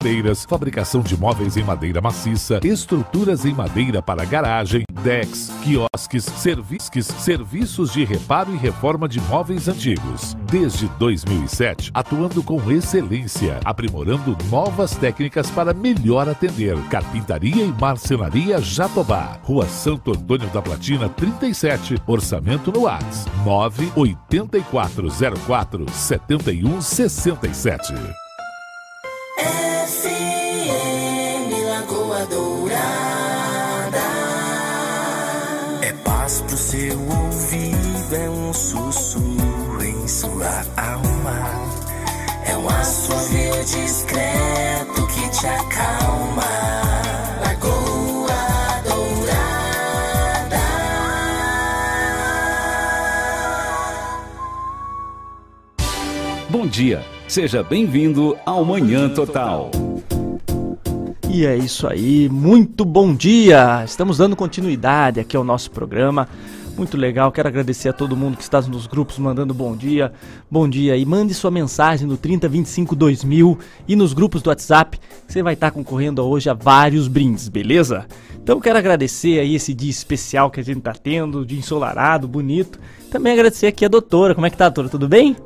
madeiras, 0.00 0.44
fabricação 0.44 1.00
de 1.00 1.16
móveis 1.16 1.56
em 1.56 1.64
madeira 1.64 2.00
maciça, 2.00 2.60
estruturas 2.62 3.44
em 3.44 3.52
madeira 3.52 4.00
para 4.00 4.24
garagem, 4.24 4.84
decks, 5.02 5.50
quiosques, 5.64 6.24
servisques, 6.24 7.06
serviços 7.06 7.92
de 7.92 8.04
reparo 8.04 8.54
e 8.54 8.56
reforma 8.56 9.08
de 9.08 9.20
móveis 9.22 9.66
antigos. 9.66 10.36
Desde 10.48 10.86
2007, 11.00 11.90
atuando 11.92 12.44
com 12.44 12.70
excelência, 12.70 13.58
aprimorando 13.64 14.38
novas 14.48 14.94
técnicas 14.94 15.50
para 15.50 15.74
melhor 15.74 16.28
atender. 16.28 16.78
Carpintaria 16.88 17.64
e 17.64 17.72
marcenaria 17.72 18.60
Jatobá. 18.60 19.40
Rua 19.42 19.66
Santo 19.66 20.12
Antônio 20.12 20.48
da 20.50 20.62
Platina, 20.62 21.08
37. 21.08 22.00
Orçamento 22.06 22.70
no 22.70 22.82
WhatsApp 22.82 23.28
98404 23.44 25.90
7167. 25.90 27.94
FM 29.38 29.77
seu 36.68 37.00
ouvido, 37.00 38.14
é 38.14 38.28
um 38.28 38.52
sussurro 38.52 39.82
em 39.82 40.06
sua 40.06 40.66
alma. 40.76 41.40
É 42.44 42.54
um 42.58 42.68
assovio 42.68 43.54
discreto 43.64 45.06
que 45.06 45.30
te 45.30 45.46
acalma. 45.46 46.42
Lagoa 47.40 48.82
Dourada. 48.84 50.58
Bom 56.50 56.66
dia, 56.66 57.02
seja 57.26 57.62
bem-vindo 57.62 58.36
ao 58.44 58.62
Manhã 58.62 59.08
Total. 59.08 59.70
E 61.30 61.46
é 61.46 61.56
isso 61.56 61.86
aí, 61.86 62.28
muito 62.28 62.84
bom 62.84 63.14
dia! 63.14 63.82
Estamos 63.86 64.18
dando 64.18 64.36
continuidade 64.36 65.18
aqui 65.20 65.34
ao 65.34 65.44
nosso 65.44 65.70
programa. 65.70 66.28
Muito 66.78 66.96
legal, 66.96 67.32
quero 67.32 67.48
agradecer 67.48 67.88
a 67.88 67.92
todo 67.92 68.16
mundo 68.16 68.36
que 68.36 68.42
está 68.44 68.60
nos 68.60 68.86
grupos 68.86 69.18
mandando 69.18 69.52
bom 69.52 69.76
dia. 69.76 70.12
Bom 70.48 70.68
dia 70.68 70.96
e 70.96 71.04
mande 71.04 71.34
sua 71.34 71.50
mensagem 71.50 72.06
no 72.06 72.16
3025 72.16 72.94
2000 72.94 73.58
e 73.88 73.96
nos 73.96 74.12
grupos 74.12 74.42
do 74.42 74.48
WhatsApp. 74.48 74.96
Você 75.26 75.42
vai 75.42 75.54
estar 75.54 75.72
concorrendo 75.72 76.24
hoje 76.24 76.48
a 76.48 76.54
vários 76.54 77.08
brindes, 77.08 77.48
beleza? 77.48 78.06
Então 78.40 78.60
quero 78.60 78.78
agradecer 78.78 79.40
aí 79.40 79.56
esse 79.56 79.74
dia 79.74 79.90
especial 79.90 80.52
que 80.52 80.60
a 80.60 80.62
gente 80.62 80.78
está 80.78 80.92
tendo, 80.92 81.44
dia 81.44 81.58
ensolarado, 81.58 82.28
bonito. 82.28 82.78
Também 83.10 83.32
agradecer 83.32 83.66
aqui 83.66 83.84
a 83.84 83.88
doutora. 83.88 84.32
Como 84.32 84.46
é 84.46 84.50
que 84.50 84.56
tá, 84.56 84.68
doutora? 84.68 84.88
Tudo 84.88 85.08
bem? 85.08 85.36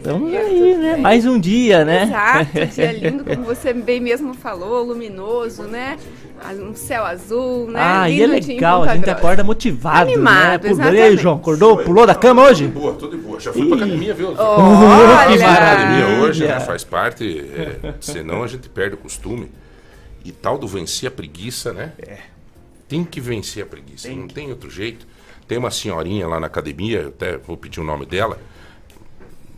Estamos 0.00 0.34
aí, 0.34 0.76
né? 0.76 0.96
Mais 0.96 1.26
um 1.26 1.38
dia, 1.38 1.84
né? 1.84 2.04
Exato, 2.04 2.74
dia 2.74 2.92
lindo, 3.10 3.22
como 3.22 3.44
você 3.44 3.72
bem 3.72 4.00
mesmo 4.00 4.34
falou, 4.34 4.82
luminoso, 4.82 5.64
né? 5.64 5.98
Um 6.60 6.74
céu 6.74 7.04
azul, 7.04 7.70
né? 7.70 7.80
Ah, 7.80 8.10
e 8.10 8.22
é 8.22 8.26
Lindo 8.26 8.40
dia 8.40 8.52
em 8.52 8.56
legal, 8.56 8.82
a 8.82 8.94
gente 8.94 9.04
Grossa. 9.04 9.18
acorda 9.18 9.44
motivado, 9.44 10.06
né? 10.10 10.14
Animado, 10.14 10.68
Pulou. 10.68 10.94
E 10.94 11.00
aí. 11.02 11.16
João, 11.16 11.36
acordou? 11.36 11.78
Pulou 11.78 12.06
da 12.06 12.14
cama 12.14 12.42
hoje? 12.42 12.66
Boa, 12.66 12.94
tudo 12.94 13.16
de 13.16 13.22
boa. 13.22 13.38
Já 13.38 13.52
fui 13.52 13.66
pra 13.66 13.76
academia, 13.76 14.14
viu? 14.14 14.34
que 14.34 14.40
Olha! 14.40 15.16
maravilha. 15.16 15.48
academia 15.48 16.06
hoje, 16.22 16.46
né? 16.46 16.60
Faz 16.60 16.82
parte. 16.84 17.38
é, 17.84 17.94
senão 18.00 18.42
a 18.42 18.46
gente 18.46 18.68
perde 18.68 18.94
o 18.94 18.98
costume. 18.98 19.50
E 20.24 20.32
tal 20.32 20.58
do 20.58 20.66
vencer 20.66 21.08
a 21.08 21.10
preguiça, 21.10 21.72
né? 21.72 21.92
Tem 22.88 23.04
que 23.04 23.20
vencer 23.20 23.62
a 23.62 23.66
preguiça. 23.66 24.08
não 24.10 24.28
tem 24.28 24.50
outro 24.50 24.70
jeito. 24.70 25.06
Tem 25.46 25.58
uma 25.58 25.70
senhorinha 25.70 26.28
lá 26.28 26.38
na 26.38 26.46
academia, 26.46 27.00
eu 27.00 27.08
até 27.08 27.36
vou 27.36 27.56
pedir 27.56 27.80
o 27.80 27.84
nome 27.84 28.06
dela, 28.06 28.38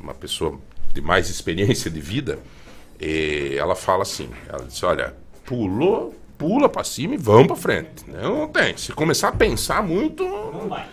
uma 0.01 0.15
pessoa 0.15 0.59
de 0.95 1.03
mais 1.03 1.29
experiência 1.29 1.91
de 1.91 2.01
vida. 2.01 2.39
e 2.99 3.57
ela 3.59 3.75
fala 3.75 4.03
assim: 4.03 4.31
ela 4.49 4.65
disse, 4.65 4.85
olha, 4.87 5.15
pulou, 5.45 6.15
pula 6.43 6.69
pra 6.69 6.83
cima 6.85 7.15
e 7.15 7.17
vamos 7.17 7.47
pra 7.47 7.57
frente. 7.57 7.89
Não 8.09 8.49
tem. 8.49 8.77
Se 8.77 8.93
começar 8.93 9.29
a 9.29 9.33
pensar 9.33 9.83
muito. 9.83 10.25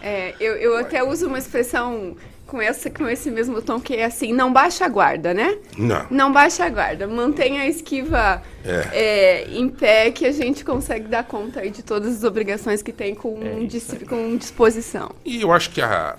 É, 0.02 0.36
eu, 0.40 0.54
eu 0.56 0.78
até 0.78 1.04
uso 1.04 1.28
uma 1.28 1.38
expressão 1.40 2.16
com, 2.46 2.62
essa, 2.62 2.90
com 2.90 3.08
esse 3.08 3.30
mesmo 3.32 3.62
tom 3.62 3.80
que 3.80 3.96
é 3.96 4.06
assim, 4.06 4.32
não 4.32 4.54
baixa 4.54 4.86
a 4.86 4.88
guarda, 4.90 5.34
né? 5.34 5.58
Não. 5.78 6.06
Não 6.10 6.32
baixa 6.32 6.66
a 6.66 6.70
guarda, 6.70 7.08
mantenha 7.08 7.62
a 7.62 7.68
esquiva 7.68 8.42
é, 8.64 9.48
em 9.52 9.68
pé 9.70 10.12
que 10.12 10.26
a 10.26 10.32
gente 10.32 10.64
consegue 10.64 11.08
dar 11.08 11.24
conta 11.24 11.62
aí 11.62 11.70
de 11.72 11.82
todas 11.84 12.16
as 12.18 12.24
obrigações 12.24 12.82
que 12.82 12.92
tem 12.94 13.16
com, 13.16 13.66
dis- 13.68 13.96
com 14.08 14.38
disposição. 14.38 15.12
E 15.26 15.42
eu 15.42 15.52
acho 15.52 15.72
que 15.72 15.82
a. 15.82 16.16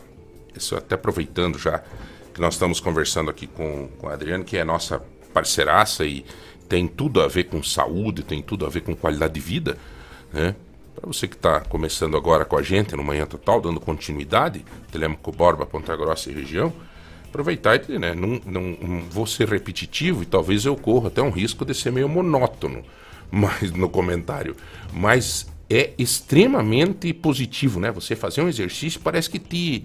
Isso 0.56 0.74
até 0.76 0.96
aproveitando 0.96 1.56
já 1.58 1.80
que 2.34 2.40
nós 2.40 2.54
estamos 2.54 2.80
conversando 2.80 3.30
aqui 3.30 3.46
com, 3.46 3.88
com 3.98 4.08
a 4.08 4.12
Adriana, 4.14 4.42
que 4.44 4.56
é 4.56 4.64
nossa 4.64 5.00
parceiraça 5.32 6.04
e 6.04 6.24
tem 6.70 6.86
tudo 6.86 7.20
a 7.20 7.26
ver 7.26 7.44
com 7.44 7.60
saúde, 7.64 8.22
tem 8.22 8.40
tudo 8.40 8.64
a 8.64 8.68
ver 8.68 8.82
com 8.82 8.94
qualidade 8.94 9.34
de 9.34 9.40
vida, 9.40 9.76
né? 10.32 10.54
Para 10.94 11.04
você 11.08 11.26
que 11.26 11.34
está 11.34 11.58
começando 11.60 12.16
agora 12.16 12.44
com 12.44 12.56
a 12.56 12.62
gente 12.62 12.94
no 12.94 13.02
Manhã 13.02 13.26
Total, 13.26 13.60
dando 13.60 13.80
continuidade, 13.80 14.64
Telemaco 14.92 15.32
Borba, 15.32 15.66
Ponta 15.66 15.96
Grossa 15.96 16.30
e 16.30 16.32
região, 16.32 16.72
aproveitar 17.24 17.82
e, 17.90 17.98
né, 17.98 18.14
não, 18.14 18.40
não, 18.46 18.62
não 18.80 19.00
vou 19.10 19.26
ser 19.26 19.48
repetitivo 19.48 20.22
e 20.22 20.26
talvez 20.26 20.64
eu 20.64 20.76
corra 20.76 21.08
até 21.08 21.20
um 21.20 21.30
risco 21.30 21.64
de 21.64 21.74
ser 21.74 21.90
meio 21.90 22.08
monótono 22.08 22.84
mas, 23.32 23.72
no 23.72 23.88
comentário, 23.88 24.54
mas 24.92 25.48
é 25.68 25.90
extremamente 25.98 27.12
positivo, 27.12 27.80
né? 27.80 27.90
Você 27.90 28.14
fazer 28.14 28.42
um 28.42 28.48
exercício 28.48 29.00
parece 29.00 29.28
que 29.28 29.40
te... 29.40 29.84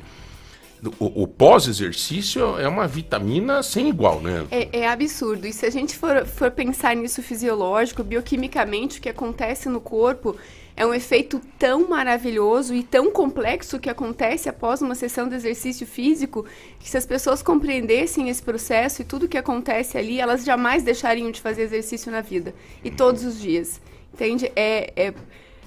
O, 1.00 1.24
o 1.24 1.28
pós-exercício 1.28 2.60
é 2.60 2.68
uma 2.68 2.88
vitamina 2.88 3.64
sem 3.64 3.90
igual, 3.90 4.22
né? 4.22 4.46
É, 4.52 4.80
é 4.82 4.88
absurdo. 4.88 5.48
E 5.48 5.54
se 5.54 5.66
a 5.66 5.70
gente 5.70 5.96
for, 5.98 6.26
for 6.26 6.52
pensar 6.52 6.96
nisso 6.96 7.24
fisiológico, 7.24 8.04
bioquimicamente, 8.04 9.00
o 9.00 9.02
que 9.02 9.10
acontece 9.10 9.68
no 9.70 9.82
corpo 9.82 10.36
é 10.78 10.86
um 10.86 10.94
efeito 10.94 11.40
tão 11.58 11.88
maravilhoso 11.88 12.76
e 12.76 12.84
tão 12.84 13.10
complexo 13.10 13.80
que 13.80 13.90
acontece 13.90 14.50
após 14.50 14.82
uma 14.82 14.94
sessão 14.94 15.30
de 15.30 15.36
exercício 15.36 15.88
físico, 15.88 16.46
que 16.80 16.90
se 16.90 16.98
as 16.98 17.06
pessoas 17.06 17.42
compreendessem 17.42 18.30
esse 18.30 18.44
processo 18.44 19.02
e 19.02 19.06
tudo 19.06 19.28
que 19.28 19.38
acontece 19.38 19.98
ali, 19.98 20.20
elas 20.20 20.44
jamais 20.44 20.84
deixariam 20.84 21.32
de 21.32 21.40
fazer 21.40 21.62
exercício 21.62 22.12
na 22.12 22.20
vida. 22.20 22.54
E 22.84 22.92
todos 22.92 23.24
os 23.24 23.40
dias. 23.40 23.80
Entende? 24.14 24.52
É, 24.56 24.92
é, 24.96 25.14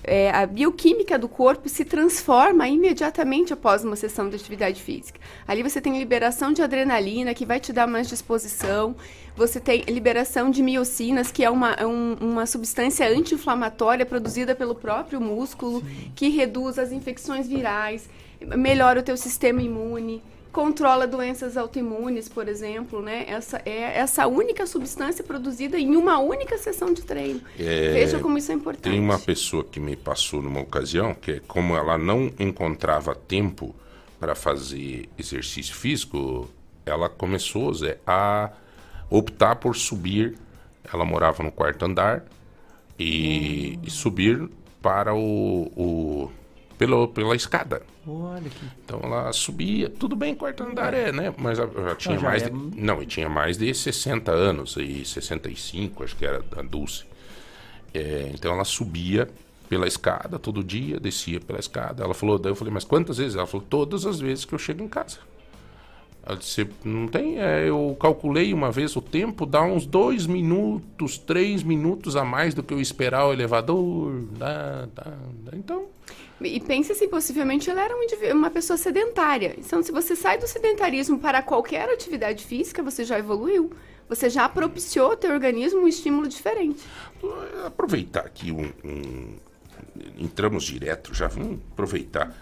é, 0.09 0.31
a 0.31 0.47
bioquímica 0.47 1.19
do 1.19 1.29
corpo 1.29 1.69
se 1.69 1.85
transforma 1.85 2.67
imediatamente 2.67 3.53
após 3.53 3.85
uma 3.85 3.95
sessão 3.97 4.29
de 4.29 4.37
atividade 4.37 4.83
física. 4.83 5.21
Ali 5.47 5.63
você 5.63 5.81
tem 5.81 5.99
liberação 5.99 6.53
de 6.53 6.63
adrenalina, 6.63 7.35
que 7.35 7.45
vai 7.47 7.61
te 7.61 7.73
dar 7.73 7.87
mais 7.87 8.09
disposição. 8.09 8.97
Você 9.37 9.61
tem 9.61 9.83
liberação 9.83 10.51
de 10.51 10.63
miocinas, 10.63 11.31
que 11.31 11.45
é 11.45 11.51
uma, 11.51 11.73
é 11.75 11.87
um- 11.87 12.17
uma 12.21 12.47
substância 12.47 13.07
anti-inflamatória 13.09 14.05
produzida 14.07 14.55
pelo 14.55 14.75
próprio 14.75 15.21
músculo, 15.21 15.83
que 16.17 16.29
reduz 16.29 16.79
as 16.79 16.91
infecções 16.91 17.47
virais, 17.47 18.09
melhora 18.41 19.01
o 19.01 19.03
teu 19.03 19.17
sistema 19.17 19.63
imune, 19.63 20.23
controla 20.59 21.07
doenças 21.07 21.57
autoimunes, 21.57 22.29
por 22.29 22.49
exemplo, 22.49 23.01
né? 23.01 23.25
Essa 23.29 23.63
é 23.65 23.97
essa 23.97 24.27
única 24.27 24.67
substância 24.67 25.23
produzida 25.23 25.79
em 25.79 25.95
uma 25.95 26.19
única 26.19 26.59
sessão 26.59 26.93
de 26.93 27.03
treino. 27.03 27.41
É, 27.57 27.93
Veja 27.93 28.19
como 28.19 28.37
isso 28.37 28.51
é 28.51 28.57
importante. 28.57 28.91
Tem 28.91 28.99
uma 28.99 29.21
pessoa 29.21 29.63
que 29.63 29.79
me 29.79 29.95
passou 29.95 30.43
numa 30.43 30.59
ocasião 30.61 31.15
que 31.15 31.31
é 31.31 31.41
como 31.47 31.77
ela 31.77 31.97
não 31.97 32.33
encontrava 32.41 33.15
tempo 33.15 33.73
para 34.19 34.35
fazer 34.35 35.09
exercício 35.17 35.77
físico, 35.77 36.51
ela 36.85 37.09
começou 37.09 37.73
Zé, 37.73 37.99
a 38.05 38.51
optar 39.09 39.55
por 39.55 39.77
subir. 39.77 40.37
Ela 40.93 41.05
morava 41.05 41.41
no 41.41 41.53
quarto 41.53 41.85
andar 41.85 42.25
e, 42.99 43.79
e 43.81 43.91
subir 43.93 44.51
para 44.83 45.15
o, 45.15 45.71
o 45.77 46.33
pelo, 46.77 47.07
pela 47.07 47.37
escada. 47.37 47.81
Olha 48.09 48.49
que. 48.49 48.67
Então 48.85 49.01
ela 49.03 49.33
subia, 49.33 49.89
tudo 49.89 50.17
bem, 50.17 50.35
quarto 50.35 50.63
andar 50.63 50.95
é, 50.95 51.13
né? 51.13 51.35
Mas 51.37 51.59
ela 51.59 51.71
já 51.89 51.95
tinha 51.95 52.19
já 52.19 52.29
mais 52.29 52.43
é- 52.43 52.49
de, 52.49 52.81
não, 52.81 53.03
e 53.03 53.07
tinha 53.07 53.29
mais 53.29 53.57
de 53.59 53.73
60 53.75 54.33
anos 54.33 54.77
e 54.77 55.05
65, 55.05 56.05
acho 56.05 56.17
que 56.17 56.25
era 56.25 56.43
a 56.57 56.63
Dulce. 56.63 57.05
É, 57.93 58.31
então 58.35 58.53
ela 58.53 58.65
subia 58.65 59.29
pela 59.69 59.87
escada 59.87 60.39
todo 60.39 60.65
dia, 60.65 60.99
descia 60.99 61.41
pela 61.41 61.59
escada. 61.59 62.03
Ela 62.03 62.15
falou, 62.15 62.39
daí 62.39 62.51
eu 62.53 62.57
falei, 62.57 62.73
mas 62.73 62.85
quantas 62.85 63.19
vezes? 63.19 63.37
Ela 63.37 63.47
falou, 63.47 63.67
todas 63.69 64.07
as 64.07 64.19
vezes 64.19 64.45
que 64.45 64.55
eu 64.55 64.59
chego 64.59 64.83
em 64.83 64.89
casa. 64.89 65.19
Ela 66.25 66.37
disse, 66.37 66.69
não 66.85 67.09
tem, 67.09 67.41
é, 67.41 67.69
eu 67.69 67.97
calculei 67.99 68.53
uma 68.53 68.71
vez 68.71 68.95
o 68.97 69.01
tempo, 69.01 69.47
dá 69.47 69.63
uns 69.63 69.87
dois 69.87 70.27
minutos, 70.27 71.17
três 71.17 71.63
minutos 71.63 72.17
a 72.17 72.25
mais 72.25 72.53
do 72.53 72.63
que 72.63 72.75
eu 72.75 72.81
esperar 72.81 73.27
o 73.27 73.33
elevador. 73.33 74.13
Dá, 74.39 74.87
dá, 74.95 75.05
dá. 75.45 75.57
Então, 75.57 75.87
E 76.41 76.61
pense 76.61 76.93
assim, 76.93 77.09
possivelmente 77.09 77.71
ela 77.71 77.83
era 77.83 77.95
um 77.97 78.37
uma 78.37 78.51
pessoa 78.51 78.77
sedentária. 78.77 79.55
Então, 79.59 79.83
se 79.83 79.91
você 79.91 80.15
sai 80.15 80.39
do 80.39 80.47
sedentarismo 80.47 81.19
para 81.19 81.41
qualquer 81.43 81.89
atividade 81.89 82.45
física, 82.45 82.83
você 82.83 83.05
já 83.05 83.19
evoluiu. 83.19 83.73
Você 84.09 84.29
já 84.31 84.49
propiciou 84.49 85.11
ao 85.11 85.17
teu 85.17 85.33
organismo 85.33 85.81
um 85.81 85.89
estímulo 85.89 86.29
diferente. 86.29 86.81
aproveitar 87.67 88.21
aqui 88.21 88.53
um, 88.53 88.71
um- 88.85 89.37
entramos 90.19 90.65
direto 90.65 91.13
já 91.15 91.27
vamos 91.29 91.59
aproveitar 91.73 92.35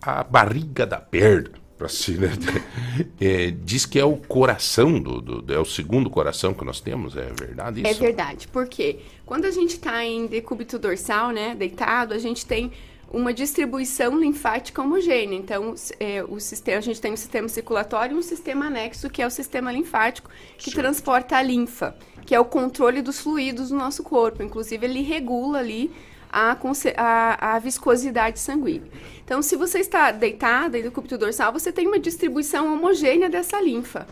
a 0.00 0.22
barriga 0.24 0.86
da 0.86 1.00
perna 1.00 1.63
Pra 1.84 1.88
si, 1.90 2.12
né? 2.16 2.30
É, 3.20 3.50
diz 3.50 3.84
que 3.84 3.98
é 3.98 4.04
o 4.06 4.16
coração 4.16 4.98
do, 4.98 5.20
do- 5.20 5.52
É 5.52 5.58
o 5.58 5.66
segundo 5.66 6.08
coração 6.08 6.54
que 6.54 6.64
nós 6.64 6.80
temos, 6.80 7.14
é 7.14 7.30
verdade 7.38 7.82
isso? 7.82 7.90
É 7.90 7.92
verdade, 8.06 8.48
porque 8.48 9.00
quando 9.26 9.44
a 9.44 9.50
gente 9.50 9.72
está 9.72 10.02
em 10.02 10.26
decúbito 10.26 10.78
dorsal, 10.78 11.30
né, 11.30 11.54
deitado, 11.54 12.14
a 12.14 12.18
gente 12.18 12.46
tem 12.46 12.72
uma 13.12 13.34
distribuição 13.34 14.18
linfática 14.18 14.80
homogênea. 14.80 15.36
Então, 15.36 15.74
é, 16.00 16.24
o 16.26 16.40
sistema, 16.40 16.78
a 16.78 16.80
gente 16.80 17.02
tem 17.02 17.12
um 17.12 17.18
sistema 17.18 17.48
circulatório 17.48 18.16
e 18.16 18.18
um 18.18 18.22
sistema 18.22 18.64
anexo, 18.64 19.10
que 19.10 19.20
é 19.20 19.26
o 19.26 19.30
sistema 19.30 19.70
linfático, 19.70 20.30
que 20.56 20.70
transporta 20.70 21.36
a 21.36 21.42
linfa, 21.42 21.94
que 22.24 22.34
é 22.34 22.40
o 22.40 22.46
controle 22.46 23.02
dos 23.02 23.20
fluidos 23.20 23.68
do 23.68 23.76
nosso 23.76 24.02
corpo. 24.02 24.42
Inclusive, 24.42 24.86
ele 24.86 25.02
regula 25.02 25.58
ali 25.58 25.90
a, 26.32 26.56
a, 26.96 27.54
a 27.56 27.58
viscosidade 27.58 28.40
sanguínea. 28.40 28.90
Então, 29.24 29.40
se 29.40 29.56
você 29.56 29.78
está 29.78 30.10
deitada 30.10 30.78
em 30.78 30.82
decúbito 30.82 31.16
dorsal, 31.16 31.52
você 31.52 31.72
tem 31.72 31.86
uma 31.86 31.98
distribuição 31.98 32.72
homogênea 32.72 33.28
dessa 33.28 33.60
linfa. 33.60 34.06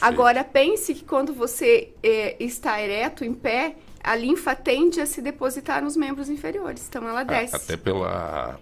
Agora, 0.00 0.42
pense 0.42 0.94
que 0.94 1.04
quando 1.04 1.34
você 1.34 1.90
eh, 2.02 2.36
está 2.40 2.80
ereto, 2.80 3.24
em 3.24 3.34
pé, 3.34 3.76
a 4.02 4.16
linfa 4.16 4.54
tende 4.54 5.00
a 5.00 5.06
se 5.06 5.20
depositar 5.20 5.82
nos 5.82 5.96
membros 5.96 6.30
inferiores. 6.30 6.86
Então, 6.88 7.06
ela 7.06 7.22
desce. 7.22 7.56
Até 7.56 7.76
pela. 7.76 8.58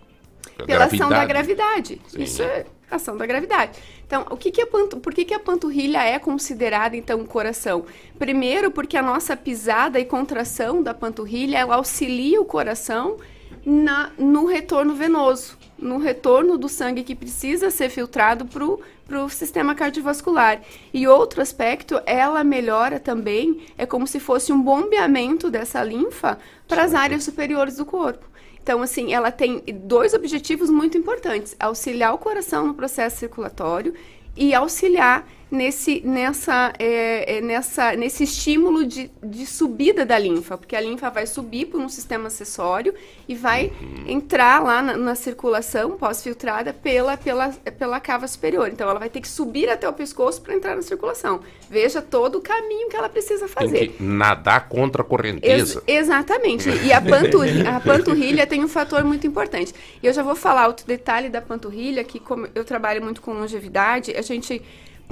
pela 0.67 0.85
ação 0.87 1.09
da 1.09 1.25
gravidade. 1.25 2.01
Sim. 2.09 2.23
Isso 2.23 2.43
é 2.43 2.67
ação 2.91 3.17
da 3.17 3.25
gravidade. 3.25 3.79
Então, 4.07 4.27
o 4.31 4.37
que 4.37 4.51
que 4.51 4.61
a 4.61 4.67
pantu... 4.67 4.99
por 4.99 5.15
que, 5.15 5.25
que 5.25 5.35
a 5.35 5.39
panturrilha 5.39 6.05
é 6.05 6.19
considerada, 6.19 6.97
então, 6.97 7.21
um 7.21 7.27
coração? 7.27 7.85
Primeiro, 8.19 8.71
porque 8.71 8.97
a 8.97 9.03
nossa 9.03 9.37
pisada 9.37 9.99
e 9.99 10.05
contração 10.05 10.83
da 10.83 10.93
panturrilha, 10.93 11.59
ela 11.59 11.77
auxilia 11.77 12.41
o 12.41 12.45
coração 12.45 13.17
na, 13.65 14.11
no 14.19 14.47
retorno 14.47 14.95
venoso, 14.95 15.57
no 15.83 15.99
retorno 15.99 16.57
do 16.57 16.69
sangue 16.69 17.03
que 17.03 17.15
precisa 17.15 17.71
ser 17.71 17.91
filtrado 17.91 18.47
para 18.47 19.23
o 19.23 19.29
sistema 19.29 19.75
cardiovascular. 19.75 20.63
E 20.95 21.07
outro 21.09 21.43
aspecto, 21.43 22.01
ela 22.07 22.45
melhora 22.45 23.01
também, 23.01 23.67
é 23.77 23.85
como 23.85 24.07
se 24.07 24.21
fosse 24.21 24.53
um 24.53 24.63
bombeamento 24.63 25.51
dessa 25.51 25.83
linfa 25.83 26.39
para 26.69 26.85
as 26.85 26.95
áreas 26.95 27.25
superiores 27.25 27.77
do 27.77 27.85
corpo. 27.85 28.25
Então, 28.63 28.81
assim, 28.81 29.13
ela 29.13 29.33
tem 29.33 29.63
dois 29.85 30.15
objetivos 30.15 30.71
muito 30.71 30.97
importantes: 30.97 31.57
auxiliar 31.59 32.15
o 32.15 32.19
coração 32.19 32.69
no 32.69 32.75
processo 32.75 33.19
circulatório 33.19 33.93
e 34.37 34.55
auxiliar 34.55 35.27
nesse, 35.53 36.01
nessa, 36.01 36.73
é, 36.79 37.37
é, 37.37 37.41
nessa, 37.43 37.95
nesse 37.95 38.25
estímulo 38.25 38.87
de, 38.87 39.11
de 39.23 39.45
subida 39.45 40.07
da 40.07 40.19
linfa, 40.19 40.57
porque 40.57 40.75
a 40.75 40.81
linfa 40.81 41.11
vai 41.11 41.27
subir 41.27 41.67
por 41.67 41.79
um 41.79 41.91
sistema 41.91 42.29
acessório 42.29 42.95
e 43.29 43.35
vai 43.35 43.71
entrar 44.07 44.63
lá 44.63 44.81
na, 44.81 44.97
na 44.97 45.15
circulação 45.15 45.99
pós-filtrada 45.99 46.73
pela, 46.73 47.19
pela, 47.19 47.51
pela 47.51 48.01
cava 48.01 48.27
superior. 48.27 48.69
Então, 48.69 48.89
ela 48.89 48.99
vai 48.99 49.11
ter 49.11 49.21
que 49.21 49.29
subir 49.29 49.69
até 49.69 49.87
o 49.87 49.93
pescoço 49.93 50.41
para 50.41 50.55
entrar 50.55 50.75
na 50.75 50.81
circulação. 50.81 51.41
Veja 51.69 52.01
todo 52.01 52.39
o 52.39 52.41
caminho 52.41 52.89
que 52.89 52.97
ela 52.97 53.11
precisa 53.11 53.47
fazer. 53.47 53.79
Tem 53.79 53.89
que 53.91 54.03
nadar 54.03 54.69
contra 54.71 55.03
a 55.03 55.05
correnteza. 55.05 55.83
Ex- 55.87 56.07
exatamente. 56.07 56.71
E 56.71 56.95
a 56.95 57.01
panturrilha, 57.03 57.77
a 57.77 57.81
panturrilha 57.81 58.47
tem 58.47 58.65
um 58.65 58.69
fator 58.69 59.05
muito 59.05 59.27
importante. 59.27 59.75
E 60.03 60.07
eu 60.07 60.15
já 60.15 60.23
vou 60.23 60.35
falar 60.35 60.67
outro 60.67 60.87
detalhe 60.87 61.29
da 61.29 61.43
panturrilha, 61.43 62.03
que 62.05 62.19
como 62.19 62.49
eu 62.55 62.65
trabalho 62.65 63.03
muito 63.03 63.21
com 63.21 63.35
longevidade, 63.35 64.13
a 64.17 64.23
gente, 64.23 64.63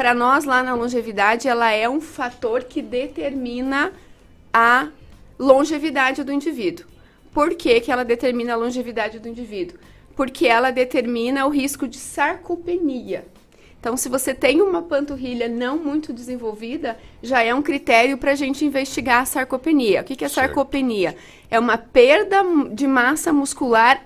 para 0.01 0.15
nós 0.15 0.47
lá 0.47 0.63
na 0.63 0.75
longevidade, 0.75 1.47
ela 1.47 1.71
é 1.73 1.87
um 1.87 2.01
fator 2.01 2.65
que 2.65 2.81
determina 2.81 3.93
a 4.51 4.89
longevidade 5.39 6.25
do 6.25 6.33
indivíduo. 6.33 6.87
Por 7.35 7.51
que, 7.55 7.83
que 7.83 7.93
ela 7.93 8.03
determina 8.03 8.55
a 8.55 8.57
longevidade 8.57 9.19
do 9.19 9.29
indivíduo? 9.29 9.79
Porque 10.17 10.47
ela 10.47 10.71
determina 10.71 11.45
o 11.45 11.51
risco 11.51 11.87
de 11.87 11.99
sarcopenia. 11.99 13.27
Então, 13.79 13.95
se 13.95 14.09
você 14.09 14.33
tem 14.33 14.63
uma 14.63 14.81
panturrilha 14.81 15.51
não 15.51 15.77
muito 15.77 16.15
desenvolvida, 16.15 16.99
já 17.23 17.43
é 17.43 17.55
um 17.55 17.61
critério 17.61 18.17
para 18.17 18.33
a 18.33 18.35
gente 18.35 18.65
investigar 18.65 19.21
a 19.21 19.27
sarcopenia. 19.27 20.01
O 20.01 20.05
que, 20.05 20.17
que 20.17 20.25
é 20.25 20.31
sarcopenia? 20.31 21.15
É 21.51 21.61
uma 21.61 21.77
perda 21.77 22.43
de 22.73 22.87
massa 22.87 23.35
muscular 23.35 24.03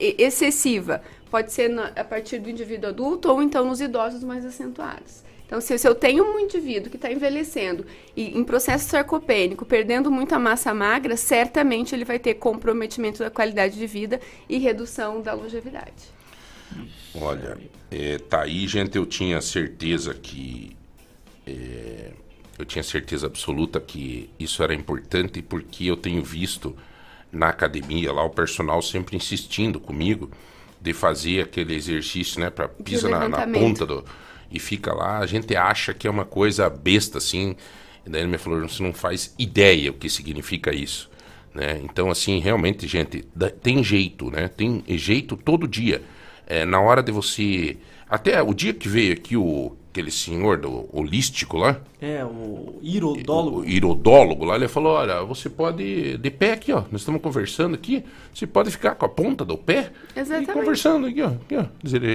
excessiva. 0.00 1.02
Pode 1.30 1.52
ser 1.52 1.68
na- 1.68 1.92
a 1.94 2.04
partir 2.04 2.38
do 2.38 2.48
indivíduo 2.48 2.88
adulto 2.90 3.30
ou 3.30 3.42
então 3.42 3.64
nos 3.66 3.80
idosos 3.80 4.24
mais 4.24 4.44
acentuados. 4.44 5.22
Então, 5.46 5.60
se, 5.62 5.78
se 5.78 5.88
eu 5.88 5.94
tenho 5.94 6.24
um 6.24 6.38
indivíduo 6.38 6.90
que 6.90 6.96
está 6.96 7.10
envelhecendo 7.10 7.86
e 8.14 8.36
em 8.38 8.44
processo 8.44 8.88
sarcopênico, 8.90 9.64
perdendo 9.64 10.10
muita 10.10 10.38
massa 10.38 10.74
magra, 10.74 11.16
certamente 11.16 11.94
ele 11.94 12.04
vai 12.04 12.18
ter 12.18 12.34
comprometimento 12.34 13.20
da 13.20 13.30
qualidade 13.30 13.78
de 13.78 13.86
vida 13.86 14.20
e 14.46 14.58
redução 14.58 15.22
da 15.22 15.32
longevidade. 15.32 16.12
Olha, 17.14 17.56
é, 17.90 18.18
tá 18.18 18.42
aí, 18.42 18.66
gente, 18.66 18.96
eu 18.96 19.06
tinha 19.06 19.40
certeza 19.40 20.12
que. 20.14 20.76
é, 21.46 22.12
eu 22.58 22.64
tinha 22.64 22.82
certeza 22.82 23.26
absoluta 23.26 23.80
que 23.80 24.28
isso 24.38 24.62
era 24.62 24.74
importante 24.74 25.40
porque 25.40 25.86
eu 25.86 25.96
tenho 25.96 26.22
visto 26.22 26.76
na 27.30 27.48
academia 27.48 28.12
lá 28.12 28.24
o 28.24 28.30
personal 28.30 28.82
sempre 28.82 29.16
insistindo 29.16 29.78
comigo 29.78 30.28
de 30.80 30.92
fazer 30.92 31.42
aquele 31.42 31.74
exercício, 31.74 32.40
né, 32.40 32.50
para 32.50 32.68
pisa 32.68 33.08
na, 33.08 33.28
na 33.28 33.46
ponta 33.46 33.84
do 33.84 34.04
e 34.50 34.58
fica 34.58 34.94
lá, 34.94 35.18
a 35.18 35.26
gente 35.26 35.54
acha 35.54 35.92
que 35.92 36.06
é 36.06 36.10
uma 36.10 36.24
coisa 36.24 36.70
besta 36.70 37.18
assim. 37.18 37.54
E 38.06 38.10
daí 38.10 38.22
ele 38.22 38.30
me 38.30 38.38
falou, 38.38 38.66
você 38.66 38.82
não 38.82 38.94
faz 38.94 39.34
ideia 39.38 39.90
o 39.90 39.94
que 39.94 40.08
significa 40.08 40.74
isso, 40.74 41.10
né? 41.54 41.80
Então 41.84 42.10
assim, 42.10 42.38
realmente, 42.38 42.86
gente, 42.86 43.26
tem 43.62 43.84
jeito, 43.84 44.30
né? 44.30 44.48
Tem 44.48 44.82
jeito 44.88 45.36
todo 45.36 45.68
dia. 45.68 46.02
É, 46.46 46.64
na 46.64 46.80
hora 46.80 47.02
de 47.02 47.12
você 47.12 47.76
até 48.08 48.42
o 48.42 48.54
dia 48.54 48.72
que 48.72 48.88
veio 48.88 49.12
aqui 49.12 49.36
o 49.36 49.76
aquele 49.90 50.10
senhor 50.10 50.58
do 50.58 50.88
holístico 50.92 51.56
lá, 51.56 51.80
É, 52.00 52.24
o 52.24 52.78
irodólogo. 52.82 53.60
o 53.60 53.64
irodólogo 53.68 54.44
lá, 54.44 54.54
ele 54.56 54.68
falou: 54.68 54.92
Olha, 54.92 55.22
você 55.24 55.48
pode, 55.48 56.16
de 56.18 56.30
pé 56.30 56.52
aqui, 56.52 56.72
ó, 56.72 56.82
nós 56.92 57.00
estamos 57.00 57.20
conversando 57.20 57.74
aqui, 57.74 58.04
você 58.32 58.46
pode 58.46 58.70
ficar 58.70 58.94
com 58.94 59.06
a 59.06 59.08
ponta 59.08 59.44
do 59.44 59.56
pé 59.58 59.90
Exatamente. 60.14 60.50
e 60.50 60.52
conversando 60.52 61.06
aqui, 61.06 61.22
ó. 61.22 61.28
Aqui, 61.28 61.56
ó. 61.56 61.64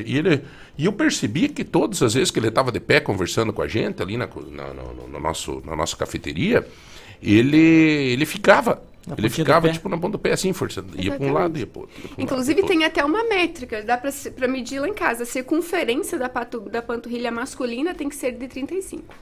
E, 0.06 0.18
ele, 0.18 0.42
e 0.78 0.86
eu 0.86 0.94
percebi 0.94 1.50
que 1.50 1.64
todas 1.64 2.02
as 2.02 2.14
vezes 2.14 2.32
que 2.32 2.40
ele 2.40 2.48
estava 2.48 2.72
de 2.72 2.80
pé 2.80 3.00
conversando 3.00 3.52
com 3.52 3.62
a 3.62 3.68
gente 3.68 4.02
ali 4.02 4.16
na, 4.18 4.28
na, 4.28 4.74
no, 4.74 5.08
no 5.08 5.20
nosso, 5.20 5.62
na 5.66 5.76
nossa 5.76 5.98
cafeteria, 5.98 6.66
ele, 7.22 7.58
ele 7.58 8.26
ficava. 8.26 8.82
Na 9.06 9.16
ele 9.18 9.30
ficava 9.30 9.70
tipo 9.70 9.90
na 9.90 9.98
ponta 9.98 10.14
do 10.14 10.20
pé 10.20 10.32
assim, 10.32 10.54
forçando. 10.54 11.00
Ia 11.00 11.14
para 11.16 11.26
um 11.26 11.34
lado, 11.34 11.60
ia 11.60 11.68
para 11.68 11.82
outro. 11.82 12.10
um 12.18 12.22
Inclusive 12.22 12.62
lado, 12.62 12.70
tem 12.70 12.86
até 12.86 13.04
uma 13.04 13.24
métrica, 13.26 13.82
dá 13.84 13.98
para 13.98 14.48
medir 14.48 14.80
lá 14.80 14.88
em 14.88 14.94
casa. 14.94 15.24
A 15.24 15.26
circunferência 15.26 16.18
da, 16.18 16.32
da 16.72 16.82
panturrilha 16.82 17.32
masculina 17.32 17.94
tem 17.94 18.08
que 18.08 18.16
ser 18.16 18.32
de 18.32 18.48
35. 18.48 19.14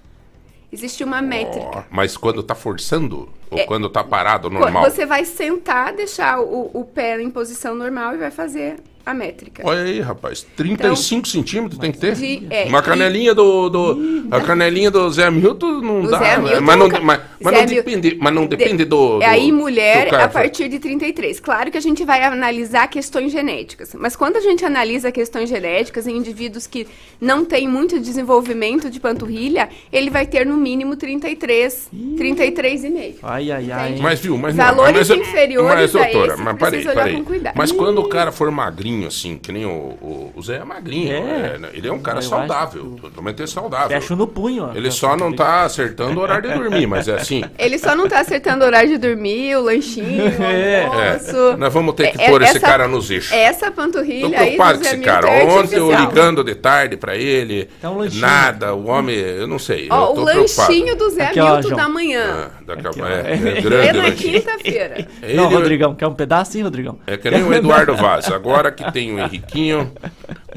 Existe 0.71 1.03
uma 1.03 1.21
métrica. 1.21 1.65
outro. 1.65 1.85
Mas 1.89 2.15
quando 2.15 2.41
tá 2.43 2.55
forçando, 2.55 3.27
ou 3.49 3.57
É. 3.59 3.65
quando 3.65 3.89
tá 3.89 4.03
parado, 4.03 4.49
normal. 4.49 4.89
Você 4.89 5.05
vai 5.05 5.25
sentar, 5.25 5.93
deixar 5.93 6.39
o, 6.39 6.71
o 6.73 6.85
pé 6.85 7.21
em 7.21 7.29
posição 7.29 7.75
normal 7.75 8.13
e 8.13 8.17
vai 8.17 8.31
fazer 8.31 8.77
a 9.05 9.13
métrica. 9.13 9.63
Olha 9.65 9.81
aí, 9.81 9.99
rapaz. 9.99 10.45
35 10.55 11.27
centímetros 11.27 11.79
tem 11.79 11.91
que 11.91 11.97
ter. 11.97 12.15
De- 12.15 12.47
é, 12.49 12.65
Uma 12.65 12.79
e- 12.79 12.83
canelinha 12.83 13.33
do. 13.33 13.69
do 13.69 14.27
a 14.31 14.39
canelinha 14.41 14.89
do 14.91 15.09
Zé 15.11 15.29
Milton 15.29 15.81
não 15.81 16.01
O 16.03 16.07
dá. 16.09 16.19
Zé 16.19 16.37
né? 16.37 16.43
Milton 16.43 16.61
mas 16.61 16.77
não, 16.79 16.87
mas, 17.01 17.21
mas 17.41 17.53
Zé 17.55 17.59
não 17.61 17.65
depende, 17.65 18.17
mas 18.19 18.33
não 18.33 18.41
De- 18.47 18.55
depende 18.55 18.85
do, 18.85 19.17
do. 19.19 19.23
É 19.23 19.27
aí 19.27 19.51
mulher 19.51 20.09
do 20.09 20.15
a 20.15 20.27
partir 20.27 20.67
de 20.69 20.79
33. 20.79 21.39
Claro 21.39 21.71
que 21.71 21.77
a 21.77 21.81
gente 21.81 22.03
vai 22.05 22.23
analisar 22.23 22.87
questões 22.87 23.31
genéticas, 23.31 23.93
mas 23.97 24.15
quando 24.15 24.37
a 24.37 24.41
gente 24.41 24.63
analisa 24.65 25.11
questões 25.11 25.49
genéticas 25.49 26.07
em 26.07 26.15
indivíduos 26.17 26.67
que 26.67 26.87
não 27.19 27.43
têm 27.43 27.67
muito 27.67 27.99
desenvolvimento 27.99 28.89
de 28.89 28.99
panturrilha, 28.99 29.69
ele 29.91 30.09
vai 30.09 30.25
ter 30.25 30.45
no 30.45 30.57
mínimo 30.57 30.95
33, 30.95 31.89
33,5. 32.17 33.15
Ai, 33.23 33.51
ai, 33.51 33.71
ai. 33.71 33.87
Entende? 33.89 34.01
Mas 34.01 34.19
viu, 34.19 34.37
mas 34.37 34.55
Valores 34.55 35.09
não, 35.09 35.17
mas, 35.17 35.27
inferiores 35.27 35.69
mas, 35.73 35.95
a 35.95 35.99
doutora, 36.03 36.33
esse, 36.33 36.41
mas 36.43 36.55
precisa 36.57 36.59
parei, 36.59 36.79
olhar 36.87 36.95
parei. 36.95 37.13
com 37.17 37.23
cuidado. 37.25 37.53
Mas 37.57 37.71
quando 37.71 37.99
o 37.99 38.07
cara 38.09 38.31
for 38.31 38.49
magrinho, 38.51 38.90
assim, 39.07 39.37
que 39.37 39.51
nem 39.51 39.65
o, 39.65 39.69
o, 39.69 40.33
o 40.35 40.41
Zé 40.41 40.57
é 40.57 40.63
magrinho, 40.63 41.11
É. 41.11 41.57
né? 41.57 41.69
ele 41.73 41.87
é 41.87 41.91
um 41.91 41.99
cara 41.99 42.19
Eu 42.19 42.23
saudável, 42.23 42.97
totalmente 43.01 43.45
saudável. 43.47 43.89
Fecha 43.89 44.15
no 44.15 44.27
punho, 44.27 44.69
ó. 44.71 44.75
Ele 44.75 44.91
só 44.91 45.15
não 45.17 45.31
tá 45.33 45.63
acertando 45.63 46.19
o 46.19 46.23
horário 46.23 46.49
de 46.51 46.57
dormir, 46.57 46.87
mas 46.87 47.07
é 47.07 47.15
assim. 47.15 47.43
Ele 47.57 47.77
só 47.77 47.95
não 47.95 48.07
tá 48.07 48.19
acertando 48.19 48.63
o 48.63 48.67
horário 48.67 48.89
de 48.89 48.97
dormir, 48.97 49.55
o 49.55 49.61
lanchinho, 49.63 50.25
o 50.39 50.43
É. 50.43 50.85
almoço. 50.85 51.57
Nós 51.57 51.73
vamos 51.73 51.93
ter 51.95 52.11
que 52.11 52.21
É, 52.21 52.29
pôr 52.29 52.41
esse 52.41 52.57
essa- 52.57 52.67
cara 52.67 52.87
nos 52.87 53.09
eixos. 53.09 53.31
Essa 53.31 53.71
panturrilha 53.71 54.29
Tô 54.29 54.35
aí 54.35 54.55
preocupado 54.57 54.73
do 54.73 54.77
com 54.79 54.83
Zé 54.89 54.95
esse 54.95 55.03
cara. 55.03 55.29
É 55.29 55.43
Ontem 55.45 55.75
eu 55.77 55.91
ligando 55.91 56.43
de 56.43 56.55
tarde 56.55 56.97
pra 56.97 57.15
ele, 57.15 57.69
Tá 57.81 57.89
um 57.91 57.97
lanchinho. 57.97 58.21
nada, 58.21 58.73
o 58.73 58.87
homem, 58.87 59.15
eu 59.15 59.47
não 59.47 59.59
sei. 59.59 59.87
eu 59.89 59.93
Ó, 59.93 60.07
tô 60.07 60.21
o 60.21 60.25
preocupado. 60.25 60.69
lanchinho 60.71 60.95
do 60.97 61.09
Zé 61.09 61.25
Aqui, 61.25 61.39
ó, 61.39 61.45
Milton 61.53 61.61
João. 61.69 61.77
da 61.77 61.89
manhã. 61.89 62.49
Ah, 62.51 62.63
daqui 62.65 62.87
Aqui, 62.87 63.01
ó. 63.01 63.07
é, 63.07 63.11
é 63.31 63.57
É 63.57 63.61
grande 63.61 63.97
na 63.97 64.03
lanchinho. 64.03 64.33
quinta-feira. 64.41 65.07
Não, 65.35 65.49
Rodrigão, 65.49 65.95
quer 65.95 66.07
um 66.07 66.13
pedaço, 66.13 66.57
hein, 66.57 66.63
Rodrigão? 66.63 66.99
É 67.07 67.17
que 67.17 67.29
nem 67.29 67.43
o 67.43 67.53
Eduardo 67.53 67.95
Vaz. 67.95 68.31
Agora 68.31 68.71
que 68.83 68.91
tem 68.91 69.13
o 69.13 69.19
Henriquinho, 69.19 69.91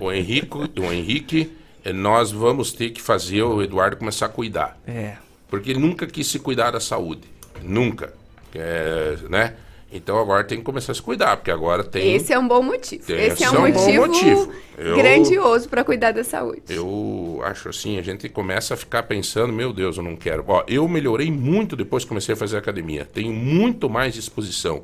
o 0.01 0.11
Henrico, 0.13 0.69
o 0.79 0.93
Henrique, 0.93 1.53
nós 1.95 2.33
vamos 2.33 2.73
ter 2.73 2.91
que 2.91 3.01
fazer 3.03 3.43
o 3.43 3.63
Eduardo 3.63 3.97
começar 3.97 4.27
a 4.27 4.29
cuidar. 4.29 4.79
É. 4.87 5.17
Porque 5.49 5.71
ele 5.71 5.79
nunca 5.81 6.07
quis 6.07 6.27
se 6.27 6.39
cuidar 6.39 6.71
da 6.71 6.81
saúde. 6.81 7.23
Nunca. 7.63 8.13
É, 8.55 9.17
né? 9.29 9.55
Então 9.93 10.19
agora 10.19 10.43
tem 10.43 10.59
que 10.59 10.65
começar 10.65 10.91
a 10.91 10.95
se 10.95 11.03
cuidar, 11.03 11.37
porque 11.37 11.53
agora 11.53 11.85
tem. 11.85 12.15
Esse 12.15 12.33
é 12.33 12.39
um 12.39 12.49
bom 12.49 12.61
motivo. 12.63 13.05
Tem- 13.05 13.17
Esse 13.27 13.45
é 13.45 13.51
um 13.51 13.55
é 13.55 13.59
um 13.69 13.73
bom 13.73 13.79
motivo, 13.81 14.07
motivo. 14.09 14.53
Eu- 14.77 14.97
grandioso 14.97 15.69
para 15.69 15.85
cuidar 15.85 16.11
da 16.13 16.25
saúde. 16.25 16.63
Eu 16.69 17.41
acho 17.45 17.69
assim, 17.69 17.97
a 17.97 18.03
gente 18.03 18.29
começa 18.29 18.75
a 18.75 18.77
ficar 18.77 19.05
pensando, 19.05 19.53
meu 19.53 19.73
Deus, 19.73 19.97
eu 19.97 20.03
não 20.03 20.17
quero. 20.17 20.45
Ó, 20.49 20.65
eu 20.67 20.89
melhorei 20.89 21.31
muito 21.31 21.77
depois 21.77 22.03
que 22.03 22.09
comecei 22.09 22.33
a 22.35 22.37
fazer 22.37 22.57
academia. 22.57 23.05
Tenho 23.05 23.33
muito 23.33 23.89
mais 23.89 24.15
disposição. 24.15 24.83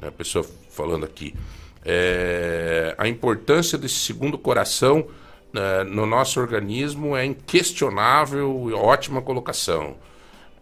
Né? 0.00 0.08
A 0.08 0.12
pessoa 0.12 0.44
falando 0.70 1.04
aqui. 1.04 1.32
É, 1.84 2.94
a 2.98 3.08
importância 3.08 3.76
desse 3.78 3.96
segundo 3.96 4.36
coração 4.38 5.06
né, 5.52 5.82
no 5.84 6.06
nosso 6.06 6.38
organismo 6.40 7.16
é 7.16 7.24
inquestionável 7.24 8.68
e 8.70 8.72
ótima 8.72 9.22
colocação. 9.22 9.96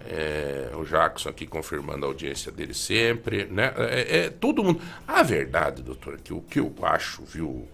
É, 0.01 0.71
o 0.75 0.85
Jackson 0.85 1.29
aqui 1.29 1.45
confirmando 1.47 2.07
a 2.07 2.09
audiência 2.09 2.53
dele 2.53 2.73
sempre, 2.73 3.47
né? 3.47 3.75
É, 3.77 4.19
é, 4.27 4.31
todo 4.31 4.63
mundo. 4.63 4.81
A 5.07 5.23
verdade, 5.23 5.83
doutor, 5.83 6.19
que 6.19 6.33
o 6.33 6.41
que 6.41 6.61
eu 6.61 6.73
acho, 6.83 7.25
viu, 7.25 7.69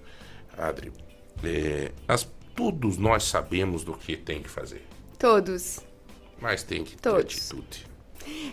Adri, 0.57 0.91
é, 1.45 1.93
as- 2.09 2.27
todos 2.57 2.97
nós 2.97 3.25
sabemos 3.25 3.85
do 3.85 3.93
que 3.93 4.17
tem 4.17 4.43
que 4.43 4.49
fazer, 4.49 4.83
Todos. 5.19 5.81
mas 6.41 6.63
tem 6.63 6.83
que 6.83 6.97
ter 6.97 7.03
Todos. 7.11 7.37
atitude. 7.53 7.87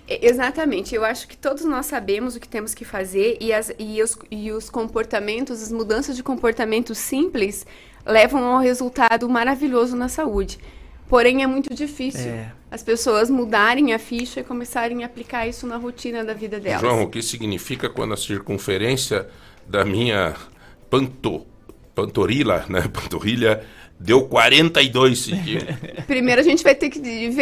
É, 0.08 0.26
Exatamente, 0.28 0.94
eu 0.96 1.04
acho 1.06 1.28
que 1.28 1.38
todos 1.38 1.64
nós 1.66 1.86
sabemos 1.86 2.36
o 2.36 2.40
que 2.40 2.48
temos 2.48 2.74
que 2.74 2.86
fazer 2.86 3.38
e, 3.40 3.54
as, 3.54 3.72
e, 3.78 4.02
os, 4.02 4.18
e 4.30 4.52
os 4.52 4.70
comportamentos, 4.70 5.62
as 5.62 5.72
mudanças 5.72 6.16
de 6.16 6.24
comportamento 6.24 6.94
simples 6.96 7.66
levam 8.06 8.44
a 8.44 8.58
um 8.58 8.60
resultado 8.60 9.30
maravilhoso 9.30 9.96
na 9.96 10.10
saúde. 10.10 10.60
Porém, 11.08 11.44
é 11.44 11.48
muito 11.48 11.74
difícil 11.74 12.32
É. 12.32 12.52
as 12.72 12.82
pessoas 12.82 13.30
mudarem 13.30 13.94
a 13.94 14.00
ficha 14.00 14.40
e 14.40 14.44
começarem 14.44 15.04
a 15.04 15.06
aplicar 15.08 15.46
isso 15.46 15.68
na 15.68 15.76
rotina 15.76 16.24
da 16.24 16.34
vida 16.34 16.60
delas. 16.60 16.82
João, 16.82 17.04
o 17.04 17.10
que 17.10 17.22
significa 17.22 17.90
quando 17.90 18.14
a 18.14 18.18
circunferência 18.18 19.28
da 19.68 19.84
minha 19.84 20.36
panto, 20.90 21.46
pantorila, 21.94 22.66
né, 22.70 22.82
panturrilha, 22.88 23.62
deu 24.02 24.24
42 24.24 25.20
centímetros? 25.20 25.78
Primeiro, 26.08 26.42
a 26.42 26.44
gente 26.44 26.64
vai 26.64 26.74
ter 26.74 26.90
que 26.90 27.00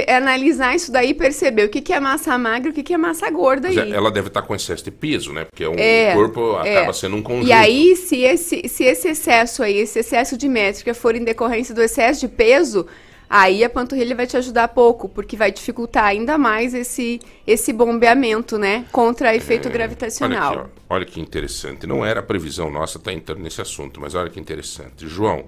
analisar 0.10 0.76
isso 0.76 0.92
daí 0.92 1.10
e 1.10 1.14
perceber 1.14 1.66
o 1.66 1.70
que, 1.70 1.82
que 1.82 1.94
é 1.94 2.00
massa 2.00 2.38
magra 2.38 2.70
e 2.70 2.72
o 2.72 2.74
que, 2.74 2.84
que 2.84 2.94
é 2.94 2.98
massa 2.98 3.30
gorda 3.30 3.70
aí. 3.70 3.76
Mas 3.76 3.92
Ela 3.92 4.12
deve 4.12 4.28
estar 4.28 4.42
com 4.42 4.54
excesso 4.54 4.84
de 4.84 4.92
peso, 4.92 5.32
né? 5.32 5.46
Porque 5.46 5.66
um 5.66 5.76
É, 5.76 6.14
corpo 6.14 6.56
acaba 6.56 6.90
é. 6.90 6.94
sendo 6.94 7.16
um 7.16 7.22
conjunto. 7.24 7.48
E 7.48 7.54
aí, 7.54 7.96
se 7.96 8.18
esse, 8.22 8.68
se 8.68 8.84
esse 8.84 9.08
excesso 9.08 9.64
aí, 9.64 9.78
esse 9.78 10.00
excesso 10.00 10.38
de 10.38 10.48
métrica 10.48 10.94
for 10.94 11.16
em 11.16 11.24
decorrência 11.24 11.74
do 11.74 11.82
excesso 11.82 12.20
de 12.20 12.28
peso, 12.28 12.86
aí 13.30 13.64
a 13.64 13.70
panturrilha 13.70 14.16
vai 14.16 14.28
te 14.28 14.36
ajudar 14.36 14.68
pouco, 14.70 15.08
porque 15.08 15.38
vai 15.38 15.52
dificultar 15.52 16.06
ainda 16.06 16.38
mais 16.38 16.74
esse, 16.74 17.20
esse 17.48 17.72
bombeamento, 17.72 18.58
né? 18.58 18.86
Contra 18.92 19.34
efeito 19.36 19.70
gravitacional. 19.70 20.52
Olha, 20.52 20.62
aqui. 20.62 20.70
Olha 20.90 21.06
que 21.06 21.22
interessante. 21.22 21.88
Não 21.88 22.06
era 22.06 22.20
a 22.20 22.24
previsão 22.24 22.70
nossa 22.70 22.98
estar 22.98 23.14
entrando 23.14 23.42
nesse 23.42 23.62
assunto, 23.62 24.02
mas 24.02 24.14
olha 24.16 24.30
que 24.30 24.40
interessante. 24.40 25.08
João, 25.08 25.46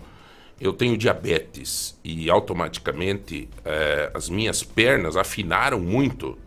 eu 0.61 0.71
tenho 0.71 0.95
diabetes 0.95 1.97
e 2.03 2.29
automaticamente 2.29 3.49
eh, 3.65 4.11
as 4.13 4.29
minhas 4.29 4.61
pernas 4.61 5.17
afinaram 5.17 5.79
muito 5.79 6.37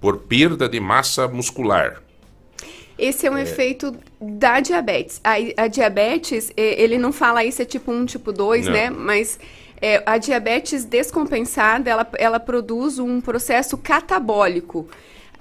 por 0.00 0.18
perda 0.18 0.68
de 0.68 0.78
massa 0.78 1.26
muscular. 1.26 2.00
Esse 2.96 3.26
é 3.26 3.30
um 3.30 3.36
efeito 3.36 3.96
da 4.20 4.60
diabetes. 4.60 5.20
A, 5.24 5.64
a 5.64 5.66
diabetes, 5.66 6.52
ele 6.56 6.96
não 6.96 7.12
fala 7.12 7.44
isso 7.44 7.60
é 7.60 7.64
tipo 7.64 7.90
1, 7.90 8.06
tipo 8.06 8.32
2, 8.32 8.66
Não. 8.66 8.72
né? 8.72 8.90
Mas 8.90 9.40
eh, 9.82 10.00
a 10.06 10.16
diabetes 10.16 10.84
descompensada, 10.84 11.90
ela, 11.90 12.08
ela 12.16 12.38
produz 12.38 13.00
um 13.00 13.20
processo 13.20 13.76
catabólico. 13.76 14.88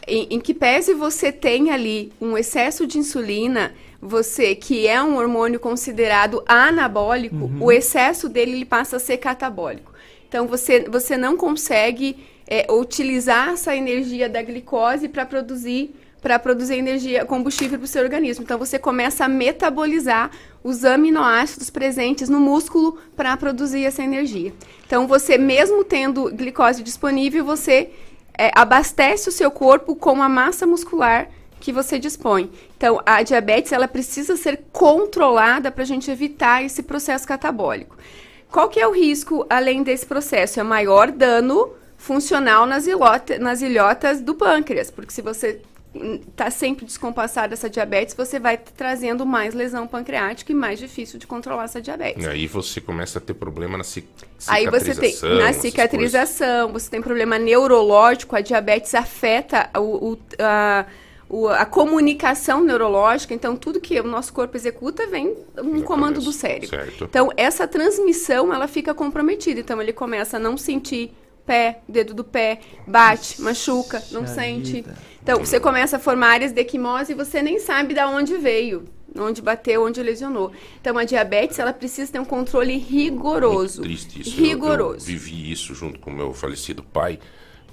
Em, 0.08 0.28
em 0.32 0.40
que 0.40 0.54
pese 0.54 0.96
você 0.96 1.32
tem 1.32 1.70
ali 1.70 2.12
um 2.20 2.36
excesso 2.36 2.88
de 2.88 2.98
insulina, 2.98 3.74
você 4.04 4.54
que 4.54 4.86
é 4.88 5.02
um 5.02 5.16
hormônio 5.16 5.60
considerado 5.60 6.44
anabólico, 6.46 7.50
o 7.60 7.72
excesso 7.72 8.28
dele 8.28 8.52
ele 8.52 8.66
passa 8.66 8.98
a 8.98 9.00
ser 9.00 9.18
catabólico. 9.18 9.94
Então 10.28 10.46
você, 10.48 10.82
você 10.90 11.16
não 11.16 11.38
consegue 11.38 12.18
é, 12.48 12.66
utilizar 12.72 13.50
essa 13.50 13.76
energia 13.76 14.28
da 14.28 14.42
glicose 14.42 15.08
para 15.08 15.26
produzir 15.26 15.96
para 16.22 16.40
produzir 16.40 16.76
energia, 16.76 17.26
combustível 17.26 17.78
para 17.78 17.84
o 17.84 17.88
seu 17.88 18.02
organismo. 18.02 18.46
Então 18.46 18.58
você 18.58 18.80
começa 18.80 19.26
a 19.26 19.28
metabolizar 19.28 20.32
os 20.64 20.86
aminoácidos 20.86 21.70
presentes 21.70 22.30
no 22.30 22.40
músculo 22.40 22.98
para 23.14 23.36
produzir 23.36 23.84
essa 23.84 24.02
energia. 24.02 24.54
Então 24.88 25.06
você 25.06 25.38
mesmo 25.38 25.84
tendo 25.84 26.32
glicose 26.34 26.82
disponível, 26.82 27.44
você 27.44 27.90
é, 28.38 28.52
abastece 28.56 29.28
o 29.28 29.34
seu 29.34 29.52
corpo 29.52 29.98
com 29.98 30.24
a 30.24 30.30
massa 30.30 30.66
muscular 30.66 31.28
que 31.64 31.72
você 31.72 31.98
dispõe. 31.98 32.52
Então, 32.76 33.02
a 33.06 33.24
diabetes 33.24 33.72
ela 33.72 33.88
precisa 33.88 34.36
ser 34.36 34.56
controlada 34.74 35.72
para 35.72 35.84
a 35.84 35.86
gente 35.86 36.12
evitar 36.12 36.62
esse 36.62 36.84
processo 36.84 37.26
catabólico. 37.26 37.96
Qual 38.52 38.68
que 38.68 38.82
é 38.82 38.86
o 38.86 38.92
risco 38.92 39.46
além 39.50 39.82
desse 39.82 40.06
processo? 40.06 40.60
É 40.60 40.64
maior 40.64 41.10
dano 41.10 41.72
funcional 41.98 42.66
nas, 42.66 42.86
ilota, 42.86 43.40
nas 43.40 43.62
ilhotas 43.62 44.20
do 44.20 44.36
pâncreas, 44.36 44.92
porque 44.92 45.14
se 45.14 45.22
você 45.22 45.62
está 46.28 46.50
sempre 46.50 46.86
descompassada 46.86 47.54
essa 47.54 47.70
diabetes, 47.70 48.14
você 48.16 48.40
vai 48.40 48.58
trazendo 48.58 49.26
mais 49.26 49.54
lesão 49.54 49.88
pancreática 49.88 50.52
e 50.52 50.56
mais 50.56 50.80
difícil 50.80 51.18
de 51.20 51.26
controlar 51.28 51.66
essa 51.66 51.80
diabetes. 51.82 52.26
E 52.26 52.28
aí 52.28 52.46
você 52.48 52.82
começa 52.82 53.20
a 53.20 53.22
ter 53.22 53.36
problema 53.36 53.78
na 53.78 53.84
ci 53.86 54.04
Aí 54.48 54.66
você 54.68 54.94
tem 54.96 55.12
cicatrização, 55.12 55.36
na 55.38 55.54
cicatrização, 55.54 56.74
você 56.74 56.90
tem 56.90 57.02
problema 57.02 57.38
neurológico, 57.40 58.36
a 58.36 58.42
diabetes 58.42 58.94
afeta 58.96 59.70
o, 59.78 60.14
o- 60.14 60.20
a, 60.40 60.86
o- 61.36 61.48
a 61.48 61.66
comunicação 61.66 62.64
neurológica, 62.64 63.34
então 63.34 63.56
tudo 63.56 63.82
que 63.82 64.00
o 64.00 64.04
nosso 64.04 64.32
corpo 64.34 64.56
executa 64.56 65.08
vem 65.08 65.36
um 65.58 65.80
Da 65.80 65.86
comando 65.86 66.14
cabeça, 66.16 66.26
do 66.26 66.32
cérebro. 66.32 66.70
certo. 66.70 67.04
Então 67.06 67.30
essa 67.36 67.68
transmissão 67.68 68.54
ela 68.54 68.68
fica 68.68 68.94
comprometida, 68.94 69.60
então 69.60 69.82
ele 69.82 69.94
começa 69.94 70.38
a 70.38 70.40
não 70.40 70.58
sentir 70.58 71.12
pé, 71.46 71.82
dedo 71.90 72.14
do 72.14 72.24
pé, 72.24 72.60
bate, 72.88 73.42
machuca, 73.42 74.02
não 74.12 74.26
sente. 74.28 74.74
vida. 74.74 74.96
Então 75.22 75.40
você 75.40 75.60
começa 75.60 75.98
a 75.98 76.00
formar 76.00 76.34
áreas 76.34 76.52
de 76.52 76.62
equimose 76.62 77.14
e 77.14 77.16
você 77.16 77.42
nem 77.42 77.58
sabe 77.60 77.94
de 77.94 78.00
onde 78.02 78.38
veio, 78.38 78.86
onde 79.18 79.42
bateu, 79.42 79.84
onde 79.84 80.02
lesionou. 80.04 80.52
Então 80.80 80.98
a 80.98 81.04
diabetes 81.04 81.58
ela 81.60 81.74
precisa 81.74 82.12
ter 82.12 82.20
um 82.20 82.26
controle 82.26 82.78
rigoroso. 82.78 83.82
Muito 83.82 83.90
triste 83.90 84.22
isso. 84.22 84.36
Eu- 84.40 84.44
Eu, 84.46 84.50
Rigoroso. 84.50 85.06
vivi 85.06 85.52
isso 85.52 85.74
junto 85.74 86.00
com 86.00 86.12
o 86.12 86.14
meu 86.14 86.34
falecido 86.34 86.84
pai. 86.84 87.20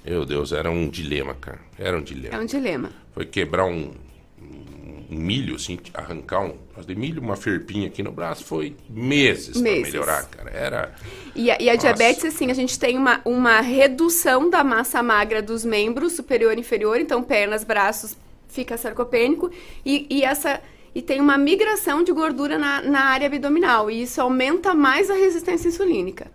Meu 0.05 0.25
Deus, 0.25 0.51
era 0.51 0.69
um 0.69 0.89
dilema, 0.89 1.33
cara. 1.35 1.59
Era 1.77 1.97
um 1.97 2.01
dilema. 2.01 2.35
É 2.35 2.39
um 2.39 2.45
dilema. 2.45 2.89
Foi 3.13 3.25
quebrar 3.25 3.65
um, 3.65 3.93
um 4.41 5.15
milho, 5.15 5.55
assim, 5.55 5.77
arrancar 5.93 6.41
um 6.41 6.51
pedaço 6.81 6.87
de 6.87 6.95
milho, 6.95 7.21
uma 7.21 7.35
ferpinha 7.35 7.87
aqui 7.87 8.01
no 8.01 8.11
braço, 8.11 8.43
foi 8.43 8.75
meses, 8.89 9.53
pra 9.53 9.61
Meses. 9.61 9.93
melhorar, 9.93 10.25
cara. 10.25 10.49
Era. 10.49 10.95
E 11.35 11.51
a, 11.51 11.57
e 11.61 11.69
a 11.69 11.75
diabetes, 11.75 12.25
assim, 12.25 12.49
a 12.49 12.53
gente 12.53 12.79
tem 12.79 12.97
uma, 12.97 13.21
uma 13.25 13.61
redução 13.61 14.49
da 14.49 14.63
massa 14.63 15.03
magra 15.03 15.41
dos 15.41 15.63
membros, 15.63 16.13
superior 16.13 16.57
e 16.57 16.61
inferior, 16.61 16.99
então 16.99 17.21
pernas, 17.21 17.63
braços, 17.63 18.17
fica 18.49 18.77
sarcopênico, 18.77 19.51
e, 19.85 20.07
e 20.09 20.23
essa. 20.23 20.61
E 20.93 21.01
tem 21.01 21.21
uma 21.21 21.37
migração 21.37 22.03
de 22.03 22.11
gordura 22.11 22.57
na, 22.57 22.81
na 22.81 23.01
área 23.05 23.27
abdominal, 23.27 23.89
e 23.89 24.01
isso 24.01 24.19
aumenta 24.19 24.73
mais 24.73 25.09
a 25.09 25.13
resistência 25.13 25.69
insulínica. 25.69 26.29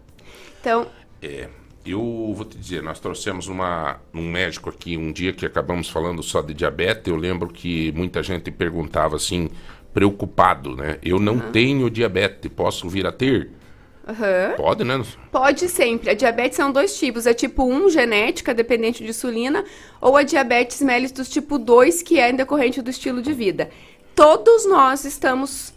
Então, 0.61 0.87
É, 1.21 1.49
eu 1.87 2.33
vou 2.35 2.45
te 2.45 2.59
dizer, 2.59 2.83
nós 2.83 2.99
trouxemos 2.99 3.49
uma, 3.49 3.99
um 4.13 4.29
médico 4.29 4.71
aqui 4.71 4.97
um 4.97 5.13
dia 5.13 5.33
que 5.33 5.47
acabamos 5.47 5.89
falando 5.89 6.23
só 6.23 6.43
de 6.43 6.53
diabetes. 6.53 7.07
Eu 7.07 7.17
lembro 7.17 7.49
que 7.49 7.93
muita 7.93 8.23
gente 8.23 8.51
perguntava 8.51 9.17
assim, 9.17 9.49
preocupado, 9.95 10.77
né? 10.77 10.99
Eu 11.03 11.19
não 11.19 11.39
tenho 11.39 11.89
diabetes, 11.89 12.51
posso 12.55 12.89
vir 12.89 13.07
a 13.07 13.13
ter? 13.13 13.51
aham. 14.07 14.55
Pode, 14.57 14.85
né? 14.85 15.03
Pode 15.33 15.69
sempre. 15.69 16.11
A 16.11 16.15
diabetes 16.15 16.57
são 16.57 16.71
dois 16.71 16.99
tipos. 16.99 17.27
É 17.27 17.35
tipo 17.35 17.65
1, 17.65 17.91
genética, 17.91 18.55
dependente 18.55 19.03
de 19.03 19.11
insulina, 19.11 19.65
ou 20.01 20.17
a 20.17 20.23
diabetes 20.23 20.81
mellitus 20.81 21.29
tipo 21.29 21.59
2, 21.59 22.03
que 22.03 22.19
é 22.19 22.33
decorrente 22.33 22.81
do 22.81 22.91
estilo 22.91 23.21
de 23.21 23.33
vida. 23.33 23.69
Todos 24.15 24.67
nós 24.67 25.05
estamos 25.05 25.75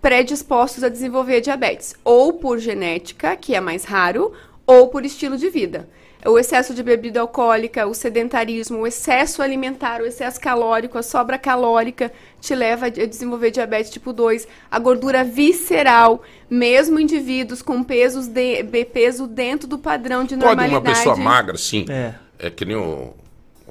predispostos 0.00 0.82
a 0.82 0.88
desenvolver 0.88 1.40
diabetes, 1.40 1.94
ou 2.04 2.32
por 2.32 2.58
genética, 2.58 3.36
que 3.36 3.54
é 3.54 3.60
mais 3.60 3.84
raro, 3.84 4.32
ou 4.66 4.88
por 4.88 5.04
estilo 5.04 5.36
de 5.36 5.48
vida. 5.48 5.88
O 6.24 6.38
excesso 6.38 6.72
de 6.72 6.84
bebida 6.84 7.20
alcoólica, 7.20 7.84
o 7.84 7.92
sedentarismo, 7.92 8.78
o 8.78 8.86
excesso 8.86 9.42
alimentar, 9.42 10.00
o 10.00 10.06
excesso 10.06 10.40
calórico, 10.40 10.96
a 10.96 11.02
sobra 11.02 11.36
calórica 11.36 12.12
te 12.40 12.54
leva 12.54 12.86
a 12.86 12.88
desenvolver 12.88 13.50
diabetes 13.50 13.90
tipo 13.90 14.12
2. 14.12 14.46
A 14.70 14.78
gordura 14.78 15.24
visceral, 15.24 16.22
mesmo 16.48 17.00
indivíduos 17.00 17.60
com 17.60 17.82
pesos 17.82 18.28
de, 18.28 18.62
peso 18.92 19.26
dentro 19.26 19.66
do 19.66 19.78
padrão 19.78 20.22
de 20.22 20.36
Pode 20.36 20.44
normalidade. 20.44 20.74
uma 20.74 20.94
pessoa 20.94 21.16
magra, 21.16 21.56
sim. 21.58 21.86
É. 21.88 22.14
É 22.38 22.50
que 22.50 22.64
nem 22.64 22.76
o, 22.76 23.14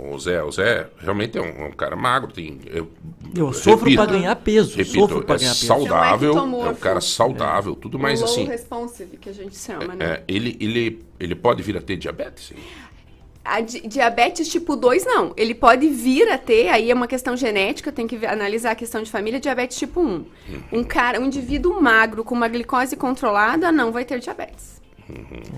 o 0.10 0.18
Zé. 0.20 0.42
O 0.44 0.52
Zé 0.52 0.88
realmente 1.00 1.38
é 1.38 1.42
um, 1.42 1.66
é 1.66 1.68
um 1.68 1.72
cara 1.72 1.96
magro. 1.96 2.32
Tem, 2.32 2.60
eu, 2.66 2.90
Eu 3.36 3.54
sofro 3.54 3.94
pra 3.94 4.06
ganhar 4.06 4.36
peso. 4.38 4.76
Repito, 4.78 5.00
sofro 5.00 5.24
pra 5.24 5.36
é 5.36 5.40
ganhar 5.40 5.52
peso. 5.52 5.66
saudável, 5.68 6.38
É 6.38 6.42
um 6.42 6.66
é 6.66 6.70
um 6.70 6.76
cara 6.76 7.02
saudável, 7.02 7.76
tudo 7.76 8.00
mais 8.00 8.20
low 8.22 8.30
assim. 8.30 8.46
responsive, 8.46 9.18
que 9.18 9.30
a 9.30 9.34
gente 9.34 9.56
chama, 9.58 9.94
né? 9.96 10.06
É, 10.06 10.24
ele, 10.28 10.58
ele, 10.60 11.04
ele 11.20 11.36
pode 11.36 11.62
vir 11.62 11.78
a 11.78 11.82
ter 11.82 11.98
diabetes? 11.98 12.48
Sim. 12.48 12.56
A 13.44 13.60
di- 13.60 13.82
diabetes 13.88 14.48
tipo 14.50 14.76
2, 14.76 15.04
não. 15.04 15.34
Ele 15.36 15.56
pode 15.56 15.88
vir 15.90 16.30
a 16.30 16.38
ter, 16.38 16.70
aí 16.70 16.92
é 16.92 16.94
uma 16.94 17.08
questão 17.08 17.36
genética, 17.36 17.92
tem 17.92 18.06
que 18.08 18.24
analisar 18.26 18.72
a 18.72 18.76
questão 18.76 19.02
de 19.02 19.10
família, 19.10 19.40
diabetes 19.40 19.78
tipo 19.78 20.00
1. 20.00 20.26
Um 20.72 20.84
cara, 20.84 21.20
um 21.20 21.26
indivíduo 21.26 21.82
magro 21.82 22.24
com 22.24 22.36
uma 22.36 22.48
glicose 22.48 22.96
controlada 22.96 23.72
não 23.72 23.92
vai 23.92 24.06
ter 24.06 24.20
diabetes. 24.20 24.81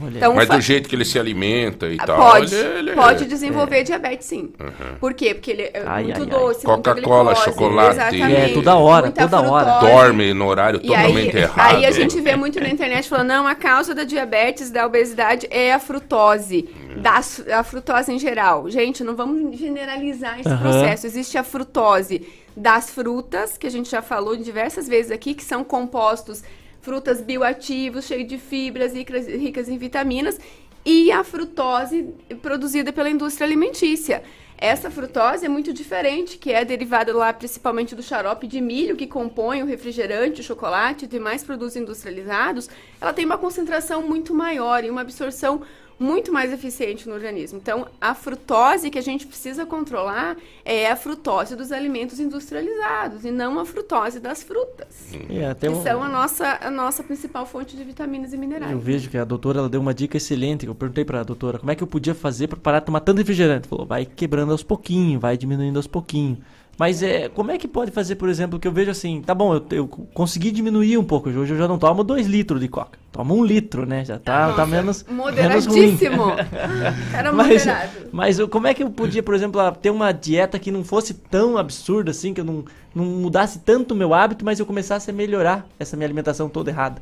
Olha, 0.03 0.17
Então, 0.17 0.33
Mas 0.33 0.47
fa- 0.47 0.55
do 0.55 0.61
jeito 0.61 0.89
que 0.89 0.95
ele 0.95 1.05
se 1.05 1.17
alimenta 1.19 1.87
e 1.87 1.97
Ah, 1.99 2.05
tal. 2.05 2.17
Pode, 2.17 2.53
ele- 2.55 2.79
ele- 2.79 2.91
pode 2.93 3.25
desenvolver 3.25 3.83
diabetes, 3.83 4.27
sim. 4.27 4.51
Por 4.99 5.13
quê? 5.13 5.33
Porque 5.33 5.51
ele 5.51 5.61
é 5.63 5.83
Ai, 5.85 6.03
muito 6.03 6.21
ai, 6.21 6.25
doce, 6.27 6.65
Coca-Cola, 6.65 7.35
chocolate. 7.35 7.95
Exatamente. 7.95 8.35
É, 8.51 8.53
toda 8.53 8.75
hora, 8.75 9.05
Muita 9.07 9.21
toda 9.27 9.41
hora. 9.51 9.71
frutose. 9.73 9.91
Dorme 9.91 10.33
no 10.33 10.45
horário 10.47 10.79
E 10.83 10.93
aí, 10.93 11.01
totalmente 11.07 11.37
errado. 11.37 11.75
aí 11.75 11.85
a 11.85 11.91
gente 11.91 12.19
vê 12.21 12.35
muito 12.35 12.59
na 12.59 12.69
internet 12.69 13.07
falando, 13.09 13.27
não, 13.27 13.47
a 13.47 13.55
causa 13.55 13.93
da 13.95 14.03
diabetes, 14.03 14.69
da 14.71 14.85
obesidade 14.85 15.47
é 15.49 15.73
a 15.73 15.79
frutose, 15.79 16.69
da, 16.97 17.21
su- 17.21 17.43
a 17.51 17.63
frutose 17.63 18.11
em 18.11 18.19
geral. 18.19 18.69
Gente, 18.69 19.03
não 19.03 19.15
vamos 19.15 19.57
generalizar 19.57 20.39
esse 20.39 20.49
Aham. 20.49 20.61
processo. 20.61 21.05
Existe 21.07 21.37
a 21.37 21.43
frutose 21.43 22.25
das 22.55 22.89
frutas, 22.91 23.57
que 23.57 23.65
a 23.65 23.69
gente 23.71 23.89
já 23.89 24.01
falou 24.01 24.35
diversas 24.35 24.87
vezes 24.87 25.11
aqui, 25.11 25.33
que 25.33 25.43
são 25.43 25.63
compostos 25.63 26.43
frutas 26.83 27.21
bioativos, 27.21 28.05
cheios 28.05 28.27
de 28.27 28.37
fibras, 28.37 28.93
ricas, 28.93 29.25
ricas 29.25 29.69
em 29.69 29.77
vitaminas, 29.77 30.37
e 30.85 31.11
a 31.13 31.23
frutose 31.23 32.13
produzida 32.41 32.91
pela 32.91 33.09
indústria 33.09 33.47
alimentícia. 33.47 34.21
Essa 34.57 34.91
frutose 34.91 35.45
é 35.45 35.49
muito 35.49 35.73
diferente, 35.73 36.37
que 36.37 36.51
é 36.51 36.63
derivada 36.63 37.15
lá 37.15 37.31
principalmente 37.31 37.95
do 37.95 38.03
xarope 38.03 38.47
de 38.47 38.59
milho 38.59 38.97
que 38.97 39.07
compõe 39.07 39.63
o 39.63 39.65
refrigerante, 39.65 40.41
o 40.41 40.43
chocolate 40.43 41.05
e 41.05 41.07
demais 41.07 41.41
produtos 41.41 41.77
industrializados. 41.77 42.69
Ela 42.99 43.13
tem 43.13 43.25
uma 43.25 43.37
concentração 43.37 44.01
muito 44.01 44.33
maior 44.33 44.83
e 44.83 44.89
uma 44.89 45.01
absorção 45.01 45.61
muito 45.99 46.31
mais 46.31 46.51
eficiente 46.51 47.07
no 47.07 47.15
organismo. 47.15 47.59
Então, 47.61 47.87
a 48.01 48.13
frutose 48.15 48.89
que 48.89 48.97
a 48.97 49.01
gente 49.01 49.25
precisa 49.27 49.65
controlar 49.65 50.35
é 50.65 50.89
a 50.89 50.95
frutose 50.95 51.55
dos 51.55 51.71
alimentos 51.71 52.19
industrializados 52.19 53.25
e 53.25 53.31
não 53.31 53.59
a 53.59 53.65
frutose 53.65 54.19
das 54.19 54.43
frutas, 54.43 54.87
é, 55.29 55.47
até 55.47 55.67
que 55.67 55.73
um- 55.73 55.83
são 55.83 56.03
a 56.03 56.09
nossa, 56.09 56.57
a 56.61 56.69
nossa 56.71 57.03
principal 57.03 57.45
fonte 57.45 57.75
de 57.75 57.83
vitaminas 57.83 58.33
e 58.33 58.37
minerais. 58.37 58.71
Eu 58.71 58.79
vejo 58.79 59.09
que 59.09 59.17
a 59.17 59.23
doutora 59.25 59.59
ela 59.59 59.69
deu 59.69 59.81
uma 59.81 59.93
dica 59.93 60.17
excelente. 60.17 60.65
Eu 60.65 60.75
perguntei 60.75 61.05
pra 61.05 61.23
doutora 61.23 61.59
como 61.59 61.71
é 61.71 61.75
que 61.75 61.83
eu 61.83 61.87
podia 61.87 62.13
fazer 62.15 62.47
pra 62.47 62.57
parar 62.57 62.79
de 62.79 62.85
tomar 62.85 62.99
tanto 62.99 63.17
refrigerante. 63.17 63.67
Falou, 63.67 63.85
vai 63.85 64.05
quebrando 64.05 64.51
aos 64.51 64.63
pouquinhos, 64.63 65.21
vai 65.21 65.37
diminuindo 65.37 65.77
aos 65.77 65.87
pouquinhos. 65.87 66.39
Mas 66.77 67.03
é, 67.03 67.29
como 67.29 67.51
é 67.51 67.57
que 67.57 67.67
pode 67.67 67.91
fazer, 67.91 68.15
por 68.15 68.27
exemplo, 68.27 68.59
que 68.59 68.67
eu 68.67 68.71
vejo 68.71 68.89
assim, 68.89 69.21
tá 69.21 69.35
bom, 69.35 69.53
eu, 69.53 69.65
eu 69.71 69.87
consegui 69.87 70.51
diminuir 70.51 70.97
um 70.97 71.03
pouco. 71.03 71.29
Hoje 71.29 71.53
eu 71.53 71.57
já 71.57 71.67
não 71.67 71.77
tomo 71.77 72.03
2 72.03 72.25
litros 72.25 72.59
de 72.59 72.67
coca. 72.67 72.97
Tomo 73.11 73.35
um 73.35 73.45
litro, 73.45 73.85
né? 73.85 74.03
Já 74.03 74.17
tá, 74.17 74.53
tá 74.53 74.65
menos, 74.65 75.03
menos. 75.03 75.05
Moderadíssimo. 75.07 76.35
Cara 77.11 77.31
Mas, 77.31 77.47
moderado. 77.65 77.91
mas 78.11 78.39
eu- 78.39 78.47
como 78.49 78.65
é 78.65 78.73
que 78.73 78.81
eu 78.81 78.89
podia, 78.89 79.21
por 79.21 79.35
exemplo, 79.35 79.61
ter 79.73 79.91
uma 79.91 80.11
dieta 80.11 80.57
que 80.57 80.71
não 80.71 80.83
fosse 80.83 81.13
tão 81.13 81.57
absurda 81.57 82.09
assim, 82.09 82.33
que 82.33 82.41
eu 82.41 82.45
não, 82.45 82.65
não 82.93 83.05
mudasse 83.05 83.59
tanto 83.59 83.93
o 83.93 83.95
meu 83.97 84.11
hábito, 84.13 84.43
mas 84.43 84.59
eu 84.59 84.65
começasse 84.65 85.11
a 85.11 85.13
melhorar 85.13 85.67
essa 85.79 85.95
minha 85.95 86.07
alimentação 86.07 86.49
toda 86.49 86.71
errada? 86.71 87.01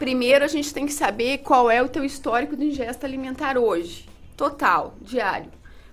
Primeiro, 0.00 0.44
a 0.44 0.48
gente 0.48 0.74
tem 0.74 0.84
que 0.84 0.92
saber 0.92 1.38
qual 1.38 1.70
é 1.70 1.80
o 1.80 1.88
teu 1.88 2.04
histórico 2.04 2.56
de 2.56 2.64
ingesta 2.64 3.06
alimentar 3.06 3.56
hoje. 3.56 4.06
Total, 4.36 4.94
diário. 5.00 5.46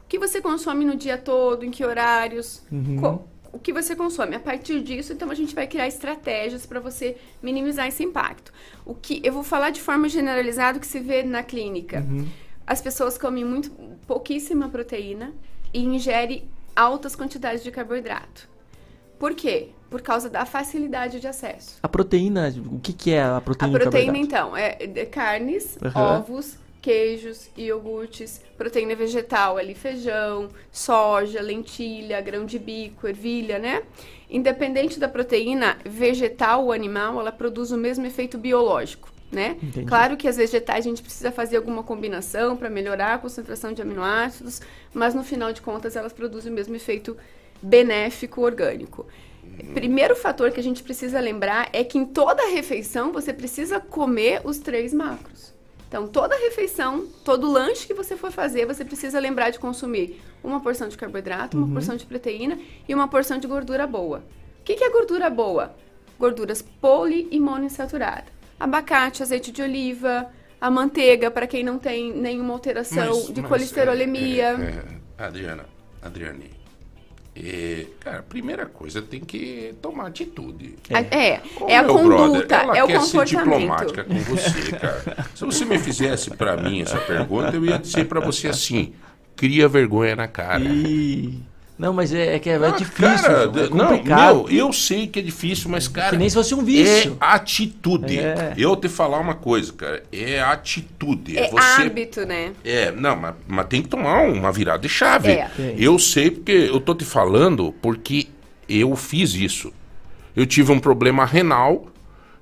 O 0.09 0.11
que 0.11 0.17
você 0.17 0.41
consome 0.41 0.85
no 0.85 0.95
dia 0.95 1.19
todo, 1.19 1.63
em 1.63 1.69
que 1.69 1.85
horários, 1.85 2.63
co- 2.99 3.27
o 3.53 3.59
que 3.59 3.71
você 3.71 3.95
consome. 3.95 4.35
A 4.35 4.39
partir 4.39 4.81
disso, 4.81 5.13
então, 5.13 5.29
a 5.29 5.35
gente 5.35 5.53
vai 5.53 5.67
criar 5.67 5.87
estratégias 5.87 6.65
para 6.65 6.79
você 6.79 7.15
minimizar 7.43 7.87
esse 7.87 8.03
impacto. 8.03 8.51
O 8.83 8.95
que 8.95 9.21
eu 9.23 9.31
vou 9.31 9.43
falar 9.43 9.69
de 9.69 9.79
forma 9.79 10.09
generalizada 10.09 10.79
o 10.79 10.81
que 10.81 10.87
se 10.87 10.99
vê 10.99 11.21
na 11.21 11.43
clínica. 11.43 12.03
As 12.65 12.81
pessoas 12.81 13.19
comem 13.19 13.45
muito 13.45 13.69
pouquíssima 14.07 14.67
proteína 14.67 15.31
e 15.71 15.79
ingerem 15.85 16.49
altas 16.75 17.15
quantidades 17.15 17.63
de 17.63 17.69
carboidrato. 17.69 18.49
Por 19.19 19.35
quê? 19.35 19.69
Por 19.91 20.01
causa 20.01 20.27
da 20.27 20.43
facilidade 20.43 21.19
de 21.19 21.27
acesso. 21.27 21.77
A 21.83 21.87
proteína, 21.87 22.51
o 22.71 22.79
que, 22.79 22.93
que 22.93 23.11
é 23.13 23.21
a 23.21 23.37
A 23.37 23.41
proteína? 23.41 23.77
e 23.77 23.79
proteína, 23.79 24.17
então, 24.17 24.57
é 24.57 24.87
de 24.87 25.05
carnes, 25.05 25.77
Aham. 25.83 26.17
ovos, 26.17 26.57
queijos, 26.81 27.49
iogurtes, 27.57 28.41
proteína 28.57 28.95
vegetal 28.95 29.57
ali, 29.57 29.75
feijão, 29.75 30.49
soja, 30.71 31.41
lentilha, 31.41 32.21
grão 32.21 32.45
de 32.45 32.57
bico, 32.57 33.07
ervilha, 33.07 33.59
né? 33.59 33.83
Independente 34.29 34.99
da 34.99 35.07
proteína 35.07 35.77
vegetal 35.85 36.65
ou 36.65 36.71
animal, 36.71 37.19
ela 37.19 37.31
produz 37.31 37.71
o 37.71 37.77
mesmo 37.77 38.05
efeito 38.05 38.37
biológico, 38.37 39.11
né? 39.31 39.57
Entendi. 39.61 39.85
Claro 39.85 40.15
que 40.15 40.27
as 40.27 40.37
vegetais 40.37 40.85
a 40.85 40.89
gente 40.89 41.01
precisa 41.01 41.31
fazer 41.31 41.57
alguma 41.57 41.83
combinação 41.83 42.55
para 42.55 42.69
melhorar 42.69 43.15
a 43.15 43.17
concentração 43.17 43.73
de 43.73 43.81
aminoácidos, 43.81 44.61
mas 44.93 45.13
no 45.13 45.23
final 45.23 45.51
de 45.51 45.61
contas 45.61 45.95
elas 45.95 46.13
produzem 46.13 46.51
o 46.51 46.55
mesmo 46.55 46.75
efeito 46.75 47.17
benéfico 47.61 48.41
orgânico. 48.41 49.05
Primeiro 49.73 50.15
fator 50.15 50.51
que 50.51 50.59
a 50.59 50.63
gente 50.63 50.83
precisa 50.83 51.19
lembrar 51.19 51.69
é 51.73 51.83
que 51.83 51.97
em 51.97 52.05
toda 52.05 52.49
refeição 52.49 53.11
você 53.11 53.33
precisa 53.33 53.79
comer 53.79 54.41
os 54.43 54.59
três 54.59 54.93
macros. 54.93 55.58
Então, 55.89 56.07
toda 56.07 56.37
refeição, 56.37 57.07
todo 57.25 57.51
lanche 57.51 57.87
que 57.87 57.95
você 57.95 58.15
for 58.15 58.31
fazer, 58.31 58.63
você 58.67 58.85
precisa 58.85 59.19
lembrar 59.19 59.49
de 59.49 59.57
consumir 59.57 60.21
uma 60.43 60.61
porção 60.61 60.87
de 60.87 60.95
carboidrato, 60.95 61.57
uma 61.57 61.67
porção 61.73 61.97
de 61.97 62.05
proteína 62.05 62.59
e 62.87 62.93
uma 62.93 63.07
porção 63.07 63.39
de 63.39 63.47
gordura 63.47 63.87
boa. 63.87 64.19
O 64.59 64.63
que, 64.63 64.75
que 64.75 64.83
é 64.83 64.89
gordura 64.91 65.31
boa? 65.31 65.75
Gorduras 66.19 66.61
poli 66.61 67.27
e 67.31 67.39
monoinsaturadas. 67.39 68.25
Abacate, 68.59 69.23
azeite 69.23 69.51
de 69.51 69.63
oliva, 69.63 70.29
a 70.61 70.69
manteiga, 70.69 71.31
para 71.31 71.47
quem 71.47 71.63
não 71.63 71.79
tem 71.79 72.13
nenhuma 72.13 72.53
alteração 72.53 73.07
Mas- 73.15 73.33
de 73.33 73.41
mas, 73.41 73.49
colesterolemia. 73.49 74.45
é, 75.17 75.21
é, 75.23 75.25
Adriana, 75.25 75.65
Adriane, 76.03 76.51
é, 77.41 77.85
cara, 77.99 78.21
primeira 78.23 78.65
coisa 78.65 79.01
tem 79.01 79.19
que 79.21 79.73
tomar 79.81 80.07
atitude. 80.07 80.75
A- 80.91 80.99
É, 81.15 81.41
Ô, 81.59 81.67
é 81.69 81.77
a 81.77 81.83
conduta, 81.83 82.07
brother, 82.07 82.47
ela 82.51 82.77
é 82.77 82.83
o 82.83 82.87
quer 82.87 83.01
ser 83.01 83.17
comportamento. 83.17 83.43
diplomática 83.59 84.03
com 84.03 84.15
você, 84.19 84.71
cara. 84.71 85.27
Se 85.35 85.45
você 85.45 85.65
me 85.65 85.79
fizesse 85.79 86.31
pra 86.31 86.57
mim 86.57 86.81
essa 86.81 86.97
pergunta, 86.99 87.55
eu 87.55 87.65
ia 87.65 87.77
dizer 87.79 88.05
pra 88.05 88.19
você 88.19 88.47
assim: 88.49 88.93
cria 89.35 89.67
vergonha 89.67 90.15
na 90.15 90.27
cara. 90.27 90.59
Ih, 90.63 91.39
Não, 91.79 91.93
mas 91.93 92.13
é, 92.13 92.35
é 92.35 92.39
que 92.39 92.49
é, 92.49 92.53
é 92.55 92.67
Ah, 92.67 92.71
difícil, 92.71 93.25
cara, 93.25 93.43
é 93.43 93.69
não, 93.69 94.03
meu, 94.03 94.49
eu 94.49 94.73
sei 94.73 95.07
que 95.07 95.17
é 95.17 95.21
difícil, 95.21 95.69
mas, 95.69 95.87
cara. 95.87 96.09
que 96.09 96.17
nem 96.17 96.27
se 96.27 96.35
fosse 96.35 96.53
um 96.53 96.61
vício. 96.61 97.17
É 97.21 97.25
atitude. 97.25 98.19
É. 98.19 98.53
Eu 98.57 98.75
te 98.75 98.89
falar 98.89 99.17
uma 99.17 99.33
coisa, 99.33 99.71
cara. 99.71 100.03
É 100.11 100.41
atitude. 100.41 101.37
É 101.37 101.49
você 101.49 101.83
hábito, 101.83 102.25
né? 102.25 102.51
É, 102.65 102.91
não, 102.91 103.15
mas, 103.15 103.33
mas 103.47 103.65
tem 103.67 103.81
que 103.81 103.87
tomar 103.87 104.23
uma 104.23 104.51
virada 104.51 104.79
de 104.79 104.89
chave. 104.89 105.31
É. 105.31 105.49
Eu 105.77 105.97
sei 105.97 106.29
porque 106.29 106.51
eu 106.51 106.81
tô 106.81 106.93
te 106.93 107.05
falando 107.05 107.73
porque 107.81 108.27
eu 108.67 108.93
fiz 108.97 109.33
isso. 109.33 109.71
Eu 110.35 110.45
tive 110.45 110.73
um 110.73 110.79
problema 110.79 111.23
renal 111.23 111.87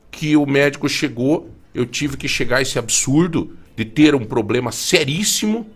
que 0.09 0.35
o 0.35 0.47
médico 0.47 0.89
chegou, 0.89 1.51
eu 1.75 1.85
tive 1.85 2.17
que 2.17 2.27
chegar 2.27 2.57
a 2.57 2.61
esse 2.63 2.79
absurdo 2.79 3.55
de 3.75 3.85
ter 3.85 4.15
um 4.15 4.25
problema 4.25 4.71
seríssimo 4.71 5.69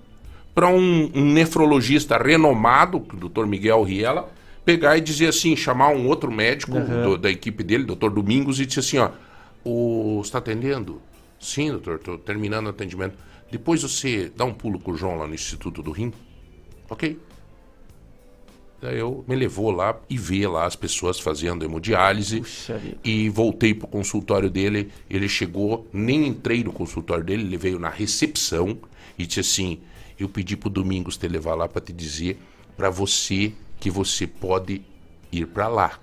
para 0.54 0.68
um, 0.68 1.10
um 1.14 1.32
nefrologista 1.34 2.18
renomado, 2.18 2.98
o 2.98 3.30
Dr. 3.30 3.46
Miguel 3.46 3.84
Riela, 3.84 4.30
pegar 4.66 4.98
e 4.98 5.02
dizer 5.02 5.28
assim, 5.28 5.56
chamar 5.56 5.90
um 5.90 6.08
outro 6.08 6.32
médico 6.32 6.74
do- 6.80 7.18
da 7.18 7.30
equipe 7.32 7.64
dele, 7.64 7.84
Dr. 7.86 8.10
Domingos, 8.10 8.60
e 8.60 8.66
dizer 8.66 8.82
assim, 8.82 8.98
ó, 8.98 9.10
o 9.64 10.22
está 10.24 10.38
atendendo? 10.40 11.02
Sim, 11.40 11.72
doutor, 11.72 11.96
estou 11.96 12.18
terminando 12.18 12.68
o 12.68 12.70
atendimento. 12.70 13.16
Depois 13.52 13.82
você 13.82 14.32
dá 14.36 14.46
um 14.46 14.54
pulo 14.54 14.80
com 14.80 14.92
o 14.92 14.98
João 14.98 15.18
lá 15.18 15.28
no 15.28 15.34
Instituto 15.34 15.82
do 15.82 15.92
Rim, 15.92 16.14
ok? 16.90 17.18
Daí 18.82 18.98
eu 18.98 19.24
me 19.28 19.36
levou 19.36 19.70
lá 19.70 19.96
e 20.10 20.18
vê 20.18 20.48
lá 20.48 20.66
as 20.66 20.76
pessoas 20.76 21.20
fazendo 21.20 21.64
hemodiálise. 21.64 22.40
Puxa. 22.42 22.82
E 23.04 23.30
voltei 23.30 23.76
pro 23.76 23.88
consultório 23.88 24.50
dele. 24.50 24.90
Ele 25.08 25.30
chegou, 25.30 25.88
nem 25.94 26.26
entrei 26.28 26.64
no 26.64 26.72
consultório 26.74 27.24
dele, 27.24 27.44
ele 27.44 27.58
veio 27.58 27.78
na 27.78 27.90
recepção 27.90 28.78
e 29.20 29.26
disse 29.28 29.40
assim: 29.42 29.80
Eu 30.22 30.30
pedi 30.30 30.56
pro 30.56 30.70
Domingos 30.70 31.18
te 31.18 31.28
levar 31.28 31.56
lá 31.56 31.68
para 31.68 31.82
te 31.82 31.92
dizer 31.92 32.40
para 32.78 32.90
você 32.90 33.54
que 33.80 33.90
você 33.90 34.28
pode 34.28 34.82
ir 35.32 35.48
para 35.48 35.68
lá. 35.68 36.00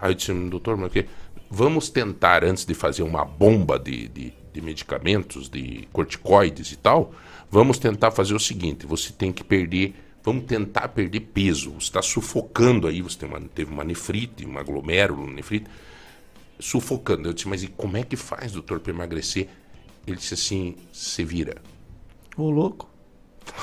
Aí 0.00 0.10
eu 0.10 0.14
disse, 0.14 0.32
doutor, 0.48 0.76
mas 0.76 0.88
o 0.88 0.90
quê? 0.92 1.06
Vamos 1.50 1.90
tentar, 1.90 2.44
antes 2.44 2.64
de 2.64 2.74
fazer 2.74 3.02
uma 3.02 3.24
bomba 3.24 3.78
de, 3.78 4.08
de, 4.08 4.32
de 4.52 4.60
medicamentos, 4.60 5.48
de 5.48 5.88
corticoides 5.92 6.70
e 6.70 6.76
tal, 6.76 7.12
vamos 7.50 7.78
tentar 7.78 8.12
fazer 8.12 8.34
o 8.34 8.38
seguinte: 8.38 8.86
você 8.86 9.12
tem 9.12 9.32
que 9.32 9.42
perder, 9.42 9.94
vamos 10.22 10.44
tentar 10.44 10.88
perder 10.88 11.20
peso. 11.20 11.72
Você 11.72 11.88
está 11.88 12.00
sufocando 12.02 12.86
aí, 12.86 13.02
você 13.02 13.24
uma- 13.26 13.40
teve 13.40 13.72
uma 13.72 13.82
nefrite, 13.82 14.44
uma 14.44 14.62
glomérulo, 14.62 15.26
nefrite, 15.28 15.66
sufocando. 16.60 17.28
Eu 17.28 17.32
disse, 17.32 17.48
mas 17.48 17.62
e 17.64 17.68
como 17.68 17.96
é 17.96 18.04
que 18.04 18.16
faz, 18.16 18.52
doutor, 18.52 18.78
para 18.80 18.92
emagrecer? 18.92 19.48
Ele 20.06 20.16
disse 20.16 20.34
assim: 20.34 20.76
você 20.92 21.24
vira. 21.24 21.56
Ô, 22.36 22.48
louco. 22.50 22.89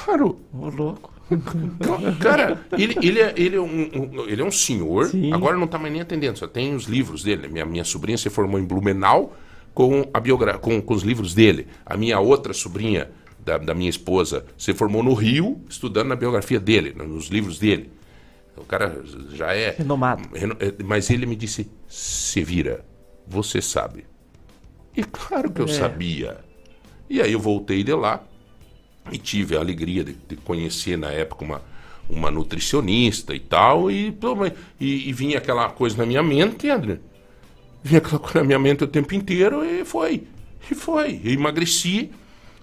Claro, 0.06 0.40
Ô, 0.54 0.70
louco. 0.70 1.14
Cara, 2.22 2.66
ele, 2.78 2.96
ele, 3.02 3.20
é, 3.20 3.34
ele, 3.36 3.56
é 3.58 3.62
um, 3.62 4.26
ele 4.28 4.42
é 4.42 4.46
um 4.46 4.52
senhor, 4.52 5.08
Sim. 5.08 5.34
agora 5.34 5.58
não 5.58 5.68
tá 5.68 5.78
mais 5.78 5.92
nem 5.92 6.02
atendendo, 6.02 6.38
só 6.40 6.48
tem 6.48 6.74
os 6.74 6.86
livros 6.86 7.22
dele. 7.24 7.48
Minha, 7.50 7.66
minha 7.66 7.84
sobrinha 7.84 8.18
se 8.18 8.30
formou 8.30 8.60
em 8.60 8.64
Blumenau 8.64 9.36
com, 9.74 10.10
a 10.14 10.20
biogra 10.20 10.58
com, 10.58 10.82
com 10.82 10.94
os 10.94 11.04
livros 11.04 11.34
dele. 11.34 11.68
A 11.86 11.98
minha 11.98 12.20
outra 12.20 12.54
sobrinha 12.54 13.10
da, 13.44 13.58
da 13.58 13.74
minha 13.74 13.90
esposa 13.90 14.46
se 14.58 14.74
formou 14.74 15.04
no 15.04 15.14
Rio, 15.14 15.60
estudando 15.70 16.08
na 16.08 16.16
biografia 16.16 16.60
dele, 16.60 16.94
nos 16.96 17.28
livros 17.28 17.60
dele. 17.60 17.92
O 18.56 18.64
cara 18.64 19.04
já 19.34 19.54
é. 19.54 19.76
Renomado. 19.78 20.24
reno- 20.34 20.56
é, 20.60 20.74
Mas 20.84 21.10
ele 21.10 21.26
me 21.26 21.36
disse: 21.36 21.70
se 21.88 22.44
vira, 22.44 22.84
você 23.28 23.62
sabe. 23.62 24.06
E 24.96 25.04
claro 25.04 25.52
que 25.52 25.62
eu 25.62 25.66
É. 25.66 25.68
sabia. 25.68 26.38
E 27.10 27.22
aí 27.22 27.32
eu 27.34 27.40
voltei 27.40 27.84
de 27.84 27.94
lá 27.94 28.24
e 29.12 29.18
tive 29.18 29.56
a 29.56 29.60
alegria 29.60 30.04
de, 30.04 30.14
de 30.14 30.36
conhecer 30.38 30.98
na 30.98 31.12
época 31.12 31.46
uma, 31.46 31.62
uma 32.10 32.32
nutricionista 32.32 33.36
e 33.36 33.40
tal. 33.40 33.92
E, 33.92 34.16
e, 34.80 35.10
e 35.10 35.14
vinha 35.14 35.38
aquela 35.38 35.70
coisa 35.70 35.98
na 35.98 36.06
minha 36.06 36.24
mente, 36.24 36.70
André. 36.70 37.00
Vinha 37.84 38.00
aquela 38.00 38.20
coisa 38.20 38.40
na 38.40 38.46
minha 38.46 38.60
mente 38.60 38.84
o 38.84 38.88
tempo 38.88 39.14
inteiro 39.16 39.64
e 39.64 39.86
foi. 39.86 40.24
E 40.70 40.76
foi. 40.76 41.22
Eu 41.24 41.32
emagreci. 41.32 42.12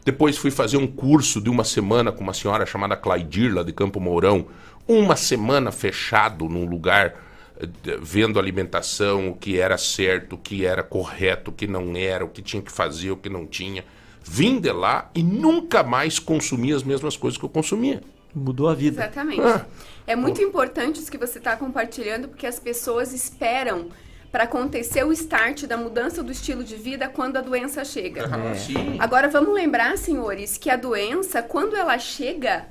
Depois 0.05 0.37
fui 0.37 0.51
fazer 0.51 0.77
um 0.77 0.87
curso 0.87 1.41
de 1.41 1.49
uma 1.49 1.65
semana 1.65 2.13
com 2.13 2.23
uma 2.23 2.35
senhora 2.35 2.67
chamada 2.67 2.95
Claidir, 2.95 3.55
lá 3.55 3.63
de 3.63 3.73
Campo 3.73 3.99
Mourão. 3.99 4.47
Uma 4.87 5.17
semana 5.17 5.73
fechado 5.73 6.47
num 6.47 6.67
lugar, 6.67 7.15
eh, 7.59 7.99
vendo 8.03 8.39
alimentação, 8.39 9.31
o 9.31 9.35
que 9.35 9.59
era 9.59 9.79
certo, 9.79 10.35
o 10.35 10.39
que 10.39 10.67
era 10.67 10.83
correto, 10.83 11.51
o 11.51 11.55
que 11.55 11.67
não 11.67 11.97
era, 11.97 12.23
o 12.23 12.29
que 12.29 12.43
tinha 12.43 12.61
que 12.61 12.71
fazer, 12.71 13.13
o 13.13 13.17
que 13.17 13.31
não 13.31 13.47
tinha. 13.47 13.83
Vim 14.25 14.59
de 14.59 14.73
lá 14.73 15.11
e 15.15 15.23
nunca 15.23 15.83
mais 15.83 16.19
consumi 16.19 16.73
as 16.73 16.83
mesmas 16.83 17.17
coisas 17.17 17.39
que 17.39 17.45
eu 17.45 17.49
consumia. 17.49 18.03
Mudou 18.35 18.69
a 18.69 18.75
vida. 18.75 19.03
Exatamente. 19.03 19.43
Ah. 19.43 19.67
É 20.07 20.17
muito 20.17 20.43
importante 20.43 20.99
isso 20.99 21.11
que 21.11 21.19
você 21.19 21.39
está 21.39 21.57
compartilhando, 21.57 22.29
porque 22.29 22.47
as 22.47 22.59
pessoas 22.59 23.13
esperam 23.13 23.91
para 24.33 24.45
acontecer 24.45 25.05
o 25.05 25.13
start 25.13 25.65
da 25.65 25.77
mudança 25.77 26.23
do 26.23 26.33
estilo 26.33 26.65
de 26.65 26.75
vida 26.75 27.09
quando 27.09 27.37
a 27.37 27.41
doença 27.41 27.85
chega. 27.85 28.25
Ah, 28.25 28.55
sim. 28.55 28.97
Agora 28.99 29.29
vamos 29.29 29.55
lembrar, 29.55 29.97
senhores, 29.97 30.59
que 30.59 30.69
a 30.69 30.77
doença, 30.77 31.41
quando 31.41 31.77
ela 31.77 31.97
chega, 31.99 32.67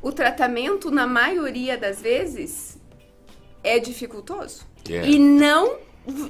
o 0.00 0.12
tratamento, 0.12 0.90
na 0.90 1.06
maioria 1.06 1.76
das 1.76 2.00
vezes, 2.00 2.78
é 3.64 3.80
dificultoso. 3.80 4.64
É. 4.88 5.04
E 5.08 5.18
não, 5.18 5.78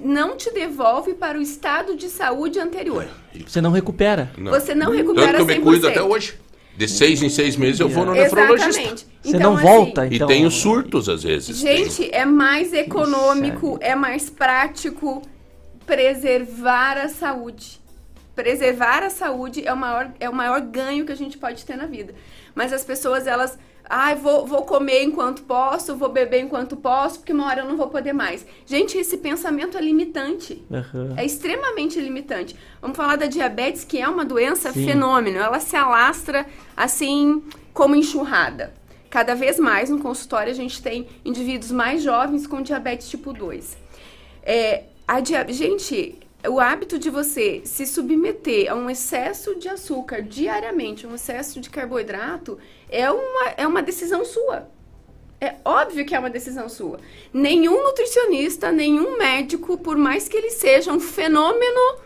não 0.03 0.37
te 0.37 0.51
devolve 0.53 1.15
para 1.15 1.39
o 1.39 1.43
estado 1.43 1.97
de 1.97 2.09
saúde 2.09 2.59
anterior. 2.59 3.07
Você 3.47 3.61
não 3.61 3.71
recupera. 3.71 4.31
Não. 4.37 4.51
Você 4.53 4.75
não 4.75 4.87
Tanto 4.87 4.97
recupera 4.99 5.35
que 5.37 5.43
eu 5.43 5.47
me 5.47 5.55
100%. 5.57 5.63
cuido 5.63 5.89
até 5.89 6.03
hoje. 6.03 6.35
De 6.77 6.87
seis 6.87 7.21
em 7.23 7.29
seis 7.29 7.57
meses 7.57 7.81
eu 7.81 7.89
vou 7.89 8.05
no 8.07 8.13
nefrologista. 8.13 8.69
Exatamente. 8.71 9.07
Você 9.23 9.37
Então, 9.37 9.41
não 9.41 9.55
assim, 9.57 9.67
volta, 9.67 10.07
E 10.07 10.15
então. 10.15 10.29
tenho 10.29 10.51
surtos 10.51 11.09
às 11.09 11.25
vezes. 11.25 11.57
Gente, 11.57 12.09
é 12.15 12.25
mais 12.25 12.73
econômico, 12.73 13.77
é 13.81 13.95
mais 13.97 14.31
prático 14.31 15.23
preservar 15.85 16.97
a 16.99 17.09
saúde. 17.09 17.81
Preservar 18.37 19.03
a 19.03 19.11
saúde 19.11 19.67
é 19.67 19.73
o 19.73 19.77
maior, 19.77 20.13
é 20.21 20.29
o 20.31 20.35
maior 20.35 20.61
ganho 20.61 21.05
que 21.05 21.11
a 21.11 21.17
gente 21.17 21.37
pode 21.37 21.65
ter 21.65 21.77
na 21.77 21.87
vida. 21.87 22.15
Mas 22.55 22.73
as 22.73 22.85
pessoas, 22.85 23.27
elas. 23.27 23.59
Ai, 23.91 24.15
vou, 24.17 24.47
vou 24.47 24.63
comer 24.63 25.03
enquanto 25.03 25.43
posso, 25.45 25.97
vou 25.97 26.11
beber 26.11 26.43
enquanto 26.43 26.77
posso, 26.77 27.21
porque 27.21 27.33
uma 27.33 27.47
hora 27.47 27.63
eu 27.63 27.65
não 27.67 27.77
vou 27.77 27.89
poder 27.89 28.13
mais. 28.13 28.45
Gente, 28.67 28.99
esse 28.99 29.17
pensamento 29.17 29.79
é 29.79 29.81
limitante. 29.81 30.63
Aham. 30.71 31.15
É 31.17 31.25
extremamente 31.25 31.99
limitante. 31.99 32.55
Vamos 32.83 32.97
falar 32.97 33.17
da 33.17 33.27
diabetes, 33.27 33.85
que 33.85 33.99
é 33.99 34.07
uma 34.09 34.25
doença 34.27 34.73
Sim. 34.73 34.85
fenômeno. 34.87 35.39
Ela 35.39 35.59
se 35.61 35.75
alastra 35.75 36.47
assim 36.77 37.43
como 37.73 37.95
enxurrada. 37.97 38.75
Cada 39.09 39.35
vez 39.35 39.59
mais 39.59 39.89
no 39.89 39.99
consultório 40.01 40.51
a 40.53 40.55
gente 40.55 40.83
tem 40.83 41.09
indivíduos 41.25 41.73
mais 41.73 42.03
jovens 42.03 42.47
com 42.47 42.61
diabetes 42.61 43.09
tipo 43.09 43.33
2. 43.33 43.79
É, 44.43 44.85
a 45.07 45.21
dia- 45.21 45.47
Gente, 45.51 46.19
o 46.47 46.61
hábito 46.61 46.99
de 46.99 47.11
você 47.11 47.63
se 47.65 47.87
submeter 47.87 48.71
a 48.71 48.75
um 48.75 48.89
excesso 48.89 49.57
de 49.57 49.69
açúcar 49.69 50.23
diariamente, 50.23 51.07
um 51.07 51.15
excesso 51.15 51.61
de 51.61 51.69
carboidrato, 51.69 52.59
é 52.89 53.11
uma, 53.11 53.49
é 53.57 53.67
uma 53.67 53.83
decisão 53.83 54.25
sua. 54.25 54.69
É 55.41 55.57
óbvio 55.65 56.05
que 56.05 56.15
é 56.15 56.19
uma 56.19 56.31
decisão 56.31 56.69
sua. 56.69 57.01
Nenhum 57.33 57.83
nutricionista, 57.83 58.73
nenhum 58.73 59.17
médico, 59.19 59.79
por 59.79 59.97
mais 59.97 60.29
que 60.29 60.37
ele 60.37 60.51
seja 60.51 60.93
um 60.93 61.01
fenômeno 61.01 61.99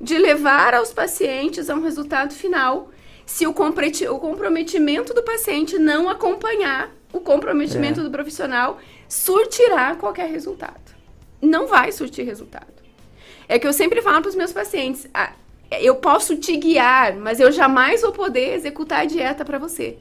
de 0.00 0.18
levar 0.18 0.74
aos 0.74 0.92
pacientes 0.92 1.68
a 1.68 1.74
um 1.74 1.82
resultado 1.82 2.32
final, 2.32 2.90
se 3.24 3.46
o, 3.46 3.52
comprometimento 3.52 5.12
do 5.12 5.22
paciente 5.22 5.78
não 5.78 6.08
acompanhar 6.08 6.94
o 7.12 7.20
comprometimento 7.20 8.00
É. 8.00 8.02
do 8.02 8.10
profissional, 8.10 8.78
surtirá 9.08 9.96
qualquer 9.96 10.30
resultado. 10.30 10.94
Não 11.42 11.66
vai 11.66 11.90
surtir 11.90 12.24
resultado. 12.24 12.75
É 13.48 13.58
que 13.58 13.66
eu 13.66 13.72
sempre 13.72 14.02
falo 14.02 14.20
para 14.22 14.28
os 14.28 14.34
meus 14.34 14.52
pacientes: 14.52 15.06
ah, 15.14 15.32
eu 15.80 15.96
posso 15.96 16.36
te 16.36 16.56
guiar, 16.56 17.14
mas 17.16 17.40
eu 17.40 17.50
jamais 17.52 18.02
vou 18.02 18.12
poder 18.12 18.54
executar 18.54 19.00
a 19.00 19.04
dieta 19.04 19.44
para 19.44 19.58
você. 19.58 19.96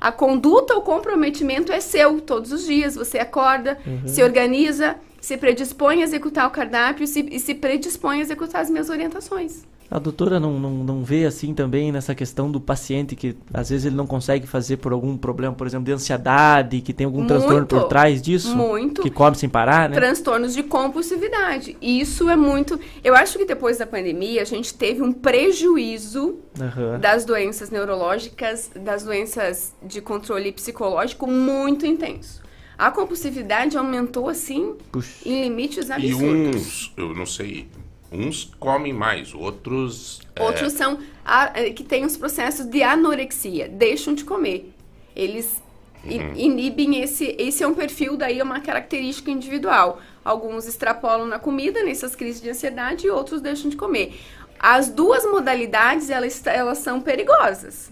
A 0.00 0.10
conduta, 0.10 0.74
o 0.76 0.82
comprometimento 0.82 1.70
é 1.72 1.80
seu 1.80 2.20
todos 2.20 2.50
os 2.52 2.66
dias. 2.66 2.96
Você 2.96 3.18
acorda, 3.18 3.78
se 4.06 4.22
organiza, 4.22 4.96
se 5.20 5.36
predispõe 5.36 6.00
a 6.00 6.04
executar 6.04 6.46
o 6.48 6.50
cardápio 6.50 7.06
se- 7.06 7.28
e 7.30 7.38
se 7.38 7.54
predispõe 7.54 8.18
a 8.18 8.22
executar 8.22 8.62
as 8.62 8.68
minhas 8.70 8.88
orientações. 8.90 9.62
A 9.92 9.98
doutora 9.98 10.40
não, 10.40 10.58
não, 10.58 10.70
não 10.70 11.04
vê 11.04 11.26
assim 11.26 11.52
também 11.52 11.92
nessa 11.92 12.14
questão 12.14 12.50
do 12.50 12.58
paciente 12.58 13.14
que 13.14 13.36
às 13.52 13.68
vezes 13.68 13.84
ele 13.84 13.94
não 13.94 14.06
consegue 14.06 14.46
fazer 14.46 14.78
por 14.78 14.90
algum 14.90 15.18
problema, 15.18 15.54
por 15.54 15.66
exemplo, 15.66 15.84
de 15.84 15.92
ansiedade, 15.92 16.80
que 16.80 16.94
tem 16.94 17.04
algum 17.04 17.18
Muito. 17.18 17.28
transtorno 17.28 17.66
por 17.66 17.84
trás 17.88 18.22
disso? 18.22 18.56
Muito. 18.56 19.02
Que 19.02 19.10
come 19.10 19.36
sem 19.36 19.50
parar, 19.50 19.90
né? 19.90 19.94
transtornos 19.94 20.54
de 20.54 20.62
compulsividade. 20.62 21.76
E 21.78 22.00
Isso 22.00 22.30
é 22.30 22.36
muito. 22.36 22.80
Eu 23.04 23.14
acho 23.14 23.36
que 23.36 23.44
depois 23.44 23.76
da 23.76 23.86
pandemia 23.86 24.40
a 24.40 24.46
gente 24.46 24.72
teve 24.72 25.02
um 25.02 25.12
prejuízo 25.12 26.38
Aham. 26.58 26.98
das 26.98 27.26
doenças 27.26 27.68
neurológicas, 27.68 28.70
das 28.74 29.04
doenças 29.04 29.74
de 29.82 30.00
controle 30.00 30.52
psicológico 30.52 31.26
muito 31.26 31.84
intenso. 31.84 32.40
A 32.78 32.90
compulsividade 32.90 33.76
aumentou 33.76 34.26
assim 34.28 34.74
Puxa. 34.90 35.28
em 35.28 35.42
limites 35.42 35.90
E 35.90 35.92
absurdos. 35.92 36.56
uns, 36.56 36.92
eu 36.96 37.14
não 37.14 37.26
sei, 37.26 37.68
uns 38.12 38.52
comem 38.58 38.92
mais, 38.92 39.34
outros. 39.34 40.20
é, 40.36 40.42
Outros 40.42 40.72
são 40.74 40.98
a- 41.24 41.52
eh, 41.54 41.70
que 41.70 41.82
têm 41.84 42.04
os 42.04 42.16
processos 42.16 42.66
de 42.66 42.82
anorexia, 42.82 43.68
deixam 43.68 44.14
de 44.14 44.24
comer. 44.24 44.72
Eles 45.16 45.62
i- 46.04 46.44
inibem 46.44 47.00
esse. 47.02 47.34
Esse 47.38 47.62
é 47.62 47.66
um 47.66 47.74
perfil, 47.74 48.16
daí 48.16 48.38
é 48.40 48.42
uma 48.44 48.60
característica 48.60 49.30
individual. 49.30 50.00
Alguns 50.24 50.66
extrapolam 50.66 51.26
na 51.26 51.38
comida, 51.38 51.82
nessas 51.82 52.14
crises 52.16 52.40
de 52.40 52.50
ansiedade, 52.50 53.06
e 53.06 53.10
outros 53.10 53.40
deixam 53.40 53.70
de 53.70 53.76
comer. 53.76 54.18
As 54.58 54.88
duas 54.88 55.24
modalidades, 55.24 56.08
elas, 56.10 56.44
elas 56.46 56.78
são 56.78 57.00
perigosas. 57.00 57.90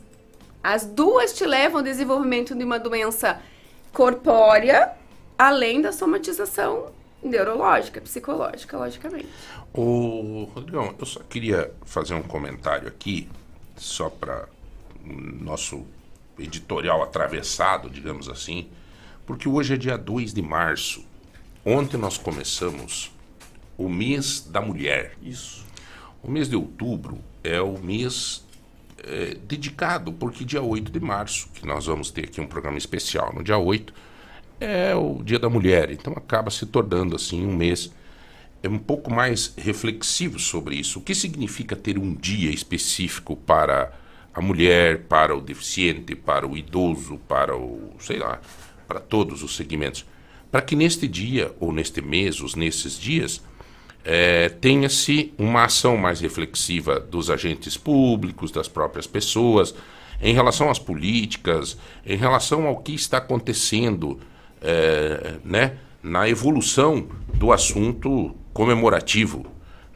As 0.63 0.85
duas 0.85 1.33
te 1.33 1.45
levam 1.45 1.79
ao 1.79 1.85
desenvolvimento 1.85 2.55
de 2.55 2.63
uma 2.65 2.79
doença 2.79 3.41
corpórea, 3.93 4.93
além 5.39 5.81
da 5.81 5.91
somatização 5.93 6.87
neurológica, 7.23 8.01
psicológica, 8.01 8.77
logicamente. 8.77 9.29
Ô, 9.73 10.49
Rodrigão, 10.55 10.95
eu 10.99 11.07
só 11.07 11.21
queria 11.21 11.73
fazer 11.85 12.15
um 12.15 12.23
comentário 12.23 12.89
aqui, 12.89 13.29
só 13.77 14.09
para 14.09 14.49
nosso 15.05 15.85
editorial 16.39 17.03
atravessado, 17.03 17.91
digamos 17.91 18.29
assim, 18.29 18.69
porque 19.27 19.49
hoje 19.49 19.75
é 19.75 19.77
dia 19.77 19.97
2 19.97 20.33
de 20.33 20.43
março. 20.43 21.05
Ontem 21.65 21.97
nós 21.97 22.17
começamos 22.17 23.13
o 23.77 23.89
mês 23.89 24.41
da 24.41 24.61
mulher. 24.61 25.17
Isso. 25.23 25.65
O 26.23 26.31
mês 26.31 26.49
de 26.49 26.57
outubro 26.57 27.19
é 27.43 27.61
o 27.61 27.79
mês 27.79 28.45
é, 29.03 29.35
dedicado, 29.35 30.13
porque 30.13 30.45
dia 30.45 30.63
8 30.63 30.91
de 30.91 31.01
março, 31.01 31.49
que 31.55 31.67
nós 31.67 31.87
vamos 31.87 32.11
ter 32.11 32.25
aqui 32.25 32.41
um 32.41 32.47
programa 32.47 32.79
especial 32.79 33.33
no 33.33 33.43
dia 33.43 33.57
8, 33.59 33.93
é 34.61 34.95
o 34.95 35.23
Dia 35.25 35.39
da 35.39 35.49
Mulher. 35.49 35.91
Então 35.91 36.13
acaba 36.13 36.51
se 36.51 36.67
tornando 36.67 37.17
assim 37.17 37.45
um 37.45 37.57
mês 37.57 37.91
é 38.63 38.69
um 38.69 38.79
pouco 38.79 39.11
mais 39.13 39.55
reflexivo 39.57 40.39
sobre 40.39 40.77
isso. 40.77 40.99
O 40.99 41.03
que 41.03 41.15
significa 41.15 41.75
ter 41.75 41.99
um 41.99 42.15
dia 42.15 42.51
específico 42.51 43.35
para 43.35 43.93
a 44.35 44.41
mulher, 44.41 45.05
para 45.05 45.35
o 45.35 45.41
deficiente, 45.41 46.15
para 46.15 46.47
o 46.47 46.57
idoso, 46.57 47.19
para 47.27 47.57
o, 47.57 47.93
sei 47.99 48.19
lá, 48.19 48.41
para 48.87 49.01
todos 49.01 49.43
os 49.43 49.57
segmentos. 49.57 50.05
Para 50.51 50.61
que 50.61 50.77
neste 50.77 51.09
dia, 51.09 51.55
ou 51.59 51.73
neste 51.73 52.03
mês, 52.03 52.41
ou 52.41 52.49
nesses 52.57 52.99
dias, 52.99 53.43
é, 54.05 54.49
tenha-se 54.49 55.33
uma 55.39 55.65
ação 55.65 55.97
mais 55.97 56.21
reflexiva 56.21 57.01
dos 57.01 57.31
agentes 57.31 57.77
públicos, 57.77 58.51
das 58.51 58.69
próprias 58.69 59.07
pessoas, 59.07 59.75
em 60.23 60.35
relação 60.35 60.71
às 60.71 60.79
políticas, 60.79 61.79
em 62.05 62.17
relação 62.17 62.67
ao 62.67 62.79
que 62.79 62.93
está 62.95 63.19
acontecendo 63.19 64.21
é, 64.61 65.35
né, 65.45 65.79
na 66.03 66.29
evolução 66.29 67.09
do 67.35 67.53
assunto 67.53 68.35
comemorativo. 68.53 69.47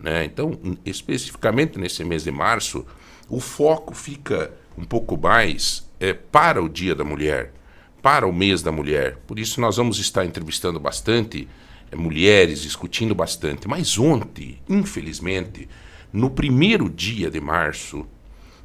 Né? 0.01 0.25
Então, 0.25 0.59
especificamente 0.85 1.79
nesse 1.79 2.05
mês 2.05 2.25
de 2.25 2.31
março, 2.31 2.87
o 3.29 3.41
foco 3.41 3.95
fica 3.95 4.53
um 4.77 4.85
pouco 4.85 5.17
mais 5.17 5.89
é, 5.99 6.13
para 6.13 6.63
o 6.63 6.69
Dia 6.69 6.95
da 6.95 7.05
Mulher, 7.05 7.53
para 8.03 8.27
o 8.27 8.33
mês 8.33 8.63
da 8.63 8.71
mulher. 8.71 9.17
Por 9.27 9.39
isso, 9.39 9.61
nós 9.61 9.77
vamos 9.77 9.99
estar 9.99 10.27
entrevistando 10.27 10.79
bastante 10.79 11.49
é, 11.91 11.97
mulheres, 11.97 12.61
discutindo 12.61 13.15
bastante. 13.15 13.67
Mas 13.67 13.99
ontem, 13.99 14.59
infelizmente, 14.69 15.69
no 16.13 16.29
primeiro 16.29 16.91
dia 16.91 17.31
de 17.31 17.41
março, 17.41 18.07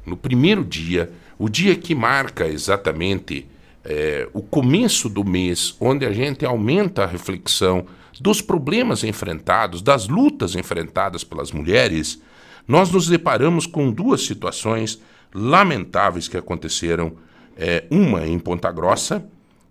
no 0.04 0.16
primeiro 0.16 0.64
dia, 0.64 1.10
o 1.38 1.48
dia 1.48 1.74
que 1.74 1.94
marca 1.94 2.46
exatamente 2.46 3.46
é, 3.84 4.28
o 4.32 4.42
começo 4.42 5.08
do 5.08 5.24
mês, 5.24 5.74
onde 5.80 6.04
a 6.04 6.12
gente 6.12 6.44
aumenta 6.44 7.04
a 7.04 7.06
reflexão 7.06 7.86
dos 8.20 8.42
problemas 8.42 9.02
enfrentados, 9.02 9.80
das 9.80 10.08
lutas 10.08 10.54
enfrentadas 10.54 11.24
pelas 11.24 11.52
mulheres, 11.52 12.20
nós 12.68 12.90
nos 12.90 13.08
deparamos 13.08 13.66
com 13.66 13.90
duas 13.90 14.22
situações 14.24 15.00
lamentáveis 15.34 16.28
que 16.28 16.36
aconteceram, 16.36 17.12
é, 17.56 17.84
uma 17.90 18.26
em 18.26 18.38
Ponta 18.38 18.70
Grossa 18.70 19.24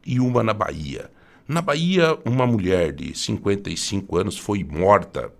e 0.05 0.19
uma 0.19 0.43
na 0.43 0.53
Bahia. 0.53 1.09
Na 1.47 1.61
Bahia, 1.61 2.17
uma 2.25 2.45
mulher 2.45 2.93
de 2.93 3.17
55 3.17 4.17
anos 4.17 4.37
foi 4.37 4.63
morta. 4.63 5.31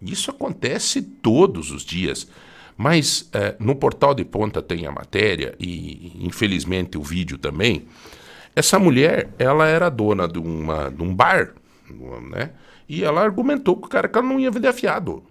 Isso 0.00 0.30
acontece 0.30 1.02
todos 1.02 1.70
os 1.70 1.84
dias. 1.84 2.28
Mas 2.78 3.28
é, 3.32 3.56
no 3.58 3.74
portal 3.74 4.14
de 4.14 4.24
ponta 4.24 4.62
tem 4.62 4.86
a 4.86 4.92
matéria 4.92 5.56
e 5.58 6.12
infelizmente 6.24 6.96
o 6.96 7.02
vídeo 7.02 7.36
também. 7.36 7.88
Essa 8.54 8.78
mulher, 8.78 9.30
ela 9.36 9.66
era 9.66 9.88
dona 9.88 10.28
de, 10.28 10.38
uma, 10.38 10.88
de 10.88 11.02
um 11.02 11.12
bar, 11.12 11.54
né? 12.30 12.52
E 12.88 13.02
ela 13.02 13.20
argumentou 13.20 13.76
com 13.76 13.86
o 13.86 13.88
cara 13.88 14.06
que 14.08 14.16
ela 14.16 14.26
não 14.26 14.38
ia 14.38 14.50
vender 14.50 14.68
afiado. 14.68 15.24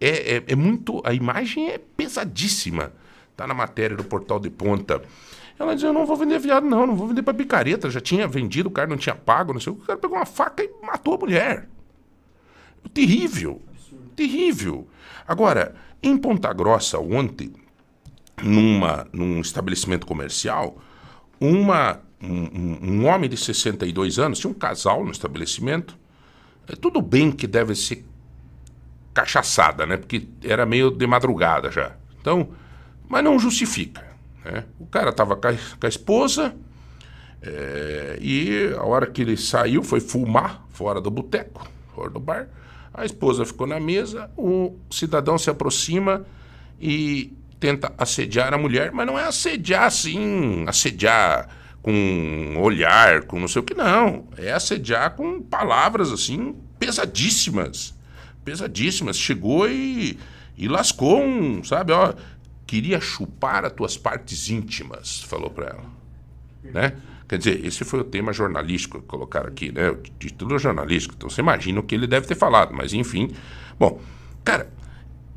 É, 0.00 0.36
é, 0.36 0.44
é 0.46 0.54
muito. 0.54 1.02
A 1.04 1.12
imagem 1.12 1.70
é 1.70 1.78
pesadíssima. 1.78 2.92
Tá 3.36 3.48
na 3.48 3.52
matéria 3.52 3.96
do 3.96 4.04
portal 4.04 4.38
de 4.38 4.48
ponta. 4.48 5.02
Ela 5.58 5.74
dizia: 5.74 5.88
Eu 5.88 5.92
não 5.92 6.06
vou 6.06 6.16
vender 6.16 6.36
afiado, 6.36 6.66
não, 6.66 6.86
não 6.86 6.94
vou 6.94 7.08
vender 7.08 7.22
para 7.22 7.34
picareta. 7.34 7.90
Já 7.90 8.00
tinha 8.00 8.28
vendido, 8.28 8.68
o 8.68 8.72
cara 8.72 8.88
não 8.88 8.96
tinha 8.96 9.14
pago, 9.14 9.52
não 9.52 9.60
sei 9.60 9.72
o 9.72 9.76
que. 9.76 9.82
O 9.82 9.86
cara 9.86 9.98
pegou 9.98 10.16
uma 10.16 10.26
faca 10.26 10.62
e 10.62 10.70
matou 10.82 11.14
a 11.14 11.18
mulher. 11.18 11.68
Terrível. 12.94 13.60
Terrível. 14.14 14.88
Agora, 15.26 15.74
em 16.02 16.16
Ponta 16.16 16.52
Grossa, 16.52 16.98
ontem, 16.98 17.52
numa, 18.42 19.06
num 19.12 19.40
estabelecimento 19.40 20.06
comercial, 20.06 20.78
uma, 21.40 22.00
um, 22.22 22.78
um 22.82 23.06
homem 23.06 23.28
de 23.28 23.36
62 23.36 24.18
anos, 24.18 24.38
tinha 24.38 24.50
um 24.50 24.54
casal 24.54 25.04
no 25.04 25.10
estabelecimento. 25.10 25.96
É, 26.68 26.76
tudo 26.76 27.00
bem 27.02 27.30
que 27.30 27.46
deve 27.46 27.74
ser 27.74 28.04
cachaçada, 29.12 29.86
né? 29.86 29.96
Porque 29.96 30.26
era 30.42 30.64
meio 30.64 30.90
de 30.90 31.06
madrugada 31.06 31.70
já. 31.70 31.96
Então, 32.20 32.50
mas 33.08 33.24
não 33.24 33.38
justifica. 33.38 34.06
Né? 34.44 34.64
O 34.78 34.86
cara 34.86 35.10
estava 35.10 35.36
com, 35.36 35.48
com, 35.48 35.86
a 35.86 35.88
esposa 35.88 36.54
é, 37.42 38.18
e 38.20 38.74
a 38.76 38.82
hora 38.84 39.06
que 39.06 39.22
ele 39.22 39.36
saiu 39.36 39.82
foi 39.82 40.00
fumar 40.00 40.64
fora 40.70 41.00
do 41.00 41.10
boteco, 41.10 41.68
fora 41.94 42.10
do 42.10 42.20
bar. 42.20 42.48
A 42.92 43.04
esposa 43.04 43.44
ficou 43.44 43.66
na 43.66 43.78
mesa, 43.78 44.30
o 44.36 44.76
cidadão 44.90 45.38
se 45.38 45.48
aproxima 45.48 46.26
e 46.80 47.32
tenta 47.58 47.92
assediar 47.96 48.52
a 48.52 48.58
mulher, 48.58 48.90
mas 48.90 49.06
não 49.06 49.18
é 49.18 49.24
assediar 49.24 49.84
assim, 49.84 50.64
assediar 50.66 51.48
com 51.82 52.56
olhar, 52.58 53.22
com 53.22 53.38
não 53.38 53.48
sei 53.48 53.60
o 53.60 53.64
que, 53.64 53.74
não. 53.74 54.26
É 54.36 54.52
assediar 54.52 55.14
com 55.14 55.40
palavras 55.40 56.10
assim 56.10 56.56
pesadíssimas. 56.78 57.94
Pesadíssimas. 58.44 59.18
Chegou 59.18 59.68
e, 59.68 60.18
e 60.56 60.68
lascou 60.68 61.22
um, 61.22 61.62
sabe, 61.62 61.92
ó, 61.92 62.14
queria 62.66 63.00
chupar 63.00 63.64
as 63.64 63.72
tuas 63.72 63.96
partes 63.96 64.48
íntimas, 64.48 65.22
falou 65.22 65.50
para 65.50 65.66
ela. 65.66 65.84
Né? 66.64 66.92
Quer 67.30 67.38
dizer, 67.38 67.64
esse 67.64 67.84
foi 67.84 68.00
o 68.00 68.04
tema 68.04 68.32
jornalístico 68.32 69.00
que 69.00 69.06
colocaram 69.06 69.46
aqui, 69.46 69.70
né? 69.70 69.88
O 69.88 69.98
título 70.18 70.58
jornalístico. 70.58 71.14
Então 71.16 71.30
você 71.30 71.40
imagina 71.40 71.78
o 71.78 71.82
que 71.84 71.94
ele 71.94 72.08
deve 72.08 72.26
ter 72.26 72.34
falado, 72.34 72.74
mas 72.74 72.92
enfim. 72.92 73.30
Bom, 73.78 74.00
cara, 74.42 74.68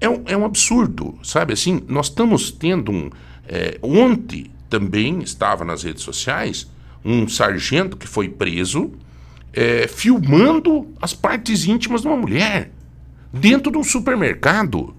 é 0.01 0.09
um, 0.09 0.23
é 0.25 0.35
um 0.35 0.43
absurdo, 0.43 1.19
sabe? 1.21 1.53
Assim, 1.53 1.83
nós 1.87 2.07
estamos 2.07 2.49
tendo 2.49 2.91
um. 2.91 3.11
É, 3.47 3.77
ontem 3.79 4.49
também 4.71 5.21
estava 5.21 5.63
nas 5.63 5.83
redes 5.83 6.01
sociais 6.01 6.67
um 7.05 7.27
sargento 7.27 7.95
que 7.95 8.07
foi 8.07 8.27
preso 8.27 8.91
é, 9.53 9.87
filmando 9.87 10.91
as 10.99 11.13
partes 11.13 11.67
íntimas 11.67 12.01
de 12.01 12.07
uma 12.07 12.17
mulher 12.17 12.71
dentro 13.31 13.71
de 13.71 13.77
um 13.77 13.83
supermercado. 13.83 14.95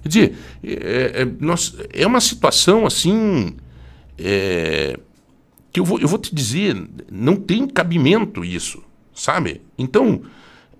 Quer 0.00 0.08
dizer, 0.08 0.38
é, 0.64 1.12
é, 1.14 1.28
nós, 1.40 1.76
é 1.92 2.06
uma 2.06 2.22
situação 2.22 2.86
assim. 2.86 3.54
É, 4.16 4.98
que 5.72 5.80
eu 5.80 5.84
vou, 5.84 5.98
eu 5.98 6.06
vou 6.06 6.18
te 6.18 6.34
dizer, 6.34 6.76
não 7.10 7.34
tem 7.36 7.66
cabimento 7.66 8.44
isso, 8.44 8.82
sabe? 9.14 9.62
Então, 9.78 10.22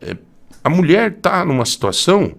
é, 0.01 0.17
a 0.63 0.69
mulher 0.69 1.13
está 1.13 1.45
numa 1.45 1.65
situação 1.65 2.35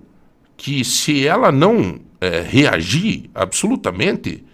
que, 0.55 0.85
se 0.85 1.25
ela 1.25 1.51
não 1.51 1.99
é, 2.21 2.41
reagir 2.41 3.29
absolutamente, 3.33 4.45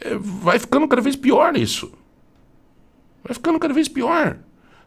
é, 0.00 0.16
vai 0.16 0.58
ficando 0.58 0.88
cada 0.88 1.00
vez 1.00 1.14
pior 1.14 1.56
isso. 1.56 1.92
Vai 3.22 3.34
ficando 3.34 3.58
cada 3.58 3.72
vez 3.72 3.88
pior. 3.88 4.38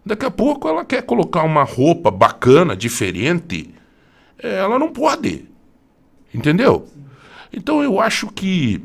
Daqui 0.06 0.26
a 0.26 0.32
pouco 0.32 0.68
ela 0.68 0.84
quer 0.84 1.04
colocar 1.04 1.44
uma 1.44 1.64
roupa 1.64 2.12
bacana, 2.12 2.76
diferente, 2.76 3.74
é, 4.38 4.58
ela 4.58 4.78
não 4.78 4.92
pode. 4.92 5.46
Entendeu? 6.34 6.88
Então 7.54 7.84
eu 7.84 8.00
acho 8.00 8.28
que 8.28 8.82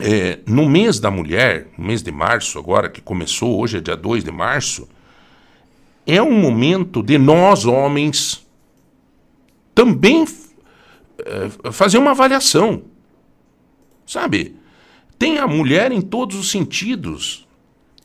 é, 0.00 0.40
no 0.46 0.68
mês 0.68 0.98
da 0.98 1.10
mulher, 1.10 1.68
no 1.76 1.86
mês 1.86 2.02
de 2.02 2.12
março, 2.12 2.58
agora 2.58 2.88
que 2.88 3.00
começou, 3.00 3.60
hoje 3.60 3.78
é 3.78 3.80
dia 3.80 3.96
2 3.96 4.24
de 4.24 4.30
março, 4.30 4.88
é 6.06 6.22
um 6.22 6.38
momento 6.38 7.02
de 7.02 7.18
nós, 7.18 7.64
homens, 7.64 8.46
também 9.74 10.24
é, 11.18 11.72
fazer 11.72 11.98
uma 11.98 12.12
avaliação. 12.12 12.82
Sabe? 14.06 14.54
Tem 15.18 15.38
a 15.38 15.46
mulher 15.46 15.90
em 15.90 16.00
todos 16.00 16.36
os 16.36 16.50
sentidos. 16.50 17.46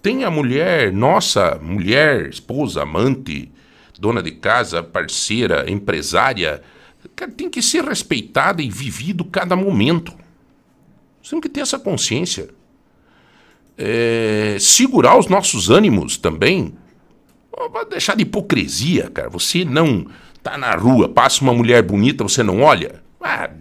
Tem 0.02 0.24
a 0.24 0.32
mulher, 0.32 0.92
nossa 0.92 1.60
mulher, 1.62 2.28
esposa, 2.28 2.82
amante, 2.82 3.52
dona 4.00 4.24
de 4.24 4.32
casa, 4.32 4.82
parceira, 4.82 5.70
empresária. 5.70 6.64
Tem 7.38 7.50
que 7.50 7.62
ser 7.62 7.84
respeitada 7.84 8.64
e 8.64 8.70
vivido 8.70 9.24
cada 9.24 9.56
momento. 9.56 10.14
Nós 11.22 11.30
temos 11.30 11.44
que 11.44 11.50
ter 11.50 11.62
essa 11.62 11.78
consciência. 11.78 12.50
É, 13.78 14.58
segurar 14.60 15.18
os 15.18 15.28
nossos 15.28 15.70
ânimos 15.70 16.18
também. 16.18 16.74
Vai 17.72 17.86
deixar 17.86 18.16
de 18.16 18.24
hipocrisia, 18.24 19.10
cara. 19.10 19.30
Você 19.30 19.64
não 19.64 20.08
tá 20.42 20.58
na 20.58 20.76
rua, 20.76 21.08
passa 21.08 21.44
uma 21.44 21.54
mulher 21.54 21.84
bonita, 21.84 22.24
você 22.24 22.42
não 22.42 22.62
olha. 22.62 23.02
Ah, 23.24 23.52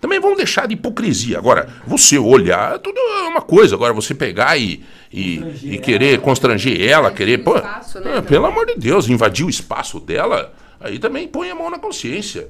também 0.00 0.20
vamos 0.20 0.36
deixar 0.36 0.68
de 0.68 0.74
hipocrisia. 0.74 1.38
Agora, 1.38 1.68
você 1.84 2.16
olhar, 2.16 2.78
tudo 2.78 2.98
é 2.98 3.28
uma 3.28 3.40
coisa. 3.40 3.74
Agora, 3.74 3.92
você 3.92 4.14
pegar 4.14 4.56
e, 4.56 4.84
e, 5.12 5.42
e 5.64 5.78
querer 5.78 6.20
constranger 6.20 6.80
ela, 6.88 7.10
querer. 7.10 7.38
Pô, 7.38 7.56
espaço, 7.56 7.98
né, 8.00 8.18
ah, 8.18 8.22
pelo 8.22 8.46
amor 8.46 8.66
de 8.66 8.76
Deus, 8.76 9.08
invadir 9.08 9.44
o 9.44 9.50
espaço 9.50 9.98
dela, 9.98 10.54
aí 10.80 11.00
também 11.00 11.26
põe 11.26 11.50
a 11.50 11.54
mão 11.54 11.68
na 11.68 11.80
consciência. 11.80 12.48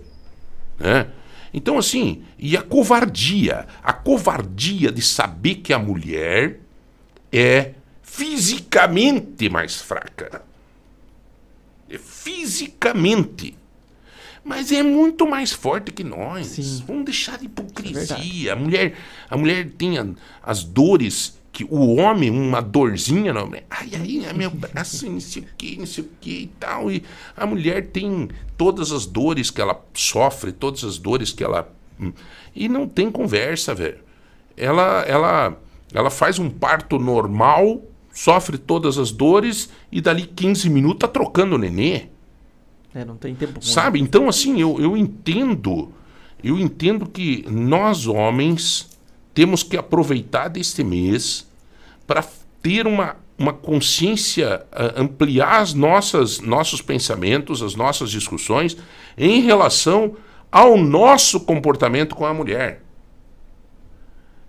Né? 0.78 1.06
Então, 1.52 1.78
assim, 1.78 2.22
e 2.38 2.56
a 2.56 2.62
covardia, 2.62 3.66
a 3.82 3.92
covardia 3.92 4.92
de 4.92 5.02
saber 5.02 5.56
que 5.56 5.72
a 5.72 5.78
mulher 5.78 6.60
é 7.32 7.72
fisicamente 8.02 9.48
mais 9.48 9.76
fraca. 9.76 10.42
É 11.88 11.98
fisicamente. 11.98 13.56
Mas 14.44 14.72
é 14.72 14.82
muito 14.82 15.26
mais 15.26 15.52
forte 15.52 15.92
que 15.92 16.04
nós. 16.04 16.46
Sim. 16.48 16.82
Vamos 16.86 17.04
deixar 17.04 17.38
de 17.38 17.46
hipocrisia. 17.46 18.50
É 18.50 18.52
a, 18.52 18.56
mulher, 18.56 18.94
a 19.28 19.36
mulher 19.36 19.70
tem 19.70 19.98
a, 19.98 20.06
as 20.42 20.64
dores 20.64 21.37
que 21.58 21.64
o 21.64 21.96
homem, 21.96 22.30
uma 22.30 22.60
dorzinha, 22.60 23.32
não, 23.32 23.50
ai, 23.68 23.90
ai, 23.92 24.32
meu 24.32 24.48
braço, 24.48 25.10
não 25.10 25.18
sei 25.18 25.42
o 25.42 25.46
que, 25.58 25.76
não 25.76 25.86
sei 25.86 26.04
o 26.04 26.08
que 26.20 26.42
e 26.42 26.46
tal. 26.46 26.88
E 26.88 27.02
a 27.36 27.44
mulher 27.44 27.88
tem 27.88 28.28
todas 28.56 28.92
as 28.92 29.06
dores 29.06 29.50
que 29.50 29.60
ela 29.60 29.84
sofre, 29.92 30.52
todas 30.52 30.84
as 30.84 30.98
dores 30.98 31.32
que 31.32 31.42
ela. 31.42 31.68
Hum, 32.00 32.12
e 32.54 32.68
não 32.68 32.86
tem 32.86 33.10
conversa, 33.10 33.74
velho. 33.74 33.98
Ela, 34.56 35.02
ela, 35.02 35.60
ela 35.92 36.10
faz 36.10 36.38
um 36.38 36.48
parto 36.48 36.96
normal, 36.96 37.82
sofre 38.12 38.56
todas 38.56 38.96
as 38.96 39.10
dores 39.10 39.68
e 39.90 40.00
dali 40.00 40.26
15 40.26 40.70
minutos 40.70 41.00
tá 41.00 41.08
trocando 41.08 41.56
o 41.56 41.58
nenê. 41.58 42.06
É, 42.94 43.04
não 43.04 43.16
tem 43.16 43.34
tempo. 43.34 43.60
Sabe? 43.64 44.00
Então, 44.00 44.28
assim, 44.28 44.60
eu, 44.60 44.80
eu 44.80 44.96
entendo. 44.96 45.92
Eu 46.40 46.56
entendo 46.56 47.04
que 47.04 47.44
nós, 47.50 48.06
homens, 48.06 48.96
temos 49.34 49.64
que 49.64 49.76
aproveitar 49.76 50.46
deste 50.46 50.84
mês 50.84 51.47
para 52.08 52.24
ter 52.62 52.86
uma, 52.86 53.16
uma 53.38 53.52
consciência, 53.52 54.64
uh, 54.72 55.00
ampliar 55.02 55.60
as 55.60 55.74
nossas 55.74 56.40
nossos 56.40 56.80
pensamentos, 56.80 57.62
as 57.62 57.76
nossas 57.76 58.10
discussões 58.10 58.76
em 59.16 59.42
relação 59.42 60.16
ao 60.50 60.78
nosso 60.78 61.40
comportamento 61.40 62.16
com 62.16 62.24
a 62.24 62.32
mulher. 62.32 62.82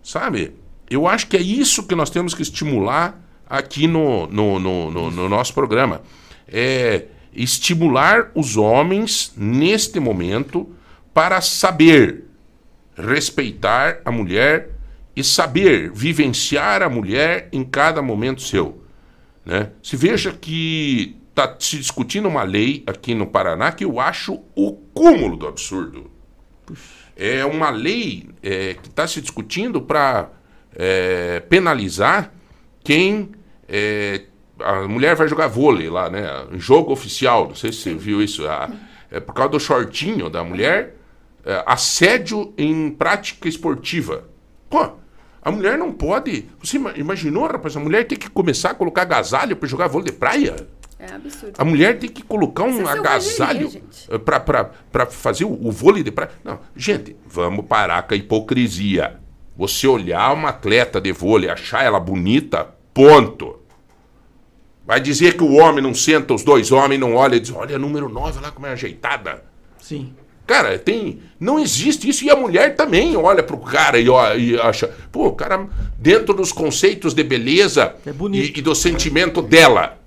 Sabe? 0.02 0.54
Eu 0.90 1.06
acho 1.06 1.28
que 1.28 1.36
é 1.36 1.42
isso 1.42 1.86
que 1.86 1.94
nós 1.94 2.10
temos 2.10 2.34
que 2.34 2.42
estimular 2.42 3.22
aqui 3.48 3.88
no, 3.88 4.26
no, 4.28 4.58
no, 4.58 4.90
no, 4.90 5.12
no 5.12 5.30
nosso 5.30 5.54
programa. 5.54 6.02
É 6.48 7.06
estimular 7.34 8.32
os 8.34 8.56
homens 8.56 9.34
neste 9.36 10.00
momento 10.00 10.74
para 11.14 11.42
saber 11.42 12.24
respeitar 12.96 14.00
a 14.04 14.12
mulher 14.12 14.79
e 15.20 15.24
saber 15.24 15.92
vivenciar 15.92 16.82
a 16.82 16.90
mulher 16.90 17.50
em 17.52 17.62
cada 17.62 18.02
momento 18.02 18.42
seu. 18.42 18.82
Né? 19.46 19.72
Se 19.84 19.98
veja 19.98 20.32
que 20.32 21.18
está 21.30 21.58
se 21.60 21.78
discutindo 21.78 22.28
uma 22.30 22.44
lei 22.44 22.84
aqui 22.88 23.14
no 23.14 23.28
Paraná 23.28 23.70
que 23.74 23.84
eu 23.84 24.00
acho 24.00 24.40
o 24.56 24.72
cúmulo 24.94 25.36
do 25.36 25.46
absurdo. 25.46 26.10
É 27.18 27.44
uma 27.44 27.70
lei 27.70 28.30
é, 28.42 28.76
que 28.76 28.88
está 28.88 29.06
se 29.06 29.20
discutindo 29.20 29.82
para 29.82 30.30
é, 30.74 31.42
penalizar 31.42 32.32
quem. 32.82 33.32
É, 33.68 34.22
a 34.58 34.88
mulher 34.88 35.16
vai 35.16 35.28
jogar 35.28 35.48
vôlei 35.48 35.90
lá, 35.90 36.10
né? 36.10 36.26
Jogo 36.54 36.94
oficial, 36.94 37.50
não 37.50 37.56
sei 37.56 37.74
se 37.74 37.80
você 37.80 37.94
viu 37.94 38.22
isso. 38.22 38.48
A, 38.48 38.70
é 39.12 39.20
por 39.20 39.34
causa 39.34 39.52
do 39.52 39.60
shortinho 39.60 40.30
da 40.30 40.46
mulher, 40.46 40.96
é, 41.46 41.62
assédio 41.66 42.54
em 42.58 42.90
prática 42.90 43.50
esportiva. 43.50 44.30
Pô, 44.70 45.00
a 45.42 45.52
mulher 45.52 45.78
não 45.78 45.92
pode. 45.92 46.46
Você 46.62 46.78
ima- 46.78 46.94
imaginou, 46.98 47.48
rapaz? 47.48 47.76
A 47.76 47.80
mulher 47.80 48.06
tem 48.06 48.18
que 48.18 48.30
começar 48.30 48.72
a 48.72 48.74
colocar 48.74 49.04
agasalho 49.04 49.56
para 49.56 49.68
jogar 49.68 49.88
vôlei 49.88 50.12
de 50.12 50.18
praia? 50.18 50.56
É 51.00 51.14
absurdo. 51.14 51.54
A 51.58 51.64
mulher 51.64 51.98
tem 51.98 52.10
que 52.10 52.22
colocar 52.22 52.64
um 52.64 52.72
Isso 52.82 52.90
é 52.90 52.92
agasalho 52.92 53.70
gente. 53.70 54.08
para 54.92 55.06
fazer 55.06 55.46
o, 55.46 55.52
o 55.68 55.72
vôlei 55.72 56.04
de 56.04 56.12
praia. 56.12 56.32
Não, 56.44 56.60
gente, 56.76 57.16
vamos 57.26 57.66
parar 57.66 58.04
com 58.04 58.14
a 58.14 58.18
hipocrisia. 58.18 59.18
Você 59.56 59.88
olhar 59.88 60.34
uma 60.34 60.50
atleta 60.50 61.00
de 61.00 61.12
vôlei, 61.14 61.50
achar 61.50 61.84
ela 61.86 62.00
bonita, 62.00 62.68
ponto. 62.94 63.60
Vai 64.86 65.00
dizer 65.00 65.38
que 65.38 65.44
o 65.44 65.54
homem 65.54 65.84
não 65.84 65.94
senta, 65.94 66.34
os 66.34 66.44
dois 66.44 66.72
homens 66.72 67.00
não 67.00 67.14
olham 67.16 67.36
e 67.38 67.40
diz, 67.40 67.54
olha 67.54 67.76
a 67.76 67.80
número 67.80 68.10
9 68.10 68.40
lá 68.42 68.52
como 68.52 68.66
é 68.68 68.72
ajeitada. 68.72 69.44
Sim. 69.78 70.14
Cara, 70.50 70.80
tem. 70.80 71.20
Não 71.40 71.60
existe 71.60 72.10
isso. 72.10 72.26
E 72.26 72.30
a 72.32 72.36
mulher 72.36 72.76
também 72.76 73.16
olha 73.16 73.44
pro 73.44 73.60
cara 73.60 74.00
e, 74.00 74.10
ó- 74.10 74.34
e 74.34 74.60
acha. 74.60 74.88
Pô, 75.12 75.28
o 75.28 75.36
cara, 75.36 75.68
dentro 75.96 76.34
dos 76.34 76.52
conceitos 76.52 77.14
de 77.14 77.24
beleza 77.24 77.96
É 78.04 78.10
e, 78.34 78.58
e 78.58 78.62
do 78.64 78.74
sentimento 78.74 79.44
dela. 79.44 80.00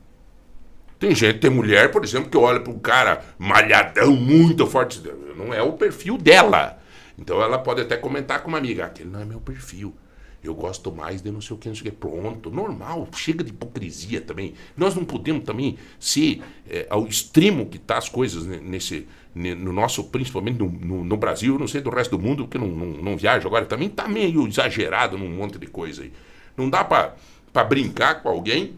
Tem 0.99 1.15
gente, 1.15 1.39
tem 1.39 1.49
mulher, 1.51 1.93
por 1.93 2.03
exemplo, 2.03 2.29
que 2.29 2.37
olha 2.37 2.59
pro 2.59 2.75
cara 2.81 3.25
malhadão, 3.39 4.17
muito 4.17 4.67
forte. 4.67 5.01
Não 5.37 5.55
é 5.55 5.63
o 5.63 5.75
perfil 5.75 6.19
dela. 6.19 6.77
Então 7.17 7.41
ela 7.41 7.57
pode 7.59 7.81
até 7.83 7.97
comentar 7.97 8.43
com 8.43 8.49
uma 8.49 8.59
amiga: 8.59 8.87
aquele 8.87 9.11
não 9.11 9.21
é 9.21 9.25
meu 9.25 9.39
perfil. 9.41 9.95
Eu 10.43 10.57
gosto 10.57 10.91
mais 10.91 11.23
de 11.23 11.31
não 11.31 11.41
sei 11.41 11.55
o 11.55 11.59
que, 11.59 11.69
não 11.69 11.75
sei 11.77 11.83
o 11.83 11.85
que. 11.85 11.97
Pronto, 11.97 12.51
normal. 12.51 13.07
Chega 13.15 13.45
de 13.45 13.51
hipocrisia 13.51 14.21
também. 14.21 14.55
Nós 14.77 14.93
não 14.97 15.05
podemos 15.05 15.45
também 15.45 15.79
ser 16.01 16.43
é, 16.69 16.85
ao 16.91 17.07
extremo 17.07 17.67
que 17.67 17.79
tá 17.79 17.97
as 17.97 18.09
coisas 18.09 18.45
ne- 18.45 18.59
nesse, 18.59 18.95
ne- 18.97 19.07
no 19.35 19.73
nosso, 19.73 20.05
principalmente 20.05 20.59
no, 20.59 20.69
no, 20.69 21.05
no 21.05 21.17
Brasil, 21.17 21.59
não 21.59 21.67
sei 21.67 21.81
do 21.81 21.91
resto 21.91 22.17
do 22.17 22.23
mundo, 22.23 22.45
porque 22.45 22.59
não, 22.59 22.67
não, 22.67 22.87
não 22.87 23.17
viajo 23.17 23.49
agora, 23.49 23.65
também 23.65 23.89
tá 23.89 24.07
meio 24.07 24.47
exagerado 24.47 25.17
num 25.17 25.31
monte 25.31 25.59
de 25.59 25.67
coisa 25.67 26.03
aí. 26.03 26.13
Não 26.57 26.69
dá 26.69 26.85
pra, 26.85 27.15
pra 27.53 27.65
brincar 27.65 28.23
com 28.23 28.29
alguém 28.29 28.77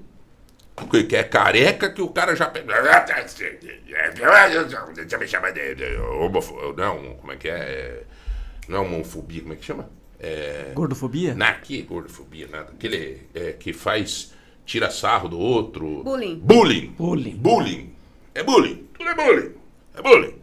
que 1.09 1.17
é 1.17 1.23
careca 1.23 1.91
que 1.91 2.03
o 2.03 2.09
cara 2.09 2.35
já. 2.35 2.51
Você 2.51 3.59
me 5.19 5.29
chama 5.29 5.53
de, 5.53 5.75
Não, 6.77 7.15
como 7.17 7.33
é 7.33 7.37
que 7.37 7.49
é? 7.49 8.03
Não 8.69 8.79
é 8.79 8.81
homofobia, 8.81 9.43
como 9.43 9.53
é 9.53 9.57
que 9.57 9.65
chama? 9.65 9.89
É. 10.19 10.73
Gordofobia? 10.75 11.35
Na, 11.35 11.53
que 11.55 11.83
gordofobia, 11.83 12.49
nada. 12.49 12.73
Aquele 12.73 13.23
é, 13.35 13.53
que 13.53 13.73
faz. 13.73 14.33
tira 14.65 14.91
sarro 14.91 15.29
do 15.29 15.39
outro. 15.39 16.03
Bullying. 16.03 16.41
Bullying. 16.41 16.95
Bullying. 16.97 17.37
Bullying. 17.37 17.95
É 18.35 18.43
bullying. 18.43 18.89
Tudo 18.95 19.11
é 19.11 19.15
bullying. 19.15 19.53
É 19.95 20.03
bullying. 20.03 20.35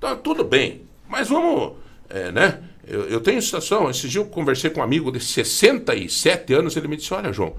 Então, 0.00 0.16
tudo 0.16 0.42
bem. 0.42 0.80
Mas 1.06 1.28
vamos. 1.28 1.74
é, 2.08 2.32
né? 2.32 2.62
Eu, 2.86 3.02
eu 3.02 3.20
tenho 3.20 3.40
situação. 3.42 3.90
Esse 3.90 4.08
dia 4.08 4.22
eu 4.22 4.24
conversei 4.24 4.70
com 4.70 4.80
um 4.80 4.82
amigo 4.82 5.12
de 5.12 5.20
67 5.20 6.54
anos. 6.54 6.74
Ele 6.74 6.88
me 6.88 6.96
disse: 6.96 7.12
Olha, 7.12 7.30
João, 7.34 7.54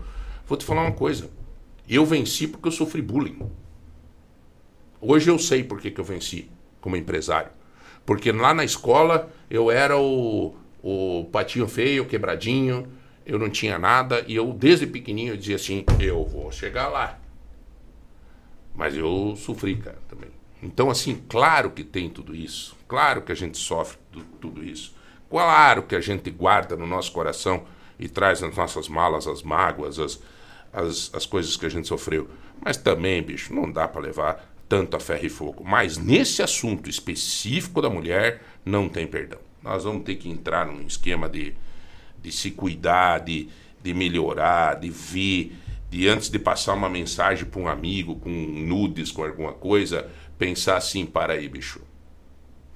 vou 0.48 0.58
te 0.58 0.66
falar 0.66 0.82
uma 0.82 0.92
coisa. 0.92 1.30
Eu 1.88 2.04
venci 2.04 2.48
porque 2.48 2.68
eu 2.68 2.72
sofri 2.72 3.00
bullying. 3.00 3.40
Hoje 5.00 5.30
eu 5.30 5.38
sei 5.38 5.64
por 5.64 5.80
que, 5.80 5.92
que 5.92 6.02
eu 6.02 6.04
venci 6.04 6.50
como 6.80 6.96
empresário. 6.96 7.52
Porque 8.08 8.32
lá 8.32 8.56
na 8.56 8.66
escola 8.66 9.32
eu 9.50 9.70
era 9.70 9.96
o, 10.00 10.56
o 10.82 11.26
patinho 11.32 11.68
feio, 11.68 12.08
quebradinho, 12.08 12.88
eu 13.24 13.38
não 13.38 13.50
tinha 13.50 13.78
nada, 13.78 14.26
e 14.28 14.36
eu 14.36 14.52
desde 14.52 14.88
pequenininho 14.88 15.34
eu 15.34 15.38
dizia 15.38 15.58
assim, 15.58 15.86
eu 16.00 16.26
vou 16.26 16.52
chegar 16.52 16.88
lá. 16.88 17.20
Mas 18.74 18.96
eu 18.96 19.36
sofri, 19.36 19.76
cara, 19.76 20.00
também. 20.10 20.31
Então, 20.62 20.90
assim, 20.90 21.22
claro 21.28 21.72
que 21.72 21.84
tem 21.84 22.10
tudo 22.10 22.36
isso. 22.36 22.76
Claro 22.88 23.22
que 23.22 23.32
a 23.32 23.36
gente 23.36 23.58
sofre 23.58 23.98
tu- 24.12 24.24
tudo 24.40 24.64
isso. 24.64 24.94
Claro 25.30 25.84
que 25.84 25.96
a 25.96 26.02
gente 26.02 26.30
guarda 26.30 26.76
no 26.76 26.86
nosso 26.86 27.12
coração 27.12 27.64
e 28.00 28.08
traz 28.10 28.42
nas 28.42 28.56
nossas 28.56 28.88
malas 28.88 29.28
as 29.28 29.42
mágoas, 29.42 29.98
as, 30.00 30.22
as, 30.74 31.10
as 31.14 31.26
coisas 31.26 31.56
que 31.58 31.66
a 31.66 31.70
gente 31.70 31.88
sofreu. 31.88 32.30
Mas 32.64 32.78
também, 32.78 33.22
bicho, 33.24 33.54
não 33.54 33.72
dá 33.72 33.88
para 33.88 34.02
levar 34.02 34.54
tanto 34.70 34.96
a 34.96 35.00
ferro 35.00 35.26
e 35.26 35.30
fogo. 35.30 35.64
Mas 35.64 35.98
nesse 35.98 36.44
assunto 36.44 36.90
específico 36.90 37.82
da 37.82 37.90
mulher, 37.90 38.42
não 38.64 38.88
tem 38.88 39.08
perdão. 39.08 39.40
Nós 39.64 39.84
vamos 39.84 40.04
ter 40.04 40.16
que 40.16 40.30
entrar 40.30 40.66
num 40.66 40.86
esquema 40.86 41.28
de, 41.28 41.54
de 42.22 42.32
se 42.32 42.52
cuidar, 42.52 43.20
de, 43.20 43.50
de 43.82 43.94
melhorar, 43.94 44.80
de 44.80 44.90
ver, 44.90 45.56
de 45.90 46.08
antes 46.08 46.30
de 46.30 46.40
passar 46.40 46.74
uma 46.74 46.90
mensagem 46.90 47.46
para 47.46 47.60
um 47.62 47.68
amigo 47.68 48.16
com 48.16 48.30
nudes, 48.30 49.12
com 49.12 49.24
alguma 49.24 49.54
coisa, 49.54 50.10
pensar 50.42 50.76
assim, 50.76 51.06
para 51.06 51.34
aí, 51.34 51.48
bicho. 51.48 51.80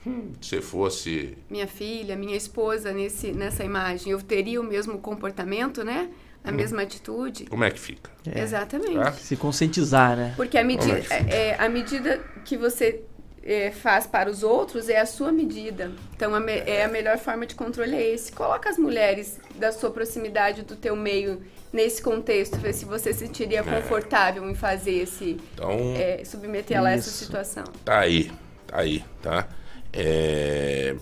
Hum, 0.05 0.33
se 0.39 0.61
fosse. 0.61 1.35
Minha 1.49 1.65
filha, 1.65 2.15
minha 2.15 2.37
esposa 2.37 2.93
nesse, 2.93 3.31
nessa 3.31 3.63
imagem, 3.63 4.11
eu 4.11 4.21
teria 4.21 4.61
o 4.61 4.63
mesmo 4.63 4.99
comportamento, 4.99 5.83
né? 5.83 6.11
A 6.43 6.51
mesma 6.51 6.83
atitude. 6.83 7.45
Como 7.45 7.63
é 7.63 7.71
que 7.71 7.79
fica? 7.79 8.11
Exatamente. 8.35 8.93
Tá? 8.93 9.11
Se 9.13 9.35
conscientizar, 9.35 10.15
né? 10.15 10.33
Porque 10.35 10.59
a 10.59 10.63
medida, 10.63 10.85
Como 10.85 10.97
é 10.99 11.01
fica? 11.01 11.35
é, 11.35 11.47
é, 11.47 11.55
a 11.59 11.67
medida 11.67 12.23
que 12.45 12.55
você 12.55 13.01
é, 13.45 13.69
faz 13.69 14.07
para 14.07 14.29
os 14.29 14.41
outros 14.41 14.89
é 14.89 14.99
a 14.99 15.05
sua 15.05 15.31
medida. 15.31 15.91
Então, 16.15 16.33
a 16.33 16.39
me- 16.39 16.63
é 16.65 16.83
a 16.83 16.87
melhor 16.87 17.17
forma 17.19 17.45
de 17.45 17.53
controle 17.53 17.95
é 17.95 18.13
esse. 18.13 18.31
Coloca 18.31 18.67
as 18.69 18.77
mulheres 18.77 19.39
da 19.55 19.71
sua 19.71 19.91
proximidade, 19.91 20.63
do 20.63 20.75
teu 20.75 20.95
meio, 20.95 21.41
nesse 21.71 22.01
contexto, 22.01 22.57
ver 22.57 22.73
se 22.73 22.85
você 22.85 23.13
se 23.13 23.19
sentiria 23.19 23.63
confortável 23.63 24.49
em 24.49 24.55
fazer 24.55 24.93
esse... 24.93 25.37
Então, 25.53 25.69
é, 25.95 26.23
submeter 26.25 26.75
ela 26.77 26.89
a 26.89 26.93
essa 26.93 27.11
situação. 27.11 27.65
Tá 27.83 27.99
aí, 27.99 28.31
tá 28.65 28.79
aí, 28.79 29.05
tá? 29.21 29.47
É, 29.93 30.95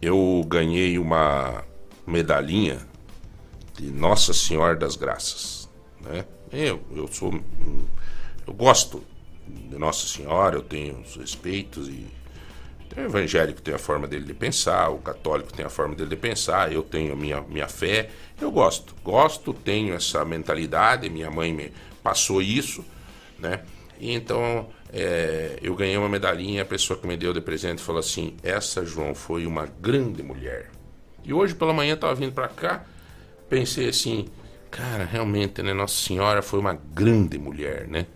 eu 0.00 0.44
ganhei 0.46 0.98
uma 0.98 1.64
medalhinha 2.06 2.78
de 3.74 3.90
Nossa 3.90 4.32
Senhora 4.32 4.76
das 4.76 4.94
Graças, 4.94 5.68
né? 6.00 6.24
Eu, 6.52 6.80
eu 6.94 7.08
sou, 7.08 7.34
eu 8.46 8.52
gosto 8.52 9.02
de 9.46 9.78
Nossa 9.78 10.06
Senhora, 10.06 10.56
eu 10.56 10.62
tenho 10.62 11.00
os 11.00 11.16
respeitos 11.16 11.88
e 11.88 12.06
tem 12.88 13.04
o 13.04 13.06
evangélico 13.06 13.60
tem 13.60 13.74
a 13.74 13.78
forma 13.78 14.06
dele 14.06 14.24
de 14.24 14.34
pensar, 14.34 14.90
o 14.90 14.98
católico 14.98 15.52
tem 15.52 15.64
a 15.64 15.68
forma 15.68 15.94
dele 15.94 16.10
de 16.10 16.16
pensar, 16.16 16.72
eu 16.72 16.82
tenho 16.82 17.12
a 17.12 17.16
minha, 17.16 17.40
minha 17.40 17.68
fé, 17.68 18.10
eu 18.40 18.50
gosto, 18.50 18.94
gosto, 19.02 19.52
tenho 19.52 19.94
essa 19.94 20.24
mentalidade, 20.24 21.10
minha 21.10 21.30
mãe 21.30 21.52
me 21.52 21.72
passou 22.02 22.40
isso, 22.40 22.84
né? 23.38 23.62
E 23.98 24.12
então 24.12 24.68
é, 24.92 25.58
eu 25.60 25.74
ganhei 25.74 25.96
uma 25.96 26.08
medalhinha, 26.08 26.62
a 26.62 26.64
pessoa 26.64 26.98
que 26.98 27.06
me 27.06 27.16
deu 27.16 27.32
de 27.32 27.40
presente 27.40 27.82
falou 27.82 27.98
assim: 27.98 28.36
essa 28.42 28.84
João 28.84 29.14
foi 29.14 29.46
uma 29.46 29.66
grande 29.66 30.22
mulher. 30.22 30.70
E 31.24 31.32
hoje 31.32 31.54
pela 31.54 31.72
manhã 31.72 31.92
eu 31.92 31.96
tava 31.96 32.14
vindo 32.14 32.32
para 32.32 32.48
cá, 32.48 32.84
pensei 33.48 33.88
assim, 33.88 34.26
cara, 34.70 35.04
realmente, 35.04 35.62
né? 35.62 35.72
Nossa 35.72 35.96
Senhora 35.96 36.42
foi 36.42 36.60
uma 36.60 36.74
grande 36.74 37.38
mulher, 37.38 37.88
né? 37.88 38.06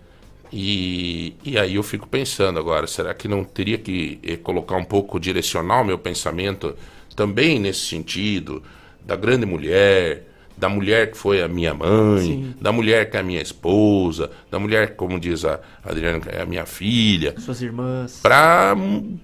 E, 0.53 1.35
e 1.45 1.59
aí 1.59 1.75
eu 1.75 1.83
fico 1.83 2.07
pensando 2.09 2.59
agora, 2.59 2.87
será 2.87 3.13
que 3.15 3.29
não 3.29 3.45
teria 3.45 3.79
que 3.79 4.19
eh, 4.23 4.37
colocar 4.37 4.77
um 4.77 4.85
pouco, 4.85 5.21
direcionar 5.21 5.83
o 5.83 5.85
meu 5.85 5.99
pensamento 5.99 6.75
também 7.15 7.59
nesse 7.59 7.81
sentido, 7.81 8.63
da 9.05 9.17
grande 9.17 9.45
mulher, 9.45 10.28
da 10.59 10.69
mulher 10.69 11.13
que 11.13 11.17
foi 11.17 11.41
a 11.41 11.47
minha 11.47 11.73
mãe, 11.73 12.27
Sim. 12.27 12.55
da 12.61 12.73
mulher 12.73 13.09
que 13.09 13.17
é 13.17 13.21
a 13.21 13.23
minha 13.23 13.41
esposa, 13.41 14.31
da 14.51 14.59
mulher, 14.59 14.97
como 14.97 15.19
diz 15.21 15.45
a 15.45 15.61
Adriana, 15.85 16.19
que 16.19 16.29
é 16.29 16.43
a 16.43 16.47
minha 16.47 16.67
filha, 16.67 17.35
Suas 17.39 17.63
irmãs. 17.63 18.19
para 18.21 18.75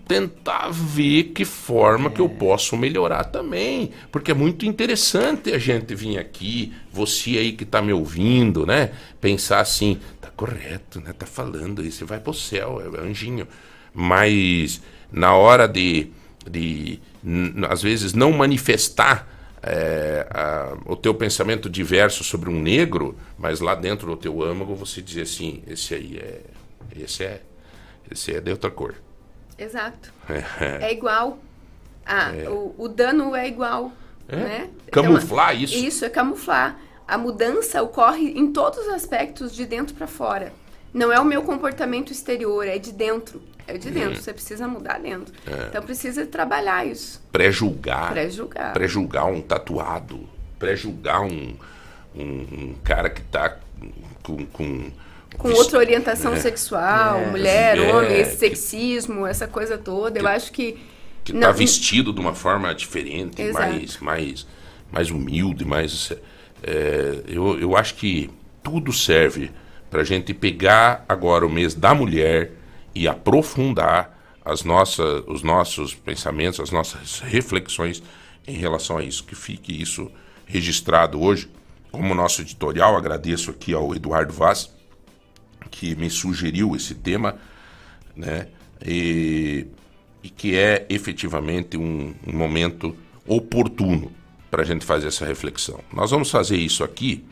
tentar 0.06 0.70
ver 0.70 1.24
que 1.34 1.44
forma 1.44 2.08
que 2.08 2.20
eu 2.20 2.28
posso 2.28 2.76
melhorar 2.76 3.24
também, 3.24 3.90
porque 4.12 4.30
é 4.30 4.34
muito 4.34 4.64
interessante 4.64 5.52
a 5.52 5.58
gente 5.58 5.92
vir 5.94 6.18
aqui, 6.18 6.72
você 6.92 7.30
aí 7.30 7.52
que 7.52 7.64
tá 7.64 7.82
me 7.82 7.92
ouvindo, 7.92 8.64
né, 8.64 8.90
pensar 9.20 9.58
assim, 9.58 9.98
tá 10.20 10.30
correto, 10.36 11.00
né, 11.00 11.12
tá 11.12 11.26
falando 11.26 11.82
você 11.82 12.04
vai 12.04 12.20
pro 12.20 12.32
céu, 12.32 12.80
é 12.80 13.00
anjinho, 13.00 13.48
mas 13.92 14.80
na 15.10 15.34
hora 15.34 15.66
de, 15.66 16.08
de 16.48 17.00
às 17.68 17.82
vezes 17.82 18.14
não 18.14 18.30
manifestar 18.30 19.33
é, 19.66 20.26
a- 20.30 20.76
o 20.86 20.94
teu 20.96 21.14
pensamento 21.14 21.68
diverso 21.70 22.22
sobre 22.22 22.50
um 22.50 22.60
negro, 22.60 23.16
mas 23.38 23.60
lá 23.60 23.74
dentro 23.74 24.06
do 24.06 24.16
teu 24.16 24.42
âmago 24.42 24.74
você 24.74 25.00
dizer 25.00 25.22
assim, 25.22 25.62
esse 25.66 25.94
aí 25.94 26.18
é, 26.18 26.40
esse 26.96 27.24
é, 27.24 27.40
esse 28.10 28.34
é 28.34 28.40
de 28.40 28.50
outra 28.50 28.70
cor. 28.70 28.94
Exato. 29.58 30.12
É 30.80 30.92
igual. 30.92 31.38
Ah, 32.04 32.32
o, 32.50 32.74
o 32.76 32.88
dano 32.88 33.34
é 33.34 33.48
igual. 33.48 33.90
É. 34.28 34.36
Né? 34.36 34.70
Camuflar 34.90 35.52
Então, 35.54 35.64
isso. 35.64 35.74
Isso, 35.76 36.04
é 36.04 36.10
camuflar. 36.10 36.78
A 37.06 37.16
mudança 37.18 37.82
ocorre 37.82 38.30
em 38.38 38.52
todos 38.52 38.78
os 38.80 38.88
aspectos, 38.88 39.54
de 39.54 39.64
dentro 39.66 39.94
para 39.94 40.06
fora. 40.06 40.52
Não 40.92 41.12
é 41.12 41.18
o 41.18 41.24
meu 41.24 41.42
comportamento 41.42 42.12
exterior, 42.12 42.66
é 42.66 42.78
de 42.78 42.92
dentro. 42.92 43.42
É 43.66 43.78
de 43.78 43.88
Hum. 43.88 43.92
dentro, 43.92 44.20
você 44.22 44.32
precisa 44.32 44.68
mudar 44.68 44.98
dentro. 44.98 45.32
É. 45.46 45.66
Então 45.68 45.82
precisa 45.82 46.26
trabalhar 46.26 46.86
isso, 46.86 47.22
Pré-julgar. 47.32 48.12
pré-julgar. 48.12 48.72
Pré-julgar 48.72 49.26
um 49.26 49.40
tatuado. 49.40 50.28
Pré-julgar 50.58 51.22
um, 51.22 51.56
um, 52.14 52.22
um 52.24 52.74
cara 52.84 53.08
que 53.10 53.22
tá 53.22 53.56
com. 54.22 54.44
com 54.46 54.90
Com 55.36 55.48
vis- 55.48 55.58
outra 55.58 55.78
orientação 55.80 56.32
É. 56.34 56.36
sexual, 56.36 57.18
É. 57.18 57.26
mulher, 57.26 57.76
É, 57.78 57.92
homem, 57.92 58.20
esse 58.20 58.32
que- 58.32 58.36
sexismo, 58.38 59.26
essa 59.26 59.48
coisa 59.48 59.76
toda. 59.76 60.18
Eu 60.20 60.28
acho 60.28 60.52
que. 60.52 60.78
que 61.24 61.32
não- 61.32 61.40
tá 61.40 61.50
vestido 61.52 62.12
de 62.12 62.20
uma 62.20 62.34
forma 62.34 62.72
diferente, 62.74 63.40
Exato. 63.42 63.66
mais, 63.66 63.98
mais, 63.98 64.46
mais 64.92 65.10
humilde, 65.10 65.64
mais. 65.64 66.12
é, 66.62 67.20
eu, 67.26 67.58
eu 67.58 67.76
acho 67.76 67.94
que 67.94 68.30
tudo 68.62 68.92
serve 68.92 69.50
para 69.90 70.02
a 70.02 70.04
gente 70.04 70.32
pegar 70.34 71.04
agora 71.08 71.46
o 71.46 71.50
mês 71.50 71.74
da 71.74 71.94
mulher 71.94 72.52
e 72.94 73.08
aprofundar 73.08 74.18
as 74.44 74.62
nossas, 74.62 75.24
os 75.26 75.42
nossos 75.42 75.94
pensamentos, 75.94 76.60
as 76.60 76.70
nossas 76.70 77.20
reflexões 77.20 78.02
em 78.46 78.56
relação 78.56 78.98
a 78.98 79.04
isso. 79.04 79.24
Que 79.24 79.34
fique 79.34 79.80
isso 79.80 80.10
registrado 80.46 81.20
hoje. 81.20 81.50
Como 81.90 82.14
nosso 82.14 82.42
editorial, 82.42 82.96
agradeço 82.96 83.50
aqui 83.50 83.72
ao 83.72 83.94
Eduardo 83.94 84.32
Vaz, 84.32 84.70
que 85.70 85.94
me 85.94 86.10
sugeriu 86.10 86.74
esse 86.74 86.94
tema, 86.94 87.36
né? 88.14 88.48
E, 88.84 89.66
e 90.22 90.28
que 90.28 90.56
é 90.56 90.84
efetivamente 90.88 91.76
um, 91.76 92.14
um 92.26 92.36
momento 92.36 92.96
oportuno 93.26 94.12
para 94.50 94.62
a 94.62 94.64
gente 94.64 94.84
fazer 94.84 95.08
essa 95.08 95.24
reflexão. 95.24 95.80
Nós 95.92 96.10
vamos 96.10 96.30
fazer 96.30 96.56
isso 96.56 96.84
aqui 96.84 97.24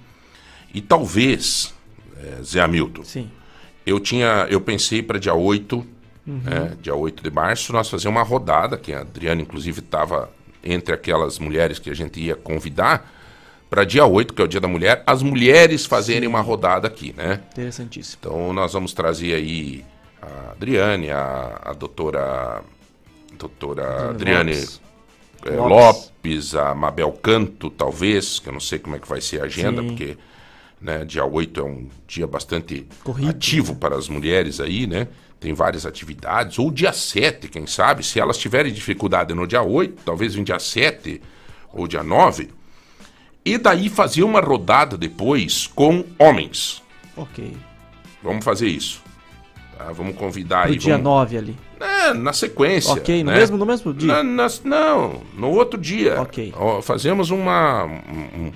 e 0.72 0.80
talvez, 0.80 1.74
eh, 2.16 2.42
Zé 2.42 2.60
Hamilton, 2.60 3.04
Sim. 3.04 3.30
Eu 3.86 3.98
tinha, 4.00 4.46
eu 4.48 4.60
pensei 4.60 5.02
para 5.02 5.18
dia 5.18 5.34
8, 5.34 5.86
né, 6.26 6.76
dia 6.80 6.94
8 6.94 7.22
de 7.22 7.30
março, 7.30 7.72
nós 7.72 7.88
fazer 7.90 8.08
uma 8.08 8.22
rodada, 8.22 8.76
que 8.76 8.92
a 8.92 9.00
Adriana 9.00 9.42
inclusive 9.42 9.80
estava 9.80 10.30
entre 10.62 10.94
aquelas 10.94 11.38
mulheres 11.38 11.78
que 11.78 11.90
a 11.90 11.94
gente 11.94 12.20
ia 12.20 12.36
convidar, 12.36 13.10
para 13.68 13.84
dia 13.84 14.04
8, 14.04 14.34
que 14.34 14.42
é 14.42 14.44
o 14.44 14.48
dia 14.48 14.60
da 14.60 14.68
mulher, 14.68 15.02
as 15.06 15.22
mulheres 15.22 15.86
fazerem 15.86 16.28
uma 16.28 16.40
rodada 16.40 16.86
aqui, 16.86 17.14
né? 17.16 17.40
Interessantíssimo. 17.52 18.18
Então 18.20 18.52
nós 18.52 18.72
vamos 18.74 18.92
trazer 18.92 19.34
aí 19.34 19.84
a 20.20 20.52
Adriane, 20.52 21.10
a, 21.10 21.58
a 21.64 21.72
doutora, 21.72 22.62
doutora 23.38 24.10
Adriane 24.10 24.52
Lopes. 24.52 24.80
eh, 25.46 25.50
Lopes. 25.56 26.12
Lopes. 26.22 26.54
a 26.54 26.74
Mabel 26.74 27.12
Canto, 27.12 27.70
talvez, 27.70 28.38
que 28.38 28.48
eu 28.48 28.52
não 28.52 28.60
sei 28.60 28.78
como 28.78 28.94
é 28.94 28.98
que 28.98 29.08
vai 29.08 29.20
ser 29.20 29.40
a 29.40 29.44
agenda, 29.46 29.80
Sim. 29.82 29.88
porque 29.88 30.16
né, 30.82 31.04
dia 31.04 31.24
8 31.24 31.60
é 31.60 31.62
um 31.64 31.88
dia 32.06 32.26
bastante 32.26 32.86
Corrido. 33.04 33.30
ativo 33.30 33.76
para 33.76 33.96
as 33.96 34.08
mulheres 34.08 34.60
aí, 34.60 34.86
né? 34.86 35.08
Tem 35.38 35.52
várias 35.54 35.84
atividades, 35.86 36.58
ou 36.58 36.70
dia 36.70 36.92
7, 36.92 37.48
quem 37.48 37.66
sabe, 37.66 38.04
se 38.04 38.20
elas 38.20 38.38
tiverem 38.38 38.72
dificuldade 38.72 39.34
no 39.34 39.46
dia 39.46 39.62
8, 39.62 40.02
talvez 40.04 40.34
no 40.36 40.44
dia 40.44 40.58
7 40.58 41.20
ou 41.72 41.88
dia 41.88 42.02
9, 42.02 42.48
e 43.44 43.58
daí 43.58 43.88
fazer 43.88 44.22
uma 44.22 44.40
rodada 44.40 44.96
depois 44.96 45.66
com 45.66 46.04
homens. 46.18 46.82
Ok. 47.16 47.56
Vamos 48.22 48.44
fazer 48.44 48.68
isso. 48.68 49.02
tá? 49.76 49.90
Vamos 49.92 50.14
convidar 50.16 50.62
Pro 50.64 50.72
aí. 50.72 50.78
dia 50.78 50.92
vamos... 50.92 51.04
9 51.04 51.36
ali. 51.38 51.56
É, 51.80 52.14
na 52.14 52.32
sequência. 52.32 52.92
Ok, 52.92 53.24
no 53.24 53.32
né? 53.32 53.38
mesmo- 53.38 53.56
no 53.56 53.66
mesmo 53.66 53.92
dia? 53.92 54.06
Na- 54.12 54.22
nas- 54.22 54.62
não, 54.62 55.22
no 55.36 55.50
outro 55.50 55.80
dia. 55.80 56.20
Ok. 56.20 56.52
Ó, 56.56 56.80
fazemos 56.80 57.30
uma. 57.30 57.84
Um, 57.84 58.52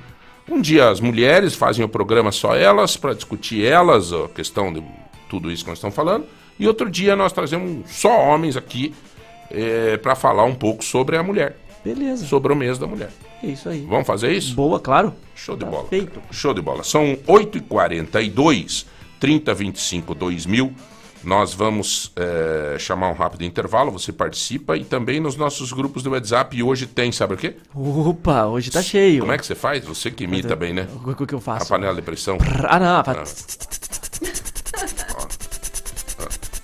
um- 0.49 0.61
dia 0.61 0.89
as 0.89 1.01
mulheres 1.01 1.55
fazem 1.55 1.85
o 1.85 1.89
programa 1.89 2.31
só 2.33 2.55
elas, 2.55 2.97
para 2.97 3.15
discutir 3.15 3.65
elas, 3.65 4.13
a 4.13 4.29
questão 4.29 4.73
de 4.73 4.83
tudo 5.29 5.51
isso 5.51 5.65
que 5.65 5.71
nós 5.71 5.79
estamos 5.79 5.95
falando. 5.97 6.27
E 6.59 6.67
outro 6.67 6.89
dia 6.91 7.15
nós 7.17 7.33
trazemos 7.33 7.91
só 7.91 8.11
homens 8.21 8.57
aqui 8.57 8.95
para 10.03 10.15
falar 10.17 10.45
um 10.45 10.55
pouco 10.55 10.83
sobre 10.85 11.17
a 11.17 11.23
mulher, 11.23 11.57
Beleza. 11.85 12.27
sobre 12.27 12.53
o 12.53 12.57
mês 12.57 12.79
da 12.79 12.87
mulher. 12.87 13.11
É 13.43 13.49
isso 13.49 13.69
aí. 13.69 13.85
Vamos 13.89 14.07
fazer 14.07 14.33
isso? 14.33 14.55
Boa, 14.55 14.81
claro. 14.81 15.13
Show 15.35 15.57
de 15.57 15.65
Tá 15.65 15.71
bola. 15.71 15.89
feito. 15.89 16.21
Show 16.31 16.55
de 16.55 16.63
bola. 16.63 16.83
São 16.83 17.17
8h42, 17.27 18.87
3025 19.21 20.15
2000. 20.15 20.73
Nós 21.27 21.53
vamos 21.53 22.13
eh, 22.15 22.77
chamar 22.79 23.09
um 23.09 23.13
rápido 23.13 23.43
intervalo, 23.43 23.91
você 23.91 24.13
participa 24.13 24.77
e 24.77 24.85
também 24.85 25.19
nos 25.19 25.35
nossos 25.35 25.73
grupos 25.73 26.05
do 26.05 26.11
WhatsApp. 26.13 26.57
E 26.57 26.63
hoje 26.63 26.87
tem, 26.87 27.11
sabe 27.11 27.35
o 27.35 27.37
quê? 27.37 27.57
Opa, 27.75 28.45
hoje 28.47 28.71
tá 28.71 28.81
cheio. 28.81 29.21
Como 29.23 29.33
é 29.33 29.37
que 29.37 29.45
você 29.45 29.57
faz? 29.57 29.85
Você 29.85 30.09
que 30.09 30.23
imita 30.23 30.55
bem, 30.55 30.73
né? 30.73 30.87
O 31.05 31.15
que, 31.27 31.35
eu 31.35 31.39
A 31.39 31.41
faço? 31.41 31.69
panela 31.69 31.97
de 31.97 32.03
pressão. 32.03 32.39
Ah, 32.69 32.79
não. 32.79 33.03
fa- 33.05 33.25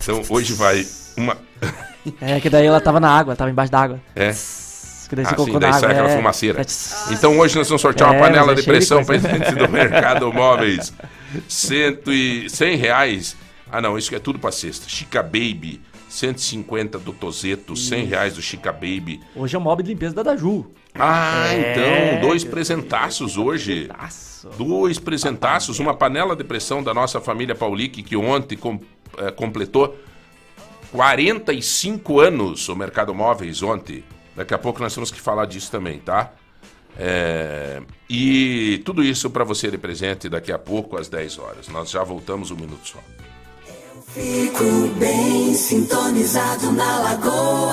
Então 0.00 0.22
hoje 0.28 0.52
vai 0.54 0.86
uma. 1.16 1.36
É 2.20 2.40
que 2.40 2.50
daí 2.50 2.66
ela 2.66 2.80
tava 2.80 2.98
na 2.98 3.08
água, 3.10 3.36
tava 3.36 3.48
embaixo 3.50 3.70
da 3.70 3.80
água. 3.80 4.00
É. 4.16 4.32
Que 5.08 5.14
daí 5.16 5.24
Ah, 5.24 5.36
sim, 5.44 5.58
daí 5.58 5.72
sai 5.74 5.90
aquela 5.92 6.10
é. 6.10 6.16
fumaceira. 6.16 6.66
Então 7.12 7.38
hoje 7.38 7.56
nós 7.56 7.68
vamos 7.68 7.80
sortear 7.82 8.10
uma 8.10 8.16
É, 8.16 8.20
panela 8.20 8.46
mas 8.46 8.58
é 8.58 8.60
de 8.60 8.66
pressão 8.66 9.04
presente 9.04 9.52
do 9.54 9.66
Mercado 9.70 10.32
Móveis. 10.32 10.92
Cento 11.48 12.12
e... 12.12 12.48
100 12.50 12.76
reais. 12.76 13.36
Ah 13.72 13.80
não, 13.80 13.96
isso 13.96 14.14
é 14.14 14.18
tudo 14.18 14.38
pra 14.38 14.52
sexta. 14.52 14.86
Chica 14.88 15.22
Baby, 15.22 15.80
150 16.10 16.98
do 16.98 17.12
Tozeto, 17.12 17.74
100 17.74 18.04
reais 18.04 18.34
do 18.34 18.42
Chica 18.42 18.70
Baby. 18.70 19.18
Hoje 19.34 19.56
é 19.56 19.58
o 19.58 19.62
mob 19.62 19.82
de 19.82 19.88
limpeza 19.90 20.14
da 20.14 20.22
Daju. 20.22 20.70
Ah, 20.94 21.46
É, 21.48 22.12
então, 22.16 22.28
dois 22.28 22.44
presentaços 22.44 23.38
hoje. 23.38 23.88
Dois 24.58 24.98
presentaços, 24.98 25.78
uma 25.78 25.94
panela 25.94 26.36
de 26.36 26.44
pressão 26.44 26.82
da 26.82 26.92
nossa 26.92 27.18
família 27.20 27.54
Paulique, 27.54 28.02
que 28.02 28.14
ontem 28.16 28.56
com- 28.58 28.78
eh, 29.16 29.30
completou 29.30 29.96
45 30.90 32.20
anos 32.20 32.68
o 32.68 32.76
Mercado 32.76 33.14
Móveis 33.14 33.62
ontem. 33.62 34.04
Daqui 34.36 34.52
a 34.54 34.58
pouco 34.58 34.80
nós 34.82 34.94
temos 34.94 35.10
que 35.10 35.20
falar 35.20 35.46
disso 35.46 35.70
também, 35.70 35.98
tá? 35.98 36.32
É, 36.98 37.80
e 38.08 38.82
tudo 38.84 39.02
isso 39.02 39.30
para 39.30 39.44
você 39.44 39.70
de 39.70 39.78
presente 39.78 40.28
daqui 40.28 40.52
a 40.52 40.58
pouco 40.58 40.98
às 40.98 41.08
10 41.08 41.38
horas. 41.38 41.68
Nós 41.68 41.90
já 41.90 42.04
voltamos 42.04 42.50
um 42.50 42.56
minuto 42.56 42.86
só. 42.86 42.98
Fico 44.14 44.88
bem 44.98 45.54
sintonizado 45.54 46.70
na 46.72 46.98
lagoa. 46.98 47.72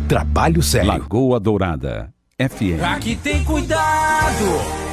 Trabalho 0.11 0.61
sério. 0.61 0.89
Lagoa 0.89 1.39
Dourada. 1.39 2.13
FM. 2.37 2.83
Aqui 2.83 3.15
tem 3.15 3.45
cuidado. 3.45 4.80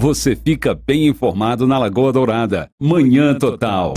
Você 0.00 0.36
fica 0.36 0.76
bem 0.76 1.08
informado 1.08 1.66
na 1.66 1.76
Lagoa 1.76 2.12
Dourada. 2.12 2.70
Manhã 2.80 3.34
Total. 3.34 3.94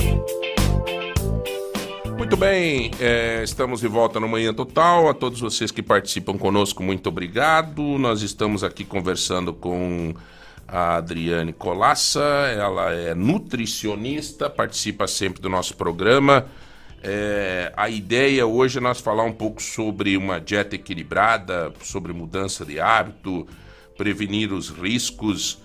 Muito 2.17 2.35
bem, 2.35 2.89
é, 2.99 3.43
estamos 3.43 3.81
de 3.81 3.87
volta 3.87 4.19
no 4.19 4.27
Manhã 4.27 4.51
Total. 4.51 5.07
A 5.07 5.13
todos 5.13 5.39
vocês 5.39 5.69
que 5.69 5.83
participam 5.83 6.39
conosco, 6.39 6.81
muito 6.81 7.07
obrigado. 7.07 7.83
Nós 7.99 8.23
estamos 8.23 8.63
aqui 8.63 8.83
conversando 8.83 9.53
com 9.53 10.15
a 10.67 10.95
Adriane 10.95 11.53
Colassa, 11.53 12.19
ela 12.57 12.91
é 12.91 13.13
nutricionista, 13.13 14.49
participa 14.49 15.05
sempre 15.05 15.39
do 15.39 15.49
nosso 15.49 15.77
programa. 15.77 16.47
É, 17.03 17.71
a 17.77 17.91
ideia 17.91 18.47
hoje 18.47 18.79
é 18.79 18.81
nós 18.81 18.99
falar 18.99 19.23
um 19.23 19.33
pouco 19.33 19.61
sobre 19.61 20.17
uma 20.17 20.39
dieta 20.39 20.73
equilibrada, 20.73 21.71
sobre 21.83 22.11
mudança 22.11 22.65
de 22.65 22.79
hábito, 22.79 23.45
prevenir 23.95 24.51
os 24.51 24.69
riscos 24.69 25.61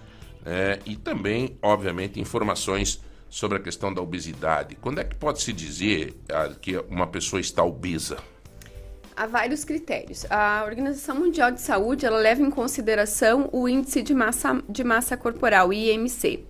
é, 0.47 0.78
e 0.86 0.94
também, 0.94 1.59
obviamente, 1.61 2.20
informações 2.20 3.03
sobre 3.28 3.59
a 3.59 3.61
questão 3.61 3.92
da 3.92 4.01
obesidade. 4.01 4.76
Quando 4.76 5.01
é 5.01 5.05
que 5.05 5.16
pode 5.16 5.42
se 5.42 5.53
dizer 5.53 6.14
ah, 6.30 6.49
que 6.61 6.78
uma 6.88 7.09
pessoa 7.09 7.40
está 7.40 7.64
obesa? 7.64 8.16
Há 9.16 9.26
vários 9.26 9.64
critérios. 9.64 10.24
A 10.30 10.62
Organização 10.64 11.16
Mundial 11.16 11.51
de 11.51 11.61
Saúde 11.61 12.07
ela 12.07 12.18
leva 12.18 12.42
em 12.42 12.51
consideração 12.51 13.49
o 13.53 13.68
índice 13.68 14.03
de 14.03 14.14
massa, 14.14 14.62
de 14.68 14.84
massa 14.84 15.16
corporal, 15.16 15.72
IMC. 15.72 16.44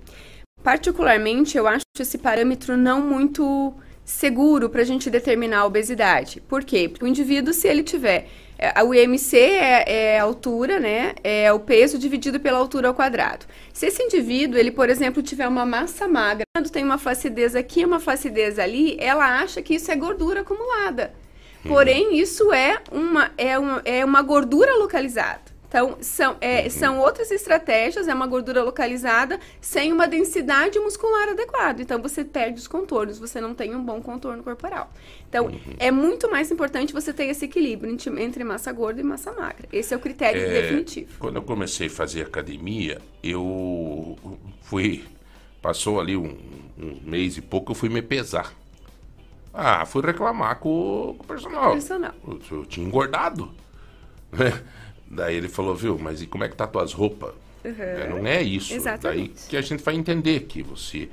Particularmente, 0.62 1.56
eu 1.56 1.66
acho 1.66 1.84
esse 1.98 2.18
parâmetro 2.18 2.76
não 2.76 3.00
muito 3.00 3.72
seguro 4.04 4.68
para 4.68 4.82
a 4.82 4.84
gente 4.84 5.08
determinar 5.08 5.60
a 5.60 5.64
obesidade. 5.64 6.40
Por 6.42 6.64
quê? 6.64 6.88
Porque 6.88 7.04
o 7.04 7.08
indivíduo, 7.08 7.54
se 7.54 7.66
ele 7.66 7.82
tiver. 7.82 8.28
É, 8.58 8.82
O 8.82 8.94
IMC 8.94 9.36
é, 9.36 10.14
é 10.14 10.20
a 10.20 10.22
altura, 10.22 10.80
né? 10.80 11.14
É 11.22 11.52
o 11.52 11.60
peso 11.60 11.98
dividido 11.98 12.40
pela 12.40 12.58
altura 12.58 12.88
ao 12.88 12.94
quadrado. 12.94 13.46
Se 13.72 13.86
esse 13.86 14.02
indivíduo, 14.02 14.58
ele, 14.58 14.70
por 14.70 14.88
exemplo, 14.88 15.22
tiver 15.22 15.46
uma 15.46 15.66
massa 15.66 16.08
magra, 16.08 16.44
quando 16.54 16.70
tem 16.70 16.84
uma 16.84 16.98
flacidez 16.98 17.54
aqui 17.54 17.80
e 17.80 17.84
uma 17.84 18.00
flacidez 18.00 18.58
ali, 18.58 18.96
ela 18.98 19.40
acha 19.40 19.60
que 19.60 19.74
isso 19.74 19.90
é 19.90 19.96
gordura 19.96 20.40
acumulada. 20.40 21.12
Porém, 21.66 22.16
isso 22.18 22.52
é 22.52 22.78
uma, 22.92 23.32
é 23.36 23.58
uma, 23.58 23.82
é 23.84 24.04
uma 24.04 24.22
gordura 24.22 24.76
localizada. 24.76 25.55
Então, 25.68 25.96
são, 26.00 26.36
é, 26.40 26.68
são 26.70 27.00
outras 27.00 27.30
estratégias, 27.30 28.06
é 28.08 28.14
uma 28.14 28.26
gordura 28.26 28.62
localizada 28.62 29.38
sem 29.60 29.92
uma 29.92 30.06
densidade 30.06 30.78
muscular 30.78 31.28
adequada. 31.30 31.82
Então, 31.82 32.00
você 32.00 32.24
perde 32.24 32.60
os 32.60 32.68
contornos, 32.68 33.18
você 33.18 33.40
não 33.40 33.52
tem 33.54 33.74
um 33.74 33.84
bom 33.84 34.00
contorno 34.00 34.42
corporal. 34.42 34.90
Então, 35.28 35.50
é 35.78 35.90
muito 35.90 36.30
mais 36.30 36.50
importante 36.50 36.92
você 36.92 37.12
ter 37.12 37.24
esse 37.24 37.44
equilíbrio 37.44 37.92
entre, 38.18 38.44
massa 38.44 38.72
gorda 38.72 39.00
e 39.00 39.04
massa 39.04 39.32
magra. 39.32 39.68
Esse 39.72 39.92
é 39.92 39.96
o 39.96 40.00
critério 40.00 40.40
É, 40.40 40.62
definitivo. 40.62 41.18
Quando 41.18 41.36
eu 41.36 41.42
comecei 41.42 41.88
a 41.88 41.90
fazer 41.90 42.22
academia, 42.22 43.00
eu 43.22 44.16
fui. 44.62 45.04
Passou 45.60 45.98
ali 46.00 46.16
um, 46.16 46.36
um 46.78 47.00
mês 47.04 47.36
e 47.36 47.42
pouco, 47.42 47.72
eu 47.72 47.74
fui 47.74 47.88
me 47.88 48.00
pesar. 48.00 48.54
Ah, 49.52 49.84
fui 49.84 50.02
reclamar 50.02 50.58
com, 50.58 50.68
o- 51.10 51.14
com 51.14 51.24
o 51.24 51.26
personal. 51.26 51.72
Personal. 51.72 52.12
Eu, 52.26 52.40
eu 52.58 52.66
tinha 52.66 52.86
engordado. 52.86 53.50
né? 54.32 54.62
Daí 55.08 55.36
ele 55.36 55.48
falou, 55.48 55.74
viu, 55.74 55.98
mas 55.98 56.20
e 56.20 56.26
como 56.26 56.44
é 56.44 56.48
que 56.48 56.56
tá 56.56 56.66
tuas 56.66 56.92
roupas? 56.92 57.32
Uhum. 57.64 57.74
É, 57.78 58.08
Não 58.08 58.26
é 58.26 58.42
isso. 58.42 58.74
Exatamente. 58.74 59.32
Daí 59.34 59.48
que 59.48 59.56
a 59.56 59.60
gente 59.60 59.82
vai 59.82 59.94
entender 59.94 60.40
que 60.40 60.62
você 60.62 61.08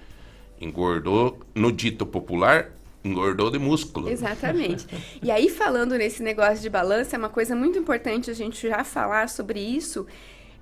engordou, 0.60 1.40
no 1.54 1.72
dito 1.72 2.06
popular, 2.06 2.70
engordou 3.04 3.52
de 3.52 3.60
músculo. 3.60 4.10
Exatamente. 4.10 4.88
E 5.22 5.30
aí, 5.30 5.50
falando 5.50 5.96
nesse 5.98 6.24
negócio 6.24 6.62
de 6.62 6.70
balança, 6.70 7.16
é 7.16 7.20
uma 7.20 7.30
coisa 7.30 7.56
muito 7.56 7.78
importante 7.78 8.32
a 8.32 8.34
gente 8.34 8.68
já 8.68 8.84
falar 8.84 9.30
sobre 9.30 9.60
isso, 9.60 10.08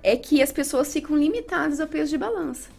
é 0.02 0.16
que 0.18 0.42
as 0.42 0.52
pessoas 0.52 0.92
ficam 0.92 1.16
limitadas 1.16 1.80
ao 1.80 1.88
peso 1.88 2.10
de 2.10 2.18
balança. 2.18 2.70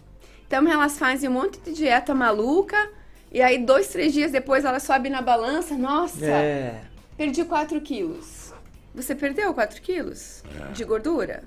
Então, 0.47 0.69
elas 0.71 0.99
fazem 0.99 1.31
um 1.31 1.33
monte 1.35 1.59
de 1.61 1.73
dieta 1.73 2.15
maluca, 2.15 2.91
e 3.31 3.41
aí, 3.41 3.59
dois, 3.65 3.89
três 3.89 4.13
dias 4.13 4.33
depois, 4.33 4.65
elas 4.65 4.83
sobem 4.83 5.11
na 5.11 5.23
balança, 5.23 5.77
nossa, 5.79 6.27
É. 6.27 6.83
perdi 7.17 7.45
4 7.45 7.81
quilos. 7.81 8.53
Você 8.95 9.15
perdeu 9.15 9.53
4 9.55 9.81
quilos 9.81 10.43
de 10.75 10.85
gordura? 10.85 11.43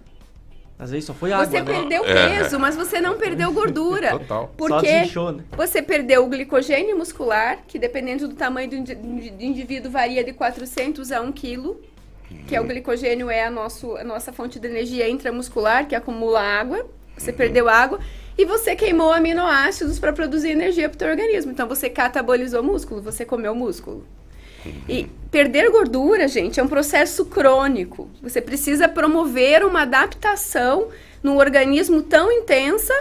Às 0.77 0.91
vezes 0.91 1.05
só 1.05 1.13
foi 1.13 1.31
água, 1.31 1.45
Você 1.45 1.61
né? 1.61 1.65
perdeu 1.73 2.03
É. 2.05 2.39
peso, 2.39 2.59
mas 2.59 2.75
você 2.75 2.99
não 2.99 3.17
perdeu 3.17 3.51
gordura. 3.53 4.11
Total. 4.19 4.51
Porque 4.57 4.81
desinchou, 4.87 5.31
né? 5.31 5.43
você 5.55 5.81
perdeu 5.81 6.25
o 6.25 6.27
glicogênio 6.27 6.97
muscular, 6.97 7.59
que 7.67 7.79
dependendo 7.79 8.27
do 8.27 8.35
tamanho 8.35 8.69
do 8.69 8.75
indi- 8.75 8.95
do 8.95 9.43
indivíduo 9.43 9.89
varia 9.89 10.21
de 10.23 10.33
400 10.33 11.11
a 11.13 11.21
1 11.21 11.31
quilo, 11.31 11.79
que 12.47 12.55
é 12.55 12.59
o 12.59 12.65
glicogênio 12.65 13.29
é 13.29 13.45
a, 13.45 13.49
nosso, 13.51 13.95
a 13.95 14.03
nossa 14.03 14.33
fonte 14.33 14.59
de 14.59 14.67
energia 14.67 15.07
intramuscular, 15.07 15.87
que 15.87 15.95
acumula 15.95 16.41
água. 16.41 16.85
Você 17.17 17.31
perdeu 17.31 17.69
água 17.69 17.99
e 18.37 18.43
você 18.43 18.75
queimou 18.75 19.13
aminoácidos 19.13 19.97
para 19.97 20.11
produzir 20.11 20.49
energia 20.49 20.89
para 20.89 20.95
o 20.95 20.99
teu 20.99 21.07
organismo. 21.09 21.51
Então 21.53 21.69
você 21.69 21.89
catabolizou 21.89 22.61
músculo, 22.61 23.01
você 23.01 23.23
comeu 23.23 23.55
músculo. 23.55 24.05
E 24.87 25.07
perder 25.31 25.69
gordura, 25.69 26.27
gente, 26.27 26.59
é 26.59 26.63
um 26.63 26.67
processo 26.67 27.25
crônico. 27.25 28.09
Você 28.21 28.41
precisa 28.41 28.87
promover 28.87 29.65
uma 29.65 29.81
adaptação 29.81 30.87
no 31.21 31.37
organismo 31.37 32.01
tão 32.01 32.31
intensa, 32.31 32.93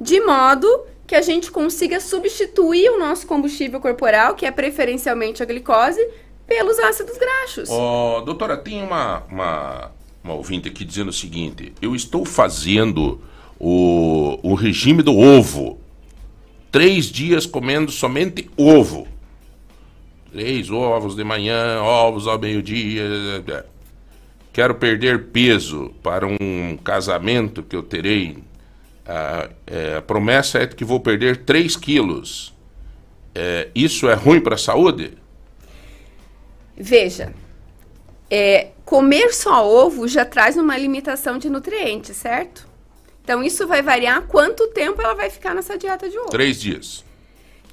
de 0.00 0.20
modo 0.20 0.66
que 1.06 1.14
a 1.14 1.22
gente 1.22 1.50
consiga 1.50 1.98
substituir 1.98 2.90
o 2.90 2.98
nosso 2.98 3.26
combustível 3.26 3.80
corporal, 3.80 4.34
que 4.34 4.46
é 4.46 4.50
preferencialmente 4.50 5.42
a 5.42 5.46
glicose, 5.46 6.00
pelos 6.46 6.78
ácidos 6.78 7.16
graxos. 7.16 7.68
Ó, 7.70 8.20
doutora, 8.20 8.56
tem 8.56 8.82
uma, 8.82 9.24
uma, 9.30 9.92
uma 10.22 10.34
ouvinte 10.34 10.68
aqui 10.68 10.84
dizendo 10.84 11.08
o 11.08 11.12
seguinte: 11.12 11.72
eu 11.82 11.94
estou 11.94 12.24
fazendo 12.24 13.20
o, 13.58 14.38
o 14.42 14.54
regime 14.54 15.02
do 15.02 15.16
ovo. 15.16 15.78
Três 16.72 17.06
dias 17.06 17.46
comendo 17.46 17.90
somente 17.90 18.48
ovo. 18.56 19.08
Três 20.32 20.70
ovos 20.70 21.16
de 21.16 21.24
manhã, 21.24 21.82
ovos 21.82 22.26
ao 22.26 22.38
meio-dia. 22.38 23.04
Quero 24.52 24.74
perder 24.74 25.26
peso 25.26 25.92
para 26.02 26.26
um 26.26 26.76
casamento 26.82 27.62
que 27.62 27.74
eu 27.74 27.82
terei. 27.82 28.38
A, 29.06 29.48
é, 29.66 29.96
a 29.96 30.02
promessa 30.02 30.58
é 30.58 30.66
que 30.66 30.84
vou 30.84 31.00
perder 31.00 31.44
3 31.44 31.76
quilos. 31.76 32.54
É, 33.34 33.68
isso 33.74 34.08
é 34.08 34.14
ruim 34.14 34.40
para 34.40 34.54
a 34.54 34.58
saúde? 34.58 35.14
Veja, 36.76 37.32
é, 38.30 38.68
comer 38.84 39.32
só 39.32 39.68
ovo 39.68 40.06
já 40.06 40.24
traz 40.24 40.56
uma 40.56 40.76
limitação 40.76 41.38
de 41.38 41.50
nutrientes, 41.50 42.16
certo? 42.16 42.68
Então 43.22 43.42
isso 43.42 43.66
vai 43.66 43.82
variar 43.82 44.22
quanto 44.22 44.68
tempo 44.68 45.00
ela 45.02 45.14
vai 45.14 45.28
ficar 45.28 45.54
nessa 45.54 45.76
dieta 45.76 46.08
de 46.08 46.18
ovo. 46.18 46.30
Três 46.30 46.60
dias. 46.60 47.04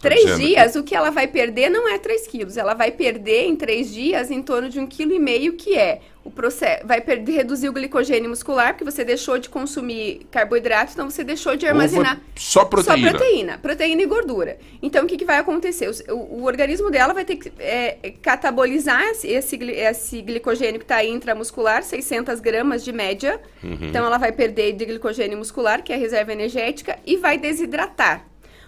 Três 0.10 0.26
dias, 0.40 0.76
o 0.76 0.84
que 0.84 0.96
ela 0.96 1.10
vai 1.10 1.28
perder 1.28 1.70
não 1.70 1.88
é 1.88 1.98
3 1.98 2.28
quilos. 2.28 2.58
Ela 2.58 2.74
vai 2.74 2.92
perder 2.92 3.44
em 3.46 3.56
três 3.56 3.94
dias 3.94 4.30
em 4.32 4.42
torno 4.42 4.70
de 4.70 4.80
um 4.80 4.88
quilo 4.88 5.14
e 5.14 5.20
meio, 5.20 5.54
que 5.54 5.78
é 5.78 6.02
o 6.24 6.30
processo. 6.32 6.86
Vai 6.86 7.00
perder, 7.00 7.32
reduzir 7.34 7.70
o 7.70 7.74
glicogênio 7.74 8.30
muscular, 8.30 8.74
porque 8.74 8.84
você 8.84 9.04
deixou 9.06 9.38
de 9.38 9.48
consumir 9.50 10.28
carboidrato, 10.30 10.92
então 10.92 11.10
você 11.10 11.24
deixou 11.24 11.56
de 11.56 11.66
armazenar 11.66 12.20
só 12.36 12.66
proteína. 12.66 13.12
só 13.12 13.18
proteína, 13.18 13.58
proteína 13.60 14.02
e 14.02 14.06
gordura. 14.06 14.58
Então 14.82 15.06
o 15.06 15.08
que, 15.08 15.16
que 15.18 15.24
vai 15.24 15.38
acontecer? 15.38 15.90
O, 16.10 16.14
o- 16.14 16.42
o 16.42 16.44
organismo 16.46 16.92
dela 16.92 17.14
vai 17.14 17.24
ter 17.24 17.38
que 17.38 17.50
é, 17.60 17.98
catabolizar 18.22 19.02
esse, 19.24 19.28
esse 19.28 20.22
glicogênio 20.22 20.80
que 20.80 20.84
está 20.86 21.04
intramuscular, 21.04 21.82
600 21.84 22.40
gramas 22.42 22.84
de 22.84 22.92
média. 22.92 23.40
Uhum. 23.64 23.78
Então 23.84 24.06
ela 24.06 24.18
vai 24.18 24.32
perder 24.34 24.74
de 24.74 24.86
glicogênio 24.86 25.38
muscular, 25.38 25.82
que 25.82 25.94
é 25.94 25.96
a 25.96 26.00
reserva 26.00 26.32
energética, 26.34 27.00
e 27.06 27.16
vai 27.18 27.38
desidratar. 27.38 28.26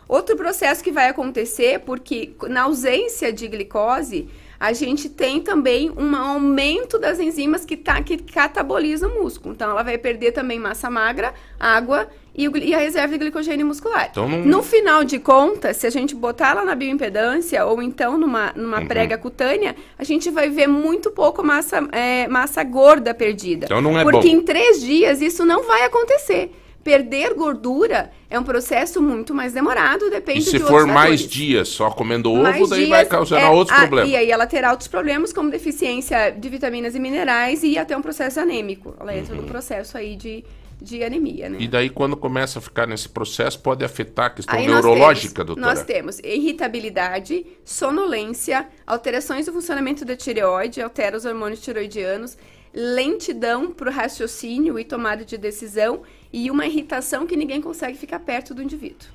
Outro 0.10 0.36
processo 0.36 0.84
que 0.84 0.92
vai 0.92 1.08
acontecer, 1.08 1.82
porque 1.82 2.32
na 2.50 2.64
ausência 2.64 3.32
de 3.32 3.48
glicose, 3.48 4.28
a 4.60 4.74
gente 4.74 5.08
tem 5.08 5.40
também 5.40 5.92
um 5.96 6.16
aumento 6.16 6.98
das 6.98 7.20
enzimas 7.20 7.64
que, 7.64 7.78
tá, 7.78 8.02
que 8.02 8.18
catabolizam 8.18 9.12
o 9.12 9.24
músculo. 9.24 9.54
Então, 9.54 9.70
ela 9.70 9.84
vai 9.84 10.00
perder 10.00 10.32
também 10.32 10.58
massa 10.60 10.90
magra, 10.90 11.32
água 11.60 12.10
e, 12.36 12.48
o 12.50 12.58
e 12.58 12.74
a 12.74 12.80
reserva 12.80 13.14
de 13.14 13.20
glicogênio 13.20 13.68
muscular. 13.68 14.08
Então, 14.12 14.28
não- 14.28 14.40
No 14.40 14.64
final 14.64 15.04
de 15.04 15.20
contas, 15.20 15.78
se 15.78 15.86
a 15.86 15.92
gente 15.92 16.16
botar 16.16 16.50
ela 16.54 16.66
na 16.66 16.74
bioimpedância 16.74 17.64
ou 17.66 17.80
então 17.82 18.18
numa, 18.18 18.52
numa 18.56 18.80
Uhum. 18.80 18.88
prega 18.88 19.16
cutânea, 19.16 19.76
a 19.98 20.04
gente 20.04 20.32
vai 20.32 20.50
ver 20.50 20.66
muito 20.68 21.12
pouco 21.12 21.44
massa, 21.44 21.88
é, 21.92 22.28
massa 22.28 22.64
gorda 22.64 23.14
perdida. 23.14 23.66
Então 23.68 23.80
não 23.80 23.98
é 23.98 24.04
Porque 24.04 24.28
bom. 24.28 24.36
em 24.38 24.42
três 24.42 24.82
dias 24.82 25.22
isso 25.22 25.46
não 25.46 25.64
vai 25.64 25.84
acontecer. 25.84 26.52
Perder 26.84 27.34
gordura 27.36 28.10
é 28.30 28.40
um 28.40 28.44
processo 28.44 29.02
muito 29.02 29.34
mais 29.34 29.54
demorado, 29.54 30.06
E 30.06 30.10
depende 30.12 30.44
se 30.44 30.52
de 30.52 30.60
for 30.60 30.86
mais 30.86 31.22
dias 31.22 31.68
só 31.68 31.90
comendo 31.90 32.32
ovo, 32.32 32.44
Mais 32.44 32.70
daí 32.70 32.80
dias 32.86 32.90
vai 32.90 33.06
causar 33.06 33.40
é- 33.40 33.50
outros 33.50 33.76
ah, 33.76 33.82
problemas. 33.82 34.12
E 34.12 34.16
aí 34.16 34.30
ela 34.30 34.46
terá 34.46 34.70
outros 34.70 34.88
problemas, 34.88 35.34
como 35.34 35.50
deficiência 35.50 36.30
de 36.30 36.48
vitaminas 36.48 36.94
e 36.94 37.00
minerais 37.00 37.64
e 37.64 37.78
até 37.78 37.98
um 37.98 38.02
processo 38.02 38.40
anêmico. 38.40 38.96
Ela 39.00 39.18
entra 39.18 39.34
no 39.34 39.44
processo 39.44 39.98
aí 39.98 40.16
de, 40.16 40.44
de 40.80 41.04
anemia, 41.04 41.50
né? 41.50 41.58
Uhum. 41.58 41.64
E 41.64 41.68
daí, 41.68 41.90
quando 41.90 42.16
começa 42.16 42.60
a 42.60 42.62
ficar 42.62 42.88
nesse 42.88 43.10
processo, 43.10 43.60
pode 43.60 43.84
afetar 43.84 44.28
a 44.28 44.30
questão 44.30 44.60
Aí 44.60 44.68
nós 44.68 44.76
neurológica, 44.76 45.44
temos, 45.44 45.48
doutora? 45.48 45.76
Nós 45.76 45.84
temos 45.84 46.20
irritabilidade, 46.20 47.48
sonolência, 47.66 48.68
alterações 48.86 49.48
do 49.48 49.54
funcionamento 49.54 50.06
da 50.06 50.16
tireoide, 50.16 50.84
altera 50.84 51.18
os 51.18 51.26
hormônios 51.26 51.62
tiroidianos, 51.62 52.38
lentidão 52.72 53.72
para 53.72 53.90
o 53.90 53.92
raciocínio 53.92 54.78
e 54.78 54.84
tomada 54.84 55.26
de 55.26 55.36
decisão 55.36 56.04
e 56.32 56.52
uma 56.52 56.66
irritação 56.66 57.26
que 57.26 57.36
ninguém 57.36 57.60
consegue 57.62 57.98
ficar 57.98 58.20
perto 58.20 58.54
do 58.54 58.62
indivíduo. 58.62 59.08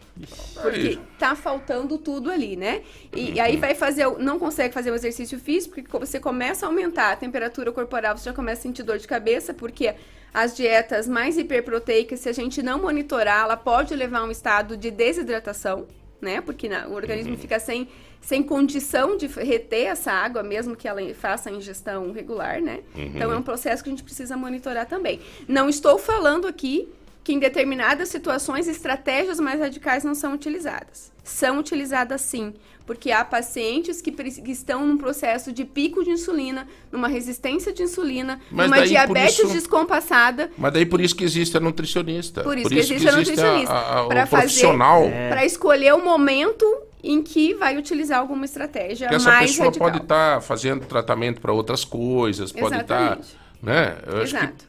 Porque 0.62 0.98
tá 1.18 1.34
faltando 1.34 1.98
tudo 1.98 2.30
ali, 2.30 2.56
né? 2.56 2.82
E, 3.14 3.32
e 3.34 3.40
aí 3.40 3.56
vai 3.56 3.74
fazer, 3.74 4.06
o- 4.06 4.18
não 4.18 4.38
consegue 4.38 4.72
fazer 4.74 4.90
o 4.90 4.94
exercício 4.94 5.38
físico, 5.38 5.74
porque 5.82 5.98
você 5.98 6.18
começa 6.20 6.66
a 6.66 6.68
aumentar 6.68 7.12
a 7.12 7.16
temperatura 7.16 7.70
corporal, 7.72 8.16
você 8.16 8.24
já 8.24 8.32
começa 8.32 8.60
a 8.60 8.62
sentir 8.62 8.82
dor 8.82 8.98
de 8.98 9.06
cabeça, 9.06 9.52
porque 9.54 9.94
as 10.32 10.56
dietas 10.56 11.06
mais 11.08 11.36
hiperproteicas, 11.38 12.20
se 12.20 12.28
a 12.28 12.32
gente 12.32 12.62
não 12.62 12.80
monitorar, 12.80 13.44
ela 13.44 13.56
pode 13.56 13.94
levar 13.94 14.20
a 14.20 14.24
um 14.24 14.30
estado 14.30 14.76
de 14.76 14.90
desidratação, 14.90 15.86
né? 16.20 16.40
Porque 16.40 16.68
na- 16.68 16.86
o 16.88 16.94
organismo 16.94 17.36
fica 17.36 17.58
sem, 17.60 17.88
sem 18.20 18.42
condição 18.42 19.16
de 19.16 19.26
reter 19.26 19.86
essa 19.86 20.10
água, 20.12 20.42
mesmo 20.42 20.74
que 20.76 20.86
ela 20.88 21.00
faça 21.14 21.50
a 21.50 21.52
ingestão 21.52 22.10
regular, 22.12 22.60
né? 22.60 22.80
Uhum. 22.96 23.02
Então 23.14 23.32
é 23.32 23.36
um 23.36 23.42
processo 23.42 23.82
que 23.82 23.88
a 23.90 23.92
gente 23.92 24.02
precisa 24.04 24.36
monitorar 24.36 24.86
também. 24.86 25.20
Não 25.48 25.68
estou 25.68 25.98
falando 25.98 26.46
aqui 26.46 26.88
que 27.25 27.33
em 27.33 27.39
determinadas 27.39 28.11
situações 28.11 28.68
estratégias 28.68 29.41
mais 29.41 29.59
radicais 29.59 30.05
não 30.05 30.14
são 30.14 30.35
utilizadas. 30.35 31.11
São 31.25 31.59
utilizadas 31.59 32.20
sim, 32.20 32.53
porque 32.87 33.11
há 33.11 33.25
pacientes 33.25 34.03
que, 34.03 34.12
que 34.12 34.53
estão 34.53 34.87
num 34.87 34.99
processo 34.99 35.51
de 35.51 35.64
pico 35.64 36.05
de 36.05 36.11
insulina, 36.11 36.68
numa 36.93 37.09
resistência 37.09 37.72
de 37.72 37.83
insulina, 37.83 38.39
Mas 38.51 38.66
numa 38.68 38.77
por 38.83 38.87
diabetes 38.87 39.39
isso- 39.39 39.49
descompassada. 39.55 40.51
Mas 40.59 40.70
daí 40.75 40.85
por 40.85 41.01
isso 41.01 41.16
que 41.16 41.25
existe 41.25 41.57
a 41.57 41.61
nutricionista. 41.61 42.43
Por 42.43 42.59
isso 42.59 42.68
que 42.68 42.79
existe 42.79 43.09
a 43.09 43.12
nutricionista. 43.16 43.72
a- 43.72 44.01
a- 44.03 44.07
Pra 44.07 44.25
o 44.25 44.29
profissional. 44.29 45.05
fazer, 45.05 45.29
para 45.31 45.47
escolher 45.47 45.95
o 45.95 46.05
momento 46.05 46.66
em 47.03 47.22
que 47.22 47.55
vai 47.55 47.79
utilizar 47.79 48.18
alguma 48.18 48.45
estratégia 48.45 49.07
Porque 49.09 49.16
essa 49.16 49.31
mais 49.31 49.51
pessoa 49.51 49.66
radical. 49.68 49.89
pode 49.91 50.03
estar 50.03 50.43
fazendo 50.43 50.85
tratamento 50.87 51.41
para 51.41 51.53
outras 51.55 51.87
coisas, 51.87 52.53
pode 52.53 52.77
estar. 52.81 53.03
Exatamente. 53.03 53.37
Né? 53.62 53.97
Eu 54.07 54.22
acho 54.22 54.33
que- 54.37 54.45
Exato. 54.45 54.64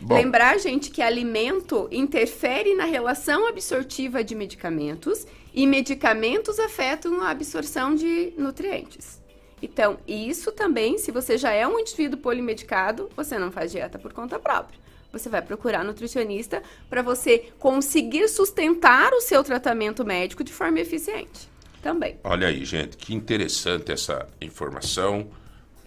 Bom. 0.00 0.14
Lembrar, 0.14 0.58
gente, 0.58 0.90
que 0.90 1.02
alimento 1.02 1.88
interfere 1.90 2.74
na 2.74 2.84
relação 2.84 3.46
absortiva 3.46 4.24
de 4.24 4.34
medicamentos 4.34 5.26
e 5.52 5.66
medicamentos 5.66 6.58
afetam 6.58 7.20
a 7.20 7.30
absorção 7.30 7.94
de 7.94 8.32
nutrientes. 8.36 9.20
Então, 9.62 9.98
isso 10.08 10.52
também, 10.52 10.96
se 10.96 11.10
você 11.10 11.36
já 11.36 11.52
é 11.52 11.66
um 11.68 11.78
indivíduo 11.78 12.18
polimedicado, 12.18 13.10
você 13.14 13.38
não 13.38 13.52
faz 13.52 13.70
dieta 13.70 13.98
por 13.98 14.12
conta 14.12 14.38
própria. 14.38 14.78
Você 15.12 15.28
vai 15.28 15.42
procurar 15.42 15.84
nutricionista 15.84 16.62
para 16.88 17.02
você 17.02 17.50
conseguir 17.58 18.28
sustentar 18.28 19.12
o 19.12 19.20
seu 19.20 19.42
tratamento 19.42 20.04
médico 20.04 20.44
de 20.44 20.52
forma 20.52 20.80
eficiente. 20.80 21.50
Também. 21.82 22.18
Olha 22.22 22.48
aí, 22.48 22.64
gente, 22.64 22.96
que 22.96 23.14
interessante 23.14 23.90
essa 23.90 24.28
informação. 24.40 25.28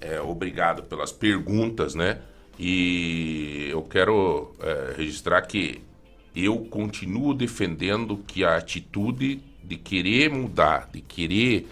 É, 0.01 0.19
obrigado 0.19 0.83
pelas 0.83 1.11
perguntas, 1.11 1.93
né? 1.93 2.19
E 2.59 3.67
eu 3.71 3.81
quero 3.83 4.51
é, 4.61 4.93
registrar 4.97 5.41
que 5.41 5.81
eu 6.35 6.57
continuo 6.59 7.33
defendendo 7.33 8.17
que 8.27 8.43
a 8.43 8.57
atitude 8.57 9.41
de 9.63 9.77
querer 9.77 10.29
mudar, 10.29 10.89
de 10.91 11.01
querer 11.01 11.67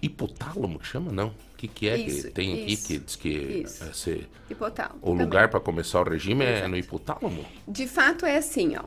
hipotálamo, 0.00 0.78
que 0.78 0.86
chama 0.86 1.12
não? 1.12 1.28
O 1.28 1.56
que, 1.56 1.68
que 1.68 1.88
é 1.88 1.96
Isso, 1.96 2.26
que 2.26 2.32
tem 2.32 2.52
aqui 2.54 2.72
isso, 2.72 2.86
que 2.88 2.98
diz 2.98 3.16
que 3.16 3.28
isso. 3.28 3.84
é, 3.84 3.92
ser- 3.92 4.28
Hipotálamo. 4.50 4.98
o 5.00 5.10
também. 5.10 5.24
lugar 5.24 5.48
para 5.48 5.60
começar 5.60 6.00
o 6.00 6.04
regime 6.04 6.44
é 6.44 6.66
no 6.66 6.76
hipotálamo? 6.76 7.44
De 7.68 7.86
fato, 7.86 8.26
é 8.26 8.36
assim, 8.36 8.74
ó. 8.76 8.82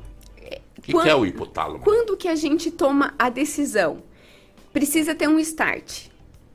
O 0.78 0.82
que, 0.82 0.92
que 0.92 1.10
é 1.10 1.16
o 1.16 1.26
hipotálamo? 1.26 1.80
Quando 1.84 2.18
que 2.18 2.28
a 2.28 2.36
gente 2.36 2.70
toma 2.70 3.16
a 3.18 3.30
decisão? 3.30 4.04
Precisa 4.74 5.16
ter 5.16 5.28
um 5.30 5.40
start. 5.40 6.08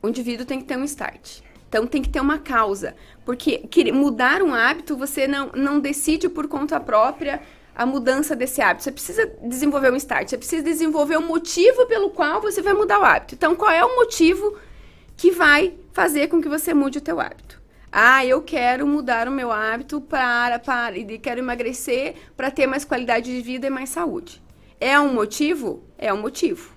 O 0.03 0.09
indivíduo 0.09 0.45
tem 0.45 0.59
que 0.61 0.67
ter 0.67 0.77
um 0.77 0.85
start. 0.85 1.41
Então 1.69 1.87
tem 1.87 2.03
que 2.03 2.09
ter 2.09 2.21
uma 2.21 2.39
causa. 2.39 2.95
Porque 3.31 3.93
mudar 3.93 4.43
um 4.43 4.53
hábito, 4.53 4.97
você 4.97 5.29
não, 5.29 5.51
não 5.55 5.79
decide 5.79 6.29
por 6.29 6.49
conta 6.49 6.81
própria 6.81 7.41
a 7.75 7.87
mudança 7.87 8.35
desse 8.35 8.61
hábito. 8.61 8.83
Você 8.83 8.93
precisa 8.93 9.33
desenvolver 9.43 9.93
um 9.93 9.97
start. 9.97 10.29
Você 10.29 10.37
precisa 10.37 10.63
desenvolver 10.63 11.17
o 11.17 11.23
motivo 11.23 11.87
pelo 11.87 12.11
qual 12.11 12.41
você 12.41 12.61
vai 12.61 12.73
mudar 12.73 12.99
o 12.99 13.05
hábito. 13.05 13.35
Então, 13.37 13.55
qual 13.55 13.71
é 13.71 13.85
o 13.85 13.97
motivo 13.97 14.59
que 15.17 15.31
vai 15.31 15.75
fazer 15.93 16.27
com 16.27 16.41
que 16.43 16.49
você 16.49 16.75
mude 16.75 16.99
o 16.99 17.01
teu 17.01 17.21
hábito? 17.21 17.61
Ah, 17.93 18.25
eu 18.25 18.43
quero 18.43 18.87
mudar 18.87 19.29
o 19.29 19.31
meu 19.31 19.53
hábito 19.53 20.01
para, 20.01 20.59
para 20.59 20.99
e 20.99 21.19
quero 21.19 21.41
emagrecer 21.41 22.15
para 22.37 22.51
ter 22.51 22.67
mais 22.67 22.85
qualidade 22.85 23.33
de 23.33 23.41
vida 23.41 23.69
e 23.69 23.71
mais 23.71 23.91
saúde. 23.91 24.43
É 24.81 24.99
um 24.99 25.13
motivo? 25.13 25.85
É 25.97 26.13
um 26.13 26.21
motivo. 26.21 26.73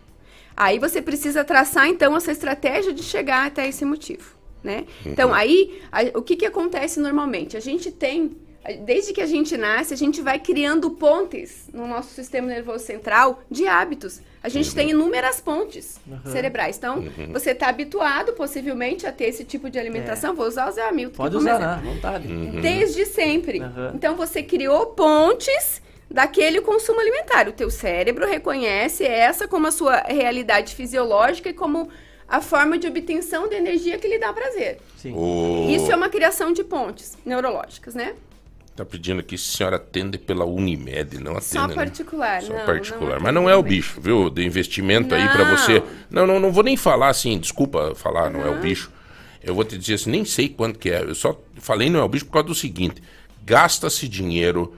Aí 0.56 0.78
você 0.78 1.02
precisa 1.02 1.44
traçar 1.44 1.88
então 1.88 2.16
essa 2.16 2.32
estratégia 2.32 2.94
de 2.94 3.02
chegar 3.02 3.48
até 3.48 3.68
esse 3.68 3.84
motivo, 3.84 4.36
né? 4.64 4.86
Então 5.06 5.34
aí 5.34 5.82
a- 5.92 6.18
o 6.18 6.22
que 6.22 6.36
que 6.36 6.46
acontece 6.46 7.00
normalmente? 7.00 7.58
A 7.58 7.60
gente 7.60 7.92
tem 7.92 8.36
a- 8.66 8.72
Desde 8.72 9.12
que 9.12 9.20
a 9.20 9.26
gente 9.26 9.58
nasce, 9.58 9.94
a 9.94 9.98
gente 9.98 10.22
vai 10.22 10.40
criando 10.40 10.90
pontes 10.92 11.68
no 11.74 11.86
nosso 11.86 12.14
sistema 12.14 12.48
nervoso 12.48 12.86
central 12.86 13.44
de 13.52 13.68
hábitos. 13.68 14.22
A 14.42 14.48
gente 14.48 14.74
tem 14.74 14.92
inúmeras 14.92 15.42
pontes 15.42 16.00
Uhum. 16.08 16.32
cerebrais. 16.32 16.78
Então, 16.78 17.00
Uhum. 17.00 17.34
você 17.34 17.52
está 17.52 17.68
habituado, 17.68 18.32
possivelmente, 18.32 19.06
a 19.06 19.12
ter 19.12 19.26
esse 19.26 19.44
tipo 19.44 19.70
de 19.70 19.78
alimentação. 19.78 20.34
Vou 20.34 20.48
usar 20.48 20.70
o 20.70 20.72
Zé 20.72 20.88
Hamilton 20.88 21.18
Pode 21.18 21.36
usar, 21.36 21.60
né? 21.60 21.82
Vontade. 21.84 22.28
Desde 22.62 23.06
sempre. 23.06 23.60
Uhum. 23.60 23.92
Então 23.96 24.16
você 24.16 24.42
criou 24.42 24.86
pontes 24.88 25.82
daquele 26.10 26.62
consumo 26.62 27.02
alimentar. 27.02 27.50
O 27.50 27.52
teu 27.52 27.70
cérebro 27.70 28.26
reconhece 28.26 29.04
essa 29.04 29.46
como 29.46 29.68
a 29.68 29.72
sua 29.72 29.98
realidade 30.04 30.74
fisiológica 30.74 31.50
e 31.50 31.54
como 31.54 31.90
a 32.28 32.42
forma 32.42 32.78
de 32.78 32.88
obtenção 32.88 33.48
de 33.48 33.56
energia 33.56 33.98
que 33.98 34.08
lhe 34.08 34.18
dá 34.20 34.32
prazer. 34.34 34.80
O- 35.06 35.68
Isso 35.70 35.92
é 35.92 35.96
uma 35.96 36.10
criação 36.10 36.52
de 36.54 36.64
pontes 36.64 37.18
neurológicas, 37.26 37.94
né? 37.96 38.14
Tá 38.76 38.84
pedindo 38.84 39.20
aqui 39.20 39.38
se 39.38 39.54
a 39.54 39.58
senhora 39.58 39.76
atende 39.76 40.18
pela 40.18 40.46
Unimed, 40.46 41.20
não 41.20 41.34
atende. 41.34 41.46
Só 41.46 41.68
né? 41.68 41.76
particular, 41.76 42.42
Só 42.42 42.54
não, 42.54 42.66
particular. 42.66 43.16
não 43.18 43.22
Mas 43.24 43.34
não 43.34 43.50
é 43.50 43.56
o 43.56 43.62
bicho, 43.62 44.02
viu? 44.02 44.32
De 44.32 44.44
investimento 44.44 45.14
aí 45.14 45.28
pra 45.30 45.46
Não. 45.46 45.56
você. 45.58 45.84
Não, 46.10 46.26
não, 46.26 46.40
não 46.40 46.52
vou 46.52 46.64
nem 46.64 46.76
falar 46.76 47.10
assim, 47.10 47.38
desculpa 47.38 47.94
falar, 47.94 48.32
não 48.32 48.42
é 48.44 48.50
o 48.50 48.60
bicho. 48.60 48.92
Eu 49.44 49.54
vou 49.54 49.64
te 49.64 49.78
dizer 49.78 49.96
assim, 49.96 50.10
nem 50.10 50.26
sei 50.26 50.50
quanto 50.50 50.80
que 50.80 50.90
é. 50.90 51.04
Eu 51.04 51.14
só 51.14 51.40
falei 51.58 51.88
não 51.90 52.00
é 52.00 52.04
o 52.04 52.08
bicho 52.10 52.26
por 52.26 52.32
causa 52.32 52.48
do 52.48 52.56
seguinte: 52.56 53.04
gasta-se 53.46 54.08
dinheiro 54.08 54.74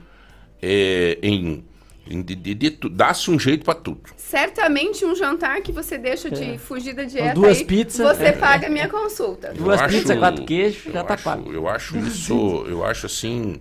é, 0.60 1.18
em. 1.22 1.64
De, 2.08 2.34
de- 2.34 2.54
de 2.54 2.70
Dá-se 2.90 3.30
um 3.30 3.38
jeito 3.38 3.64
pra 3.64 3.74
tudo. 3.74 4.00
Certamente 4.16 5.04
um 5.04 5.14
jantar 5.14 5.60
que 5.60 5.72
você 5.72 5.98
deixa 5.98 6.30
de 6.30 6.42
É. 6.54 6.58
fugir 6.58 6.94
da 6.94 7.04
dieta 7.04 7.34
duas 7.34 7.58
aí, 7.58 7.64
pizzas. 7.64 8.16
você 8.16 8.24
É. 8.26 8.32
paga 8.32 8.66
a 8.66 8.70
minha 8.70 8.88
consulta. 8.88 9.52
Duas 9.52 9.80
Eu 9.80 9.88
pizzas, 9.88 10.10
acho- 10.10 10.20
quatro 10.20 10.44
queijos, 10.44 10.92
já 10.92 11.02
tá 11.04 11.14
acho- 11.14 11.24
pago. 11.24 11.52
Eu 11.52 11.68
acho 11.68 11.96
isso, 11.98 12.64
eu 12.68 12.84
acho 12.84 13.06
assim. 13.06 13.60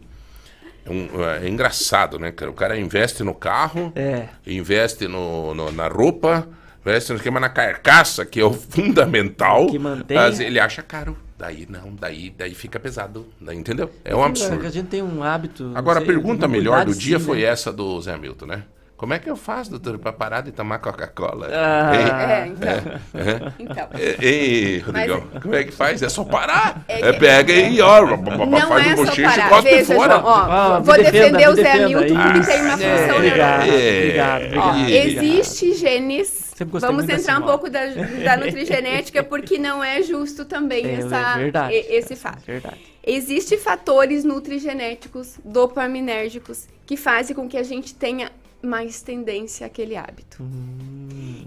É, 0.85 0.89
um- 0.91 1.09
é 1.43 1.47
engraçado, 1.49 2.19
né, 2.19 2.31
cara? 2.31 2.51
O 2.51 2.53
cara 2.53 2.77
investe 2.79 3.23
no 3.23 3.33
carro, 3.33 3.91
É. 3.95 4.27
investe 4.45 5.07
no, 5.07 5.53
no- 5.55 5.71
na 5.71 5.87
roupa, 5.87 6.47
investe 6.85 7.11
no 7.11 7.17
esquema 7.17 7.39
na 7.39 7.49
carcaça, 7.49 8.23
que 8.25 8.39
é 8.39 8.45
o 8.45 8.51
fundamental. 8.69 9.65
Que 9.67 9.79
mantém- 9.79 10.15
Mas 10.15 10.39
ele 10.39 10.59
acha 10.59 10.83
caro. 10.83 11.17
Daí 11.37 11.67
não, 11.69 11.93
daí, 11.99 12.33
daí 12.37 12.53
fica 12.55 12.79
pesado. 12.79 13.27
Daí, 13.41 13.57
entendeu? 13.57 13.91
É 14.05 14.15
um 14.15 14.23
A 14.23 14.27
absurdo. 14.27 14.69
gente 14.69 14.87
tem 14.87 15.01
um 15.03 15.21
hábito. 15.21 15.71
Agora, 15.75 15.99
a 15.99 16.01
sei, 16.01 16.07
pergunta 16.13 16.45
uma 16.45 16.51
melhor 16.55 16.85
do 16.85 16.95
dia 16.95 17.19
sim, 17.19 17.25
foi 17.25 17.39
né? 17.39 17.43
essa 17.47 17.73
do 17.73 17.99
Zé 18.01 18.13
Hamilton, 18.13 18.45
né? 18.45 18.63
Como 18.97 19.13
é 19.13 19.19
que 19.19 19.29
eu 19.29 19.35
faço, 19.35 19.69
doutor, 19.71 19.97
pra 19.99 20.13
parar 20.13 20.39
de 20.39 20.53
tomar 20.53 20.79
Coca-Cola? 20.79 21.49
Ah. 21.51 21.93
É, 22.31 22.47
então. 22.47 22.69
É. 23.13 23.51
Então. 23.59 23.89
Ei, 24.21 24.79
Rodrigão, 24.79 25.23
como 25.41 25.53
é 25.53 25.65
que 25.65 25.71
faz? 25.73 26.01
É 26.01 26.07
só 26.07 26.23
parar? 26.23 26.85
É 26.87 27.01
É, 27.01 27.11
que- 27.11 27.19
pega 27.19 27.51
e 27.51 27.81
ó, 27.81 28.05
Não 28.15 28.61
faz 28.69 28.87
é 28.87 28.93
um 28.93 28.97
só 28.97 29.03
bochecho 29.03 29.21
e 29.21 29.23
parar. 29.25 29.49
cospe 29.49 29.69
Veja, 29.69 29.95
fora. 29.95 30.13
João, 30.13 30.23
ó, 30.25 30.35
Ah, 30.35 30.79
vou 30.79 30.95
defenda, 30.95 31.11
defender 31.11 31.49
o 31.49 31.55
Zé. 31.55 31.71
Hamilton 31.73 32.15
porque 32.15 32.39
Isso. 32.39 32.49
tem 32.49 32.61
uma 32.61 32.73
É, 32.73 32.97
função 32.97 33.15
obrigado, 33.17 33.63
obrigado, 33.65 34.41
É. 34.41 34.45
obrigado. 34.45 34.57
Ó, 34.57 34.87
existe 34.87 35.73
genes. 35.73 36.44
Sempre 36.55 36.71
gostei 36.71 36.89
Vamos 36.89 37.09
entrar 37.09 37.37
um 37.37 37.45
pouco 37.45 37.69
da, 37.69 37.85
da 37.85 38.37
nutrigenética, 38.39 39.21
porque 39.21 39.57
não 39.57 39.83
é 39.83 40.01
justo 40.01 40.45
também 40.45 40.85
É, 40.85 40.93
essa, 40.93 41.17
é 41.17 41.37
verdade. 41.37 41.75
esse 41.75 42.15
fato. 42.15 42.45
Verdade. 42.45 42.79
Existem 43.05 43.57
fatores 43.57 44.23
nutrigenéticos 44.23 45.37
dopaminérgicos 45.43 46.65
que 46.85 46.95
fazem 46.95 47.35
com 47.35 47.49
que 47.49 47.57
a 47.57 47.63
gente 47.63 47.93
tenha 47.93 48.31
mais 48.61 49.01
tendência 49.01 49.67
àquele 49.67 49.97
hábito. 49.97 50.41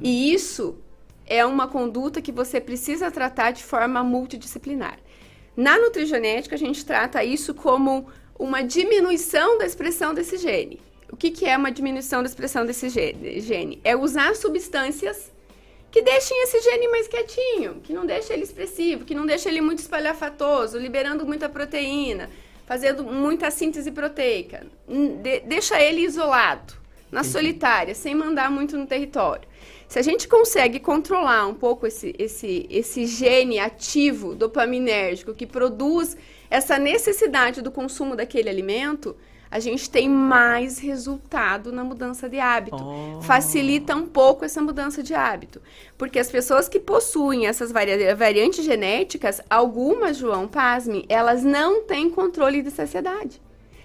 E 0.02 0.30
isso 0.30 0.76
é 1.26 1.44
uma 1.44 1.66
conduta 1.66 2.20
que 2.20 2.30
você 2.30 2.60
precisa 2.60 3.10
tratar 3.10 3.52
de 3.52 3.64
forma 3.64 4.04
multidisciplinar. 4.04 4.98
Na 5.56 5.78
nutrigenética, 5.78 6.54
a 6.54 6.58
gente 6.58 6.84
trata 6.84 7.24
isso 7.24 7.54
como 7.54 8.08
uma 8.38 8.60
diminuição 8.62 9.56
da 9.56 9.64
expressão 9.64 10.12
desse 10.12 10.36
gene. 10.36 10.78
O 11.18 11.20
que, 11.20 11.32
que 11.32 11.46
é 11.46 11.56
uma 11.56 11.72
diminuição 11.72 12.22
da 12.22 12.28
expressão 12.28 12.64
desse 12.64 12.88
gene? 12.88 13.80
É 13.82 13.96
usar 13.96 14.36
substâncias 14.36 15.32
que 15.90 16.00
deixem 16.00 16.40
esse 16.44 16.60
gene 16.60 16.86
mais 16.86 17.08
quietinho, 17.08 17.80
que 17.82 17.92
não 17.92 18.06
deixe 18.06 18.32
ele 18.32 18.44
expressivo, 18.44 19.04
que 19.04 19.16
não 19.16 19.26
deixe 19.26 19.48
ele 19.48 19.60
muito 19.60 19.80
espalhafatoso, 19.80 20.78
liberando 20.78 21.26
muita 21.26 21.48
proteína, 21.48 22.30
fazendo 22.66 23.02
muita 23.02 23.50
síntese 23.50 23.90
proteica. 23.90 24.64
De- 25.20 25.40
deixa 25.40 25.82
ele 25.82 26.02
isolado, 26.02 26.74
na 27.10 27.24
solitária, 27.24 27.96
sem 27.96 28.14
mandar 28.14 28.48
muito 28.48 28.78
no 28.78 28.86
território. 28.86 29.48
Se 29.88 29.98
a 29.98 30.02
gente 30.02 30.28
consegue 30.28 30.78
controlar 30.78 31.48
um 31.48 31.54
pouco 31.54 31.84
esse, 31.84 32.14
esse, 32.16 32.64
esse 32.70 33.06
gene 33.06 33.58
ativo 33.58 34.36
dopaminérgico 34.36 35.34
que 35.34 35.48
produz 35.48 36.16
essa 36.48 36.78
necessidade 36.78 37.60
do 37.60 37.72
consumo 37.72 38.14
daquele 38.14 38.48
alimento, 38.48 39.16
a 39.50 39.58
gente 39.60 39.88
tem 39.88 40.08
mais 40.08 40.78
resultado 40.78 41.72
na 41.72 41.82
mudança 41.82 42.28
de 42.28 42.38
hábito. 42.38 42.76
Facilita 43.22 43.94
um 43.96 44.06
pouco 44.06 44.44
essa 44.44 44.60
mudança 44.60 45.02
de 45.02 45.14
hábito. 45.14 45.60
Porque 45.96 46.18
as 46.18 46.30
pessoas 46.30 46.68
que 46.68 46.78
possuem 46.78 47.46
essas 47.46 47.72
varia- 47.72 48.14
variantes 48.14 48.64
genéticas, 48.64 49.40
algumas, 49.48 50.16
João, 50.16 50.46
pasme, 50.46 51.04
elas 51.08 51.42
não 51.42 51.82
têm 51.82 52.10
controle 52.10 52.62
de 52.62 52.70
saciedade. 52.70 53.40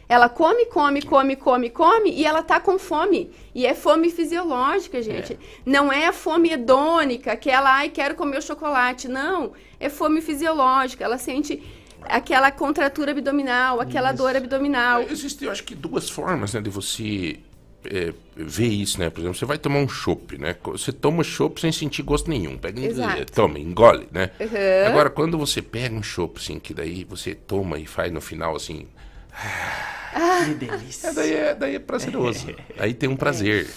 Ela 0.09 0.27
come, 0.27 0.65
come, 0.65 1.01
come, 1.01 1.35
come, 1.37 1.69
come 1.69 2.11
e 2.11 2.25
ela 2.25 2.43
tá 2.43 2.59
com 2.59 2.77
fome. 2.77 3.31
E 3.55 3.65
é 3.65 3.73
fome 3.73 4.09
fisiológica, 4.11 5.01
gente. 5.01 5.39
Não 5.65 5.91
é 5.91 6.07
a 6.07 6.13
fome 6.13 6.51
hedônica, 6.51 7.31
aquela, 7.31 7.73
ai, 7.77 7.89
quero 7.89 8.13
comer 8.13 8.37
o 8.37 8.41
chocolate. 8.41 9.07
Não, 9.07 9.53
é 9.79 9.87
fome 9.89 10.19
fisiológica. 10.21 11.05
Ela 11.05 11.17
sente 11.17 11.63
aquela 12.07 12.51
contratura 12.51 13.11
abdominal, 13.11 13.79
aquela 13.79 14.11
dor 14.11 14.35
abdominal. 14.35 15.01
Existem, 15.03 15.47
eu 15.47 15.51
acho 15.51 15.63
que 15.63 15.75
duas 15.75 16.09
formas, 16.09 16.53
né, 16.53 16.61
de 16.61 16.69
você 16.69 17.39
é, 17.85 18.13
ver 18.35 18.67
isso, 18.67 18.99
né? 18.99 19.09
Por 19.09 19.21
exemplo, 19.21 19.37
você 19.37 19.45
vai 19.45 19.57
tomar 19.57 19.79
um 19.79 19.87
chopp, 19.87 20.37
né? 20.37 20.55
Você 20.63 20.91
toma 20.91 21.23
chopp 21.23 21.59
sem 21.59 21.71
sentir 21.71 22.01
gosto 22.01 22.29
nenhum. 22.29 22.57
Pega 22.57 22.79
e 22.79 22.85
Exato. 22.85 23.31
toma, 23.33 23.59
engole, 23.59 24.07
né? 24.11 24.31
Uhum. 24.39 24.87
Agora, 24.87 25.09
quando 25.09 25.37
você 25.37 25.61
pega 25.61 25.93
um 25.95 26.03
chopp, 26.03 26.39
assim, 26.39 26.59
que 26.59 26.73
daí 26.73 27.03
você 27.03 27.35
toma 27.35 27.77
e 27.77 27.85
faz 27.85 28.11
no 28.11 28.21
final, 28.21 28.55
assim... 28.55 28.87
Que 30.45 30.53
delícia. 30.53 31.07
É, 31.07 31.13
daí, 31.13 31.33
é, 31.33 31.55
daí 31.55 31.75
é 31.75 31.79
prazeroso. 31.79 32.47
Aí 32.77 32.93
tem 32.93 33.09
um 33.09 33.15
prazer. 33.15 33.67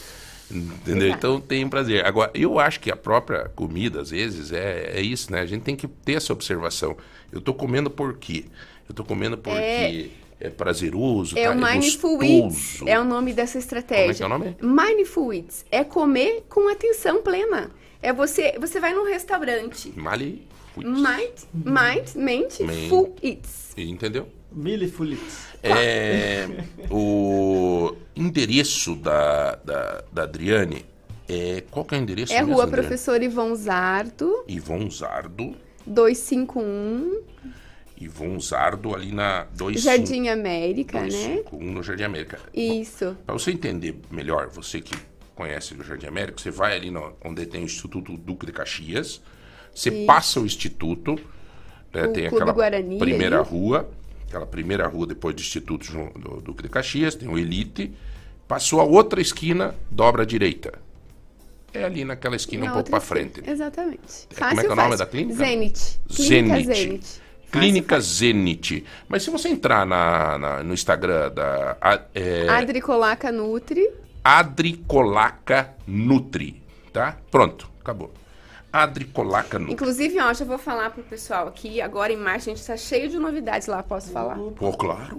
Entendeu? 0.50 1.08
Então 1.08 1.40
tem 1.40 1.68
prazer. 1.68 2.04
Agora, 2.04 2.30
eu 2.34 2.58
acho 2.58 2.78
que 2.80 2.90
a 2.90 2.96
própria 2.96 3.48
comida, 3.54 4.00
às 4.00 4.10
vezes, 4.10 4.52
é, 4.52 4.92
é 4.94 5.00
isso, 5.00 5.32
né? 5.32 5.40
A 5.40 5.46
gente 5.46 5.62
tem 5.62 5.74
que 5.76 5.88
ter 5.88 6.14
essa 6.14 6.32
observação. 6.32 6.96
Eu 7.32 7.40
tô 7.40 7.52
comendo 7.52 7.90
por 7.90 8.16
quê? 8.16 8.44
Eu 8.88 8.94
tô 8.94 9.02
comendo 9.04 9.36
porque 9.36 10.10
é, 10.40 10.48
prazeroso, 10.50 11.36
É 11.36 11.44
tá? 11.46 11.52
o 11.52 11.56
Mindful 11.56 12.18
gostoso. 12.18 12.44
Eats, 12.44 12.82
é 12.86 13.00
o 13.00 13.04
nome 13.04 13.32
dessa 13.32 13.58
estratégia. 13.58 14.04
Como 14.04 14.12
é 14.12 14.14
que 14.14 14.22
é 14.22 14.26
o 14.26 14.28
nome? 14.28 14.56
Mindful 14.96 15.32
Eats 15.34 15.64
é 15.70 15.82
comer 15.82 16.44
com 16.48 16.68
atenção 16.70 17.22
plena. 17.22 17.70
É 18.00 18.12
você, 18.12 18.54
você 18.60 18.78
vai 18.78 18.92
num 18.94 19.04
restaurante. 19.04 19.92
Mali. 19.96 20.46
Mind, 20.76 21.32
mind, 21.54 22.14
mente, 22.14 22.62
Men- 22.62 22.88
full 22.90 23.16
eats. 23.22 23.72
Entendeu? 23.78 24.28
Milifulites. 24.56 25.46
É, 25.62 26.48
o 26.90 27.94
endereço 28.14 28.94
da, 28.96 29.56
da, 29.56 30.04
da 30.12 30.22
Adriane 30.22 30.84
é. 31.28 31.62
Qual 31.70 31.84
que 31.84 31.94
é 31.94 31.98
o 31.98 32.00
endereço? 32.00 32.32
É 32.32 32.38
mesmo, 32.38 32.54
Rua 32.54 32.64
Adriane? 32.64 32.82
Professor 32.88 33.22
Ivon 33.22 33.54
Zardo, 33.54 34.44
Ivon 34.48 34.88
Zardo. 34.90 35.54
251, 35.86 37.22
Ivon 38.00 38.40
Zardo 38.40 38.94
ali 38.94 39.12
na 39.12 39.46
25 39.54 39.78
Jardim 39.80 40.28
América, 40.28 41.00
né? 41.00 41.06
251 41.08 41.72
no 41.72 41.82
Jardim 41.82 42.02
América. 42.04 42.38
Isso. 42.52 43.16
Para 43.24 43.34
você 43.34 43.50
entender 43.52 43.94
melhor, 44.10 44.48
você 44.48 44.80
que 44.80 44.94
conhece 45.34 45.74
o 45.74 45.84
Jardim 45.84 46.06
América, 46.06 46.38
você 46.40 46.50
vai 46.50 46.74
ali 46.76 46.90
no- 46.90 47.12
onde 47.24 47.44
tem 47.46 47.60
o 47.62 47.64
Instituto 47.64 48.16
Duque 48.16 48.46
de 48.46 48.52
Caxias, 48.52 49.20
você 49.74 49.90
Isso. 49.90 50.06
passa 50.06 50.40
o 50.40 50.46
Instituto, 50.46 51.14
né, 51.94 52.04
O 52.06 52.12
tem 52.12 52.24
Clube 52.28 52.36
aquela 52.36 52.52
Guarani 52.52 52.98
primeira 52.98 53.40
ali. 53.40 53.48
rua, 53.48 53.88
aquela 54.28 54.46
primeira 54.46 54.86
rua 54.86 55.06
depois 55.06 55.34
do 55.34 55.40
Instituto 55.40 55.92
do 56.18 56.40
Duque 56.40 56.62
de 56.64 56.68
Caxias, 56.68 57.14
tem 57.14 57.28
o 57.28 57.38
Elite, 57.38 57.92
passou 58.48 58.80
a 58.80 58.84
outra 58.84 59.20
esquina, 59.20 59.74
dobra 59.90 60.22
à 60.22 60.26
direita. 60.26 60.72
É 61.72 61.84
ali 61.84 62.04
naquela 62.04 62.36
esquina 62.36 62.64
Na 62.64 62.70
um 62.70 62.74
pouco 62.74 62.90
para 62.90 63.00
frente. 63.00 63.42
Exatamente. 63.46 64.26
Como 64.36 64.60
é 64.60 64.64
que 64.64 64.70
é 64.70 64.72
o 64.72 64.76
nome 64.76 64.96
da 64.96 65.06
clínica? 65.06 65.44
Zenit. 65.44 66.00
Clínica 66.08 66.56
Zenit. 66.56 66.74
Zenit. 66.74 67.22
Clínica 67.52 68.00
Zenit. 68.00 68.84
Mas 69.08 69.22
se 69.22 69.30
você 69.30 69.48
entrar 69.48 69.84
na, 69.86 70.38
na- 70.38 70.62
no 70.62 70.72
Instagram 70.72 71.30
da 71.32 71.76
a- 71.80 72.00
é, 72.14 72.48
Adricolaca 72.48 73.30
Nutri. 73.30 73.88
Adricolaca 74.24 75.74
Nutri, 75.86 76.62
tá? 76.92 77.16
Pronto, 77.30 77.68
acabou. 77.80 78.12
Adricolaca 78.82 79.58
Nutri. 79.58 79.74
Inclusive, 79.74 80.20
ó, 80.20 80.32
já 80.32 80.44
vou 80.44 80.58
falar 80.58 80.90
pro 80.90 81.02
pessoal 81.02 81.48
aqui, 81.48 81.80
agora 81.80 82.12
em 82.12 82.16
março 82.16 82.50
a 82.50 82.54
gente 82.54 82.66
tá 82.66 82.76
cheio 82.76 83.08
de 83.08 83.18
novidades 83.18 83.66
lá, 83.68 83.82
posso 83.82 84.10
falar? 84.10 84.36
Pô, 84.36 84.72
claro. 84.72 85.18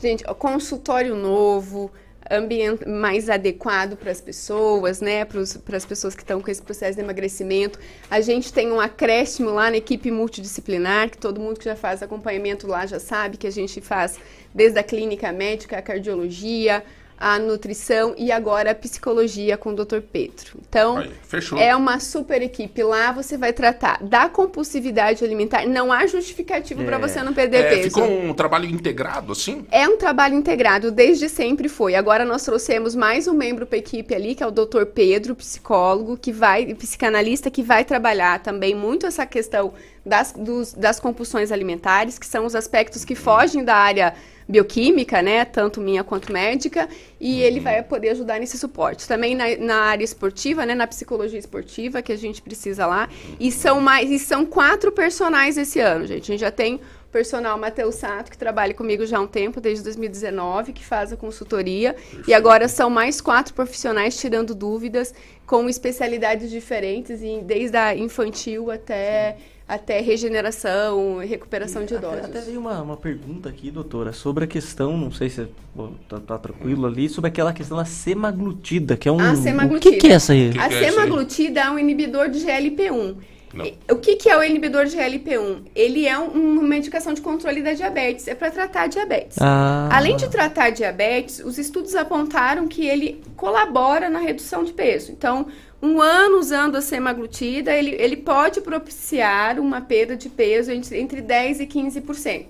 Gente, 0.00 0.24
ó, 0.26 0.34
consultório 0.34 1.14
novo, 1.14 1.90
ambiente 2.30 2.88
mais 2.88 3.30
adequado 3.30 3.96
para 3.96 4.10
as 4.10 4.20
pessoas, 4.20 5.00
né? 5.00 5.24
Para 5.24 5.40
as 5.76 5.84
pessoas 5.84 6.14
que 6.14 6.22
estão 6.22 6.40
com 6.40 6.50
esse 6.50 6.62
processo 6.62 6.96
de 6.96 7.04
emagrecimento. 7.04 7.78
A 8.10 8.20
gente 8.20 8.52
tem 8.52 8.72
um 8.72 8.80
acréscimo 8.80 9.50
lá 9.50 9.70
na 9.70 9.76
equipe 9.76 10.10
multidisciplinar, 10.10 11.10
que 11.10 11.18
todo 11.18 11.40
mundo 11.40 11.58
que 11.58 11.64
já 11.64 11.76
faz 11.76 12.02
acompanhamento 12.02 12.66
lá 12.66 12.86
já 12.86 12.98
sabe 12.98 13.36
que 13.36 13.46
a 13.46 13.52
gente 13.52 13.80
faz 13.80 14.18
desde 14.54 14.78
a 14.78 14.82
clínica 14.82 15.30
médica, 15.32 15.78
a 15.78 15.82
cardiologia, 15.82 16.82
a 17.18 17.38
nutrição 17.38 18.14
e 18.18 18.30
agora 18.30 18.72
a 18.72 18.74
psicologia 18.74 19.56
com 19.56 19.70
o 19.70 19.74
Dr. 19.74 20.00
Pedro. 20.00 20.58
Então, 20.68 20.98
Aí, 20.98 21.10
é 21.58 21.74
uma 21.74 21.98
super 21.98 22.42
equipe. 22.42 22.82
Lá 22.82 23.10
você 23.12 23.36
vai 23.38 23.52
tratar 23.52 24.02
da 24.02 24.28
compulsividade 24.28 25.24
alimentar. 25.24 25.66
Não 25.66 25.90
há 25.92 26.06
justificativo 26.06 26.84
para 26.84 26.98
você 26.98 27.22
não 27.22 27.32
perder 27.32 27.56
É, 27.64 27.68
peso. 27.70 27.82
ficou 27.88 28.04
um 28.06 28.34
trabalho 28.34 28.66
integrado, 28.68 29.32
assim? 29.32 29.64
É 29.70 29.88
um 29.88 29.96
trabalho 29.96 30.34
integrado, 30.34 30.90
desde 30.90 31.28
sempre 31.28 31.68
foi. 31.68 31.94
Agora 31.94 32.24
nós 32.24 32.44
trouxemos 32.44 32.94
mais 32.94 33.26
um 33.26 33.32
membro 33.34 33.66
para 33.66 33.76
a 33.76 33.78
equipe 33.78 34.14
ali, 34.14 34.34
que 34.34 34.42
é 34.42 34.46
o 34.46 34.50
Dr. 34.50 34.84
Pedro, 34.84 35.34
psicólogo, 35.34 36.16
que 36.16 36.32
vai, 36.32 36.66
psicanalista, 36.74 37.50
que 37.50 37.62
vai 37.62 37.84
trabalhar 37.84 38.40
também 38.42 38.74
muito 38.74 39.06
essa 39.06 39.24
questão 39.24 39.72
das, 40.04 40.32
dos- 40.32 40.74
das 40.74 41.00
compulsões 41.00 41.50
alimentares, 41.50 42.18
que 42.18 42.26
são 42.26 42.44
os 42.44 42.54
aspectos 42.54 43.04
que 43.04 43.14
fogem 43.14 43.64
da 43.64 43.74
área 43.74 44.14
bioquímica, 44.48 45.20
né, 45.22 45.44
tanto 45.44 45.80
minha 45.80 46.04
quanto 46.04 46.32
médica, 46.32 46.88
e 47.20 47.42
ele 47.42 47.60
vai 47.60 47.82
poder 47.82 48.10
ajudar 48.10 48.38
nesse 48.38 48.56
suporte. 48.56 49.08
Também 49.08 49.34
na, 49.34 49.56
na 49.56 49.76
área 49.76 50.04
esportiva, 50.04 50.64
né, 50.64 50.74
na 50.74 50.86
psicologia 50.86 51.38
esportiva, 51.38 52.00
que 52.00 52.12
a 52.12 52.16
gente 52.16 52.40
precisa 52.40 52.86
lá, 52.86 53.08
e 53.40 53.50
são 53.50 53.80
mais, 53.80 54.10
e 54.10 54.18
são 54.18 54.46
quatro 54.46 54.92
personagens 54.92 55.56
esse 55.56 55.80
ano, 55.80 56.06
gente. 56.06 56.22
A 56.22 56.26
gente 56.26 56.40
já 56.40 56.50
tem 56.50 56.80
personal 57.10 57.58
Matheus 57.58 57.94
Sato, 57.94 58.30
que 58.30 58.36
trabalha 58.36 58.74
comigo 58.74 59.06
já 59.06 59.16
há 59.16 59.20
um 59.20 59.26
tempo, 59.26 59.58
desde 59.60 59.82
2019, 59.84 60.74
que 60.74 60.84
faz 60.84 61.12
a 61.12 61.16
consultoria. 61.16 61.96
E 62.28 62.34
agora 62.34 62.68
são 62.68 62.90
mais 62.90 63.22
quatro 63.22 63.54
profissionais 63.54 64.18
tirando 64.18 64.54
dúvidas, 64.54 65.14
com 65.46 65.66
especialidades 65.66 66.50
diferentes, 66.50 67.20
desde 67.44 67.76
a 67.76 67.96
infantil 67.96 68.70
até, 68.70 69.38
até 69.68 70.00
regeneração 70.00 71.22
e 71.22 71.26
recuperação 71.26 71.84
de 71.84 71.94
Até, 71.96 72.06
idosos. 72.06 72.24
até 72.26 72.40
veio 72.40 72.60
uma, 72.60 72.80
uma 72.82 72.96
pergunta 72.96 73.48
aqui, 73.48 73.70
doutora, 73.70 74.12
sobre 74.12 74.44
a 74.44 74.46
questão, 74.46 74.96
não 74.96 75.10
sei 75.10 75.28
se 75.28 75.48
pô, 75.74 75.88
tá, 76.08 76.20
tá 76.20 76.38
tranquilo 76.38 76.86
ali, 76.86 77.08
sobre 77.08 77.28
aquela 77.28 77.52
questão 77.52 77.76
da 77.76 77.84
semaglutida, 77.84 78.96
que 78.96 79.08
é 79.08 79.12
um... 79.12 79.20
A 79.20 79.32
O 79.32 79.36
semaglutida. 79.36 79.94
que, 79.94 80.00
que 80.00 80.06
é 80.06 80.12
essa 80.12 80.32
aí? 80.32 80.50
A 80.50 80.52
que 80.52 80.58
é 80.60 80.66
isso 80.68 80.78
aí? 80.78 80.90
semaglutida 80.92 81.60
é 81.60 81.70
um 81.70 81.78
inibidor 81.78 82.28
de 82.28 82.38
GLP-1. 82.40 83.16
Não. 83.54 83.64
E- 83.64 83.78
O 83.90 83.96
que, 83.96 84.16
que 84.16 84.28
é 84.28 84.36
o 84.36 84.42
inibidor 84.44 84.84
de 84.84 84.96
GLP-1? 84.96 85.62
Ele 85.74 86.06
é 86.06 86.18
um- 86.18 86.30
uma 86.30 86.62
medicação 86.62 87.12
de 87.14 87.20
controle 87.20 87.62
da 87.62 87.72
diabetes, 87.72 88.28
é 88.28 88.34
para 88.34 88.50
tratar 88.50 88.86
diabetes. 88.86 89.38
Ah, 89.40 89.88
Além 89.90 90.16
de 90.16 90.28
tratar 90.28 90.70
diabetes, 90.70 91.40
os 91.40 91.56
estudos 91.58 91.94
apontaram 91.96 92.68
que 92.68 92.86
ele 92.86 93.22
colabora 93.34 94.08
na 94.10 94.18
redução 94.18 94.62
de 94.62 94.72
peso. 94.72 95.10
Então, 95.12 95.46
um 95.82 96.00
ano 96.00 96.38
usando 96.38 96.76
a 96.76 96.80
semaglutida, 96.80 97.72
ele, 97.72 97.90
ele 97.90 98.16
pode 98.16 98.60
propiciar 98.60 99.60
uma 99.60 99.80
perda 99.80 100.16
de 100.16 100.28
peso 100.28 100.70
entre, 100.70 100.98
entre 100.98 101.22
10% 101.22 101.60
e 101.60 101.66
15%. 101.66 102.46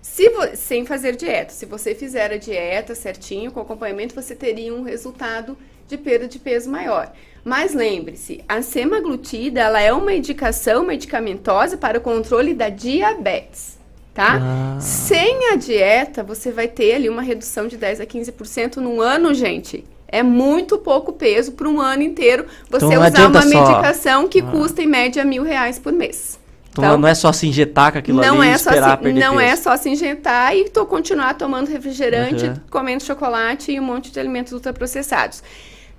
Se 0.00 0.30
sem 0.56 0.86
fazer 0.86 1.14
dieta. 1.14 1.52
Se 1.52 1.66
você 1.66 1.94
fizer 1.94 2.32
a 2.32 2.38
dieta 2.38 2.94
certinho, 2.94 3.50
com 3.50 3.60
acompanhamento, 3.60 4.14
você 4.14 4.34
teria 4.34 4.72
um 4.72 4.82
resultado 4.82 5.58
de 5.86 5.98
perda 5.98 6.26
de 6.26 6.38
peso 6.38 6.70
maior. 6.70 7.12
Mas 7.44 7.74
lembre-se, 7.74 8.42
a 8.48 8.62
semaglutida 8.62 9.60
ela 9.60 9.80
é 9.80 9.92
uma 9.92 10.12
indicação 10.12 10.84
medicamentosa 10.84 11.76
para 11.76 11.98
o 11.98 12.00
controle 12.00 12.54
da 12.54 12.68
diabetes, 12.68 13.78
tá? 14.14 14.38
Ah. 14.40 14.80
Sem 14.80 15.52
a 15.52 15.56
dieta, 15.56 16.22
você 16.22 16.52
vai 16.52 16.68
ter 16.68 16.94
ali 16.94 17.08
uma 17.08 17.22
redução 17.22 17.66
de 17.66 17.76
10 17.76 18.00
a 18.00 18.06
15% 18.06 18.76
no 18.76 19.00
ano, 19.00 19.34
gente. 19.34 19.84
É 20.12 20.22
muito 20.22 20.76
pouco 20.78 21.12
peso 21.12 21.52
para 21.52 21.68
um 21.68 21.80
ano 21.80 22.02
inteiro 22.02 22.44
você 22.68 22.84
Então 22.86 23.00
usar 23.06 23.26
uma 23.28 23.42
só- 23.42 23.48
medicação 23.48 24.28
que 24.28 24.40
Ah. 24.40 24.44
custa 24.50 24.82
em 24.82 24.86
média 24.86 25.24
mil 25.24 25.42
reais 25.44 25.78
por 25.78 25.92
mês. 25.92 26.38
então, 26.72 26.98
não 26.98 27.08
é 27.08 27.14
só 27.14 27.32
se 27.32 27.46
injetar 27.46 27.92
com 27.92 27.98
aquilo 27.98 28.20
não 28.20 28.40
ali 28.40 28.48
e 28.48 28.52
é 28.52 28.58
só 28.58 28.70
esperar 28.70 28.96
se, 28.96 29.02
perder 29.04 29.20
não 29.20 29.36
peso. 29.36 29.40
é 29.52 29.56
só 29.56 29.76
se 29.76 29.88
injetar 29.88 30.56
e 30.56 30.68
tô 30.68 30.84
continuar 30.86 31.34
tomando 31.34 31.68
refrigerante, 31.68 32.44
Aham. 32.46 32.62
comendo 32.70 33.02
chocolate 33.04 33.70
e 33.72 33.78
um 33.80 33.84
monte 33.84 34.10
de 34.10 34.18
alimentos 34.18 34.52
ultraprocessados. 34.52 35.42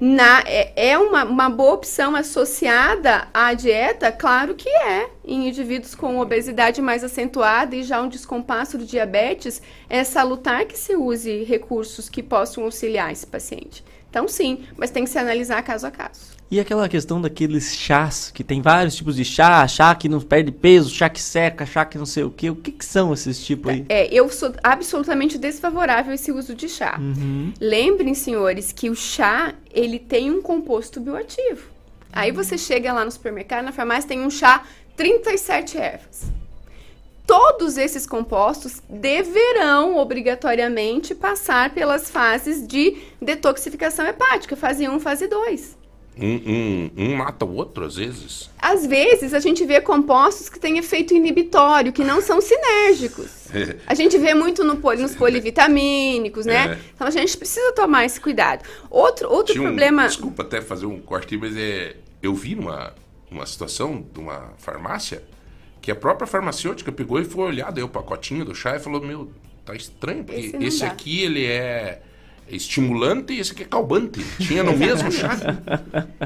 Na, 0.04 0.42
é, 0.48 0.74
é 0.94 0.98
uma, 0.98 1.24
uma 1.24 1.48
boa 1.48 1.74
opção 1.74 2.16
associada 2.16 3.28
à 3.32 3.54
dieta? 3.54 4.12
Claro 4.12 4.56
que 4.56 4.68
é. 4.68 5.08
Em 5.24 5.48
indivíduos 5.48 5.94
com 5.94 6.18
obesidade 6.20 6.82
mais 6.82 7.04
acentuada 7.04 7.76
e 7.76 7.84
já 7.84 8.02
um 8.02 8.08
descompasso 8.10 8.80
do 8.80 8.84
diabetes, 8.86 9.62
é 9.88 10.04
salutar 10.04 10.66
que 10.66 10.76
se 10.76 10.96
use 10.96 11.44
recursos 11.44 12.10
que 12.10 12.24
possam 12.24 12.64
auxiliar 12.64 13.12
esse 13.12 13.28
paciente. 13.28 13.84
Então, 14.12 14.28
sim, 14.28 14.66
mas 14.76 14.92
tem 14.92 15.06
que 15.06 15.10
se 15.10 15.18
analisar 15.18 15.64
caso 15.64 15.88
a 15.88 15.92
caso. 15.92 16.20
E 16.52 16.60
aquela 16.60 16.90
questão 16.90 17.22
daqueles 17.22 17.74
chás, 17.74 18.30
que 18.30 18.44
tem 18.44 18.62
vários 18.62 18.94
tipos 18.94 19.16
de 19.16 19.24
chá, 19.24 19.66
chá 19.70 19.96
que 19.96 20.10
não 20.10 20.20
perde 20.20 20.52
peso, 20.52 20.94
chá 20.94 21.10
que 21.10 21.22
seca, 21.22 21.66
chá 21.66 21.86
que 21.86 21.98
não 21.98 22.06
sei 22.06 22.26
o 22.26 22.30
que. 22.30 22.50
O 22.50 22.56
que, 22.58 22.74
que 22.74 22.84
são 22.84 23.14
esses 23.14 23.42
tipos 23.42 23.72
aí? 23.72 23.86
É, 23.88 24.14
eu 24.14 24.28
sou 24.28 24.54
absolutamente 24.62 25.38
desfavorável 25.38 26.12
a 26.12 26.16
esse 26.16 26.30
uso 26.30 26.54
de 26.54 26.68
chá. 26.68 27.00
Uhum. 27.00 27.54
Lembrem, 27.58 28.14
senhores, 28.14 28.74
que 28.74 28.90
o 28.90 28.96
chá, 28.96 29.56
ele 29.74 29.98
tem 29.98 30.30
um 30.30 30.42
composto 30.42 31.00
bioativo. 31.00 31.70
Aí 32.12 32.34
você 32.34 32.58
chega 32.58 32.92
lá 32.92 33.06
no 33.06 33.12
supermercado, 33.12 33.64
na 33.64 33.72
farmácia, 33.72 34.10
tem 34.10 34.20
um 34.20 34.30
chá 34.30 34.66
37 34.98 35.78
ervas. 35.78 36.41
Todos 37.36 37.78
esses 37.78 38.06
compostos 38.06 38.82
deverão 38.90 39.96
obrigatoriamente 39.96 41.16
passar 41.16 41.70
pelas 41.74 42.12
fases 42.12 42.68
de 42.68 42.98
detoxificação 43.22 44.06
hepática, 44.06 44.54
fase 44.58 44.86
1, 44.90 45.00
fase 45.00 45.28
2. 45.30 45.78
Um, 46.20 46.26
um, 46.28 46.92
um 46.98 47.16
mata 47.16 47.46
o 47.46 47.56
outro, 47.56 47.86
às 47.86 47.96
vezes. 47.96 48.50
Às 48.60 48.86
vezes 48.86 49.34
a 49.34 49.40
gente 49.40 49.64
vê 49.66 49.80
compostos 49.80 50.50
que 50.50 50.60
têm 50.60 50.78
efeito 50.78 51.14
inibitório, 51.14 51.94
que 51.94 52.04
não 52.04 52.22
são 52.22 52.42
sinérgicos. 52.42 53.32
A 53.88 53.94
gente 53.94 54.18
vê 54.18 54.34
muito 54.34 54.62
no 54.66 54.76
poli- 54.76 55.02
nos 55.02 55.16
polivitamínicos, 55.16 56.46
né? 56.46 56.74
É. 56.74 56.80
Então 56.94 57.08
a 57.08 57.12
gente 57.12 57.38
precisa 57.38 57.72
tomar 57.72 58.04
esse 58.06 58.20
cuidado. 58.20 58.66
Outro, 58.90 59.30
outro 59.32 59.54
Tinha 59.54 59.64
um- 59.64 59.68
problema. 59.68 60.06
Desculpa 60.06 60.44
até 60.44 60.62
fazer 60.62 60.86
um 60.86 61.00
corte, 61.00 61.38
mas 61.38 61.56
é, 61.56 61.96
eu 62.22 62.34
vi 62.36 62.56
numa 62.56 62.94
uma 63.32 63.46
situação 63.46 64.06
de 64.14 64.20
uma 64.20 64.54
farmácia 64.58 65.24
que 65.82 65.92
a 65.92 65.96
própria 65.96 66.28
farmacêutica 66.28 66.92
pegou 66.92 67.20
e 67.20 67.26
foi 67.26 67.46
olhar, 67.46 67.72
deu 67.72 67.86
o 67.86 67.90
pacotinho 67.90 68.46
do 68.46 68.54
chá 68.54 68.76
e 68.76 68.80
falou: 68.80 69.02
Meu, 69.02 69.32
tá 69.66 69.74
estranho, 69.76 70.24
porque 70.24 70.40
Esse 70.40 70.58
esse, 70.64 70.80
não 70.82 70.88
dá." 70.88 70.94
aqui 70.94 71.22
ele 71.24 71.46
é 71.46 72.02
estimulante 72.50 73.32
e 73.34 73.40
esse 73.40 73.54
aqui 73.54 73.64
é 73.64 73.66
calmante. 73.66 74.20
Tinha 74.40 74.62
no 74.62 74.76
mesmo 74.76 75.10
chá. 75.12 75.38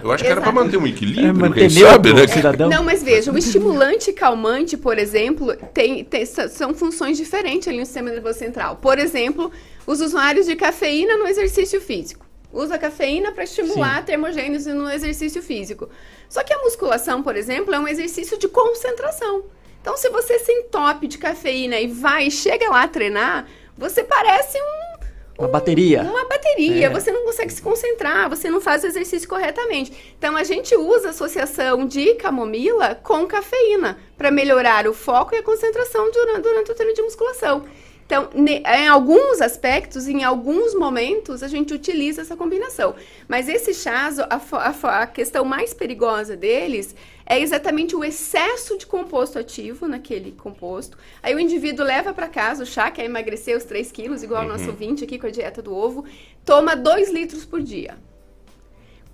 Eu 0.01 0.11
acho 0.11 0.23
que 0.23 0.29
era 0.29 0.41
para 0.41 0.51
manter 0.51 0.75
um 0.77 0.87
equilíbrio, 0.87 1.29
É, 1.29 1.33
manter 1.33 1.69
sabe, 1.69 2.13
né? 2.13 2.27
cidadão. 2.27 2.67
Não, 2.69 2.83
mas 2.83 3.03
veja, 3.03 3.31
o 3.31 3.37
estimulante 3.37 4.09
e 4.09 4.13
calmante, 4.13 4.75
por 4.75 4.97
exemplo, 4.97 5.55
tem, 5.73 6.03
tem- 6.03 6.25
são 6.25 6.73
funções 6.73 7.17
diferentes 7.17 7.67
ali 7.67 7.77
no 7.79 7.85
sistema 7.85 8.09
nervoso 8.09 8.39
central. 8.39 8.77
Por 8.77 8.97
exemplo, 8.97 9.51
os 9.85 10.01
usuários 10.01 10.47
de 10.47 10.55
cafeína 10.55 11.15
no 11.17 11.27
exercício 11.27 11.79
físico. 11.79 12.24
Usa 12.55 12.77
cafeína 12.77 13.33
para 13.33 13.43
estimular 13.43 13.97
a 13.97 14.01
termogênese 14.01 14.71
no 14.71 14.89
exercício 14.89 15.43
físico. 15.43 15.89
Só 16.29 16.41
que 16.41 16.53
a 16.53 16.59
musculação, 16.59 17.21
por 17.21 17.35
exemplo, 17.35 17.75
é 17.75 17.79
um 17.79 17.87
exercício 17.87 18.37
de 18.39 18.47
concentração. 18.47 19.43
Então, 19.81 19.97
se 19.97 20.09
você 20.09 20.39
se 20.39 20.51
entope 20.51 21.05
de 21.05 21.17
cafeína 21.17 21.77
e 21.79 21.87
vai 21.87 22.27
e 22.27 22.31
chega 22.31 22.69
lá 22.69 22.83
a 22.83 22.87
treinar, 22.87 23.45
você 23.77 24.03
parece 24.05 24.57
um 24.57 24.95
Uma 25.37 25.49
bateria. 25.49 26.01
uma 26.01 26.25
bateria, 26.29 26.85
É. 26.85 26.89
você 26.89 27.11
não 27.11 27.25
consegue 27.25 27.51
se 27.51 27.61
concentrar, 27.61 28.29
você 28.29 28.49
não 28.49 28.61
faz 28.61 28.85
o 28.85 28.87
exercício 28.87 29.27
corretamente. 29.27 30.15
Então 30.17 30.37
a 30.37 30.43
gente 30.45 30.73
usa 30.77 31.07
a 31.07 31.09
associação 31.11 31.85
de 31.85 32.13
camomila 32.15 32.95
com 33.03 33.27
cafeína 33.27 33.97
para 34.17 34.31
melhorar 34.31 34.87
o 34.87 34.93
foco 34.93 35.35
e 35.35 35.39
a 35.39 35.43
concentração 35.43 36.09
durante, 36.09 36.39
durante 36.41 36.71
o 36.71 36.73
treino 36.73 36.93
de 36.93 37.01
musculação. 37.01 37.65
Então, 38.05 38.29
em 38.35 38.87
alguns 38.87 39.41
aspectos, 39.41 40.07
em 40.07 40.23
alguns 40.23 40.75
momentos, 40.75 41.41
a 41.41 41.47
gente 41.47 41.73
utiliza 41.73 42.21
essa 42.21 42.37
combinação. 42.37 42.95
Mas 43.27 43.49
esse 43.49 43.73
chás, 43.73 44.19
a, 44.19 44.27
a 44.29 45.01
a 45.01 45.07
questão 45.07 45.43
mais 45.43 45.73
perigosa 45.73 46.37
deles 46.37 46.95
é 47.25 47.39
exatamente 47.39 47.95
o 47.95 48.03
excesso 48.03 48.77
de 48.77 48.85
composto 48.85 49.39
ativo 49.39 49.87
naquele 49.87 50.31
composto. 50.31 50.97
Aí 51.23 51.33
o 51.33 51.39
indivíduo 51.39 51.83
leva 51.83 52.13
para 52.13 52.27
casa 52.27 52.61
o 52.61 52.65
chá, 52.65 52.91
quer 52.91 53.05
emagrecer 53.05 53.57
os 53.57 53.63
3 53.63 53.91
quilos, 53.91 54.21
igual 54.21 54.45
o 54.45 54.47
nosso 54.47 54.69
ouvinte 54.69 55.03
aqui 55.03 55.17
com 55.17 55.25
a 55.25 55.31
dieta 55.31 55.63
do 55.63 55.75
ovo, 55.75 56.05
toma 56.45 56.75
2 56.75 57.09
litros 57.09 57.43
por 57.43 57.63
dia. 57.63 57.97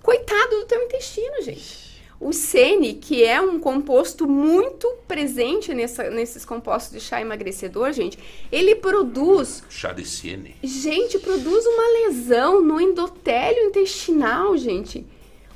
Coitado 0.02 0.56
do 0.56 0.66
teu 0.66 0.82
intestino, 0.82 1.40
gente. 1.40 1.91
O 2.24 2.32
sene, 2.32 2.94
que 2.94 3.24
é 3.24 3.40
um 3.40 3.58
composto 3.58 4.28
muito 4.28 4.86
presente 5.08 5.74
nessa- 5.74 6.08
nesses 6.08 6.44
compostos 6.44 6.92
de 6.92 7.00
chá 7.00 7.20
emagrecedor, 7.20 7.92
gente, 7.92 8.16
ele 8.52 8.76
produz 8.76 9.64
Chá 9.68 9.92
de 9.92 10.06
sene. 10.06 10.54
Gente, 10.62 11.18
produz 11.18 11.66
uma 11.66 11.82
lesão 12.06 12.60
no 12.60 12.80
endotélio 12.80 13.64
intestinal, 13.64 14.56
gente. 14.56 15.04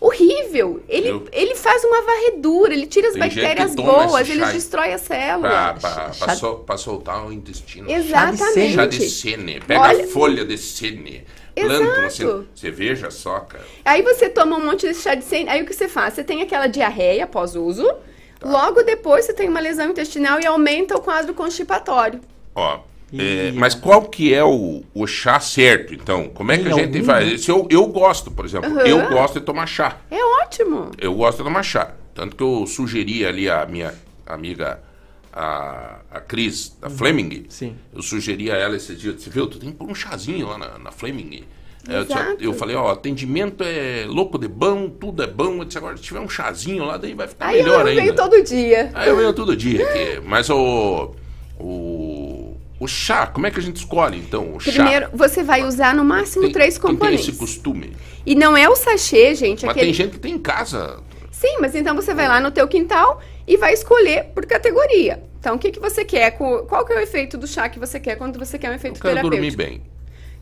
Horrível. 0.00 0.82
Ele, 0.88 1.08
Eu- 1.08 1.26
ele 1.32 1.54
faz 1.54 1.82
uma 1.84 2.02
varredura, 2.02 2.74
ele 2.74 2.86
tira 2.86 3.06
as 3.08 3.12
Tem 3.14 3.22
bactérias 3.22 3.74
boas, 3.74 4.28
ele 4.28 4.44
destrói 4.46 4.92
a 4.92 4.98
Pra, 4.98 4.98
célula. 4.98 5.74
pra, 5.80 6.12
Chá- 6.12 6.24
pra, 6.26 6.34
sol- 6.36 6.58
pra 6.58 6.76
soltar 6.76 7.26
o 7.26 7.32
intestino. 7.32 7.90
Exatamente. 7.90 8.74
Chá 8.74 8.86
de 8.86 9.08
sene. 9.08 9.60
Pega 9.60 9.80
Olha- 9.80 10.04
a 10.04 10.08
folha 10.08 10.44
de 10.44 10.58
sene. 10.58 11.24
Planta 11.64 11.84
uma 11.84 12.06
Exato. 12.06 12.10
sene. 12.12 12.48
Você 12.54 12.70
veja 12.70 13.10
só, 13.10 13.40
cara. 13.40 13.64
Aí 13.84 14.02
você 14.02 14.28
toma 14.28 14.56
um 14.56 14.64
monte 14.66 14.86
de 14.88 14.94
chá 14.94 15.14
de 15.14 15.24
sene, 15.24 15.48
aí 15.48 15.62
o 15.62 15.66
que 15.66 15.72
você 15.74 15.88
faz? 15.88 16.14
Você 16.14 16.22
tem 16.24 16.42
aquela 16.42 16.66
diarreia 16.66 17.24
após 17.24 17.54
uso, 17.56 17.84
Tá. 18.38 18.48
logo 18.48 18.82
depois 18.82 19.24
você 19.24 19.32
tem 19.32 19.48
uma 19.48 19.60
lesão 19.60 19.90
intestinal 19.90 20.38
e 20.38 20.44
aumenta 20.46 20.94
o 20.96 21.00
quadro 21.00 21.32
constipatório. 21.32 22.20
Ó, 22.54 22.80
é, 23.18 23.50
mas 23.52 23.74
qual 23.74 24.02
que 24.02 24.34
é 24.34 24.44
o, 24.44 24.82
o 24.92 25.06
chá 25.06 25.40
certo, 25.40 25.94
então? 25.94 26.28
Como 26.28 26.52
é 26.52 26.58
que 26.58 26.64
Tem 26.64 26.72
a 26.72 26.74
gente 26.76 26.94
algum, 26.96 27.04
faz? 27.06 27.44
Se 27.44 27.50
eu, 27.50 27.66
eu 27.70 27.86
gosto, 27.86 28.30
por 28.30 28.44
exemplo, 28.44 28.70
Aham. 28.70 28.86
eu 28.86 29.08
gosto 29.08 29.40
de 29.40 29.46
tomar 29.46 29.66
chá. 29.66 29.96
É 30.10 30.22
ótimo. 30.42 30.90
Eu 30.98 31.14
gosto 31.14 31.38
de 31.38 31.44
tomar 31.44 31.62
chá. 31.62 31.94
Tanto 32.14 32.36
que 32.36 32.42
eu 32.42 32.66
sugeri 32.66 33.24
ali 33.24 33.48
a 33.48 33.64
minha 33.64 33.94
amiga, 34.26 34.80
a, 35.36 35.98
a 36.10 36.20
Cris, 36.20 36.74
da 36.80 36.88
Fleming. 36.88 37.44
Sim. 37.50 37.76
Eu 37.94 38.00
sugeri 38.00 38.50
a 38.50 38.56
ela 38.56 38.74
esse 38.74 38.94
dia, 38.96 39.12
você 39.12 39.28
viu, 39.28 39.46
tu 39.46 39.58
tem 39.58 39.70
que 39.70 39.76
pôr 39.76 39.86
um 39.88 39.94
chazinho 39.94 40.48
lá 40.48 40.56
na, 40.56 40.78
na 40.78 40.90
Fleming. 40.90 41.44
É, 41.88 41.98
Eu, 41.98 42.04
disse, 42.04 42.18
eu 42.40 42.52
falei, 42.54 42.74
ó, 42.74 42.90
atendimento 42.90 43.62
é 43.62 44.06
louco 44.08 44.38
de 44.38 44.48
bom, 44.48 44.88
tudo 44.88 45.22
é 45.22 45.26
bom. 45.26 45.58
Eu 45.58 45.64
disse, 45.66 45.78
agora 45.78 45.96
se 45.96 46.02
tiver 46.02 46.20
um 46.20 46.28
chazinho 46.28 46.84
lá, 46.84 46.96
daí 46.96 47.12
vai 47.14 47.28
ficar 47.28 47.46
Aí 47.48 47.58
eu 47.58 47.64
melhor 47.64 47.86
ainda. 47.86 48.00
venho 48.00 48.14
todo 48.16 48.42
dia. 48.42 48.90
Aí 48.94 49.08
eu 49.10 49.16
venho 49.16 49.32
todo 49.34 49.54
dia 49.54 49.86
aqui. 49.86 50.20
Mas 50.24 50.48
o. 50.50 51.14
O. 51.60 52.56
O 52.78 52.86
chá, 52.86 53.26
como 53.26 53.46
é 53.46 53.50
que 53.50 53.58
a 53.58 53.62
gente 53.62 53.76
escolhe 53.76 54.18
então? 54.18 54.54
O 54.54 54.60
chá. 54.60 54.70
Primeiro, 54.72 55.08
você 55.14 55.42
vai 55.42 55.62
usar 55.64 55.94
no 55.94 56.04
máximo 56.04 56.42
Tem- 56.44 56.52
três 56.52 56.76
componentes. 56.76 57.24
Tem 57.24 57.30
esse 57.30 57.38
costume. 57.38 57.96
E 58.26 58.34
não 58.34 58.54
é 58.54 58.68
o 58.68 58.76
sachê, 58.76 59.34
gente. 59.34 59.64
Mas 59.64 59.70
aquele... 59.70 59.86
tem 59.86 59.94
gente 59.94 60.10
que 60.12 60.18
tem 60.18 60.34
em 60.34 60.38
casa. 60.38 61.00
Sim, 61.30 61.56
mas 61.60 61.74
então 61.74 61.94
você 61.94 62.12
vai 62.12 62.28
lá 62.28 62.38
no 62.40 62.50
teu 62.50 62.66
quintal 62.68 63.22
e 63.46 63.56
vai 63.56 63.72
escolher 63.72 64.24
por 64.34 64.44
categoria. 64.46 65.22
Então, 65.38 65.54
o 65.56 65.58
que, 65.58 65.70
que 65.70 65.80
você 65.80 66.04
quer? 66.04 66.32
Qual 66.32 66.84
que 66.84 66.92
é 66.92 66.96
o 66.96 67.00
efeito 67.00 67.38
do 67.38 67.46
chá 67.46 67.68
que 67.68 67.78
você 67.78 68.00
quer 68.00 68.16
quando 68.16 68.38
você 68.38 68.58
quer 68.58 68.70
um 68.70 68.74
efeito 68.74 68.96
Eu 68.98 69.02
quero 69.02 69.14
terapêutico? 69.16 69.56
dormir 69.56 69.56
bem. 69.56 69.82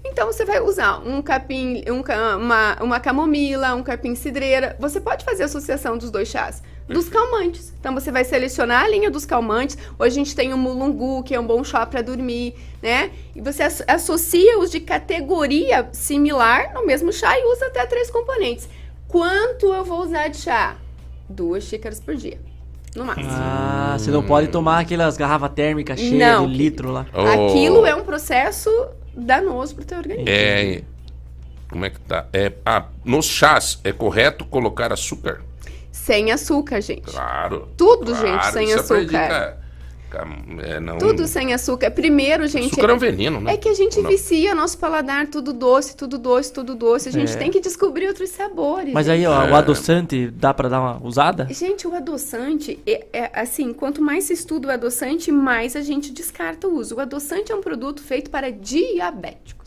Então 0.06 0.26
você 0.26 0.44
vai 0.44 0.60
usar 0.60 0.98
um 0.98 1.22
capim, 1.22 1.82
um 1.88 2.02
uma, 2.38 2.76
uma 2.82 3.00
camomila, 3.00 3.74
um 3.74 3.82
capim 3.82 4.14
cidreira. 4.14 4.76
Você 4.78 5.00
pode 5.00 5.24
fazer 5.24 5.44
associação 5.44 5.96
dos 5.96 6.10
dois 6.10 6.28
chás. 6.28 6.62
Dos 6.86 7.08
calmantes. 7.08 7.72
Então 7.80 7.94
você 7.94 8.12
vai 8.12 8.22
selecionar 8.22 8.84
a 8.84 8.88
linha 8.88 9.10
dos 9.10 9.24
calmantes. 9.24 9.78
Hoje 9.98 10.10
a 10.10 10.24
gente 10.24 10.36
tem 10.36 10.52
o 10.52 10.58
mulungu, 10.58 11.22
que 11.22 11.34
é 11.34 11.40
um 11.40 11.46
bom 11.46 11.64
chá 11.64 11.86
para 11.86 12.02
dormir, 12.02 12.54
né? 12.82 13.10
E 13.34 13.40
você 13.40 13.62
as- 13.62 13.82
associa 13.88 14.58
os 14.58 14.70
de 14.70 14.80
categoria 14.80 15.88
similar 15.92 16.74
no 16.74 16.84
mesmo 16.84 17.10
chá 17.10 17.38
e 17.38 17.44
usa 17.46 17.66
até 17.68 17.86
três 17.86 18.10
componentes. 18.10 18.68
Quanto 19.08 19.72
eu 19.72 19.82
vou 19.84 20.02
usar 20.02 20.28
de 20.28 20.36
chá? 20.36 20.76
Duas 21.26 21.64
xícaras 21.64 21.98
por 21.98 22.14
dia, 22.14 22.38
no 22.94 23.04
máximo. 23.04 23.28
Ah, 23.30 23.96
você 23.98 24.10
não 24.10 24.22
pode 24.22 24.48
tomar 24.48 24.80
aquelas 24.80 25.16
garrafas 25.16 25.50
térmicas 25.54 25.98
cheias 25.98 26.14
Não. 26.18 26.46
de 26.48 26.54
litro 26.54 26.90
lá. 26.90 27.06
Oh, 27.12 27.48
Aquilo 27.48 27.84
é 27.86 27.94
um 27.94 28.04
processo 28.04 28.70
danoso 29.14 29.74
pro 29.74 29.84
teu 29.84 29.98
organismo. 29.98 30.28
É. 30.28 30.82
Como 31.70 31.84
é 31.84 31.90
que 31.90 31.98
tá? 32.00 32.26
É, 32.32 32.52
ah, 32.64 32.84
nos 33.04 33.26
chás 33.26 33.80
é 33.82 33.92
correto 33.92 34.44
colocar 34.44 34.92
açúcar? 34.92 35.40
Sem 35.90 36.30
açúcar, 36.30 36.80
gente. 36.80 37.02
Claro. 37.10 37.68
Tudo, 37.76 38.12
claro, 38.12 38.26
gente, 38.26 38.52
sem 38.52 38.64
isso 38.68 38.74
açúcar. 38.80 38.94
prejudica- 38.94 39.58
é, 40.62 40.80
não- 40.80 40.98
Tudo 40.98 41.26
sem 41.26 41.52
açúcar. 41.52 41.90
Primeiro, 41.90 42.46
gente. 42.46 42.72
Açúcar 42.72 42.90
é 42.90 42.94
um 42.94 42.98
veneno, 42.98 43.40
né? 43.40 43.54
É 43.54 43.56
que 43.56 43.68
a 43.68 43.74
gente 43.74 44.00
vicia 44.02 44.54
nosso 44.54 44.78
paladar, 44.78 45.26
tudo 45.28 45.52
doce, 45.52 45.96
tudo 45.96 46.18
doce, 46.18 46.52
tudo 46.52 46.74
doce. 46.74 47.08
A 47.08 47.12
gente 47.12 47.32
É. 47.32 47.36
tem 47.36 47.50
que 47.50 47.60
descobrir 47.60 48.06
outros 48.08 48.30
sabores. 48.30 48.92
Mas 48.92 49.06
gente. 49.06 49.16
aí, 49.16 49.26
ó, 49.26 49.46
É. 49.46 49.50
o 49.50 49.54
adoçante 49.54 50.28
dá 50.30 50.52
pra 50.54 50.68
dar 50.68 50.80
uma 50.80 51.00
usada? 51.06 51.46
Gente, 51.50 51.86
o 51.86 51.94
adoçante, 51.94 52.78
é, 52.86 53.06
é, 53.12 53.30
assim, 53.34 53.72
quanto 53.72 54.00
mais 54.02 54.24
se 54.24 54.32
estuda 54.32 54.68
o 54.68 54.70
adoçante, 54.70 55.30
mais 55.32 55.74
a 55.76 55.80
gente 55.82 56.12
descarta 56.12 56.68
o 56.68 56.76
uso. 56.76 56.96
O 56.96 57.00
adoçante 57.00 57.50
é 57.52 57.54
um 57.54 57.60
produto 57.60 58.02
feito 58.02 58.30
para 58.30 58.50
diabéticos. 58.50 59.64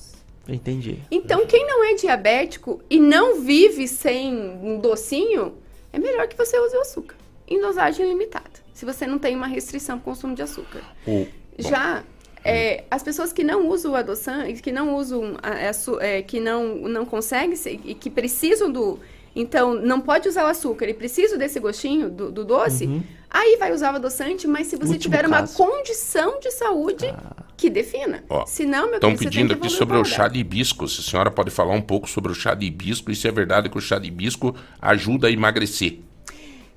Entendi. 0.47 0.99
Então, 1.11 1.45
quem 1.45 1.65
não 1.67 1.83
é 1.83 1.93
diabético 1.95 2.79
e 2.89 2.99
não 2.99 3.41
vive 3.41 3.87
sem 3.87 4.33
um 4.63 4.79
docinho, 4.79 5.53
é 5.91 5.99
melhor 5.99 6.27
que 6.27 6.37
você 6.37 6.57
use 6.59 6.75
o 6.77 6.81
açúcar, 6.81 7.15
em 7.47 7.59
dosagem 7.59 8.07
limitada, 8.07 8.56
se 8.77 8.85
você 8.85 9.07
não 9.07 9.17
tem 9.17 9.35
uma 9.35 9.47
restrição 9.47 9.95
ao 9.95 10.01
consumo 10.01 10.35
de 10.35 10.41
açúcar. 10.43 10.81
O- 11.07 11.25
Já 11.57 12.03
é, 12.45 12.83
as 12.91 13.01
pessoas 13.01 13.33
que 13.33 13.43
não 13.43 13.67
usam 13.67 13.93
o 13.93 13.95
adoçante, 13.95 14.61
que 14.61 14.71
não 14.71 14.95
usam, 14.95 15.35
a- 15.41 15.69
a 15.69 15.73
su- 15.73 15.99
é, 15.99 16.21
que 16.21 16.39
não, 16.39 16.75
não 16.87 17.03
conseguem 17.03 17.55
se- 17.55 17.79
e 17.83 17.95
que 17.95 18.09
precisam 18.11 18.71
do. 18.71 18.99
Então, 19.35 19.73
não 19.73 19.99
pode 19.99 20.29
usar 20.29 20.43
o 20.45 20.47
açúcar 20.47 20.85
e 20.87 20.93
precisa 20.93 21.37
desse 21.37 21.59
gostinho 21.59 22.07
do, 22.09 22.31
do 22.31 22.45
doce, 22.45 23.01
aí 23.29 23.55
vai 23.57 23.71
usar 23.73 23.93
o 23.93 23.95
adoçante, 23.95 24.47
mas 24.47 24.67
se 24.67 24.75
você 24.75 24.93
Último 24.93 24.99
tiver 24.99 25.25
uma 25.27 25.39
caso. 25.41 25.57
condição 25.57 26.39
de 26.39 26.51
saúde 26.51 27.07
que 27.55 27.69
defina. 27.71 28.23
Ó, 28.29 28.45
Se 28.45 28.65
não, 28.65 28.85
meu 28.85 28.95
Estão 28.95 29.09
querido, 29.15 29.17
você 29.17 29.23
tem 29.23 29.29
pedindo 29.47 29.59
que 29.59 29.67
aqui 29.67 29.75
sobre 29.75 29.97
o 29.97 30.05
chá 30.05 30.27
de 30.27 30.39
hibisco. 30.39 30.87
Se 30.87 31.01
a 31.01 31.03
senhora 31.03 31.31
pode 31.31 31.49
falar 31.49 31.73
um 31.73 31.81
pouco 31.81 32.07
sobre 32.07 32.31
o 32.31 32.35
chá 32.35 32.53
de 32.53 32.65
hibisco 32.67 33.09
e 33.11 33.15
se 33.15 33.27
é 33.27 33.31
verdade 33.31 33.69
que 33.69 33.77
o 33.77 33.81
chá 33.81 33.97
de 33.99 34.07
hibisco 34.07 34.55
ajuda 34.79 35.27
a 35.27 35.31
emagrecer. 35.31 35.99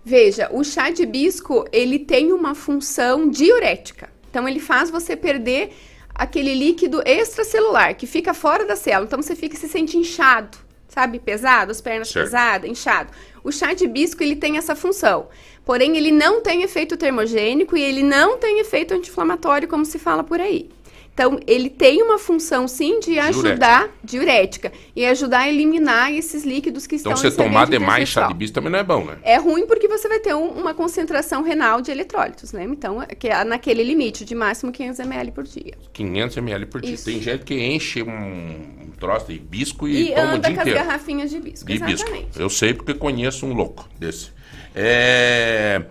Veja, 0.05 0.48
o 0.53 0.64
chá 0.64 0.90
de 0.90 1.03
hibisco, 1.03 1.64
ele 1.72 1.98
tem 1.98 2.32
uma 2.32 2.55
função 2.55 3.28
diurética. 3.28 4.09
Então, 4.30 4.48
ele 4.48 4.61
faz 4.61 4.90
você 4.90 5.16
perder 5.16 5.72
aquele 6.14 6.55
líquido 6.55 7.03
extracelular 7.05 7.94
que 7.96 8.07
fica 8.07 8.32
fora 8.32 8.64
da 8.64 8.76
célula. 8.76 9.07
Então, 9.07 9.20
você 9.20 9.36
fica 9.36 9.57
se 9.57 9.68
sente 9.68 9.96
inchado, 9.98 10.57
sabe? 10.88 11.18
Pesado, 11.18 11.70
as 11.70 11.80
pernas 11.80 12.09
Certo. 12.09 12.26
pesadas, 12.26 12.70
inchado. 12.70 13.12
O 13.44 13.53
chá 13.53 13.74
de 13.74 13.84
hibisco, 13.84 14.22
ele 14.22 14.36
tem 14.36 14.57
essa 14.57 14.74
função. 14.74 15.28
Porém, 15.64 15.96
ele 15.96 16.11
não 16.11 16.40
tem 16.40 16.62
efeito 16.62 16.96
termogênico 16.96 17.76
e 17.76 17.82
ele 17.82 18.03
não 18.03 18.38
tem 18.38 18.59
efeito 18.61 18.94
anti-inflamatório, 18.94 19.68
como 19.68 19.84
se 19.84 19.98
fala 19.98 20.24
por 20.24 20.40
aí. 20.40 20.70
Então, 21.13 21.39
ele 21.47 21.69
tem 21.69 22.03
uma 22.03 22.19
função, 22.19 22.67
sim, 22.67 22.99
de 23.01 23.19
ajudar, 23.19 23.91
diurética, 24.03 24.73
e 24.97 25.05
ajudar 25.05 25.41
a 25.41 25.49
eliminar 25.51 26.11
esses 26.13 26.45
líquidos 26.45 26.87
que 26.87 26.97
Então, 26.97 27.13
estão 27.13 27.17
você 27.23 27.29
em 27.29 27.31
seu 27.31 27.45
tomar 27.45 27.69
demais 27.69 28.09
chá 28.09 28.27
de 28.27 28.33
hibisco 28.33 28.55
também 28.55 28.71
não 28.73 28.79
é 28.79 28.83
bom, 28.85 29.05
né? 29.05 29.19
É 29.23 29.37
ruim 29.37 29.67
porque 29.67 29.87
você 29.87 30.09
vai 30.09 30.19
ter 30.21 30.35
um- 30.35 30.49
uma 30.49 30.73
concentração 30.73 31.43
renal 31.43 31.83
de 31.83 31.91
eletrólitos, 31.91 32.53
né? 32.53 32.65
Então, 32.65 33.03
é 33.03 33.07
que 33.09 33.29
é 33.29 33.45
naquele 33.45 33.83
limite 33.83 34.25
de 34.25 34.35
máximo 34.35 34.73
500 34.73 35.01
ml 35.01 35.31
por 35.33 35.45
dia. 35.45 35.75
500 35.93 36.37
ml 36.39 36.67
por 36.67 36.81
dia. 36.81 36.95
Isso. 36.95 37.05
Tem 37.05 37.21
gente 37.21 37.45
que 37.45 37.55
enche 37.55 38.03
um, 38.03 38.91
troço 38.99 39.27
de 39.27 39.35
hibisco 39.35 39.89
e, 39.89 40.11
E, 40.11 40.15
toma 40.15 40.21
o 40.33 40.35
anda 40.37 40.39
dia 40.49 40.55
com 40.55 40.61
as 40.61 40.67
inteiro. 40.69 40.87
garrafinhas 40.87 41.31
de 41.31 41.37
hibisco, 41.37 41.67
De 41.67 41.75
hibisco. 41.75 42.09
exatamente. 42.09 42.41
Eu 42.41 42.49
sei 42.49 42.73
porque 42.73 42.95
conheço 42.95 43.45
um 43.47 43.53
louco 43.53 43.87
desse. 43.99 44.31
É, 44.75 45.83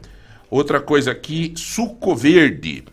Outra 0.52 0.80
coisa 0.82 1.12
aqui, 1.12 1.54
suco 1.56 2.16
verde, 2.16 2.84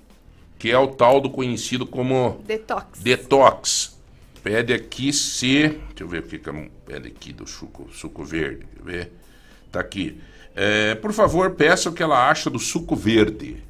que 0.59 0.71
é 0.71 0.79
o 0.79 0.89
tal 0.89 1.21
do 1.21 1.31
conhecido 1.31 1.87
como 1.87 2.41
Detox. 2.45 3.01
detox. 3.01 3.97
Pede 4.43 4.73
aqui 4.73 5.13
se. 5.13 5.69
Deixa 5.69 6.03
eu 6.03 6.09
ver 6.09 6.21
o 6.21 6.23
que 6.23 6.39
pede 6.39 7.09
aqui 7.09 7.33
do 7.33 7.47
suco, 7.47 7.89
suco 7.93 8.25
verde. 8.25 8.67
Deixa 8.67 8.79
eu 8.79 8.85
ver. 8.85 9.13
Tá 9.73 9.81
aqui. 9.81 10.21
É, 10.55 10.95
por 10.95 11.13
favor, 11.13 11.51
peça 11.51 11.91
o 11.91 11.93
que 11.93 12.03
ela 12.03 12.31
acha 12.31 12.49
do 12.49 12.59
suco 12.59 12.97
verde. 12.97 13.63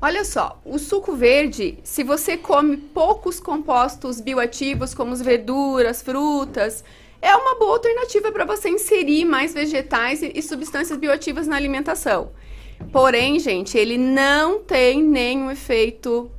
Olha 0.00 0.24
só, 0.24 0.60
o 0.64 0.78
suco 0.78 1.16
verde, 1.16 1.78
se 1.82 2.04
você 2.04 2.36
come 2.36 2.76
poucos 2.76 3.40
compostos 3.40 4.20
bioativos, 4.20 4.94
como 4.94 5.12
as 5.12 5.20
verduras, 5.20 6.02
frutas, 6.02 6.84
é 7.20 7.34
uma 7.34 7.58
boa 7.58 7.72
alternativa 7.72 8.30
para 8.30 8.44
você 8.44 8.68
inserir 8.68 9.24
mais 9.24 9.52
vegetais 9.52 10.22
e, 10.22 10.30
e 10.36 10.40
substâncias 10.40 10.96
bioativas 10.96 11.48
na 11.48 11.56
alimentação. 11.56 12.30
Porém, 12.92 13.38
gente, 13.38 13.76
ele 13.76 13.98
não 13.98 14.60
tem 14.60 15.02
nenhum 15.02 15.50
efeito 15.50 16.30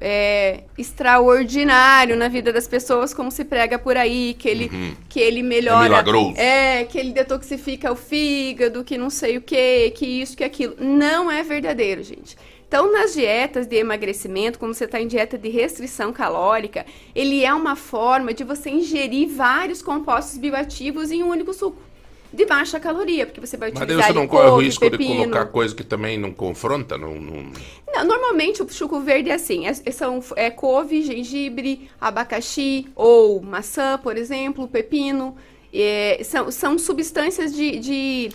é, 0.00 0.64
extraordinário 0.78 2.16
na 2.16 2.28
vida 2.28 2.52
das 2.52 2.66
pessoas, 2.66 3.12
como 3.12 3.30
se 3.30 3.44
prega 3.44 3.78
por 3.78 3.96
aí, 3.96 4.34
que 4.38 4.48
ele, 4.48 4.96
que 5.08 5.20
ele 5.20 5.42
melhora. 5.42 5.86
É 5.86 5.88
milagroso. 5.88 6.34
É, 6.36 6.84
que 6.84 6.98
ele 6.98 7.12
detoxifica 7.12 7.92
o 7.92 7.96
fígado, 7.96 8.82
que 8.82 8.96
não 8.96 9.10
sei 9.10 9.36
o 9.36 9.42
que, 9.42 9.90
que 9.90 10.06
isso, 10.06 10.36
que 10.36 10.44
aquilo. 10.44 10.74
Não 10.78 11.30
é 11.30 11.42
verdadeiro, 11.42 12.02
gente. 12.02 12.36
Então, 12.66 12.92
nas 12.92 13.14
dietas 13.14 13.66
de 13.66 13.76
emagrecimento, 13.76 14.58
quando 14.58 14.74
você 14.74 14.84
está 14.84 15.00
em 15.00 15.08
dieta 15.08 15.36
de 15.36 15.48
restrição 15.48 16.12
calórica, 16.12 16.86
ele 17.14 17.44
é 17.44 17.52
uma 17.52 17.74
forma 17.74 18.32
de 18.32 18.44
você 18.44 18.70
ingerir 18.70 19.28
vários 19.28 19.82
compostos 19.82 20.38
bioativos 20.38 21.10
em 21.10 21.22
um 21.22 21.28
único 21.28 21.52
suco. 21.52 21.89
De 22.32 22.46
baixa 22.46 22.78
caloria, 22.78 23.26
porque 23.26 23.40
você 23.40 23.56
vai 23.56 23.70
Mas 23.70 23.78
daí 23.80 23.88
utilizar 23.88 24.06
você 24.12 24.18
não 24.18 24.26
corre 24.28 24.50
o 24.50 24.58
risco 24.58 24.84
de 24.84 24.90
pepino. 24.92 25.16
colocar 25.22 25.46
coisa 25.46 25.74
que 25.74 25.82
também 25.82 26.16
não 26.16 26.32
confronta? 26.32 26.96
Não, 26.96 27.14
não- 27.16 27.50
Não, 27.92 28.04
normalmente 28.04 28.62
o 28.62 28.68
suco 28.68 29.00
verde 29.00 29.30
é 29.30 29.34
assim, 29.34 29.66
é, 29.66 29.74
são 29.90 30.22
é 30.36 30.48
couve, 30.48 31.02
gengibre, 31.02 31.90
abacaxi 32.00 32.86
ou 32.94 33.42
maçã, 33.42 33.98
por 34.00 34.16
exemplo, 34.16 34.68
pepino. 34.68 35.36
É, 35.74 36.20
são, 36.24 36.50
são 36.52 36.78
substâncias 36.78 37.52
de, 37.54 37.78
de- 37.78 38.28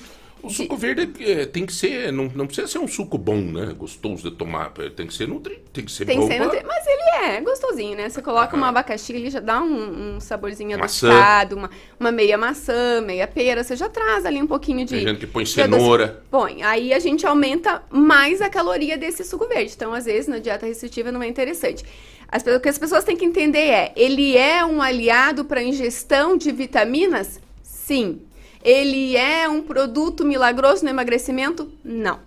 O 0.45 0.49
suco 0.49 0.75
verde 0.77 1.09
é, 1.23 1.45
tem 1.45 1.65
que 1.65 1.73
ser. 1.73 2.11
Não, 2.11 2.31
não 2.35 2.45
precisa 2.45 2.67
ser 2.67 2.79
um 2.79 2.87
suco 2.87 3.17
bom, 3.17 3.37
né? 3.41 3.73
Gostoso 3.77 4.29
de 4.29 4.35
tomar. 4.35 4.71
é, 4.79 4.89
Tem 4.89 5.07
que 5.07 5.13
ser 5.13 5.27
nutri, 5.27 5.59
tem 5.73 5.83
que 5.83 5.91
ser 5.91 6.05
Tem 6.05 6.19
bom. 6.19 6.27
ser 6.27 6.35
pra- 6.37 6.45
nutri- 6.45 6.63
Mas 6.65 6.85
ele 6.87 7.25
é 7.25 7.41
gostosinho, 7.41 7.97
né? 7.97 8.09
Você 8.09 8.21
coloca 8.21 8.55
um 8.55 8.63
abacaxi, 8.63 9.13
ele 9.13 9.29
já 9.29 9.39
dá 9.39 9.61
um, 9.61 10.15
um 10.15 10.19
saborzinho 10.19 10.77
Maçã. 10.77 11.07
adocicado, 11.09 11.55
uma, 11.55 11.69
uma 11.99 12.11
meia 12.11 12.37
maçã, 12.37 13.01
meia 13.01 13.27
pera, 13.27 13.63
você 13.63 13.75
já 13.75 13.89
traz 13.89 14.25
ali 14.25 14.41
um 14.41 14.47
pouquinho 14.47 14.85
de. 14.85 14.95
Tem 14.95 15.07
gente 15.07 15.19
que 15.19 15.27
põe 15.27 15.45
cenoura. 15.45 16.03
adoci- 16.05 16.19
Põe. 16.29 16.63
Aí 16.63 16.93
a 16.93 16.99
gente 16.99 17.25
aumenta 17.25 17.81
mais 17.89 18.41
a 18.41 18.49
caloria 18.49 18.97
desse 18.97 19.23
suco 19.23 19.47
verde. 19.47 19.73
Então, 19.75 19.93
às 19.93 20.05
vezes, 20.05 20.27
na 20.27 20.37
dieta 20.39 20.65
restritiva 20.65 21.11
não 21.11 21.23
é 21.23 21.27
interessante. 21.27 21.83
As 22.27 22.41
o 22.45 22.59
que 22.59 22.69
as 22.69 22.77
pessoas 22.77 23.03
têm 23.03 23.15
que 23.17 23.25
entender 23.25 23.59
é: 23.59 23.91
ele 23.95 24.35
é 24.37 24.65
um 24.65 24.81
aliado 24.81 25.45
para 25.45 25.63
ingestão 25.63 26.35
de 26.37 26.51
vitaminas? 26.51 27.39
Sim. 27.63 28.21
Ele 28.65 29.15
é 29.15 29.47
um 29.47 29.61
produto 29.61 30.25
milagroso 30.25 30.83
no 30.83 30.89
emagrecimento? 30.89 31.71
Não. 31.83 32.19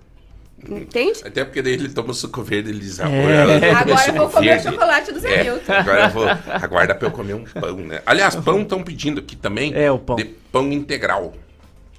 Entende? 0.68 1.20
Até 1.24 1.44
porque 1.44 1.62
daí 1.62 1.74
ele 1.74 1.88
toma 1.88 2.10
o 2.10 2.14
suco 2.14 2.42
verde, 2.42 2.70
ele 2.70 2.80
diz, 2.80 2.98
ah, 3.00 3.08
É. 3.08 3.70
Agora 3.72 4.08
eu 4.08 4.14
vou 4.14 4.28
comer 4.28 4.60
chocolate 4.62 5.12
do 5.12 5.20
Zé 5.20 5.34
É, 5.34 5.44
Milton. 5.44 5.72
agora 5.72 6.04
eu 6.04 6.10
vou. 6.10 6.26
Aguarda 6.28 6.94
pra 6.94 7.08
eu 7.08 7.12
comer 7.12 7.34
um 7.34 7.44
pão, 7.44 7.76
né? 7.78 8.00
Aliás, 8.06 8.34
pão 8.36 8.62
estão 8.62 8.82
pedindo 8.82 9.20
aqui 9.20 9.36
também. 9.36 9.72
É, 9.74 9.90
o 9.90 9.98
pão. 9.98 10.16
De 10.16 10.24
pão 10.24 10.72
integral. 10.72 11.34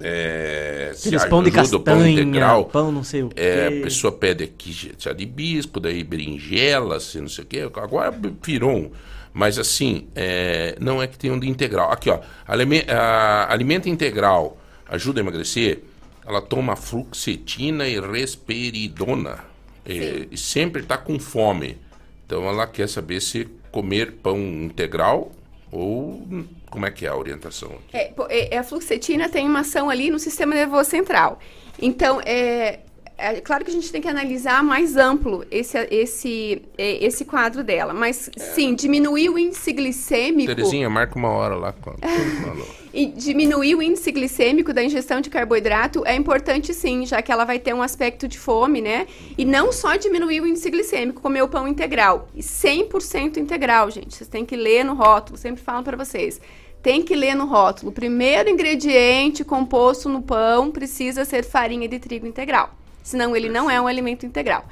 É, 0.02 0.92
se 0.94 1.08
Aqueles 1.08 1.24
pão 1.26 1.42
de 1.42 1.50
ajuda 1.50 1.76
o 1.76 1.80
castanha, 1.80 2.64
pão 2.72 2.90
não 2.90 3.04
sei 3.04 3.22
o 3.22 3.28
quê. 3.28 3.34
É, 3.42 3.66
a 3.68 3.82
pessoa 3.82 4.10
pede 4.10 4.44
aqui 4.44 4.92
de 5.14 5.26
bisco, 5.26 5.78
daí 5.78 6.02
berinjela, 6.02 6.96
assim, 6.96 7.20
não 7.20 7.28
sei 7.28 7.44
o 7.44 7.46
quê. 7.46 7.70
Agora 7.76 8.14
virou 8.42 8.70
um. 8.70 8.90
Mas 9.32 9.58
assim, 9.58 10.08
é, 10.14 10.76
não 10.80 11.00
é 11.02 11.06
que 11.06 11.16
tem 11.18 11.30
um 11.30 11.38
de 11.38 11.48
integral. 11.48 11.90
Aqui, 11.92 12.10
ó. 12.10 12.20
alime- 12.46 12.84
a- 12.88 13.46
alimento 13.52 13.88
integral 13.88 14.56
ajuda 14.88 15.20
a 15.20 15.22
emagrecer. 15.22 15.82
Ela 16.26 16.40
toma 16.42 16.74
fluoxetina 16.76 17.86
e 17.88 17.98
risperidona. 18.00 19.38
É, 19.86 20.26
e 20.30 20.36
sempre 20.36 20.82
está 20.82 20.96
com 20.98 21.18
fome. 21.18 21.78
Então 22.26 22.46
ela 22.48 22.66
quer 22.66 22.88
saber 22.88 23.20
se 23.20 23.48
comer 23.72 24.12
pão 24.22 24.36
integral 24.38 25.32
ou 25.72 26.26
como 26.70 26.86
é 26.86 26.90
que 26.90 27.06
é 27.06 27.08
a 27.08 27.16
orientação. 27.16 27.72
É, 27.92 28.12
é- 28.28 28.54
é, 28.54 28.58
a 28.58 28.62
fluoxetina 28.64 29.28
tem 29.28 29.46
uma 29.48 29.60
ação 29.60 29.88
ali 29.88 30.10
no 30.10 30.18
sistema 30.18 30.54
nervoso 30.54 30.90
central. 30.90 31.38
Então, 31.80 32.20
é, 32.24 32.80
é 33.20 33.40
claro 33.40 33.64
que 33.64 33.70
a 33.70 33.74
gente 33.74 33.92
tem 33.92 34.00
que 34.00 34.08
analisar 34.08 34.62
mais 34.62 34.96
amplo 34.96 35.44
esse, 35.50 35.76
esse, 35.90 36.62
é, 36.78 37.04
esse 37.04 37.24
quadro 37.24 37.62
dela. 37.62 37.92
Mas, 37.92 38.30
sim, 38.36 38.74
diminuir 38.74 39.28
o 39.28 39.38
índice 39.38 39.72
glicêmico... 39.72 40.54
Terezinha, 40.54 40.88
marca 40.88 41.18
uma 41.18 41.28
hora 41.28 41.54
lá. 41.54 41.74
E 42.92 43.06
diminuir 43.06 43.76
o 43.76 43.82
índice 43.82 44.10
glicêmico 44.10 44.72
da 44.72 44.82
ingestão 44.82 45.20
de 45.20 45.30
carboidrato 45.30 46.04
é 46.04 46.16
importante 46.16 46.74
sim, 46.74 47.06
já 47.06 47.22
que 47.22 47.30
ela 47.30 47.44
vai 47.44 47.56
ter 47.56 47.72
um 47.72 47.82
aspecto 47.82 48.26
de 48.26 48.36
fome, 48.36 48.80
né? 48.80 49.06
E 49.38 49.44
não 49.44 49.70
só 49.70 49.94
diminuir 49.94 50.40
o 50.40 50.46
índice 50.46 50.68
glicêmico, 50.70 51.22
comer 51.22 51.42
o 51.42 51.48
pão 51.48 51.68
integral. 51.68 52.28
E 52.34 52.40
100% 52.40 53.36
integral, 53.36 53.92
gente. 53.92 54.16
Vocês 54.16 54.28
têm 54.28 54.44
que 54.44 54.56
ler 54.56 54.84
no 54.84 54.94
rótulo, 54.94 55.38
sempre 55.38 55.62
falo 55.62 55.84
para 55.84 55.96
vocês. 55.96 56.40
Tem 56.82 57.00
que 57.00 57.14
ler 57.14 57.36
no 57.36 57.46
rótulo. 57.46 57.90
O 57.90 57.94
primeiro 57.94 58.50
ingrediente 58.50 59.44
composto 59.44 60.08
no 60.08 60.20
pão 60.20 60.72
precisa 60.72 61.24
ser 61.24 61.44
farinha 61.44 61.86
de 61.86 62.00
trigo 62.00 62.26
integral. 62.26 62.74
Senão 63.02 63.34
ele 63.34 63.48
não 63.48 63.70
é 63.70 63.80
um 63.80 63.86
alimento 63.86 64.26
integral. 64.26 64.64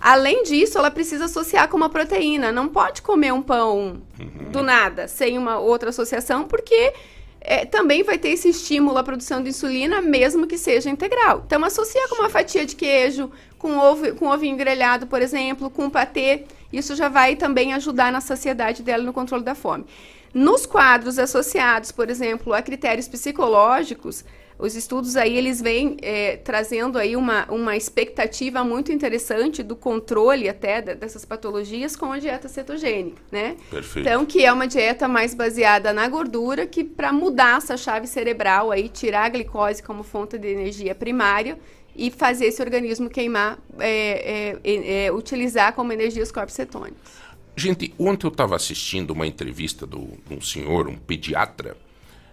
Além 0.00 0.42
disso, 0.42 0.78
ela 0.78 0.90
precisa 0.90 1.24
associar 1.24 1.68
com 1.68 1.76
uma 1.76 1.88
proteína. 1.88 2.52
Não 2.52 2.68
pode 2.68 3.02
comer 3.02 3.32
um 3.32 3.42
pão 3.42 4.02
do 4.50 4.62
nada, 4.62 5.08
sem 5.08 5.38
uma 5.38 5.58
outra 5.58 5.90
associação, 5.90 6.44
porque 6.44 6.92
é, 7.40 7.64
também 7.64 8.02
vai 8.02 8.18
ter 8.18 8.30
esse 8.30 8.48
estímulo 8.48 8.98
à 8.98 9.02
produção 9.02 9.42
de 9.42 9.50
insulina, 9.50 10.02
mesmo 10.02 10.46
que 10.46 10.58
seja 10.58 10.90
integral. 10.90 11.42
Então, 11.46 11.64
associa 11.64 12.08
com 12.08 12.16
uma 12.16 12.28
fatia 12.28 12.66
de 12.66 12.76
queijo, 12.76 13.30
com 13.58 13.78
ovo, 13.78 14.14
com 14.16 14.26
ovinho 14.26 14.56
grelhado, 14.56 15.06
por 15.06 15.22
exemplo, 15.22 15.70
com 15.70 15.88
patê. 15.88 16.44
Isso 16.72 16.94
já 16.94 17.08
vai 17.08 17.36
também 17.36 17.72
ajudar 17.72 18.12
na 18.12 18.20
saciedade 18.20 18.82
dela 18.82 19.02
no 19.02 19.12
controle 19.12 19.44
da 19.44 19.54
fome. 19.54 19.86
Nos 20.34 20.66
quadros 20.66 21.18
associados, 21.18 21.90
por 21.90 22.10
exemplo, 22.10 22.52
a 22.52 22.60
critérios 22.60 23.08
psicológicos, 23.08 24.24
os 24.58 24.74
estudos 24.74 25.16
aí 25.16 25.36
eles 25.36 25.60
vêm 25.60 25.96
é, 26.00 26.36
trazendo 26.38 26.98
aí 26.98 27.14
uma, 27.14 27.44
uma 27.50 27.76
expectativa 27.76 28.64
muito 28.64 28.90
interessante 28.90 29.62
do 29.62 29.76
controle 29.76 30.48
até 30.48 30.80
de- 30.80 30.94
dessas 30.94 31.24
patologias 31.24 31.94
com 31.94 32.10
a 32.12 32.18
dieta 32.18 32.48
cetogênica, 32.48 33.20
né? 33.30 33.56
Perfeito. 33.70 34.08
Então, 34.08 34.24
que 34.24 34.44
é 34.44 34.52
uma 34.52 34.66
dieta 34.66 35.06
mais 35.06 35.34
baseada 35.34 35.92
na 35.92 36.08
gordura, 36.08 36.66
que 36.66 36.82
para 36.82 37.12
mudar 37.12 37.58
essa 37.58 37.76
chave 37.76 38.06
cerebral 38.06 38.70
aí, 38.70 38.88
tirar 38.88 39.24
a 39.24 39.28
glicose 39.28 39.82
como 39.82 40.02
fonte 40.02 40.38
de 40.38 40.48
energia 40.48 40.94
primária 40.94 41.58
e 41.94 42.10
fazer 42.10 42.46
esse 42.46 42.62
organismo 42.62 43.10
queimar, 43.10 43.58
é, 43.78 44.56
é, 44.64 45.04
é, 45.06 45.12
utilizar 45.12 45.74
como 45.74 45.92
energia 45.92 46.22
os 46.22 46.32
corpos 46.32 46.54
cetônicos. 46.54 47.12
Gente, 47.54 47.94
ontem 47.98 48.26
eu 48.26 48.30
estava 48.30 48.54
assistindo 48.54 49.10
uma 49.10 49.26
entrevista 49.26 49.86
de 49.86 49.96
um 49.96 50.40
senhor, 50.40 50.88
um 50.88 50.96
pediatra, 50.96 51.76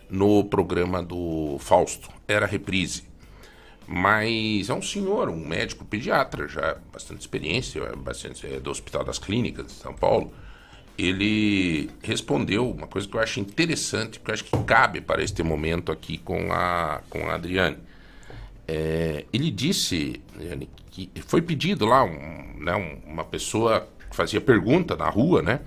no 0.09 0.43
programa 0.43 1.01
do 1.01 1.57
Fausto. 1.59 2.09
Era 2.28 2.45
reprise. 2.45 3.03
Mas 3.88 4.69
é 4.69 4.74
um 4.74 4.82
senhor, 4.82 5.30
um 5.30 5.45
médico 5.45 5.84
pediatra, 5.84 6.47
já 6.47 6.78
bastante 6.91 7.21
experiência, 7.21 7.82
é 7.82 7.95
bastante, 7.95 8.47
é 8.47 8.59
do 8.59 8.71
Hospital 8.71 9.03
das 9.03 9.19
Clínicas 9.19 9.67
de 9.67 9.74
São 9.74 9.93
Paulo. 9.93 10.34
Ele 10.97 11.89
respondeu 12.01 12.69
uma 12.69 12.88
coisa 12.88 13.07
que 13.07 13.15
eu 13.15 13.19
acho 13.19 13.39
interessante, 13.39 14.19
que 14.19 14.30
eu 14.30 14.34
acho 14.34 14.43
que 14.45 14.57
cabe 14.63 15.01
para 15.01 15.24
este 15.24 15.43
momento 15.43 15.91
aqui 15.91 16.17
com 16.17 16.51
a, 16.53 17.01
com 17.09 17.30
a 17.30 17.36
Adriane. 17.36 17.78
É, 18.67 19.26
ele 19.34 19.51
disse 19.51 20.21
Adriane, 20.36 20.69
que 20.91 21.09
foi 21.28 21.41
pedido 21.41 21.86
lá 21.86 22.03
um, 22.03 22.55
né, 22.59 22.76
um- 22.76 23.11
uma 23.11 23.24
pessoa 23.26 23.88
que 24.09 24.15
fazia 24.15 24.39
pergunta 24.39 24.95
na 24.95 25.09
rua, 25.09 25.41
né? 25.41 25.59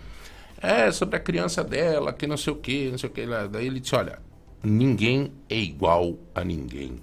É, 0.62 0.90
sobre 0.90 1.16
a 1.16 1.20
criança 1.20 1.62
dela, 1.62 2.12
que 2.12 2.26
não 2.26 2.36
sei 2.36 2.52
o 2.52 2.56
que, 2.56 2.90
não 2.90 2.98
sei 2.98 3.10
o 3.10 3.12
que. 3.12 3.26
Daí 3.50 3.66
ele 3.66 3.80
disse, 3.80 3.94
olha, 3.94 4.18
ninguém 4.66 5.32
é 5.48 5.56
igual 5.56 6.18
a 6.34 6.42
ninguém. 6.42 6.98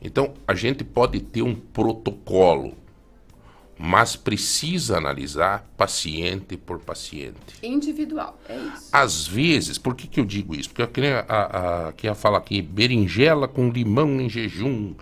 Então, 0.00 0.34
a 0.46 0.54
gente 0.54 0.84
pode 0.84 1.20
ter 1.20 1.42
um 1.42 1.54
protocolo, 1.54 2.74
mas 3.76 4.14
precisa 4.14 4.98
analisar 4.98 5.68
paciente 5.76 6.56
por 6.56 6.78
paciente. 6.80 7.34
Individual, 7.62 8.38
é 8.48 8.56
isso. 8.56 8.88
Às 8.92 9.26
vezes, 9.26 9.78
por 9.78 9.94
que, 9.94 10.06
que 10.06 10.20
eu 10.20 10.24
digo 10.24 10.54
isso? 10.54 10.68
Porque 10.68 10.82
eu 10.82 10.88
queria, 10.88 11.20
a, 11.28 11.88
a, 11.88 11.92
que 11.92 12.06
ia 12.06 12.14
falar 12.14 12.38
aqui, 12.38 12.60
berinjela 12.60 13.48
com 13.48 13.70
limão 13.70 14.20
em 14.20 14.28
jejum, 14.28 14.94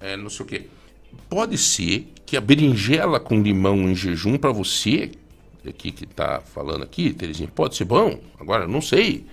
é, 0.00 0.16
não 0.16 0.30
sei 0.30 0.46
o 0.46 0.48
quê. 0.48 0.66
Pode 1.28 1.58
ser 1.58 2.12
que 2.24 2.36
a 2.36 2.40
berinjela 2.40 3.20
com 3.20 3.40
limão 3.40 3.76
em 3.88 3.94
jejum, 3.94 4.36
para 4.38 4.50
você, 4.50 5.12
aqui 5.68 5.92
que 5.92 6.04
está 6.04 6.40
falando 6.40 6.82
aqui, 6.82 7.12
Terezinha, 7.12 7.48
pode 7.54 7.76
ser 7.76 7.84
bom? 7.84 8.18
Agora, 8.40 8.66
não 8.66 8.80
sei. 8.80 9.26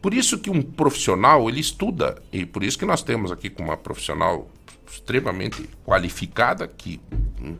Por 0.00 0.14
isso 0.14 0.38
que 0.38 0.50
um 0.50 0.62
profissional, 0.62 1.48
ele 1.48 1.60
estuda, 1.60 2.22
e 2.32 2.46
por 2.46 2.62
isso 2.62 2.78
que 2.78 2.86
nós 2.86 3.02
temos 3.02 3.32
aqui 3.32 3.50
com 3.50 3.64
uma 3.64 3.76
profissional 3.76 4.48
extremamente 4.90 5.68
qualificada, 5.84 6.66
que 6.68 7.00
hum, 7.42 7.56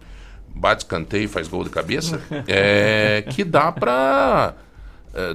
bate 0.54 0.84
escanteio 0.84 1.24
e 1.24 1.28
faz 1.28 1.48
gol 1.48 1.64
de 1.64 1.70
cabeça, 1.70 2.20
é, 2.46 3.24
que 3.30 3.44
dá 3.44 3.72
para 3.72 4.54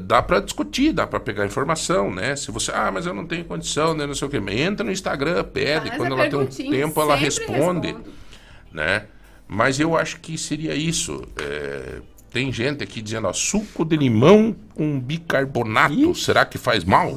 dá 0.02 0.22
para 0.22 0.40
discutir, 0.40 0.94
dá 0.94 1.06
para 1.06 1.20
pegar 1.20 1.46
informação, 1.46 2.10
né? 2.10 2.38
Se 2.38 2.52
você, 2.52 2.72
ah, 2.72 2.90
mas 2.90 3.06
eu 3.06 3.14
não 3.14 3.26
tenho 3.26 3.44
condição, 3.44 3.94
né, 3.94 4.06
não 4.06 4.14
sei 4.14 4.28
o 4.28 4.32
quê, 4.32 4.38
entra 4.38 4.86
no 4.86 4.92
Instagram, 4.92 5.44
pede, 5.44 5.88
Faz 5.88 5.98
quando 5.98 6.14
ela 6.14 6.30
tem 6.30 6.40
um 6.40 6.46
tempo 6.46 7.02
ela 7.02 7.16
responde, 7.16 7.88
respondo. 7.88 8.14
né? 8.72 9.08
Mas 9.46 9.82
eu 9.82 9.98
acho 9.98 10.22
que 10.22 10.38
seria 10.38 10.74
isso. 10.74 11.22
é, 11.38 12.02
tem 12.34 12.52
gente 12.52 12.84
aqui 12.84 13.00
dizendo, 13.00 13.28
ó, 13.28 13.34
suco 13.34 13.86
de 13.86 13.96
limão 13.96 14.56
com 14.74 15.00
bicarbonato, 15.00 16.16
será 16.16 16.44
que 16.44 16.58
faz 16.58 16.84
mal? 16.84 17.12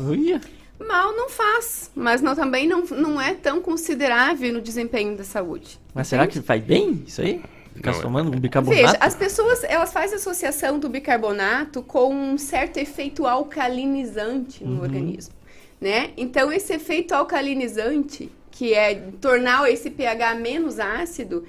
Mal 0.79 1.17
não 1.17 1.31
faz, 1.31 1.91
mas 1.97 2.21
não, 2.21 2.37
também 2.37 2.69
não, 2.69 2.85
não 2.85 3.21
é 3.21 3.33
tão 3.33 3.62
considerável 3.62 4.53
no 4.53 4.61
desempenho 4.61 5.17
da 5.17 5.25
saúde. 5.25 5.81
Mas 5.95 6.09
será 6.09 6.27
que 6.27 6.41
faz 6.43 6.62
bem 6.62 7.03
isso 7.07 7.23
aí? 7.23 7.43
Ficar 7.75 7.93
Não, 7.93 7.99
é- 7.99 8.03
tomando 8.03 8.37
um 8.37 8.39
bicarbonato? 8.39 8.83
Veja, 8.83 8.97
as 9.01 9.14
pessoas 9.14 9.64
elas 9.64 9.91
fazem 9.91 10.17
associação 10.17 10.79
do 10.79 10.89
bicarbonato 10.89 11.83
com 11.83 12.14
um 12.14 12.37
certo 12.37 12.77
efeito 12.77 13.27
alcalinizante 13.27 14.62
no 14.64 14.83
organismo, 14.83 15.35
né? 15.81 16.11
Então 16.17 16.53
esse 16.53 16.75
efeito 16.75 17.14
alcalinizante, 17.14 18.31
que 18.51 18.75
é 18.75 18.95
tornar 19.21 19.71
esse 19.71 19.91
pH 19.91 20.35
menos 20.35 20.79
ácido, 20.79 21.45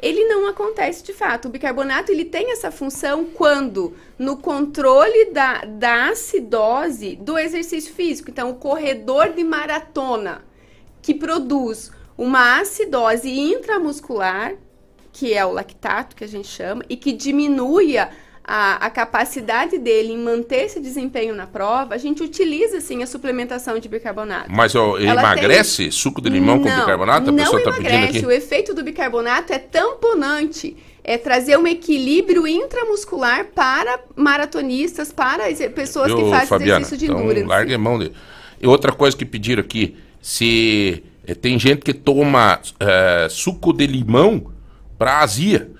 ele 0.00 0.24
não 0.26 0.46
acontece 0.46 1.02
de 1.02 1.12
fato. 1.12 1.48
O 1.48 1.50
bicarbonato 1.50 2.12
ele 2.12 2.24
tem 2.24 2.52
essa 2.52 2.70
função 2.70 3.24
quando 3.24 3.94
no 4.18 4.36
controle 4.36 5.32
da, 5.32 5.64
da 5.64 6.10
acidose 6.10 7.16
do 7.16 7.36
exercício 7.36 7.92
físico. 7.92 8.30
Então, 8.30 8.50
o 8.50 8.54
corredor 8.54 9.32
de 9.32 9.42
maratona 9.42 10.44
que 11.02 11.14
produz 11.14 11.90
uma 12.16 12.60
acidose 12.60 13.30
intramuscular, 13.30 14.54
que 15.12 15.34
é 15.34 15.44
o 15.44 15.52
lactato 15.52 16.14
que 16.14 16.24
a 16.24 16.28
gente 16.28 16.48
chama, 16.48 16.84
e 16.88 16.96
que 16.96 17.12
diminui 17.12 17.96
a, 18.50 18.86
a, 18.86 18.90
capacidade 18.90 19.76
dele 19.76 20.14
em 20.14 20.16
manter 20.16 20.64
esse 20.64 20.80
desempenho 20.80 21.34
na 21.34 21.46
prova, 21.46 21.94
a 21.94 21.98
gente 21.98 22.22
utiliza 22.22 22.80
sim 22.80 23.02
a 23.02 23.06
suplementação 23.06 23.78
de 23.78 23.90
bicarbonato. 23.90 24.50
Mas 24.50 24.74
ó, 24.74 24.98
emagrece 24.98 25.82
tem- 25.82 25.90
suco 25.90 26.22
de 26.22 26.30
limão 26.30 26.58
com 26.58 26.66
Não, 26.66 26.80
bicarbonato? 26.80 27.28
A 27.28 27.32
não 27.32 27.36
pessoa 27.36 27.58
está 27.58 27.72
pedindo 27.72 27.90
emagrece. 27.90 28.16
aqui. 28.16 28.26
O 28.26 28.30
efeito 28.30 28.72
do 28.72 28.82
bicarbonato 28.82 29.52
é 29.52 29.58
tamponante. 29.58 30.74
É 31.04 31.18
trazer 31.18 31.58
um 31.58 31.66
equilíbrio 31.66 32.46
intramuscular 32.46 33.44
para 33.54 34.00
maratonistas, 34.16 35.12
para 35.12 35.44
pessoas 35.74 36.10
que 36.10 36.18
Viu, 36.18 36.30
fazem 36.30 36.46
Fabiana? 36.46 36.80
exercício 36.80 36.96
de 36.96 37.04
então, 37.04 37.20
endurance. 37.20 37.46
larga 37.46 37.74
a 37.74 37.78
mão 37.78 37.98
de... 37.98 38.12
E 38.60 38.66
outra 38.66 38.92
coisa 38.92 39.14
que 39.14 39.26
pediram 39.26 39.60
aqui, 39.60 39.94
se 40.22 41.02
eh, 41.26 41.34
tem 41.34 41.58
gente 41.58 41.82
que 41.82 41.92
toma 41.92 42.60
eh, 42.80 43.26
suco 43.30 43.74
de 43.74 43.86
limão 43.86 44.52
para 44.98 45.20
azia. 45.20 45.70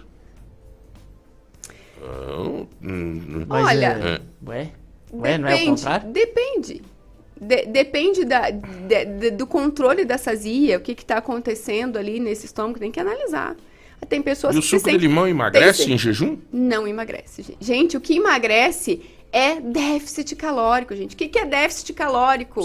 Ah, 2.21 2.67
hum, 2.83 3.45
Mas 3.47 3.67
Olha, 3.67 3.87
é- 3.87 4.21
Ué? 4.49 4.71
Ué, 5.13 5.39
não 5.39 5.49
é 5.49 5.53
o 5.53 5.55
Depende, 5.59 5.71
contrário? 5.83 6.09
Depende. 6.11 6.83
De- 7.41 7.67
depende 7.67 8.25
da, 8.25 8.51
de- 8.51 9.05
de- 9.05 9.31
do 9.31 9.47
controle 9.47 10.05
da 10.05 10.19
sazia, 10.19 10.77
o 10.77 10.81
que 10.81 10.93
está 10.93 11.19
acontecendo 11.19 11.97
ali 11.97 12.19
nesse 12.19 12.47
estômago, 12.47 12.79
tem 12.81 12.91
que 12.91 12.99
analisar. 12.99 13.57
Tem 14.09 14.21
pessoas 14.23 14.55
E 14.55 14.59
o 14.59 14.61
que 14.63 14.67
suco 14.69 14.91
se 14.91 14.97
de 14.97 14.99
limão 15.07 15.27
emagrece 15.27 15.85
tem- 15.85 15.95
em 15.95 15.99
jejum? 15.99 16.39
Não 16.53 16.87
emagrece, 16.87 17.43
gente. 17.43 17.59
Gente, 17.61 17.97
o 17.97 18.01
que 18.01 18.15
emagrece 18.17 19.03
é 19.33 19.61
déficit 19.61 20.35
calórico, 20.37 20.95
gente. 20.97 21.15
O 21.15 21.17
que, 21.19 21.29
que 21.29 21.39
é 21.39 21.45
déficit 21.45 21.93
calórico? 21.93 22.61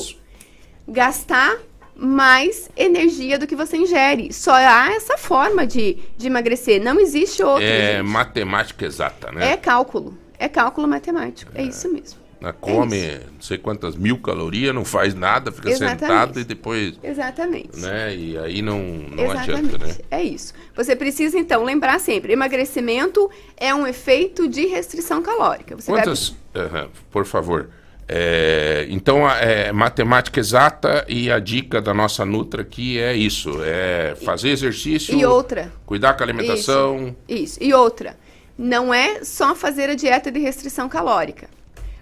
Gastar 0.87 1.57
mais 1.95 2.69
energia 2.75 3.37
do 3.37 3.47
que 3.47 3.55
você 3.55 3.77
ingere. 3.77 4.33
Só 4.33 4.53
há 4.53 4.93
essa 4.93 5.17
forma 5.17 5.65
de, 5.65 5.97
de 6.17 6.27
emagrecer. 6.27 6.81
Não 6.83 6.99
existe 6.99 7.43
outra. 7.43 7.63
É 7.63 7.97
gente. 7.97 8.07
matemática 8.07 8.85
exata, 8.85 9.31
né? 9.31 9.53
É 9.53 9.57
cálculo. 9.57 10.17
É 10.37 10.49
cálculo 10.49 10.87
matemático. 10.87 11.51
É, 11.55 11.63
isso 11.63 11.91
mesmo. 11.91 12.23
Né, 12.43 12.53
Come 12.59 13.19
não 13.31 13.41
sei 13.41 13.57
quantas 13.57 13.95
mil 13.95 14.17
calorias, 14.17 14.75
não 14.75 14.83
faz 14.83 15.15
nada, 15.15 15.49
fica 15.49 15.69
Exatamente. 15.69 15.99
sentado 16.01 16.39
e 16.41 16.43
depois. 16.43 16.99
Exatamente. 17.01 17.79
Né? 17.79 18.13
E 18.13 18.37
aí 18.37 18.61
não, 18.61 18.79
não 18.79 19.23
Exatamente. 19.23 19.75
adianta, 19.75 19.77
né? 19.77 19.95
É 20.11 20.21
isso. 20.21 20.53
Você 20.75 20.93
precisa, 20.93 21.39
então, 21.39 21.63
lembrar 21.63 22.01
sempre: 22.01 22.33
emagrecimento 22.33 23.31
é 23.55 23.73
um 23.73 23.87
efeito 23.87 24.45
de 24.45 24.65
restrição 24.65 25.21
calórica. 25.21 25.77
Você 25.77 25.89
Quantas, 25.89 26.35
aham, 26.53 26.89
por 27.09 27.25
favor, 27.25 27.69
É, 28.07 28.85
então, 28.89 29.25
a- 29.25 29.37
é 29.37 29.71
matemática 29.71 30.39
exata 30.39 31.05
e 31.07 31.31
a 31.31 31.39
dica 31.39 31.81
da 31.81 31.93
nossa 31.93 32.25
Nutra 32.25 32.61
aqui 32.61 32.99
é 32.99 33.15
isso: 33.15 33.51
é 33.63 34.15
fazer 34.25 34.49
exercício, 34.49 35.17
E 35.17 35.25
outra. 35.25 35.71
cuidar 35.85 36.13
com 36.13 36.23
a 36.23 36.25
alimentação. 36.25 37.15
Isso. 37.27 37.57
E 37.61 37.73
outra, 37.73 38.17
não 38.57 38.93
é 38.93 39.23
só 39.23 39.55
fazer 39.55 39.89
a 39.89 39.95
dieta 39.95 40.31
de 40.31 40.39
restrição 40.39 40.87
calórica. 40.89 41.47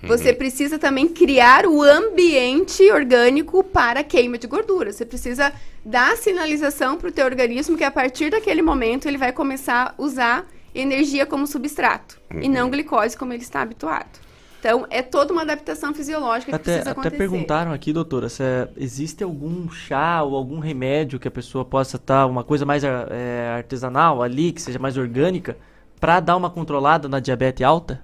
Você 0.03 0.33
precisa 0.33 0.79
também 0.79 1.07
criar 1.07 1.67
o 1.67 1.83
ambiente 1.83 2.81
orgânico 2.91 3.63
para 3.63 4.03
queima 4.03 4.35
de 4.35 4.47
gordura. 4.47 4.91
Você 4.91 5.05
precisa 5.05 5.53
dar 5.85 6.17
sinalização 6.17 6.97
para 6.97 7.09
o 7.09 7.11
teu 7.11 7.23
organismo 7.23 7.77
que 7.77 7.83
a 7.83 7.91
partir 7.91 8.31
daquele 8.31 8.63
momento 8.63 9.07
ele 9.07 9.19
vai 9.19 9.31
começar 9.31 9.93
a 9.95 10.01
usar 10.01 10.47
energia 10.73 11.23
como 11.27 11.45
substrato 11.45 12.19
e 12.41 12.49
não 12.49 12.71
glicose 12.71 13.15
como 13.15 13.31
ele 13.31 13.43
está 13.43 13.61
habituado. 13.61 14.19
Então, 14.61 14.85
é 14.91 15.01
toda 15.01 15.33
uma 15.33 15.41
adaptação 15.41 15.91
fisiológica 15.91 16.51
que 16.51 16.55
Até, 16.55 16.63
precisa 16.63 16.81
até 16.81 16.91
acontecer. 16.91 17.17
perguntaram 17.17 17.73
aqui, 17.73 17.91
doutora, 17.91 18.29
se 18.29 18.43
é- 18.43 18.67
existe 18.77 19.23
algum 19.23 19.67
chá 19.71 20.21
ou 20.21 20.35
algum 20.35 20.59
remédio 20.59 21.19
que 21.19 21.27
a 21.27 21.31
pessoa 21.31 21.65
possa 21.65 21.97
estar, 21.97 22.27
uma 22.27 22.43
coisa 22.43 22.63
mais 22.63 22.83
é, 22.83 23.55
artesanal 23.57 24.21
ali, 24.21 24.51
que 24.51 24.61
seja 24.61 24.77
mais 24.77 24.97
orgânica, 24.97 25.57
pra 25.99 26.19
dar 26.19 26.37
uma 26.37 26.47
controlada 26.47 27.09
na 27.09 27.19
diabetes 27.19 27.65
alta? 27.65 27.99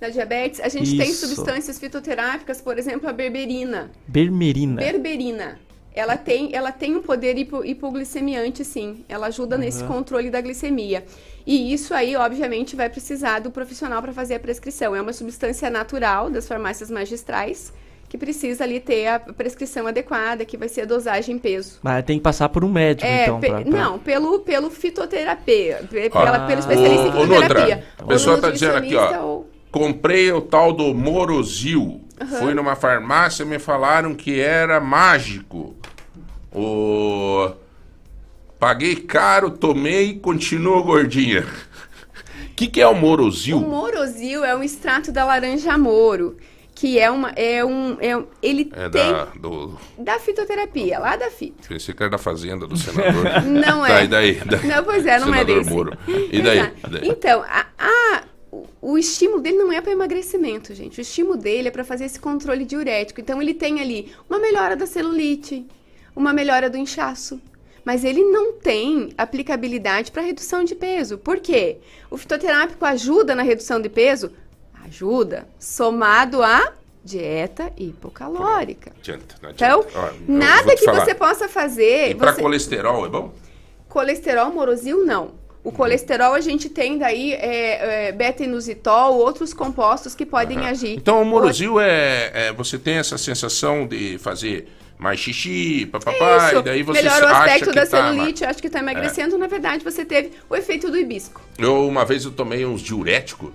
Na 0.00 0.08
diabetes, 0.08 0.60
a 0.60 0.68
gente 0.68 0.96
tem 0.96 1.10
Isso. 1.10 1.26
substâncias 1.26 1.80
fitoterápicas, 1.80 2.60
por 2.60 2.78
exemplo, 2.78 3.08
a 3.08 3.12
berberina. 3.12 3.90
Berberina. 4.06 4.76
Berberina. 4.80 5.58
Ela 5.94 6.16
tem, 6.16 6.50
ela 6.54 6.72
tem 6.72 6.96
um 6.96 7.02
poder 7.02 7.36
hipo, 7.36 7.64
hipoglicemiante, 7.64 8.64
sim. 8.64 9.04
Ela 9.08 9.26
ajuda 9.26 9.58
nesse 9.58 9.82
Aham. 9.84 9.92
controle 9.94 10.30
da 10.30 10.40
glicemia. 10.40 11.04
E 11.46 11.72
isso 11.72 11.92
aí, 11.92 12.16
obviamente, 12.16 12.74
vai 12.74 12.88
precisar 12.88 13.40
do 13.40 13.50
profissional 13.50 14.00
para 14.00 14.12
fazer 14.12 14.36
a 14.36 14.40
prescrição. 14.40 14.96
É 14.96 15.02
uma 15.02 15.12
substância 15.12 15.68
natural 15.68 16.30
das 16.30 16.48
farmácias 16.48 16.90
magistrais 16.90 17.72
que 18.08 18.16
precisa 18.18 18.62
ali 18.64 18.78
ter 18.78 19.06
a 19.06 19.18
prescrição 19.18 19.86
adequada, 19.86 20.44
que 20.44 20.56
vai 20.56 20.68
ser 20.68 20.82
a 20.82 20.84
dosagem 20.84 21.36
em 21.36 21.38
peso. 21.38 21.78
Mas 21.82 22.04
tem 22.04 22.18
que 22.18 22.22
passar 22.22 22.48
por 22.50 22.62
um 22.62 22.68
médico, 22.70 23.06
É, 23.06 23.22
então. 23.24 23.40
pe- 23.40 23.48
pra- 23.48 23.60
pra- 23.62 23.70
Não, 23.70 23.98
pelo, 23.98 24.40
pelo 24.40 24.70
fitoterapia. 24.70 25.84
pe- 25.90 26.10
Ó, 26.12 26.24
Pela, 26.24 26.46
pelo 26.46 26.60
especialista 26.60 27.06
em 27.06 27.10
ô, 27.10 27.26
Nutra, 27.26 27.36
fitoterapia. 27.42 27.84
a 27.98 28.04
pessoa 28.04 28.36
Ou 28.36 28.42
tá 28.42 28.50
dizendo 28.50 28.76
aqui, 28.76 28.94
ó. 28.96 29.22
ou- 29.24 29.50
Comprei 29.70 30.30
o 30.30 30.42
tal 30.42 30.72
do 30.74 30.92
Morozil. 30.94 32.02
Fui 32.26 32.54
numa 32.54 32.74
farmácia 32.76 33.42
e 33.42 33.46
me 33.46 33.58
falaram 33.58 34.14
que 34.14 34.40
era 34.40 34.80
mágico. 34.80 35.74
O... 36.52 37.50
Paguei 38.58 38.94
caro, 38.96 39.50
tomei 39.50 40.10
e 40.10 40.18
continuo 40.20 40.82
gordinha. 40.84 41.40
O 41.42 42.54
que, 42.54 42.66
que 42.68 42.80
é 42.80 42.86
o 42.86 42.94
Morozil? 42.94 43.56
O 43.58 43.60
morosil 43.68 44.44
é 44.44 44.54
um 44.54 44.62
extrato 44.62 45.10
da 45.10 45.24
laranja 45.24 45.76
moro, 45.76 46.36
que 46.74 46.96
é 46.98 47.10
uma 47.10 47.30
é 47.30 47.64
um 47.64 47.96
é 48.00 48.16
um- 48.16 48.26
ele 48.40 48.70
É 48.76 48.88
tem 48.88 49.10
da, 49.12 49.24
do... 49.36 49.76
da 49.98 50.18
fitoterapia, 50.20 50.98
lá 51.00 51.16
da 51.16 51.28
fito. 51.30 51.66
Pensei 51.68 51.92
que 51.94 52.02
era 52.02 52.10
da 52.10 52.18
fazenda 52.18 52.66
do 52.66 52.76
senador. 52.76 53.24
Não 53.44 53.84
é. 53.84 54.04
e 54.04 54.06
daí? 54.08 54.34
Da- 54.34 54.58
Não, 54.58 54.84
pois 54.84 55.04
é, 55.06 55.18
não 55.18 55.34
é 55.34 55.38
senador 55.38 55.58
desse. 55.58 55.70
Moro. 55.70 55.98
E 56.06 56.40
daí? 56.40 56.72
Daí? 56.88 57.08
Então, 57.08 57.42
a, 57.42 57.66
a- 57.78 58.22
o- 58.52 58.98
estímulo 58.98 59.40
dele 59.40 59.56
não 59.56 59.72
é 59.72 59.80
para 59.80 59.92
emagrecimento, 59.92 60.74
gente. 60.74 60.98
O 60.98 61.02
estímulo 61.02 61.36
dele 61.36 61.68
é 61.68 61.70
para 61.70 61.84
fazer 61.84 62.04
esse 62.04 62.20
controle 62.20 62.64
diurético. 62.64 63.20
Então, 63.20 63.40
ele 63.40 63.54
tem 63.54 63.80
ali 63.80 64.12
uma 64.28 64.38
melhora 64.38 64.76
da 64.76 64.86
celulite, 64.86 65.66
uma 66.14 66.32
melhora 66.32 66.68
do 66.68 66.76
inchaço. 66.76 67.40
Mas 67.84 68.04
ele 68.04 68.22
não 68.22 68.52
tem 68.52 69.12
aplicabilidade 69.18 70.12
para 70.12 70.22
redução 70.22 70.62
de 70.62 70.74
peso. 70.74 71.18
Por 71.18 71.40
quê? 71.40 71.78
O 72.10 72.16
fitoterápico 72.16 72.84
ajuda 72.84 73.34
na 73.34 73.42
redução 73.42 73.80
de 73.80 73.88
peso? 73.88 74.30
Ajuda, 74.84 75.48
somado 75.58 76.42
à 76.42 76.72
dieta 77.04 77.72
hipocalórica. 77.76 78.92
Adianta, 78.98 79.34
não 79.42 79.50
Então, 79.50 79.80
adianta. 79.80 79.98
Eu 79.98 80.34
nada 80.36 80.76
que 80.76 80.84
falar. 80.84 81.04
você 81.04 81.14
possa 81.14 81.48
fazer. 81.48 82.10
E 82.10 82.14
pra 82.14 82.32
você- 82.32 82.40
colesterol 82.42 83.04
é 83.04 83.08
bom? 83.08 83.32
Colesterol 83.88 84.52
morosil, 84.52 85.04
não. 85.04 85.32
O 85.64 85.70
colesterol 85.70 86.34
a 86.34 86.40
gente 86.40 86.68
tem 86.68 86.98
daí 86.98 87.32
é, 87.34 88.08
é, 88.08 88.12
beta-inositol, 88.12 89.16
outros 89.16 89.54
compostos 89.54 90.14
que 90.14 90.26
podem 90.26 90.66
agir. 90.66 90.96
Então 90.96 91.22
o 91.22 91.24
Morozil 91.24 91.78
é, 91.80 92.30
é- 92.48 92.52
Você 92.52 92.78
tem 92.78 92.94
essa 92.96 93.16
sensação 93.16 93.86
de 93.86 94.18
fazer 94.18 94.68
mais 94.98 95.18
xixi, 95.18 95.86
papapá, 95.86 96.48
Isso, 96.48 96.58
e 96.58 96.62
daí 96.62 96.82
você 96.82 97.02
melhora 97.02 97.26
o 97.26 97.28
aspecto 97.28 97.72
da 97.72 97.86
tá, 97.86 97.86
celulite, 97.86 98.44
acho 98.44 98.60
que 98.60 98.68
está 98.68 98.78
emagrecendo. 98.78 99.36
Na 99.36 99.48
verdade, 99.48 99.82
você 99.82 100.04
teve 100.04 100.30
o 100.48 100.54
efeito 100.54 100.90
do 100.90 100.96
hibisco. 100.96 101.40
Eu, 101.58 101.88
uma 101.88 102.04
vez 102.04 102.24
eu 102.24 102.30
tomei 102.30 102.64
uns 102.64 102.80
diuréticos, 102.80 103.50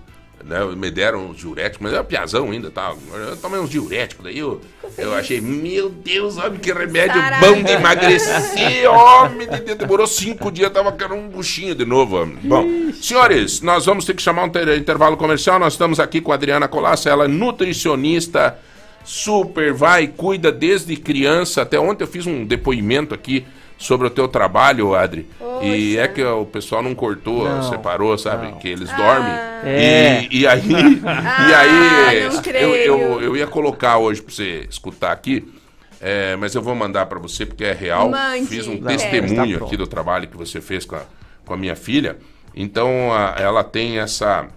né? 0.48 0.60
Me 0.76 0.90
deram 0.90 1.28
uns 1.30 1.38
diuréticos, 1.38 1.80
mas 1.82 1.94
era 1.94 2.04
piazão 2.04 2.52
ainda, 2.52 2.72
tá? 2.72 2.94
Eu 3.14 3.38
tomei 3.38 3.60
uns 3.60 3.70
diuréticos, 3.70 4.24
daí 4.24 4.40
eu, 4.40 4.62
eu 4.98 5.14
achei, 5.14 5.42
meu 5.42 5.90
Deus, 5.90 6.38
olha 6.38 6.58
que 6.58 6.72
remédio 6.72 7.22
bom 7.40 7.62
de 7.62 7.72
emagrecer, 7.74 8.90
homem 8.90 9.48
de 9.50 9.60
Deus. 9.62 9.78
Demorou 9.78 10.08
cinco 10.08 10.52
dias, 10.52 10.72
tava 10.72 10.92
querendo 10.92 11.16
um 11.16 11.30
buchinho 11.30 11.76
de 11.76 11.86
novo. 11.86 12.18
homem. 12.22 12.38
Bom, 12.42 12.66
senhores, 12.94 13.62
nós 13.62 13.86
vamos 13.86 14.06
ter 14.06 14.14
que 14.16 14.22
chamar 14.22 14.46
um 14.46 14.50
ter- 14.50 14.78
intervalo 14.78 15.18
comercial. 15.18 15.60
Nós 15.60 15.74
estamos 15.74 16.00
aqui 16.00 16.22
com 16.22 16.32
a 16.32 16.36
Adriana 16.36 16.68
Colassa, 16.68 17.10
ela 17.10 17.26
é 17.26 17.28
nutricionista, 17.28 18.58
super, 19.04 19.74
vai, 19.74 20.08
cuida 20.08 20.52
desde 20.52 20.96
criança. 20.96 21.62
Até 21.62 21.80
ontem 21.80 22.04
eu 22.04 22.08
fiz 22.08 22.26
um 22.26 22.46
depoimento 22.46 23.14
aqui 23.14 23.46
sobre 23.78 24.08
o 24.08 24.10
teu 24.10 24.28
trabalho, 24.28 24.96
Adri. 24.96 25.28
E 25.62 25.98
é 25.98 26.08
que 26.08 26.24
o 26.24 26.46
pessoal 26.46 26.82
não 26.84 26.94
cortou, 26.94 27.48
Não, 27.48 27.64
separou, 27.64 28.18
sabe? 28.18 28.54
Que 28.60 28.68
eles 28.68 28.90
Ah. 28.92 28.96
dormem. 28.96 29.32
É. 29.64 30.28
E, 30.32 30.42
e 30.42 30.48
aí, 30.48 30.62
e 30.70 31.54
aí 31.54 32.30
não 32.30 32.44
eu, 32.54 32.76
eu, 32.76 33.22
eu 33.22 33.38
ia 33.38 33.48
colocar 33.48 33.98
hoje 33.98 34.22
pra 34.22 34.34
você 34.34 34.68
escutar 34.70 35.12
aqui. 35.12 35.52
é, 36.00 36.36
mas 36.36 36.54
eu 36.54 36.62
vou 36.62 36.76
mandar 36.76 37.08
pra 37.08 37.18
você 37.20 37.46
porque 37.46 37.64
é 37.66 37.74
real. 37.74 38.10
Mande. 38.10 38.46
Fiz 38.46 38.68
um 38.68 38.76
Não, 38.76 38.88
testemunho 38.88 39.66
aqui 39.66 39.76
do 39.76 39.88
trabalho 39.88 40.28
que 40.28 40.38
você 40.38 40.62
fez 40.62 40.86
com 40.86 40.96
a, 40.96 41.02
com 41.46 41.54
a 41.54 41.58
minha 41.58 41.76
filha. 41.76 42.18
Então 42.56 43.12
a- 43.12 43.36
ela 43.40 43.64
tem 43.64 43.98
essa 44.00 44.48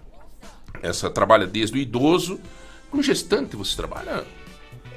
essa 0.83 1.09
trabalha 1.11 1.47
desde 1.47 1.77
o 1.77 1.81
idoso. 1.81 2.39
Com 2.91 3.01
gestante 3.03 3.57
você 3.57 3.77
trabalha? 3.77 4.25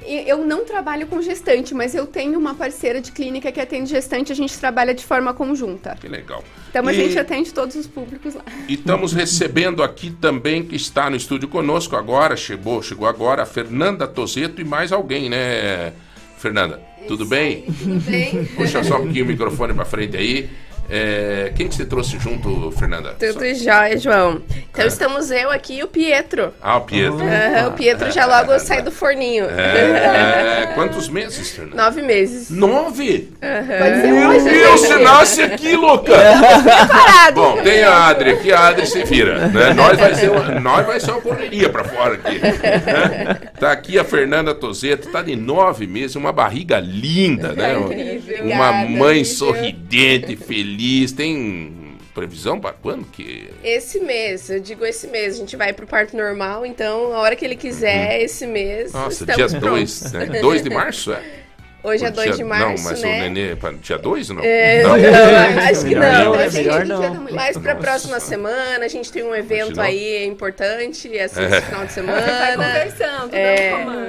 Eu 0.06 0.44
não 0.44 0.64
trabalho 0.64 1.06
com 1.06 1.20
gestante, 1.22 1.74
mas 1.74 1.94
eu 1.94 2.06
tenho 2.06 2.38
uma 2.38 2.54
parceira 2.54 3.00
de 3.00 3.10
clínica 3.10 3.50
que 3.50 3.60
atende 3.60 3.90
gestante. 3.90 4.30
A 4.32 4.34
gente 4.34 4.58
trabalha 4.58 4.94
de 4.94 5.04
forma 5.04 5.32
conjunta. 5.32 5.96
Que 6.00 6.08
legal. 6.08 6.44
Então 6.70 6.86
a 6.86 6.92
E- 6.92 6.96
gente 6.96 7.18
atende 7.18 7.52
todos 7.54 7.74
os 7.76 7.86
públicos 7.86 8.34
lá. 8.34 8.42
E 8.68 8.74
estamos 8.74 9.12
recebendo 9.12 9.82
aqui 9.82 10.10
também, 10.10 10.62
que 10.64 10.76
está 10.76 11.08
no 11.08 11.16
estúdio 11.16 11.48
conosco 11.48 11.96
agora, 11.96 12.36
chegou, 12.36 12.82
chegou 12.82 13.06
agora, 13.08 13.42
a 13.42 13.46
Fernanda 13.46 14.06
Tozeto 14.06 14.60
e 14.60 14.64
mais 14.64 14.92
alguém, 14.92 15.30
né, 15.30 15.92
Fernanda? 16.38 16.80
Tudo 17.06 17.24
bem? 17.26 17.62
Tudo 17.62 18.00
bem? 18.00 18.44
Puxa 18.56 18.82
só 18.82 18.96
um 18.98 19.02
pouquinho 19.04 19.24
o 19.24 19.28
microfone 19.28 19.74
para 19.74 19.84
frente 19.84 20.16
aí. 20.16 20.48
É, 20.88 21.50
quem 21.56 21.66
que 21.66 21.74
você 21.74 21.84
trouxe 21.84 22.18
junto, 22.18 22.70
Fernanda? 22.72 23.14
Tudo 23.18 23.42
jóia, 23.54 23.96
João. 23.98 24.42
Então 24.70 24.84
É. 24.84 24.88
estamos 24.88 25.30
eu 25.30 25.50
aqui 25.50 25.78
e 25.78 25.82
o 25.82 25.86
Pietro. 25.88 26.52
Ah, 26.60 26.76
o 26.76 26.82
Pietro. 26.82 27.20
Aham, 27.22 27.68
o 27.68 27.72
Pietro 27.72 28.10
já 28.10 28.26
logo 28.26 28.58
sai 28.58 28.82
do 28.82 28.90
forninho. 28.90 29.46
É, 29.46 30.64
é, 30.64 30.72
quantos 30.74 31.08
meses, 31.08 31.50
Fernanda? 31.52 31.82
Nove 31.82 32.02
meses. 32.02 32.50
Nove? 32.50 33.32
Ser 33.40 34.06
Meu 34.12 34.28
hoje, 34.30 34.44
Deus, 34.50 34.80
você 34.80 34.96
nasce 34.98 35.42
aqui, 35.42 35.74
louca! 35.74 36.12
Bom, 37.34 37.56
tem 37.62 37.82
a 37.82 38.06
Adri 38.08 38.30
aqui, 38.30 38.52
a 38.52 38.68
Adri 38.68 38.86
se 38.86 39.02
vira. 39.04 39.48
Né? 39.48 39.72
Nós, 39.74 39.98
vai 39.98 40.14
ser 40.14 40.30
uma, 40.30 40.60
nós 40.60 40.86
vai 40.86 41.00
ser 41.00 41.10
uma 41.12 41.20
correria 41.20 41.68
pra 41.70 41.84
fora 41.84 42.14
aqui. 42.14 42.38
né? 42.38 43.38
Tá 43.58 43.72
aqui 43.72 43.98
a 43.98 44.04
Fernanda 44.04 44.54
Tozeto, 44.54 45.08
tá 45.08 45.22
de 45.22 45.34
nove 45.36 45.86
meses, 45.86 46.16
uma 46.16 46.32
barriga 46.32 46.78
linda, 46.78 47.52
né? 47.52 47.74
incrível. 47.78 48.44
Uma 48.44 48.70
Obrigada, 48.70 48.90
mãe 48.90 49.18
incrível. 49.20 49.24
sorridente, 49.36 50.36
feliz. 50.36 50.73
Tem 51.16 51.96
previsão 52.14 52.60
pra 52.60 52.72
quando 52.72 53.04
que... 53.06 53.50
Esse 53.62 53.98
mês, 54.00 54.48
eu 54.48 54.60
digo 54.60 54.84
esse 54.84 55.08
mês, 55.08 55.34
a 55.34 55.38
gente 55.38 55.56
vai 55.56 55.72
pro 55.72 55.86
parto 55.86 56.16
normal, 56.16 56.64
então 56.64 57.12
a 57.12 57.18
hora 57.18 57.34
que 57.34 57.44
ele 57.44 57.56
quiser, 57.56 58.22
esse 58.22 58.46
mês, 58.46 58.92
Nossa, 58.92 59.26
dia 59.26 59.48
prontos. 59.48 60.00
2, 60.00 60.12
né? 60.12 60.40
2 60.40 60.62
de 60.62 60.70
março, 60.70 61.12
é? 61.12 61.43
Hoje 61.84 62.02
é 62.02 62.08
Ou 62.08 62.14
2 62.14 62.26
dia- 62.28 62.36
de 62.36 62.44
março, 62.44 62.64
Não, 62.82 62.90
mas 62.90 63.02
né? 63.02 63.08
o 63.18 63.20
nenê, 63.24 63.52
é 63.52 63.56
dia 63.82 63.98
2 63.98 64.30
não? 64.30 64.42
É, 64.42 64.82
não? 64.82 64.96
não, 64.96 65.62
acho 65.70 65.84
que 65.84 65.94
não. 65.94 66.00
não, 66.00 66.34
é 66.34 66.44
acho 66.46 66.50
que- 66.56 66.62
melhor 66.62 66.86
não. 66.86 67.26
Mas 67.30 67.58
pra 67.58 67.74
próxima 67.74 68.18
semana, 68.20 68.84
a 68.84 68.88
gente 68.88 69.12
tem 69.12 69.22
um 69.22 69.34
evento 69.34 69.78
aí 69.80 70.24
importante, 70.24 71.08
esse 71.08 71.38
É. 71.40 71.60
final 71.60 71.84
de 71.84 71.86
Vai 71.86 71.88
semana. 71.88 72.56
conversando, 72.56 73.20
dando 73.30 73.34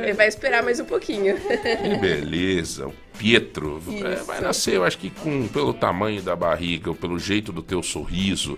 É, 0.06 0.14
vai 0.14 0.28
esperar 0.30 0.64
mais 0.64 0.80
um 0.80 0.86
pouquinho. 0.86 1.36
Que 1.38 1.98
beleza, 2.00 2.88
o 2.88 2.94
Pietro. 3.18 3.82
É, 4.06 4.16
vai 4.24 4.40
nascer, 4.40 4.76
eu 4.76 4.84
acho 4.86 4.98
que 4.98 5.10
com, 5.10 5.46
pelo 5.50 5.74
tamanho 5.74 6.22
da 6.22 6.36
barriga, 6.36 6.90
ou 6.90 6.96
pelo 6.96 7.20
jeito 7.20 7.52
do 7.52 7.62
teu 7.62 7.84
sorriso, 7.84 8.58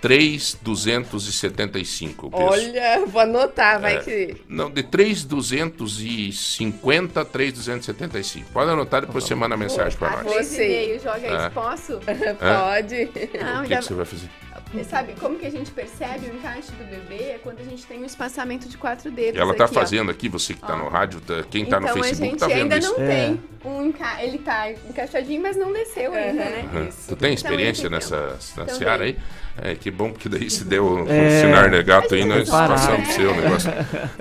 3,275 0.00 2.26
o 2.26 2.30
peso. 2.30 2.42
Olha, 2.42 3.04
vou 3.06 3.20
anotar, 3.22 3.80
vai 3.80 3.96
É. 3.96 4.00
que. 4.00 4.36
Não, 4.48 4.70
de 4.70 4.82
3,250 4.82 7.20
a 7.20 7.24
3,275. 7.24 8.50
Pode 8.52 8.70
anotar, 8.70 9.02
depois 9.06 9.24
você 9.24 9.34
manda 9.34 9.56
mensagem 9.56 9.98
pra 9.98 10.08
Ah, 10.08 10.22
nós. 10.22 10.46
Você. 10.46 10.96
e 10.96 10.98
joga 10.98 11.26
É. 11.26 11.36
isso, 11.36 11.50
posso? 11.52 11.98
Pode. 12.38 13.08
Não, 13.42 13.60
O 13.60 13.62
que, 13.64 13.70
já- 13.70 13.78
que 13.78 13.84
você 13.84 13.94
vai 13.94 14.04
fazer? 14.04 14.28
Você 14.72 14.84
sabe 14.84 15.14
como 15.18 15.38
que 15.38 15.46
a 15.46 15.50
gente 15.50 15.70
percebe 15.70 16.26
o 16.26 16.34
encaixe 16.36 16.70
do 16.72 16.84
bebê? 16.84 17.22
É 17.30 17.40
quando 17.42 17.60
a 17.60 17.64
gente 17.64 17.86
tem 17.86 18.00
um 18.00 18.04
espaçamento 18.04 18.68
de 18.68 18.76
quatro 18.76 19.10
dedos. 19.10 19.40
Ela 19.40 19.54
tá 19.54 19.64
aqui, 19.64 19.74
ó. 19.76 19.80
fazendo 19.80 20.10
aqui, 20.10 20.28
você 20.28 20.52
que 20.52 20.60
tá 20.60 20.76
no 20.76 20.88
rádio, 20.88 21.20
tá- 21.20 21.42
quem 21.50 21.64
tá 21.64 21.78
então 21.78 21.96
no 21.96 22.02
Facebook 22.04 22.22
a 22.26 22.30
gente 22.30 22.38
tá 22.38 22.46
vendo 22.48 22.60
ainda 22.72 22.78
isso. 22.78 22.92
não 22.92 23.02
É. 23.02 23.08
tem 23.08 23.40
um 23.64 23.84
enca... 23.86 24.22
Ele 24.22 24.38
tá 24.38 24.70
encaixadinho, 24.70 25.40
mas 25.42 25.56
não 25.56 25.72
desceu 25.72 26.12
ainda, 26.12 26.44
né? 26.44 26.68
Aham. 26.74 26.88
Tu 27.08 27.16
tem 27.16 27.32
experiência 27.32 27.86
Então, 27.86 27.98
nessa, 27.98 28.36
seara 28.76 29.04
aí? 29.04 29.16
É, 29.60 29.74
que 29.74 29.90
bom, 29.90 30.12
porque 30.12 30.28
daí 30.28 30.48
se 30.48 30.62
deu 30.64 30.86
um 30.86 31.04
É. 31.10 31.40
sinal 31.40 31.68
negato 31.68 32.14
aí, 32.14 32.24
nós 32.24 32.48
passamos 32.48 33.08
seu 33.08 33.34
negócio. 33.34 33.68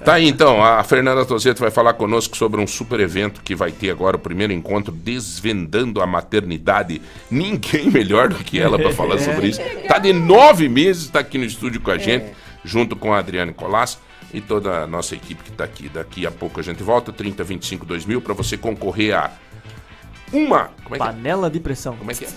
Tá 0.03 0.13
aí 0.15 0.27
então, 0.27 0.63
a 0.63 0.83
Fernanda 0.83 1.23
Tozeto 1.25 1.59
vai 1.59 1.69
falar 1.69 1.93
conosco 1.93 2.35
sobre 2.35 2.59
um 2.59 2.65
super 2.65 2.99
evento 2.99 3.41
que 3.43 3.53
vai 3.53 3.71
ter 3.71 3.91
agora 3.91 4.15
o 4.15 4.19
primeiro 4.19 4.51
encontro 4.51 4.91
Desvendando 4.91 6.01
a 6.01 6.07
Maternidade. 6.07 6.99
Ninguém 7.29 7.91
melhor 7.91 8.29
do 8.29 8.43
que 8.43 8.59
ela 8.59 8.79
para 8.79 8.91
falar 8.91 9.19
sobre 9.19 9.49
isso. 9.49 9.61
Tá 9.87 9.99
de 9.99 10.11
nove 10.37 10.69
meses, 10.69 11.09
tá 11.09 11.19
aqui 11.19 11.37
no 11.37 11.45
estúdio 11.45 11.81
com 11.81 11.89
a 11.89 11.97
gente, 11.97 12.31
junto 12.63 12.95
com 12.95 13.11
a 13.11 13.17
Adriane 13.17 13.53
Colas 13.53 13.97
e 14.31 14.39
toda 14.39 14.83
a 14.83 14.87
nossa 14.87 15.15
equipe 15.15 15.43
que 15.43 15.51
tá 15.51 15.63
aqui. 15.63 15.89
Daqui 15.89 16.27
a 16.27 16.31
pouco 16.31 16.59
a 16.59 16.63
gente 16.63 16.83
volta, 16.83 17.11
30, 17.11 17.43
25, 17.43 17.85
2000, 17.85 18.21
para 18.21 18.35
você 18.35 18.55
concorrer 18.55 19.15
a 19.15 19.31
uma. 20.31 20.69
Como 20.83 20.95
é 20.95 20.99
que 20.99 21.03
é? 21.03 21.07
Panela 21.07 21.49
de 21.49 21.59
pressão. 21.59 21.97
Como 21.97 22.11
é 22.11 22.13
que 22.13 22.25
é? 22.25 22.29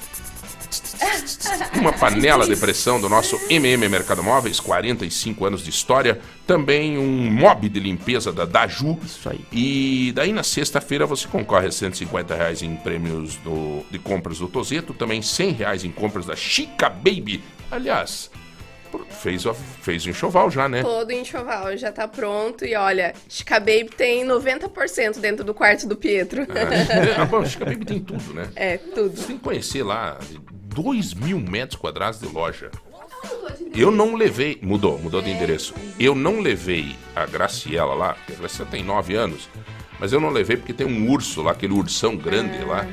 Uma 1.79 1.93
panela 1.93 2.47
de 2.47 2.57
pressão 2.57 3.01
do 3.01 3.09
nosso 3.09 3.39
MM 3.49 3.89
Mercado 3.89 4.23
Móveis, 4.23 4.61
45 4.61 5.45
anos 5.45 5.63
de 5.65 5.71
história. 5.71 6.21
Também 6.47 6.99
um 6.99 7.31
mob 7.31 7.69
de 7.69 7.81
limpeza 7.81 8.33
da 8.33 8.45
Daju. 8.45 8.99
Isso 9.05 9.29
aí. 9.29 9.41
E 9.53 10.13
daí 10.15 10.33
na 10.33 10.43
sexta-feira 10.43 11.07
você 11.07 11.27
concorre 11.29 11.69
a 11.69 11.73
150 11.73 12.35
reais 12.35 12.63
em 12.63 12.75
prêmios 12.77 13.37
do- 13.37 13.85
de 13.91 13.99
compras 13.99 14.39
do 14.39 14.49
Tozeto. 14.49 14.93
Também 14.95 15.23
100 15.23 15.53
reais 15.53 15.85
em 15.85 15.91
compras 15.91 16.27
da 16.27 16.37
Chica 16.37 16.89
Baby. 16.89 17.43
Aliás, 17.71 18.31
fez, 19.23 19.47
o- 19.47 19.55
fez 19.55 20.05
o 20.05 20.11
enxoval 20.11 20.51
já, 20.51 20.69
né? 20.69 20.83
Todo 20.83 21.13
enxoval 21.13 21.77
já 21.77 21.93
tá 21.93 22.09
pronto. 22.09 22.65
E 22.65 22.75
olha, 22.75 23.15
Chica 23.29 23.61
Baby 23.61 23.91
tem 23.97 24.25
90% 24.25 25.21
dentro 25.21 25.45
do 25.45 25.55
quarto 25.55 25.87
do 25.87 25.95
Pietro. 25.97 26.43
É, 26.43 27.25
bom, 27.31 27.45
Chica 27.45 27.65
Baby 27.65 27.85
tem 27.85 28.01
tudo, 28.01 28.35
né? 28.35 28.49
É, 28.57 28.77
tudo. 28.77 29.17
Você 29.17 29.27
tem 29.29 29.37
que 29.39 29.43
conhecer 29.45 29.85
lá 29.85 30.19
2 30.75 31.15
mil 31.15 31.39
metros 31.41 31.81
quadrados 31.81 32.21
de 32.21 32.27
loja. 32.27 32.71
Eu 33.75 33.91
não 33.91 34.15
levei. 34.15 34.59
Mudou, 34.63 34.99
mudou 34.99 35.21
de 35.21 35.31
endereço. 35.31 35.75
Eu 35.99 36.15
não 36.15 36.41
levei 36.41 36.97
a 37.15 37.27
Graciela 37.27 37.95
lá, 37.95 38.15
porque 38.15 38.33
a 38.33 38.37
Graciela 38.37 38.71
tem 38.71 38.83
9 38.83 39.15
anos. 39.15 39.49
Mas 39.99 40.13
eu 40.13 40.21
não 40.21 40.31
levei 40.31 40.57
porque 40.57 40.73
tem 40.73 40.87
um 40.87 41.11
urso 41.11 41.43
lá, 41.43 41.53
aquele 41.53 41.75
ursão 41.75 42.17
grande 42.17 42.65
lá. 42.65 42.87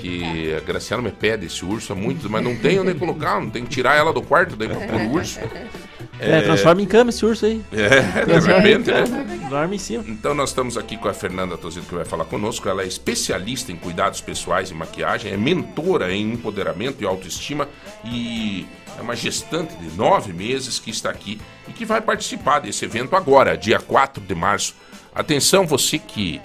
Que 0.00 0.54
a 0.54 0.60
Graciela 0.60 1.02
me 1.02 1.10
pede 1.10 1.46
esse 1.46 1.64
urso 1.64 1.92
há 1.92 1.96
muito, 1.96 2.28
mas 2.28 2.44
não 2.44 2.54
tem 2.54 2.78
onde 2.78 2.94
colocar, 2.94 3.40
não 3.40 3.48
tem 3.48 3.64
que 3.64 3.70
tirar 3.70 3.96
ela 3.96 4.12
do 4.12 4.20
quarto 4.20 4.54
daí 4.54 4.68
pra 4.68 4.86
pôr 4.86 5.00
o 5.00 5.12
urso. 5.12 5.40
É, 6.18 6.40
transforma 6.40 6.82
em 6.82 6.86
cama 6.86 7.10
esse 7.10 7.24
urso 7.24 7.46
aí. 7.46 7.62
É, 7.72 8.24
de 8.40 8.46
repente, 8.46 8.90
né? 8.90 9.04
Dorme 9.48 9.76
em 9.76 9.78
cima. 9.78 10.04
Então 10.06 10.34
nós 10.34 10.50
estamos 10.50 10.76
aqui 10.76 10.96
com 10.96 11.08
a 11.08 11.14
Fernanda 11.14 11.56
Tozito 11.56 11.86
que 11.86 11.94
vai 11.94 12.04
falar 12.04 12.24
conosco. 12.24 12.68
Ela 12.68 12.82
é 12.82 12.86
especialista 12.86 13.70
em 13.70 13.76
cuidados 13.76 14.20
pessoais 14.20 14.70
e 14.70 14.74
maquiagem, 14.74 15.32
é 15.32 15.36
mentora 15.36 16.12
em 16.12 16.32
empoderamento 16.32 17.02
e 17.02 17.06
autoestima 17.06 17.68
e 18.04 18.66
é 18.98 19.02
uma 19.02 19.14
gestante 19.14 19.76
de 19.76 19.94
nove 19.96 20.32
meses 20.32 20.78
que 20.78 20.90
está 20.90 21.10
aqui 21.10 21.40
e 21.68 21.72
que 21.72 21.84
vai 21.84 22.00
participar 22.00 22.60
desse 22.60 22.84
evento 22.84 23.14
agora, 23.14 23.56
dia 23.56 23.78
4 23.78 24.22
de 24.22 24.34
março. 24.34 24.74
Atenção, 25.14 25.66
você 25.66 25.98
que 25.98 26.40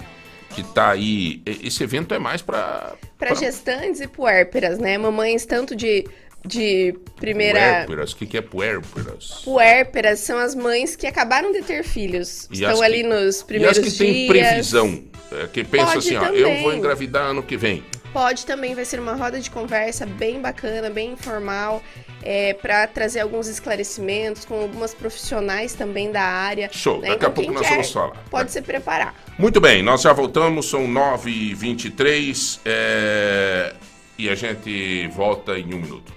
que 0.54 0.62
tá 0.62 0.90
aí, 0.90 1.40
esse 1.46 1.82
evento 1.82 2.14
é 2.14 2.18
mais 2.18 2.42
para 2.42 2.92
Para 3.18 3.34
gestantes 3.34 4.00
e 4.00 4.06
puérperas, 4.06 4.78
né? 4.78 4.98
Mamães 4.98 5.46
tanto 5.46 5.74
de, 5.74 6.06
de 6.46 6.94
primeira. 7.16 7.58
puérperas. 7.60 8.12
O 8.12 8.16
que, 8.16 8.26
que 8.26 8.36
é 8.38 8.40
puérperas? 8.40 9.42
Puérperas 9.44 10.20
são 10.20 10.38
as 10.38 10.54
mães 10.54 10.96
que 10.96 11.06
acabaram 11.06 11.52
de 11.52 11.62
ter 11.62 11.82
filhos. 11.84 12.48
E 12.50 12.54
Estão 12.54 12.82
ali 12.82 13.02
que- 13.02 13.08
nos 13.08 13.40
E 13.40 13.44
primeiros 13.44 13.78
as 13.78 13.84
que 13.84 13.90
têm 13.98 14.12
dias. 14.12 14.28
previsão, 14.28 15.04
é, 15.32 15.46
que 15.46 15.64
pensa 15.64 15.86
Pode 15.86 15.98
assim, 15.98 16.16
ó, 16.16 16.24
também. 16.26 16.40
eu 16.40 16.62
vou 16.62 16.74
engravidar 16.74 17.24
ano 17.26 17.42
que 17.42 17.56
vem. 17.56 17.84
Pode 18.12 18.44
também, 18.44 18.74
vai 18.74 18.84
ser 18.84 19.00
uma 19.00 19.14
roda 19.14 19.40
de 19.40 19.50
conversa 19.50 20.04
bem 20.04 20.38
bacana, 20.38 20.90
bem 20.90 21.12
informal, 21.12 21.82
é, 22.22 22.52
para 22.52 22.86
trazer 22.86 23.20
alguns 23.20 23.48
esclarecimentos 23.48 24.44
com 24.44 24.60
algumas 24.60 24.92
profissionais 24.92 25.72
também 25.72 26.12
da 26.12 26.20
área. 26.20 26.68
Show, 26.70 27.00
né? 27.00 27.08
daqui 27.08 27.12
a 27.12 27.28
Então, 27.28 27.32
pouco 27.32 27.50
quem 27.50 27.58
nós 27.58 27.66
vamos 27.70 27.90
falar. 27.90 28.22
Pode 28.30 28.52
se 28.52 28.60
preparar. 28.60 29.14
Muito 29.38 29.62
bem, 29.62 29.82
nós 29.82 30.02
já 30.02 30.12
voltamos, 30.12 30.68
são 30.68 30.86
9h23 30.86 32.60
é, 32.66 33.72
e 34.18 34.28
a 34.28 34.34
gente 34.34 35.08
volta 35.08 35.58
em 35.58 35.72
um 35.72 35.78
minuto. 35.78 36.12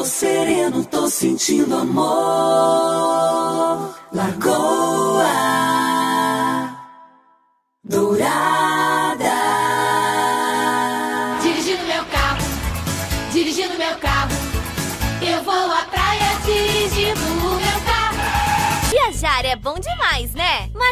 Tô 0.00 0.06
sereno, 0.06 0.82
tô 0.82 1.10
sentindo 1.10 1.76
amor. 1.76 2.08
Lagoa 4.10 5.26
Dourada. 7.84 9.30
Dirigindo 11.42 11.84
meu 11.84 12.02
carro, 12.06 12.40
dirigindo 13.30 13.76
meu 13.76 13.94
carro. 13.98 14.30
Eu 15.20 15.44
vou 15.44 15.70
à 15.70 15.84
praia 15.84 16.34
dirigindo 16.46 17.20
o 17.20 17.56
meu 17.56 17.80
carro. 17.84 18.16
Viajar 18.88 19.44
é 19.44 19.54
bom 19.54 19.74
demais, 19.78 19.99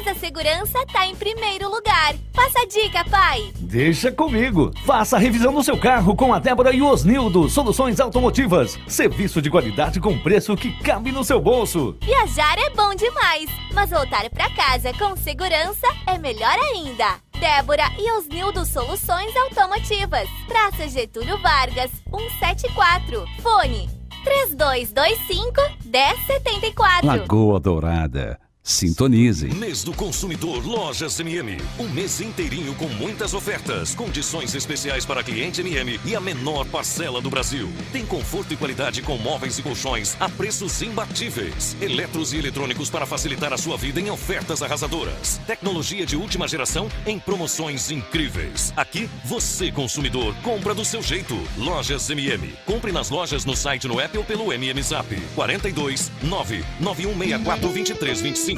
né? 0.08 0.14
Mas 0.14 0.16
a 0.16 0.20
segurança 0.20 0.86
tá 0.92 1.06
em 1.06 1.14
primeiro 1.14 1.68
lugar. 1.68 2.14
Passa 2.32 2.60
a 2.60 2.66
dica, 2.66 3.04
pai. 3.04 3.52
Deixa 3.58 4.10
comigo. 4.10 4.72
Faça 4.84 5.16
a 5.16 5.18
revisão 5.18 5.52
do 5.52 5.62
seu 5.62 5.78
carro 5.78 6.16
com 6.16 6.32
a 6.32 6.38
Débora 6.38 6.72
e 6.72 6.80
o 6.80 6.86
Osnildo. 6.86 7.48
Soluções 7.48 8.00
automotivas. 8.00 8.78
Serviço 8.86 9.42
de 9.42 9.50
qualidade 9.50 10.00
com 10.00 10.18
preço 10.18 10.56
que 10.56 10.72
cabe 10.82 11.12
no 11.12 11.24
seu 11.24 11.40
bolso. 11.40 11.96
Viajar 12.02 12.58
é 12.58 12.70
bom 12.70 12.94
demais, 12.94 13.50
mas 13.74 13.90
voltar 13.90 14.28
pra 14.30 14.48
casa 14.50 14.92
com 14.94 15.16
segurança 15.16 15.86
é 16.06 16.16
melhor 16.16 16.56
ainda. 16.72 17.16
Débora 17.38 17.84
e 17.98 18.10
Osnildo 18.12 18.64
Soluções 18.64 19.36
Automotivas. 19.36 20.28
Praça 20.46 20.88
Getúlio 20.88 21.38
Vargas, 21.40 21.90
174. 22.10 23.24
Fone 23.42 23.90
3225 24.24 25.60
1074. 25.84 27.06
Lagoa 27.06 27.60
Dourada. 27.60 28.47
Sintonize. 28.68 29.48
Mês 29.54 29.82
do 29.82 29.94
Consumidor 29.94 30.62
Lojas 30.66 31.18
MM. 31.18 31.56
Um 31.78 31.88
mês 31.88 32.20
inteirinho 32.20 32.74
com 32.74 32.86
muitas 32.86 33.32
ofertas, 33.32 33.94
condições 33.94 34.54
especiais 34.54 35.06
para 35.06 35.22
cliente 35.22 35.62
MM 35.62 35.98
e 36.04 36.14
a 36.14 36.20
menor 36.20 36.66
parcela 36.66 37.18
do 37.18 37.30
Brasil. 37.30 37.72
Tem 37.90 38.04
conforto 38.04 38.52
e 38.52 38.58
qualidade 38.58 39.00
com 39.00 39.16
móveis 39.16 39.58
e 39.58 39.62
colchões 39.62 40.18
a 40.20 40.28
preços 40.28 40.82
imbatíveis. 40.82 41.78
Eletros 41.80 42.34
e 42.34 42.36
eletrônicos 42.36 42.90
para 42.90 43.06
facilitar 43.06 43.54
a 43.54 43.56
sua 43.56 43.78
vida 43.78 44.02
em 44.02 44.10
ofertas 44.10 44.62
arrasadoras. 44.62 45.40
Tecnologia 45.46 46.04
de 46.04 46.14
última 46.14 46.46
geração 46.46 46.90
em 47.06 47.18
promoções 47.18 47.90
incríveis. 47.90 48.74
Aqui, 48.76 49.08
você 49.24 49.72
consumidor 49.72 50.34
compra 50.42 50.74
do 50.74 50.84
seu 50.84 51.02
jeito. 51.02 51.34
Lojas 51.56 52.10
MM. 52.10 52.52
Compre 52.66 52.92
nas 52.92 53.08
lojas 53.08 53.46
no 53.46 53.56
site, 53.56 53.88
no 53.88 53.98
app 53.98 54.18
ou 54.18 54.24
pelo 54.24 54.52
MM 54.52 54.82
Zap. 54.82 55.08
42 55.34 56.12
99164 56.22 57.60
2325. 57.62 58.57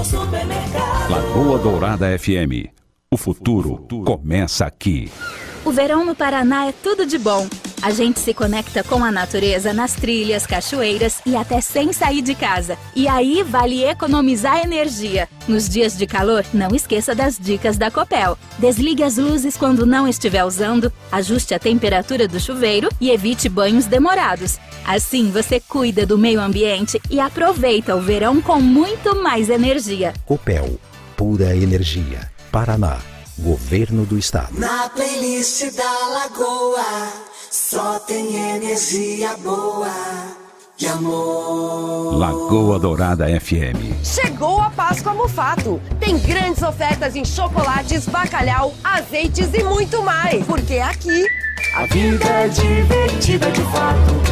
Supermercado. 0.00 1.10
Lagoa 1.10 1.58
Dourada 1.58 2.18
FM. 2.18 2.72
O 3.10 3.16
futuro 3.18 3.86
começa 4.06 4.64
aqui. 4.64 5.12
O 5.64 5.70
verão 5.70 6.04
no 6.04 6.14
Paraná 6.14 6.66
é 6.66 6.72
tudo 6.72 7.04
de 7.04 7.18
bom. 7.18 7.46
A 7.82 7.90
gente 7.90 8.20
se 8.20 8.32
conecta 8.32 8.84
com 8.84 9.02
a 9.02 9.10
natureza 9.10 9.72
nas 9.72 9.94
trilhas, 9.94 10.46
cachoeiras 10.46 11.20
e 11.26 11.34
até 11.34 11.60
sem 11.60 11.92
sair 11.92 12.22
de 12.22 12.32
casa. 12.32 12.78
E 12.94 13.08
aí 13.08 13.42
vale 13.42 13.82
economizar 13.82 14.62
energia. 14.62 15.28
Nos 15.48 15.68
dias 15.68 15.98
de 15.98 16.06
calor, 16.06 16.44
não 16.54 16.68
esqueça 16.76 17.12
das 17.12 17.36
dicas 17.36 17.76
da 17.76 17.90
Copel. 17.90 18.38
Desligue 18.56 19.02
as 19.02 19.16
luzes 19.16 19.56
quando 19.56 19.84
não 19.84 20.06
estiver 20.06 20.44
usando, 20.44 20.92
ajuste 21.10 21.54
a 21.54 21.58
temperatura 21.58 22.28
do 22.28 22.38
chuveiro 22.38 22.88
e 23.00 23.10
evite 23.10 23.48
banhos 23.48 23.86
demorados. 23.86 24.60
Assim 24.86 25.32
você 25.32 25.58
cuida 25.58 26.06
do 26.06 26.16
meio 26.16 26.40
ambiente 26.40 27.02
e 27.10 27.18
aproveita 27.18 27.96
o 27.96 28.00
verão 28.00 28.40
com 28.40 28.60
muito 28.60 29.20
mais 29.20 29.50
energia. 29.50 30.14
Copel, 30.24 30.78
pura 31.16 31.56
energia. 31.56 32.30
Paraná, 32.52 33.00
Governo 33.36 34.06
do 34.06 34.16
Estado. 34.16 34.56
Na 34.56 34.88
playlist 34.90 35.74
da 35.74 36.08
Lagoa 36.08 37.31
só 37.52 37.98
tem 37.98 38.34
energia 38.34 39.36
boa. 39.36 39.86
de 40.74 40.86
amor. 40.88 42.16
Lagoa 42.16 42.78
Dourada 42.78 43.26
FM. 43.38 44.02
Chegou 44.02 44.58
a 44.58 44.70
Páscoa 44.70 45.12
Mufato. 45.12 45.78
Tem 46.00 46.18
grandes 46.18 46.62
ofertas 46.62 47.14
em 47.14 47.24
chocolates, 47.26 48.06
bacalhau, 48.06 48.72
azeites 48.82 49.50
e 49.52 49.62
muito 49.62 50.02
mais. 50.02 50.44
Porque 50.46 50.78
aqui 50.78 51.26
A 51.76 51.84
vida 51.86 52.24
é 52.24 52.48
divertida 52.48 53.50
de 53.52 53.60
fato, 53.64 54.31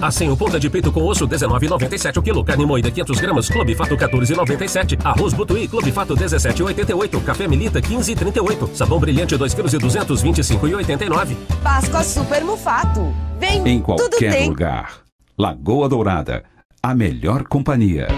Assim, 0.00 0.28
o 0.30 0.36
ponta 0.36 0.58
de 0.58 0.68
peito 0.68 0.92
com 0.92 1.02
osso 1.04 1.26
19,97 1.26 2.16
o 2.18 2.22
quilo. 2.22 2.44
Carne 2.44 2.66
moída 2.66 2.90
500 2.90 3.20
gramas, 3.20 3.48
Clube 3.48 3.74
Fato 3.74 3.96
14,97. 3.96 4.98
Arroz 5.04 5.32
Butuí, 5.32 5.66
Clube 5.68 5.92
Fato 5.92 6.14
17,88. 6.16 7.22
Café 7.22 7.48
Melita 7.48 7.80
15,38. 7.80 8.74
Sabão 8.74 8.98
brilhante 8.98 9.36
2 9.36 9.54
quilos 9.54 9.72
e 9.74 9.78
200, 9.78 10.22
25,89. 10.22 11.36
Páscoa 11.62 12.02
Super 12.02 12.44
Mufato. 12.44 13.14
Vem, 13.38 13.66
Em 13.68 13.80
qualquer 13.80 14.46
lugar. 14.46 14.98
Lagoa 15.38 15.88
Dourada. 15.88 16.44
A 16.82 16.94
melhor 16.94 17.44
companhia. 17.44 18.08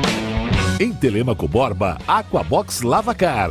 Em 0.78 0.92
Telemaco 0.92 1.48
Borba, 1.48 1.96
Aquabox 2.06 2.82
Lavacar. 2.82 3.50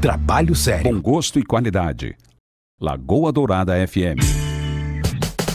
Trabalho 0.00 0.54
sério. 0.54 0.92
Bom 0.92 1.00
gosto 1.00 1.38
e 1.38 1.42
qualidade. 1.42 2.14
Lagoa 2.78 3.32
Dourada 3.32 3.74
FM. 3.86 4.20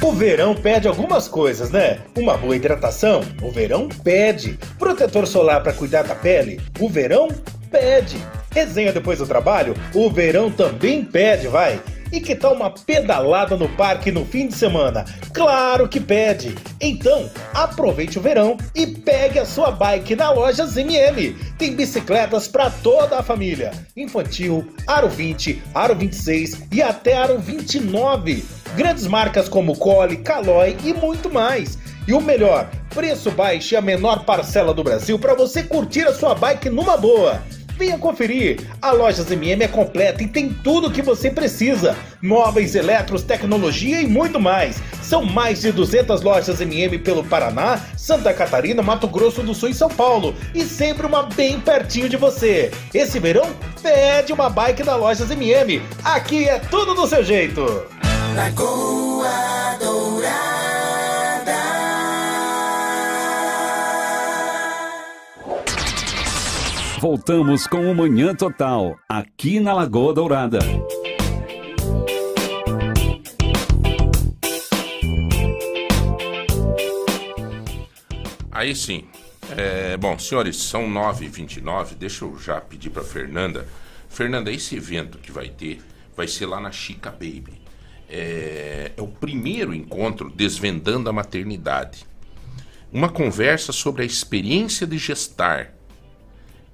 O 0.02 0.12
verão 0.14 0.56
pede 0.56 0.88
algumas 0.88 1.28
coisas, 1.28 1.70
né? 1.70 2.00
Uma 2.18 2.36
boa 2.36 2.56
hidratação, 2.56 3.22
o 3.40 3.52
verão 3.52 3.88
pede. 4.04 4.58
Protetor 4.80 5.28
solar 5.28 5.62
para 5.62 5.74
cuidar 5.74 6.02
da 6.02 6.16
pele, 6.16 6.60
o 6.80 6.90
verão 6.90 7.28
pede. 7.70 8.18
Resenha 8.52 8.92
depois 8.92 9.20
do 9.20 9.28
trabalho, 9.28 9.76
o 9.94 10.10
verão 10.10 10.50
também 10.52 11.06
pede, 11.06 11.48
vai. 11.48 11.80
E 12.12 12.20
que 12.20 12.36
tal 12.36 12.54
uma 12.54 12.70
pedalada 12.70 13.56
no 13.56 13.70
parque 13.70 14.12
no 14.12 14.26
fim 14.26 14.48
de 14.48 14.56
semana? 14.56 15.06
Claro 15.34 15.88
que 15.88 16.00
pede! 16.00 16.56
Então, 16.80 17.30
aproveite 17.54 18.20
o 18.20 18.22
verão 18.22 18.58
e 18.76 18.86
pegue 18.86 19.40
a 19.40 19.46
sua 19.46 19.72
bike 19.72 20.16
na 20.16 20.32
loja 20.32 20.66
ZMM. 20.66 21.36
Tem 21.58 21.74
bicicletas 21.74 22.48
para 22.48 22.70
toda 22.70 23.20
a 23.20 23.24
família: 23.24 23.72
infantil, 23.96 24.68
aro 24.86 25.08
20, 25.08 25.62
aro 25.74 25.96
26 25.96 26.64
e 26.72 26.82
até 26.82 27.16
aro 27.16 27.40
29. 27.40 28.44
Grandes 28.76 29.08
marcas 29.08 29.48
como 29.48 29.78
Cole, 29.78 30.18
Caloi 30.18 30.76
e 30.84 30.94
muito 30.94 31.30
mais. 31.30 31.78
E 32.08 32.14
o 32.14 32.22
melhor, 32.22 32.70
preço 32.90 33.32
baixo 33.32 33.74
e 33.74 33.78
a 33.78 33.82
menor 33.82 34.26
parcela 34.26 34.74
do 34.74 34.84
Brasil 34.84 35.20
para 35.20 35.36
você 35.36 35.64
curtir 35.64 36.08
a 36.08 36.14
sua 36.14 36.34
bike 36.34 36.70
numa 36.70 36.98
boa. 36.98 37.42
Venha 37.82 37.98
conferir! 37.98 38.60
A 38.80 38.92
loja 38.92 39.26
MM 39.34 39.64
é 39.64 39.68
completa 39.68 40.22
e 40.22 40.28
tem 40.28 40.50
tudo 40.50 40.86
o 40.86 40.92
que 40.92 41.02
você 41.02 41.32
precisa: 41.32 41.98
móveis, 42.22 42.76
eletros, 42.76 43.24
tecnologia 43.24 44.00
e 44.00 44.06
muito 44.06 44.40
mais. 44.40 44.80
São 45.02 45.26
mais 45.26 45.62
de 45.62 45.72
200 45.72 46.22
lojas 46.22 46.62
MM 46.62 47.00
pelo 47.00 47.24
Paraná, 47.24 47.82
Santa 47.98 48.32
Catarina, 48.36 48.84
Mato 48.84 49.08
Grosso 49.08 49.42
do 49.42 49.56
Sul 49.56 49.70
e 49.70 49.74
São 49.74 49.90
Paulo. 49.90 50.36
E 50.54 50.62
sempre 50.64 51.08
uma 51.08 51.24
bem 51.24 51.60
pertinho 51.60 52.08
de 52.08 52.18
você. 52.18 52.70
Esse 52.94 53.20
verão, 53.20 53.50
pede 53.82 54.32
uma 54.32 54.48
bike 54.48 54.84
da 54.84 54.96
lojas 54.96 55.32
MM. 55.32 55.82
Aqui 56.04 56.48
é 56.48 56.60
tudo 56.60 56.94
do 56.94 57.08
seu 57.08 57.24
jeito. 57.24 57.66
Lagoa 58.36 59.76
Dourada. 59.80 60.81
Voltamos 67.02 67.66
com 67.66 67.92
o 67.92 67.96
Manhã 67.96 68.36
Total, 68.36 68.96
aqui 69.10 69.60
na 69.60 69.74
Lagoa 69.74 70.14
Dourada. 70.14 70.60
Aí 78.52 78.76
sim. 78.76 79.06
É, 79.58 79.98
bom, 79.98 80.20
senhores, 80.20 80.58
são 80.58 80.88
9h29. 80.88 81.96
Deixa 81.96 82.24
eu 82.24 82.38
já 82.38 82.62
pedir 82.62 82.92
para 82.92 83.04
Fernanda. 83.04 83.68
Fernanda, 84.08 84.52
esse 84.52 84.76
evento 84.76 85.18
que 85.18 85.32
vai 85.32 85.50
ter 85.50 85.82
vai 86.16 86.28
ser 86.28 86.46
lá 86.46 86.60
na 86.60 86.72
Chica 86.72 87.10
Baby. 87.10 87.60
É, 88.08 88.92
é 88.96 89.02
o 89.02 89.08
primeiro 89.08 89.74
encontro 89.74 90.30
Desvendando 90.30 91.10
a 91.10 91.14
Maternidade. 91.14 92.06
Uma 92.94 93.10
conversa 93.10 93.72
sobre 93.72 94.04
a 94.04 94.06
experiência 94.06 94.86
de 94.86 95.00
gestar. 95.00 95.81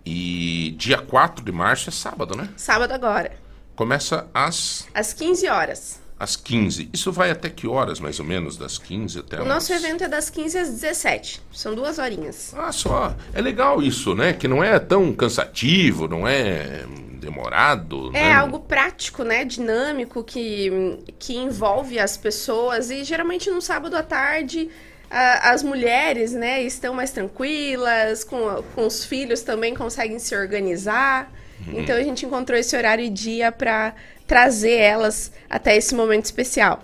E 0.09 0.71
dia 0.77 0.97
4 0.99 1.43
de 1.43 1.51
março 1.51 1.89
é 1.89 1.91
sábado, 1.91 2.33
né? 2.35 2.47
Sábado 2.55 2.93
agora, 2.93 3.31
Começa 3.75 4.25
às, 4.33 4.87
às 4.93 5.11
15 5.13 5.47
horas. 5.49 5.99
às 6.17 6.35
15. 6.37 6.89
Isso 6.93 7.11
vai 7.11 7.29
até 7.29 7.49
que 7.49 7.67
horas, 7.67 7.99
mais 7.99 8.17
ou 8.19 8.25
menos? 8.25 8.55
Das 8.57 8.77
15 8.77 9.19
até 9.19 9.35
O 9.37 9.39
umas- 9.43 9.53
nosso 9.55 9.73
evento 9.73 10.03
é 10.03 10.07
das 10.07 10.29
15 10.29 10.57
às 10.57 10.69
17. 10.69 11.41
São 11.51 11.75
duas 11.75 11.99
horinhas. 11.99 12.53
Ah, 12.57 12.71
só. 12.71 13.13
É 13.33 13.41
legal 13.41 13.83
isso, 13.83 14.15
né? 14.15 14.31
Que 14.33 14.47
não 14.47 14.63
é 14.63 14.79
tão 14.79 15.11
cansativo, 15.13 16.07
não 16.07 16.25
é 16.27 16.85
demorado. 17.19 18.09
É 18.15 18.23
né? 18.29 18.33
algo 18.33 18.59
prático, 18.61 19.23
né? 19.23 19.43
Dinâmico, 19.43 20.23
que, 20.23 20.97
que 21.19 21.35
envolve 21.35 21.99
as 21.99 22.15
pessoas. 22.17 22.89
E 22.89 23.03
geralmente 23.03 23.49
no 23.51 23.61
sábado 23.61 23.95
à 23.97 24.01
tarde, 24.01 24.69
a- 25.09 25.51
as 25.51 25.63
mulheres, 25.63 26.33
né, 26.33 26.61
estão 26.63 26.93
mais 26.93 27.11
tranquilas, 27.11 28.23
com, 28.23 28.63
com 28.75 28.85
os 28.85 29.05
filhos 29.05 29.41
também 29.41 29.73
conseguem 29.75 30.19
se 30.19 30.35
organizar. 30.35 31.31
Uhum. 31.65 31.79
Então 31.81 31.95
a 31.95 32.03
gente 32.03 32.25
encontrou 32.25 32.57
esse 32.57 32.75
horário 32.75 33.03
e 33.03 33.09
dia 33.09 33.51
para 33.51 33.93
trazer 34.27 34.73
elas 34.77 35.31
até 35.49 35.75
esse 35.75 35.95
momento 35.95 36.25
especial. 36.25 36.83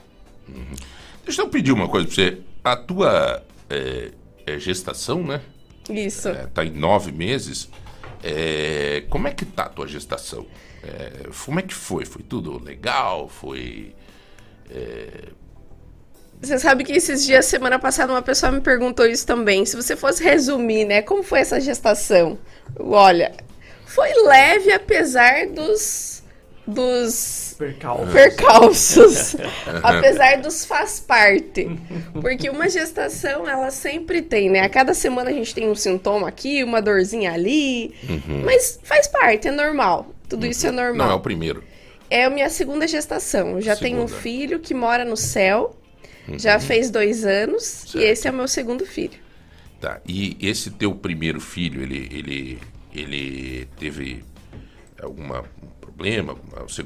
Deixa 1.25 1.41
eu 1.41 1.49
pedir 1.49 1.71
uma 1.71 1.87
coisa 1.87 2.07
pra 2.07 2.15
você. 2.15 2.37
A 2.63 2.75
tua 2.75 3.43
é, 3.69 4.11
é 4.45 4.59
gestação, 4.59 5.23
né? 5.23 5.41
Isso. 5.89 6.29
É, 6.29 6.47
tá 6.47 6.63
em 6.65 6.71
nove 6.71 7.11
meses. 7.11 7.69
É, 8.23 9.03
como 9.09 9.27
é 9.27 9.31
que 9.31 9.45
tá 9.45 9.63
a 9.63 9.69
tua 9.69 9.87
gestação? 9.87 10.45
É, 10.81 11.29
como 11.45 11.59
é 11.59 11.63
que 11.63 11.73
foi? 11.73 12.05
Foi 12.05 12.23
tudo 12.23 12.61
legal? 12.63 13.27
Foi. 13.29 13.93
é, 14.69 15.29
Você 16.43 16.59
sabe 16.59 16.83
que 16.83 16.91
esses 16.91 17.25
dias, 17.25 17.45
semana 17.45 17.79
passada, 17.79 18.11
uma 18.11 18.21
pessoa 18.21 18.51
me 18.51 18.59
perguntou 18.59 19.05
isso 19.05 19.25
também. 19.25 19.65
Se 19.65 19.77
você 19.77 19.95
fosse 19.95 20.21
resumir, 20.21 20.83
né? 20.83 21.01
Como 21.01 21.23
foi 21.23 21.39
essa 21.39 21.59
gestação? 21.59 22.37
Olha, 22.77 23.31
foi 23.85 24.13
leve 24.25 24.71
apesar 24.73 25.47
dos. 25.47 26.21
dos. 26.67 27.55
Percalços. 27.57 28.11
percalços. 28.11 29.35
apesar 29.81 30.41
dos 30.41 30.65
faz 30.65 30.99
parte. 30.99 31.69
Porque 32.19 32.49
uma 32.49 32.67
gestação, 32.67 33.47
ela 33.47 33.71
sempre 33.71 34.21
tem, 34.21 34.49
né? 34.49 34.61
A 34.61 34.69
cada 34.69 34.93
semana 34.93 35.29
a 35.29 35.33
gente 35.33 35.55
tem 35.55 35.69
um 35.69 35.75
sintoma 35.75 36.27
aqui, 36.27 36.61
uma 36.61 36.81
dorzinha 36.81 37.31
ali. 37.31 37.95
Uhum. 38.09 38.41
Mas 38.43 38.79
faz 38.83 39.07
parte, 39.07 39.47
é 39.47 39.51
normal. 39.51 40.13
Tudo 40.27 40.45
isso 40.45 40.67
é 40.67 40.71
normal. 40.71 41.07
Não, 41.07 41.13
é 41.13 41.17
o 41.17 41.21
primeiro. 41.21 41.63
É 42.09 42.25
a 42.25 42.29
minha 42.29 42.49
segunda 42.49 42.85
gestação. 42.85 43.51
Eu 43.51 43.61
já 43.61 43.75
tenho 43.75 43.99
um 44.01 44.07
Segunda. 44.07 44.21
filho 44.21 44.59
que 44.59 44.73
mora 44.73 45.05
no 45.05 45.15
céu. 45.15 45.75
Já 46.37 46.55
Uhum. 46.55 46.61
fez 46.61 46.89
dois 46.89 47.25
anos. 47.25 47.93
E 47.95 47.99
esse 48.03 48.27
é 48.27 48.31
o 48.31 48.33
meu 48.33 48.47
segundo 48.47 48.85
filho. 48.85 49.19
Tá. 49.81 49.99
E 50.07 50.37
esse 50.39 50.71
teu 50.71 50.93
primeiro 50.95 51.41
filho, 51.41 51.81
ele, 51.81 52.09
ele, 52.11 52.59
ele 52.93 53.67
teve 53.77 54.23
alguma 55.01 55.41
um 55.61 55.67
problema? 55.81 56.37
Você 56.67 56.85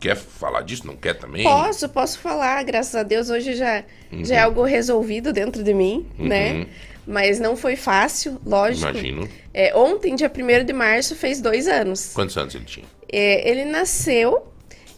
quer 0.00 0.16
falar 0.16 0.62
disso? 0.62 0.86
Não 0.86 0.96
quer 0.96 1.14
também? 1.14 1.44
Posso, 1.44 1.88
posso 1.88 2.18
falar. 2.18 2.62
Graças 2.64 2.94
a 2.96 3.02
Deus, 3.02 3.30
hoje 3.30 3.54
já, 3.54 3.84
Uhum. 4.12 4.24
já 4.24 4.34
é 4.36 4.38
algo 4.40 4.64
resolvido 4.64 5.32
dentro 5.32 5.62
de 5.62 5.72
mim, 5.72 6.06
Uhum. 6.18 6.26
né? 6.28 6.66
Mas 7.06 7.40
não 7.40 7.56
foi 7.56 7.74
fácil, 7.76 8.40
lógico. 8.44 8.88
Imagino. 8.90 9.28
É, 9.54 9.74
ontem, 9.76 10.14
dia 10.14 10.28
1 10.30 10.64
de 10.64 10.72
março, 10.72 11.16
fez 11.16 11.40
dois 11.40 11.66
anos. 11.66 12.12
Quantos 12.14 12.36
anos 12.36 12.54
ele 12.54 12.64
tinha? 12.64 12.86
É, 13.10 13.48
ele 13.48 13.64
nasceu 13.64 14.46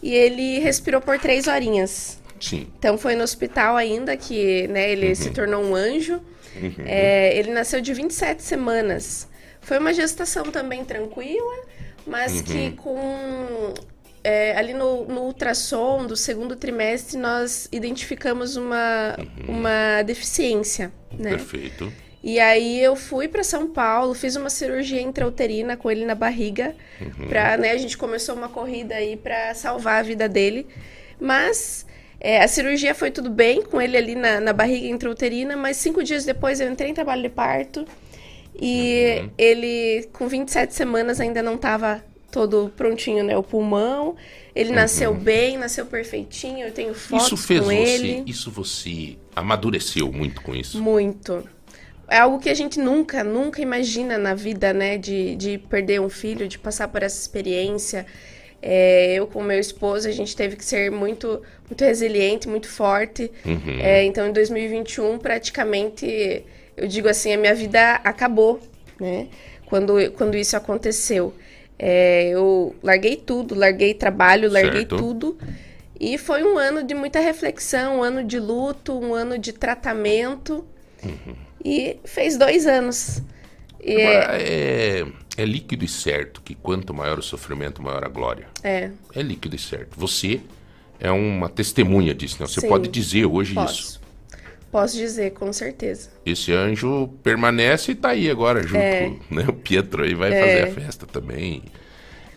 e 0.03 0.13
ele 0.13 0.59
respirou 0.59 1.01
por 1.01 1.17
três 1.19 1.47
horinhas. 1.47 2.19
Sim. 2.39 2.67
Então 2.77 2.97
foi 2.97 3.15
no 3.15 3.23
hospital 3.23 3.75
ainda 3.77 4.15
que 4.17 4.67
né, 4.67 4.91
ele 4.91 5.09
Uhum. 5.09 5.15
se 5.15 5.29
tornou 5.31 5.63
um 5.63 5.75
anjo. 5.75 6.21
Uhum. 6.55 6.73
É, 6.85 7.37
ele 7.37 7.51
nasceu 7.51 7.81
de 7.81 7.93
27 7.93 8.41
semanas. 8.43 9.27
Foi 9.61 9.77
uma 9.79 9.93
gestação 9.93 10.43
também 10.43 10.85
tranquila, 10.85 11.55
mas 12.05 12.33
Uhum. 12.35 12.43
que 12.43 12.71
com. 12.73 13.73
é, 14.23 14.55
ali 14.57 14.73
no, 14.73 15.05
no 15.05 15.21
ultrassom 15.21 16.05
do 16.05 16.15
segundo 16.15 16.55
trimestre 16.55 17.17
nós 17.17 17.67
identificamos 17.71 18.55
uma, 18.55 19.15
uma 19.47 20.01
deficiência, 20.03 20.91
né? 21.13 21.31
Uhum. 21.31 21.37
Perfeito. 21.37 21.93
E 22.23 22.39
aí 22.39 22.81
eu 22.81 22.95
fui 22.95 23.27
para 23.27 23.43
São 23.43 23.67
Paulo, 23.67 24.15
fiz 24.15 24.35
uma 24.35 24.49
cirurgia 24.49 24.99
intrauterina 24.99 25.77
com 25.77 25.91
ele 25.91 26.05
na 26.05 26.15
barriga, 26.15 26.75
Uhum. 26.99 27.27
pra, 27.27 27.55
né, 27.57 27.71
a 27.71 27.77
gente 27.77 27.95
começou 27.97 28.33
uma 28.35 28.49
corrida 28.49 28.95
aí 28.95 29.15
para 29.15 29.53
salvar 29.53 29.99
a 29.99 30.03
vida 30.03 30.27
dele. 30.27 30.65
Mas 31.19 31.85
é, 32.27 32.41
a 32.43 32.47
cirurgia 32.47 32.93
foi 32.95 33.11
tudo 33.11 33.29
bem 33.29 33.61
com 33.61 33.81
ele 33.81 33.95
ali 33.97 34.15
na, 34.15 34.39
na 34.39 34.53
barriga 34.53 34.87
intrauterina, 34.87 35.55
mas 35.55 35.77
cinco 35.77 36.03
dias 36.03 36.25
depois 36.25 36.59
eu 36.59 36.69
entrei 36.71 36.89
em 36.91 36.93
trabalho 36.93 37.21
de 37.21 37.29
parto 37.29 37.85
e 38.59 39.21
Uhum. 39.21 39.29
ele 39.37 40.07
com 40.13 40.27
27 40.27 40.73
semanas 40.73 41.19
ainda 41.19 41.41
não 41.43 41.55
estava 41.55 42.03
todo 42.31 42.71
prontinho, 42.75 43.23
né, 43.23 43.37
o 43.37 43.43
pulmão. 43.43 44.15
Ele 44.55 44.71
nasceu 44.71 45.13
bem, 45.13 45.57
nasceu 45.57 45.85
perfeitinho, 45.85 46.65
eu 46.67 46.71
tenho 46.71 46.93
fotos 46.93 47.11
Uhum. 47.11 47.35
Isso 47.35 47.37
fez 47.37 47.59
com 47.61 47.65
você, 47.67 48.07
ele. 48.07 48.23
isso 48.25 48.51
você 48.51 49.17
amadureceu 49.35 50.11
muito 50.11 50.41
com 50.41 50.55
isso. 50.55 50.81
Muito. 50.81 51.43
É 52.07 52.17
algo 52.19 52.39
que 52.39 52.49
a 52.49 52.53
gente 52.53 52.79
nunca, 52.79 53.23
nunca 53.23 53.61
imagina 53.61 54.17
na 54.17 54.33
vida, 54.35 54.73
né? 54.73 54.97
De, 54.97 55.35
de 55.35 55.57
perder 55.57 55.99
um 56.01 56.09
filho, 56.09 56.47
de 56.47 56.59
passar 56.59 56.87
por 56.87 57.01
essa 57.03 57.19
experiência. 57.19 58.05
É, 58.67 59.13
eu 59.13 59.27
com 59.27 59.43
meu 59.43 59.59
esposo, 59.59 60.07
a 60.07 60.11
gente 60.11 60.35
teve 60.35 60.55
que 60.55 60.65
ser 60.65 60.89
muito, 60.89 61.39
muito 61.69 61.85
resiliente, 61.85 62.49
muito 62.49 62.67
forte. 62.67 63.31
Uhum. 63.45 63.79
É, 63.79 64.03
então, 64.03 64.27
em 64.27 64.33
2021, 64.33 65.19
praticamente, 65.19 66.43
eu 66.75 66.87
digo 66.87 67.07
assim, 67.07 67.31
a 67.31 67.37
minha 67.37 67.53
vida 67.53 68.01
acabou, 68.03 68.59
né? 68.99 69.27
Quando, 69.67 70.11
quando 70.13 70.35
isso 70.35 70.57
aconteceu. 70.57 71.31
É, 71.77 72.29
eu 72.29 72.75
larguei 72.81 73.17
tudo, 73.17 73.53
larguei 73.53 73.93
trabalho, 73.93 74.49
larguei 74.49 74.81
Certo. 74.81 74.97
tudo. 74.97 75.37
E 75.99 76.17
foi 76.17 76.43
um 76.43 76.57
ano 76.57 76.83
de 76.83 76.95
muita 76.95 77.19
reflexão, 77.19 77.99
um 77.99 78.03
ano 78.03 78.23
de 78.23 78.39
luto, 78.39 78.97
um 78.97 79.13
ano 79.13 79.37
de 79.37 79.53
tratamento. 79.53 80.65
E 81.63 81.97
fez 82.03 82.35
dois 82.35 82.65
anos. 82.65 83.21
E 83.79 84.01
Agora, 84.01 84.41
é, 84.41 85.05
é 85.37 85.45
líquido 85.45 85.83
e 85.85 85.87
certo 85.87 86.41
que 86.41 86.55
quanto 86.55 86.93
maior 86.93 87.19
o 87.19 87.23
sofrimento, 87.23 87.81
maior 87.81 88.03
a 88.05 88.07
glória. 88.09 88.47
é, 88.63 88.89
É 89.13 89.21
líquido 89.21 89.55
e 89.55 89.59
certo. 89.59 89.97
Você 89.97 90.39
é 90.99 91.11
uma 91.11 91.49
testemunha 91.49 92.13
disso, 92.13 92.37
né? 92.39 92.47
Você 92.47 92.61
Sim, 92.61 92.67
pode 92.69 92.87
dizer 92.89 93.25
hoje 93.25 93.53
posso. 93.53 93.79
isso. 93.81 94.01
posso 94.71 94.95
dizer 94.97 95.31
com 95.33 95.51
certeza. 95.53 96.09
Esse 96.25 96.51
anjo 96.53 97.09
permanece 97.23 97.91
e 97.91 97.95
tá 97.95 98.09
aí 98.09 98.29
agora 98.29 98.61
junto. 98.63 98.77
É. 98.77 99.11
Né? 99.29 99.45
O 99.47 99.53
Pietro 99.53 100.03
aí 100.03 100.13
vai 100.13 100.31
É. 100.33 100.39
fazer 100.39 100.63
a 100.63 100.81
festa 100.85 101.05
também. 101.05 101.63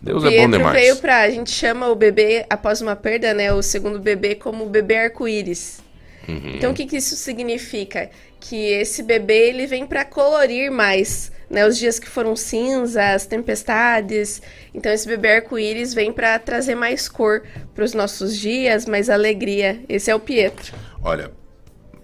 Deus 0.01 0.23
Pietro 0.23 0.39
é 0.39 0.41
bom 0.47 0.57
demais. 0.57 0.79
veio 0.81 0.95
pra. 0.97 1.21
A 1.23 1.29
gente 1.29 1.51
chama 1.51 1.87
o 1.89 1.95
bebê, 1.95 2.45
após 2.49 2.79
uma 2.81 2.95
perda, 2.95 3.33
né? 3.33 3.51
O 3.53 3.61
segundo 3.61 3.99
bebê, 3.99 4.35
como 4.35 4.65
o 4.65 4.69
bebê 4.69 4.95
arco-íris. 4.97 5.81
Uhum. 6.27 6.53
Então, 6.55 6.71
o 6.71 6.73
que, 6.73 6.85
que 6.85 6.97
isso 6.97 7.15
significa? 7.17 8.09
Que 8.39 8.55
esse 8.73 9.03
bebê 9.03 9.49
ele 9.49 9.67
vem 9.67 9.85
para 9.85 10.05
colorir 10.05 10.71
mais, 10.71 11.31
né? 11.49 11.65
Os 11.65 11.77
dias 11.77 11.99
que 11.99 12.07
foram 12.07 12.35
cinza, 12.35 13.13
as 13.13 13.25
tempestades. 13.25 14.41
Então, 14.73 14.91
esse 14.91 15.07
bebê 15.07 15.35
arco-íris 15.35 15.93
vem 15.93 16.13
para 16.13 16.37
trazer 16.37 16.75
mais 16.75 17.09
cor 17.09 17.43
para 17.73 17.83
os 17.83 17.93
nossos 17.93 18.37
dias, 18.37 18.85
mais 18.85 19.09
alegria. 19.09 19.83
Esse 19.89 20.11
é 20.11 20.15
o 20.15 20.19
Pietro. 20.19 20.75
Olha, 21.01 21.31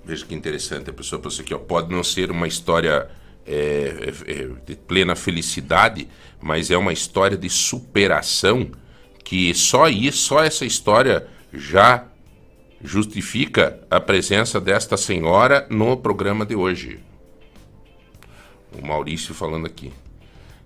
veja 0.03 0.25
que 0.25 0.33
interessante 0.33 0.89
a 0.89 0.93
pessoa 0.93 1.21
pensa 1.21 1.41
aqui, 1.41 1.53
ó, 1.53 1.59
pode 1.59 1.91
não 1.91 2.03
ser 2.03 2.31
uma 2.31 2.47
história 2.47 3.07
é, 3.45 4.13
é, 4.27 4.31
é, 4.31 4.49
de 4.65 4.75
plena 4.75 5.15
felicidade, 5.15 6.07
mas 6.41 6.71
é 6.71 6.77
uma 6.77 6.91
história 6.91 7.37
de 7.37 7.49
superação 7.49 8.71
que 9.23 9.53
só 9.53 9.87
isso, 9.87 10.19
só 10.19 10.43
essa 10.43 10.65
história 10.65 11.27
já 11.53 12.05
justifica 12.83 13.79
a 13.89 13.99
presença 13.99 14.59
desta 14.59 14.97
senhora 14.97 15.65
no 15.69 15.97
programa 15.97 16.45
de 16.45 16.55
hoje. 16.55 16.99
O 18.81 18.85
Maurício 18.85 19.33
falando 19.33 19.65
aqui. 19.65 19.91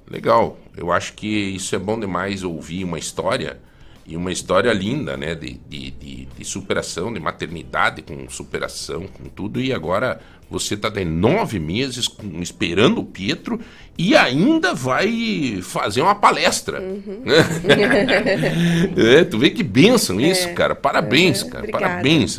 Legal, 0.10 0.58
eu 0.76 0.92
acho 0.92 1.14
que 1.14 1.28
isso 1.28 1.76
é 1.76 1.80
bom 1.80 2.00
demais 2.00 2.44
ouvir 2.44 2.84
uma 2.84 2.98
história 2.98 3.60
e 4.08 4.18
uma 4.18 4.32
história 4.32 4.74
linda, 4.74 5.16
né? 5.16 5.36
De, 5.36 5.60
de, 5.70 5.92
de, 5.92 6.26
de 6.26 6.46
superação, 6.46 7.14
de 7.14 7.20
maternidade 7.20 8.02
com 8.02 8.28
superação, 8.28 9.06
com 9.08 9.26
tudo. 9.30 9.62
E 9.62 9.72
agora 9.72 10.20
você 10.50 10.76
tá 10.76 10.90
de 10.90 11.06
nove 11.06 11.60
meses 11.60 12.08
com- 12.08 12.42
esperando 12.42 13.02
o 13.02 13.06
Pietro 13.06 13.60
e 13.96 14.16
ainda 14.16 14.74
vai 14.74 15.60
fazer 15.62 16.02
uma 16.02 16.16
palestra. 16.16 16.82
é, 18.98 19.24
tu 19.26 19.38
vê 19.38 19.52
que 19.52 19.62
bênção 19.62 20.20
isso, 20.20 20.52
cara. 20.54 20.74
Parabéns, 20.74 21.44
cara. 21.44 21.60
obrigada. 21.60 21.86
Parabéns. 21.86 22.38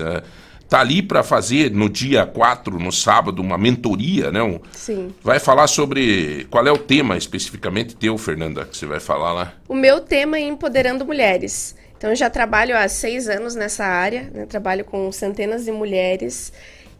Tá 0.71 0.79
ali 0.81 1.03
para 1.03 1.25
fazer 1.25 1.73
no 1.73 1.89
dia 1.89 2.25
4, 2.25 2.79
no 2.79 2.93
sábado, 2.93 3.43
uma 3.43 3.59
mentoria, 3.59 4.31
né? 4.31 4.41
Um- 4.41 4.61
Sim. 4.71 5.13
Vai 5.21 5.41
falar 5.41 5.67
sobre. 5.67 6.47
Qual 6.49 6.65
é 6.65 6.71
o 6.71 6.79
tema 6.79 7.17
especificamente 7.17 7.97
teu, 7.97 8.17
Fernanda, 8.17 8.65
que 8.65 8.77
você 8.77 8.87
vai 8.87 9.01
falar 9.01 9.33
lá? 9.33 9.53
O 9.69 9.75
meu 9.75 9.99
tema 9.99 10.37
é 10.39 10.43
empoderando 10.43 11.05
mulheres. 11.05 11.75
Então, 11.99 12.11
eu 12.11 12.17
já 12.17 12.31
trabalho 12.31 12.77
há 12.79 12.87
seis 12.89 13.29
anos 13.29 13.57
nessa 13.57 13.85
área, 13.85 14.31
né? 14.33 14.47
trabalho 14.47 14.85
com 14.85 15.11
centenas 15.11 15.65
de 15.65 15.73
mulheres. 15.73 16.53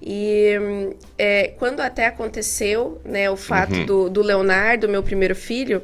E 0.03 0.59
hum, 0.61 0.93
é, 1.17 1.55
quando 1.57 1.79
até 1.79 2.07
aconteceu 2.07 3.01
né, 3.05 3.31
o 3.31 3.37
fato 3.37 3.75
Uhum. 3.77 3.87
do, 3.87 4.11
do 4.11 4.21
Leonardo, 4.23 4.89
meu 4.89 5.03
primeiro 5.03 5.37
filho, 5.37 5.81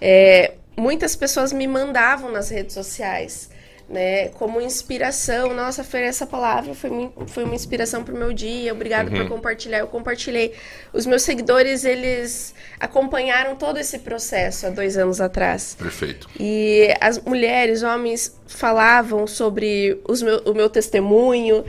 é, 0.00 0.54
muitas 0.76 1.14
pessoas 1.14 1.52
me 1.52 1.66
mandavam 1.66 2.32
nas 2.32 2.48
redes 2.48 2.72
sociais. 2.74 3.50
Né, 3.90 4.28
como 4.28 4.60
inspiração, 4.60 5.52
nossa, 5.52 5.82
Fer, 5.82 6.04
essa 6.04 6.24
palavra 6.24 6.74
foi, 6.76 7.10
foi 7.26 7.42
uma 7.42 7.56
inspiração 7.56 8.04
para 8.04 8.14
o 8.14 8.16
meu 8.16 8.32
dia, 8.32 8.72
obrigado 8.72 9.08
Uhum. 9.10 9.16
por 9.16 9.28
compartilhar. 9.28 9.78
Eu 9.80 9.88
compartilhei. 9.88 10.54
Os 10.92 11.06
meus 11.06 11.22
seguidores, 11.22 11.84
eles 11.84 12.54
acompanharam 12.78 13.56
todo 13.56 13.78
esse 13.80 13.98
processo 13.98 14.68
há 14.68 14.70
dois 14.70 14.96
anos 14.96 15.20
atrás. 15.20 15.74
Perfeito. 15.76 16.30
E 16.38 16.94
as 17.00 17.18
mulheres, 17.18 17.82
homens 17.82 18.32
falavam 18.46 19.26
sobre 19.26 20.00
os 20.08 20.22
meu, 20.22 20.38
o 20.44 20.54
meu 20.54 20.70
testemunho, 20.70 21.64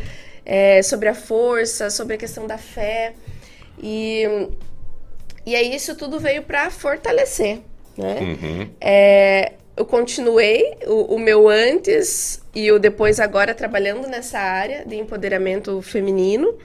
é, 0.46 0.84
sobre 0.84 1.10
a 1.10 1.16
força, 1.16 1.90
sobre 1.90 2.14
a 2.14 2.18
questão 2.20 2.46
da 2.46 2.60
fé. 2.60 3.14
E, 3.82 4.26
e 5.44 5.56
aí 5.56 5.74
isso 5.76 5.96
tudo 5.96 6.20
veio 6.20 6.44
para 6.44 6.70
fortalecer, 6.70 7.62
né? 7.98 8.20
Uhum. 8.22 8.70
É, 8.80 9.54
eu 9.82 9.86
continuei 9.86 10.78
o, 10.86 11.16
o 11.16 11.20
meu 11.20 11.50
antes 11.50 12.40
e 12.54 12.72
o 12.72 12.78
depois 12.78 13.20
agora 13.20 13.54
trabalhando 13.56 14.08
nessa 14.08 14.38
área 14.38 14.86
de 14.86 14.96
empoderamento 14.96 15.82
feminino. 15.82 16.56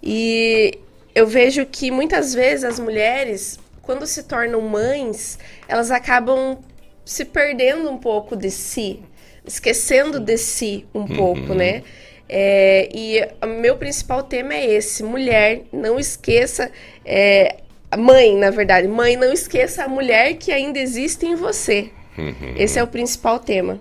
E 0.00 0.78
eu 1.12 1.26
vejo 1.26 1.66
que 1.66 1.90
muitas 1.90 2.32
vezes 2.32 2.64
as 2.64 2.78
mulheres, 2.78 3.58
quando 3.82 4.06
se 4.06 4.22
tornam 4.22 4.60
mães, 4.60 5.40
elas 5.66 5.90
acabam 5.90 6.58
se 7.04 7.24
perdendo 7.24 7.90
um 7.90 7.98
pouco 7.98 8.36
de 8.36 8.48
si, 8.48 9.00
esquecendo 9.44 10.20
de 10.20 10.38
si 10.38 10.86
um 10.94 11.04
pouco, 11.04 11.54
né? 11.54 11.82
É, 12.28 12.88
e 12.94 13.20
o 13.42 13.46
meu 13.46 13.76
principal 13.76 14.22
tema 14.22 14.54
é 14.54 14.70
esse: 14.70 15.02
mulher, 15.02 15.62
não 15.72 15.98
esqueça. 15.98 16.70
é, 17.04 17.56
mãe, 17.98 18.36
na 18.36 18.50
verdade, 18.50 18.86
mãe, 18.86 19.16
não 19.16 19.32
esqueça 19.32 19.82
a 19.82 19.88
mulher 19.88 20.34
que 20.34 20.52
ainda 20.52 20.78
existe 20.78 21.26
em 21.26 21.34
você. 21.34 21.90
Uhum. 22.16 22.54
Esse 22.56 22.78
é 22.78 22.82
o 22.82 22.86
principal 22.86 23.38
tema. 23.38 23.80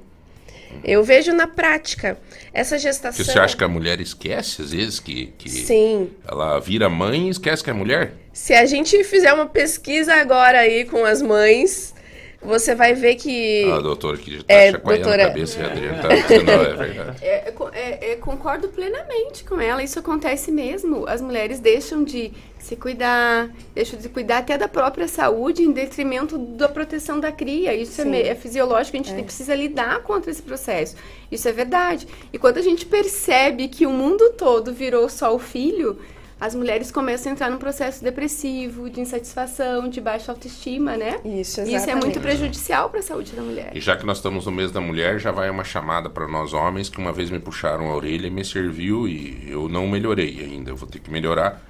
Eu 0.83 1.03
vejo 1.03 1.33
na 1.33 1.47
prática 1.47 2.17
essa 2.53 2.77
gestação. 2.79 3.25
Você 3.25 3.37
acha 3.37 3.57
que 3.57 3.63
a 3.63 3.67
mulher 3.67 3.99
esquece, 3.99 4.61
às 4.61 4.71
vezes, 4.71 4.99
que, 4.99 5.33
que 5.37 5.49
Sim. 5.49 6.09
ela 6.25 6.59
vira 6.59 6.89
mãe 6.89 7.27
e 7.27 7.29
esquece 7.29 7.63
que 7.63 7.69
é 7.69 7.73
mulher? 7.73 8.13
Se 8.31 8.53
a 8.53 8.65
gente 8.65 9.03
fizer 9.03 9.33
uma 9.33 9.45
pesquisa 9.45 10.13
agora 10.15 10.59
aí 10.59 10.85
com 10.85 11.03
as 11.03 11.21
mães, 11.21 11.93
você 12.41 12.73
vai 12.73 12.93
ver 12.93 13.15
que. 13.15 13.69
A 13.69 13.79
doutora 13.81 14.15
aqui 14.17 14.37
já 14.37 14.43
tá 14.43 14.53
É, 14.53 14.71
chacoalhando 14.71 15.03
doutora. 15.03 15.23
a 15.25 15.27
cabeça 15.27 15.59
e 15.59 15.63
a 15.63 15.67
Adriana 15.67 16.01
tá 16.01 16.07
dizendo, 16.15 16.45
não, 16.45 16.53
é 16.63 16.73
verdade. 16.73 17.17
É, 17.21 17.27
é, 17.27 17.53
é, 17.73 18.11
é, 18.11 18.15
concordo 18.15 18.69
plenamente 18.69 19.43
com 19.43 19.59
ela, 19.59 19.83
isso 19.83 19.99
acontece 19.99 20.51
mesmo. 20.51 21.05
As 21.07 21.21
mulheres 21.21 21.59
deixam 21.59 22.03
de 22.03 22.31
se 22.61 22.75
cuidar, 22.75 23.49
deixam 23.73 23.99
de 23.99 24.07
cuidar 24.07 24.37
até 24.39 24.57
da 24.57 24.67
própria 24.67 25.07
saúde 25.07 25.63
em 25.63 25.71
detrimento 25.71 26.37
da 26.37 26.69
proteção 26.69 27.19
da 27.19 27.31
cria. 27.31 27.73
Isso 27.73 28.01
é, 28.01 28.27
é 28.27 28.35
fisiológico, 28.35 28.95
a 28.95 28.99
gente 28.99 29.13
tem- 29.13 29.23
precisa 29.23 29.55
lidar 29.55 30.01
contra 30.03 30.29
esse 30.31 30.41
processo. 30.41 30.95
Isso 31.31 31.47
é 31.47 31.51
verdade. 31.51 32.07
E 32.31 32.37
quando 32.37 32.57
a 32.57 32.61
gente 32.61 32.85
percebe 32.85 33.67
que 33.67 33.85
o 33.85 33.91
mundo 33.91 34.31
todo 34.37 34.73
virou 34.73 35.09
só 35.09 35.33
o 35.35 35.39
filho, 35.39 35.99
as 36.39 36.55
mulheres 36.55 36.91
começam 36.91 37.31
a 37.31 37.35
entrar 37.35 37.51
num 37.51 37.57
processo 37.59 38.03
depressivo, 38.03 38.89
de 38.89 38.99
insatisfação, 38.99 39.87
de 39.87 40.01
baixa 40.01 40.31
autoestima, 40.31 40.97
né? 40.97 41.19
Isso, 41.23 41.29
E 41.29 41.35
Isso 41.35 41.59
é 41.59 41.63
exatamente. 41.75 42.03
muito 42.05 42.19
prejudicial 42.19 42.89
para 42.89 42.99
a 42.99 43.03
saúde 43.03 43.33
da 43.33 43.43
mulher. 43.43 43.71
E 43.75 43.79
já 43.79 43.95
que 43.95 44.03
nós 44.05 44.17
estamos 44.17 44.45
no 44.47 44.51
mês 44.51 44.71
da 44.71 44.81
mulher, 44.81 45.19
já 45.19 45.31
vai 45.31 45.49
uma 45.51 45.63
chamada 45.63 46.09
para 46.09 46.27
nós 46.27 46.51
homens 46.53 46.89
que 46.89 46.97
uma 46.97 47.11
vez 47.13 47.29
me 47.29 47.39
puxaram 47.39 47.91
a 47.91 47.95
orelha 47.95 48.25
e 48.25 48.31
me 48.31 48.43
serviu 48.43 49.07
e 49.07 49.47
eu 49.51 49.69
não 49.69 49.87
melhorei 49.87 50.39
ainda, 50.43 50.71
eu 50.71 50.75
vou 50.75 50.89
ter 50.89 50.97
que 50.99 51.11
melhorar, 51.11 51.61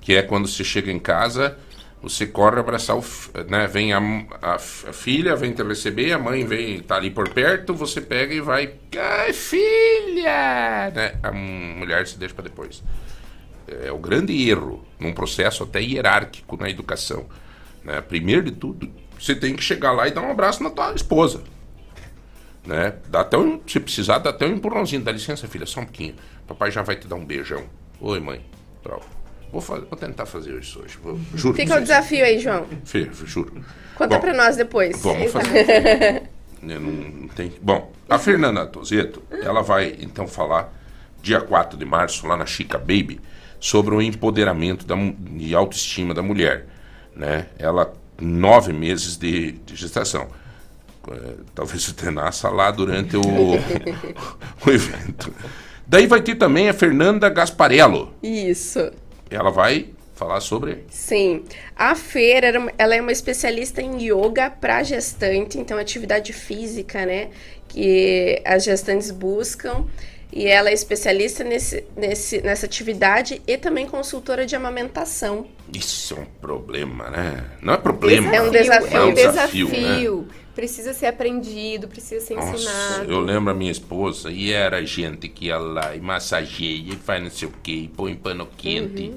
que 0.00 0.14
é 0.14 0.22
quando 0.22 0.48
você 0.48 0.64
chega 0.64 0.90
em 0.90 0.98
casa, 0.98 1.56
você 2.02 2.26
corre 2.26 2.58
abraçar 2.58 2.96
o, 2.96 3.04
né, 3.48 3.66
vem 3.66 3.92
a, 3.92 3.98
a 4.40 4.54
a 4.54 4.58
filha, 4.58 5.36
vem 5.36 5.52
te 5.52 5.62
receber, 5.62 6.12
a 6.12 6.18
mãe 6.18 6.44
vem, 6.44 6.80
tá 6.80 6.96
ali 6.96 7.10
por 7.10 7.28
perto, 7.28 7.74
você 7.74 8.00
pega 8.00 8.32
e 8.32 8.40
vai, 8.40 8.74
ai 8.98 9.32
filha, 9.32 10.90
né? 10.94 11.18
A 11.22 11.30
mulher 11.30 12.06
se 12.06 12.18
deixa 12.18 12.34
para 12.34 12.44
depois. 12.44 12.82
É 13.82 13.92
o 13.92 13.98
grande 13.98 14.48
erro 14.48 14.84
num 14.98 15.12
processo 15.12 15.62
até 15.62 15.80
hierárquico 15.80 16.56
na 16.56 16.68
educação. 16.68 17.26
Né? 17.84 18.00
Primeiro 18.00 18.42
de 18.42 18.52
tudo, 18.52 18.90
você 19.18 19.34
tem 19.34 19.54
que 19.54 19.62
chegar 19.62 19.92
lá 19.92 20.08
e 20.08 20.10
dar 20.10 20.22
um 20.22 20.30
abraço 20.30 20.62
na 20.62 20.70
tua 20.70 20.92
esposa. 20.94 21.42
Né? 22.66 22.94
Dá 23.08 23.20
até 23.20 23.38
um, 23.38 23.60
se 23.66 23.78
precisar, 23.78 24.18
dá 24.18 24.30
até 24.30 24.46
um 24.46 24.54
empurrãozinho. 24.54 25.02
Dá 25.02 25.12
licença, 25.12 25.46
filha, 25.46 25.66
só 25.66 25.80
um 25.80 25.84
pouquinho. 25.84 26.14
Papai 26.46 26.70
já 26.70 26.82
vai 26.82 26.96
te 26.96 27.06
dar 27.06 27.16
um 27.16 27.24
beijão. 27.24 27.64
Oi, 28.00 28.18
mãe. 28.18 28.44
Tchau. 28.82 29.19
Vou, 29.52 29.60
fa- 29.60 29.80
vou 29.80 29.98
tentar 29.98 30.26
fazer 30.26 30.58
isso 30.58 30.80
hoje. 30.80 30.96
Vou, 31.02 31.18
juro. 31.34 31.54
Fica 31.56 31.76
o 31.76 31.80
desafio 31.80 32.24
aí, 32.24 32.38
João. 32.38 32.66
Fê, 32.84 33.08
juro. 33.24 33.52
Conta 33.96 34.18
pra 34.18 34.32
nós 34.32 34.56
depois. 34.56 35.00
Vamos 35.02 35.30
fazer. 35.32 36.22
Né, 36.62 36.78
não, 36.78 36.92
não 36.92 37.28
tem... 37.28 37.50
Bom, 37.62 37.90
a 38.06 38.18
Fernanda 38.18 38.66
Tozeto, 38.66 39.22
ela 39.42 39.62
vai 39.62 39.96
então 39.98 40.26
falar 40.28 40.70
dia 41.22 41.40
4 41.40 41.78
de 41.78 41.86
março, 41.86 42.26
lá 42.26 42.36
na 42.36 42.44
Chica 42.44 42.76
Baby, 42.76 43.18
sobre 43.58 43.94
o 43.94 44.02
empoderamento 44.02 44.84
da, 44.84 44.94
e 45.38 45.54
autoestima 45.54 46.12
da 46.12 46.22
mulher. 46.22 46.66
Né? 47.16 47.46
Ela, 47.58 47.94
nove 48.20 48.74
meses 48.74 49.16
de, 49.16 49.52
de 49.52 49.74
gestação. 49.74 50.28
É, 51.10 51.32
talvez 51.54 51.82
você 51.82 52.10
nasça 52.10 52.50
lá 52.50 52.70
durante 52.70 53.16
o, 53.16 53.22
o 54.66 54.70
evento. 54.70 55.32
Daí 55.86 56.06
vai 56.06 56.20
ter 56.20 56.34
também 56.34 56.68
a 56.68 56.74
Fernanda 56.74 57.26
Gasparello. 57.30 58.12
Isso. 58.22 58.90
Ela 59.30 59.50
vai 59.50 59.88
falar 60.14 60.40
sobre 60.40 60.84
Sim. 60.90 61.44
A 61.74 61.94
Fer, 61.94 62.44
ela 62.76 62.94
é 62.94 63.00
uma 63.00 63.12
especialista 63.12 63.80
em 63.80 64.02
yoga 64.02 64.50
para 64.50 64.82
gestante, 64.82 65.58
então 65.58 65.78
atividade 65.78 66.32
física, 66.34 67.06
né? 67.06 67.30
Que 67.66 68.42
as 68.44 68.64
gestantes 68.64 69.10
buscam. 69.10 69.86
E 70.32 70.46
ela 70.46 70.70
é 70.70 70.72
especialista 70.72 71.42
nesse, 71.42 71.84
nesse, 71.96 72.40
nessa 72.42 72.66
atividade 72.66 73.42
e 73.46 73.56
também 73.58 73.86
consultora 73.86 74.46
de 74.46 74.54
amamentação. 74.54 75.50
Isso 75.72 76.14
é 76.14 76.20
um 76.20 76.26
problema, 76.40 77.10
né? 77.10 77.50
Não 77.60 77.74
é 77.74 77.76
problema. 77.76 78.34
É 78.34 78.40
um 78.42 78.50
desafio. 78.50 78.96
É 78.98 79.04
um 79.04 79.12
desafio, 79.14 79.68
desafio. 79.68 80.22
né? 80.22 80.34
Precisa 80.54 80.92
ser 80.92 81.06
aprendido, 81.06 81.88
precisa 81.88 82.24
ser 82.24 82.36
Nossa, 82.36 82.56
ensinado. 82.56 83.10
eu 83.12 83.20
lembro 83.20 83.50
a 83.52 83.54
minha 83.54 83.70
esposa 83.72 84.30
e 84.30 84.52
era 84.52 84.84
gente 84.84 85.28
que 85.28 85.46
ia 85.46 85.58
lá 85.58 85.94
e 85.96 86.00
massageia 86.00 86.92
e 86.94 86.96
faz 86.96 87.22
não 87.22 87.30
sei 87.30 87.48
o 87.48 87.52
que, 87.62 87.88
põe 87.88 88.14
pano 88.16 88.46
quente. 88.56 89.16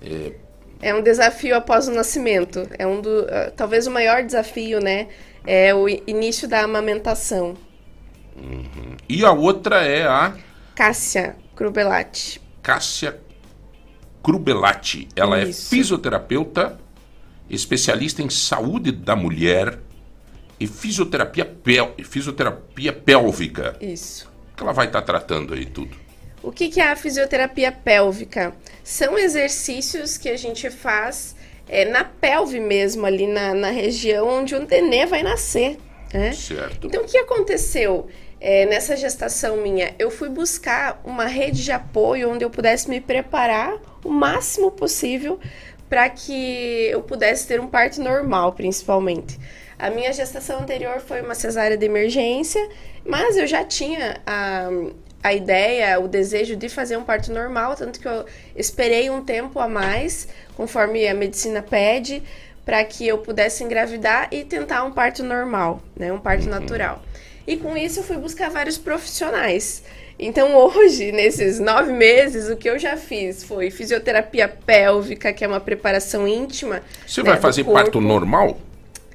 É, 0.00 0.32
É 0.80 0.94
um 0.94 1.02
desafio 1.02 1.54
após 1.56 1.88
o 1.88 1.92
nascimento. 1.92 2.68
É 2.78 2.86
um 2.86 3.00
do, 3.00 3.26
ah, 3.30 3.52
talvez 3.56 3.86
o 3.86 3.90
maior 3.90 4.22
desafio, 4.24 4.80
né? 4.80 5.08
É 5.46 5.74
o 5.74 5.88
início 5.88 6.48
da 6.48 6.62
amamentação. 6.62 7.56
Uhum. 8.36 8.96
E 9.08 9.24
a 9.24 9.32
outra 9.32 9.84
é 9.84 10.06
a 10.06 10.34
Cássia 10.74 11.36
Crubelati. 11.54 12.40
Cássia 12.62 13.20
Crubelati. 14.22 15.08
Ela 15.14 15.42
Isso. 15.42 15.66
é 15.66 15.76
fisioterapeuta, 15.76 16.78
especialista 17.50 18.22
em 18.22 18.30
saúde 18.30 18.92
da 18.92 19.14
mulher 19.14 19.78
e 20.58 20.66
fisioterapia, 20.66 21.44
pel 21.44 21.94
fisioterapia 22.04 22.92
pélvica. 22.92 23.76
Isso. 23.80 24.30
O 24.52 24.56
que 24.56 24.62
ela 24.62 24.72
vai 24.72 24.86
estar 24.86 25.02
tratando 25.02 25.54
aí 25.54 25.66
tudo? 25.66 25.96
O 26.42 26.50
que, 26.50 26.68
que 26.68 26.80
é 26.80 26.90
a 26.90 26.96
fisioterapia 26.96 27.70
pélvica? 27.70 28.54
São 28.82 29.18
exercícios 29.18 30.16
que 30.16 30.28
a 30.28 30.36
gente 30.36 30.70
faz 30.70 31.36
é, 31.68 31.84
na 31.84 32.04
pelve 32.04 32.58
mesmo, 32.58 33.06
ali 33.06 33.26
na, 33.26 33.54
na 33.54 33.70
região 33.70 34.28
onde 34.28 34.54
o 34.54 34.66
nenê 34.66 35.06
vai 35.06 35.22
nascer. 35.22 35.78
Né? 36.12 36.32
Certo. 36.32 36.86
Então, 36.86 37.02
o 37.02 37.06
que 37.06 37.16
aconteceu 37.16 38.08
é, 38.44 38.66
nessa 38.66 38.96
gestação 38.96 39.58
minha? 39.58 39.94
Eu 40.00 40.10
fui 40.10 40.28
buscar 40.28 41.00
uma 41.04 41.26
rede 41.26 41.62
de 41.62 41.70
apoio 41.70 42.28
onde 42.28 42.44
eu 42.44 42.50
pudesse 42.50 42.90
me 42.90 43.00
preparar 43.00 43.76
o 44.04 44.10
máximo 44.10 44.72
possível 44.72 45.38
para 45.88 46.08
que 46.08 46.88
eu 46.90 47.02
pudesse 47.02 47.46
ter 47.46 47.60
um 47.60 47.68
parto 47.68 48.02
normal, 48.02 48.52
principalmente. 48.52 49.38
A 49.78 49.90
minha 49.90 50.12
gestação 50.12 50.58
anterior 50.58 51.00
foi 51.00 51.22
uma 51.22 51.36
cesárea 51.36 51.76
de 51.76 51.86
emergência, 51.86 52.68
mas 53.06 53.36
eu 53.36 53.46
já 53.46 53.64
tinha 53.64 54.20
a, 54.26 54.68
a 55.22 55.32
ideia, 55.32 56.00
o 56.00 56.08
desejo 56.08 56.56
de 56.56 56.68
fazer 56.68 56.96
um 56.96 57.04
parto 57.04 57.32
normal, 57.32 57.76
tanto 57.76 58.00
que 58.00 58.08
eu 58.08 58.26
esperei 58.56 59.08
um 59.08 59.24
tempo 59.24 59.60
a 59.60 59.68
mais, 59.68 60.26
conforme 60.56 61.06
a 61.06 61.14
medicina 61.14 61.62
pede, 61.62 62.24
para 62.64 62.82
que 62.84 63.06
eu 63.06 63.18
pudesse 63.18 63.62
engravidar 63.62 64.28
e 64.32 64.42
tentar 64.44 64.82
um 64.82 64.90
parto 64.90 65.22
normal, 65.22 65.80
né, 65.96 66.12
um 66.12 66.18
parto 66.18 66.48
natural. 66.48 67.00
E 67.46 67.56
com 67.56 67.76
isso 67.76 68.00
eu 68.00 68.04
fui 68.04 68.16
buscar 68.16 68.50
vários 68.50 68.78
profissionais. 68.78 69.82
Então 70.18 70.54
hoje, 70.56 71.12
nesses 71.12 71.58
nove 71.58 71.92
meses, 71.92 72.48
o 72.48 72.56
que 72.56 72.68
eu 72.68 72.78
já 72.78 72.96
fiz 72.96 73.42
foi 73.44 73.70
fisioterapia 73.70 74.48
pélvica, 74.48 75.32
que 75.32 75.44
é 75.44 75.48
uma 75.48 75.60
preparação 75.60 76.26
íntima. 76.26 76.82
Você 77.06 77.22
né, 77.22 77.30
vai 77.30 77.40
fazer 77.40 77.64
parto 77.64 78.00
normal? 78.00 78.58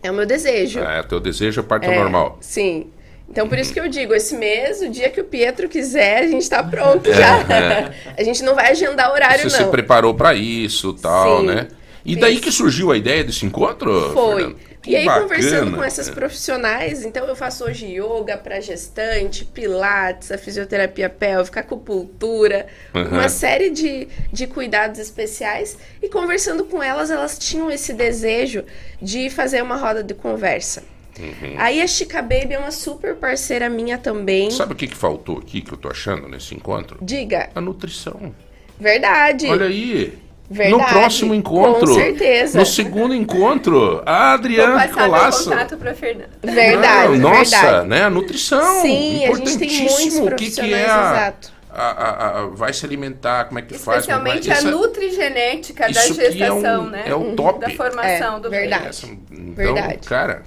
É 0.03 0.11
o 0.11 0.13
meu 0.13 0.25
desejo. 0.25 0.79
É, 0.79 1.01
teu 1.03 1.19
desejo 1.19 1.61
é 1.61 1.63
parto 1.63 1.85
É, 1.89 1.97
normal. 1.97 2.37
Sim. 2.41 2.87
Então, 3.29 3.47
por 3.49 3.57
isso 3.59 3.73
que 3.73 3.79
eu 3.79 3.89
digo, 3.89 4.13
esse 4.13 4.37
mês, 4.37 4.79
o 4.81 4.87
dia 4.87 5.09
que 5.09 5.19
o 5.19 5.23
Pietro 5.25 5.67
quiser, 5.67 6.19
a 6.23 6.27
gente 6.27 6.49
tá 6.49 6.63
pronto 6.63 7.11
já. 7.11 7.39
é. 7.53 7.93
a 8.17 8.23
gente 8.23 8.41
não 8.41 8.55
vai 8.55 8.71
agendar 8.71 9.11
horário, 9.11 9.49
Você 9.49 9.57
não. 9.57 9.65
se 9.65 9.71
preparou 9.71 10.13
para 10.13 10.33
isso 10.33 10.93
tal, 10.93 11.41
Sim. 11.41 11.47
né? 11.47 11.67
E 12.05 12.15
daí 12.15 12.39
que 12.39 12.49
surgiu 12.49 12.89
a 12.89 12.95
ideia 12.95 13.25
desse 13.25 13.45
encontro? 13.45 14.13
Foi. 14.13 14.35
Fernando? 14.43 14.66
Que 14.87 14.93
E 14.93 14.95
aí, 14.95 15.05
bacana. 15.05 15.23
conversando 15.27 15.75
com 15.75 15.83
essas 15.83 16.09
profissionais, 16.09 17.03
então 17.03 17.25
eu 17.27 17.35
faço 17.35 17.65
hoje 17.65 17.85
yoga 17.87 18.37
para 18.37 18.61
gestante, 18.61 19.43
pilates, 19.43 20.31
a 20.31 20.37
fisioterapia 20.37 21.09
pélvica, 21.09 21.59
acupuntura, 21.59 22.67
Uhum. 22.95 23.09
uma 23.09 23.27
série 23.27 23.69
de, 23.69 24.07
de 24.31 24.47
cuidados 24.47 24.97
especiais. 24.99 25.77
E 26.01 26.07
conversando 26.07 26.63
com 26.63 26.81
elas, 26.81 27.11
elas 27.11 27.37
tinham 27.37 27.69
esse 27.69 27.91
desejo 27.93 28.63
de 29.01 29.29
fazer 29.29 29.61
uma 29.61 29.75
roda 29.75 30.01
de 30.01 30.13
conversa. 30.13 30.83
Uhum. 31.19 31.55
Aí 31.57 31.81
a 31.81 31.87
Chica 31.87 32.21
Baby 32.21 32.53
é 32.53 32.59
uma 32.59 32.71
super 32.71 33.15
parceira 33.15 33.67
minha 33.69 33.97
também. 33.97 34.51
Sabe 34.51 34.71
o 34.73 34.75
que, 34.75 34.87
que 34.87 34.95
faltou 34.95 35.39
aqui 35.39 35.61
que 35.61 35.73
eu 35.73 35.77
tô 35.77 35.89
achando 35.89 36.29
nesse 36.29 36.55
encontro? 36.55 36.97
Diga. 37.01 37.49
A 37.53 37.59
nutrição. 37.59 38.33
Verdade. 38.79 39.47
Olha 39.47 39.65
aí. 39.65 40.17
Verdade. 40.49 40.81
No 40.81 40.87
próximo 40.89 41.33
encontro. 41.35 41.87
Com 41.87 41.93
certeza. 41.95 42.57
No 42.59 42.65
segundo 42.65 43.13
encontro. 43.13 44.01
A 44.05 44.33
Adriana 44.33 44.87
Colasso. 44.87 45.49
contato 45.49 45.75
pra 45.77 45.93
Fernanda. 45.93 46.29
Verdade, 46.41 47.17
Não, 47.17 47.29
nossa, 47.31 47.61
verdade. 47.61 47.87
né? 47.89 48.03
A 48.03 48.09
nutrição. 48.09 48.81
Sim, 48.81 49.25
a 49.25 49.27
Importantíssimo. 49.27 50.27
O 50.27 50.35
que, 50.35 50.49
que 50.49 50.73
é 50.73 50.85
a, 50.85 51.11
exato. 51.11 51.51
a- 51.69 51.81
a- 51.83 52.39
a- 52.39 52.47
vai 52.47 52.71
se 52.71 52.85
alimentar, 52.85 53.45
como 53.45 53.59
é 53.59 53.61
que 53.61 53.73
faz? 53.77 54.05
como 54.05 54.25
é 54.27 54.35
Especialmente 54.37 54.51
a 54.67 54.71
nutrigenética 54.71 55.91
da 55.91 56.01
que 56.01 56.21
é 56.21 56.31
gestação, 56.31 56.83
um- 56.83 56.89
né? 56.91 57.03
é 57.05 57.13
o 57.13 57.35
top. 57.35 57.59
Da 57.59 57.69
formação 57.71 58.37
É, 58.37 58.39
do 58.39 58.49
verdade. 58.49 58.87
Essa- 58.87 59.07
então, 59.07 59.53
Verdade. 59.53 60.07
cara, 60.07 60.43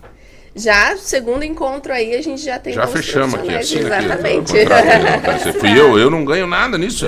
Já, 0.57 0.97
segundo 0.97 1.45
encontro 1.45 1.93
aí, 1.93 2.15
a 2.15 2.21
gente 2.23 2.43
já 2.43 2.59
tem 2.59 2.73
já 2.75 2.87
fechamos 2.87 3.35
aqui. 3.35 3.55
Assina 3.55 3.97
aqui. 3.97 4.05
Exatamente. 4.07 4.53
contrato. 4.53 5.39
Você 5.43 5.53
fui 5.59 5.71
eu, 5.79 5.97
eu 5.99 6.11
não 6.11 6.25
ganho 6.25 6.47
nada 6.47 6.77
nisso. 6.77 7.07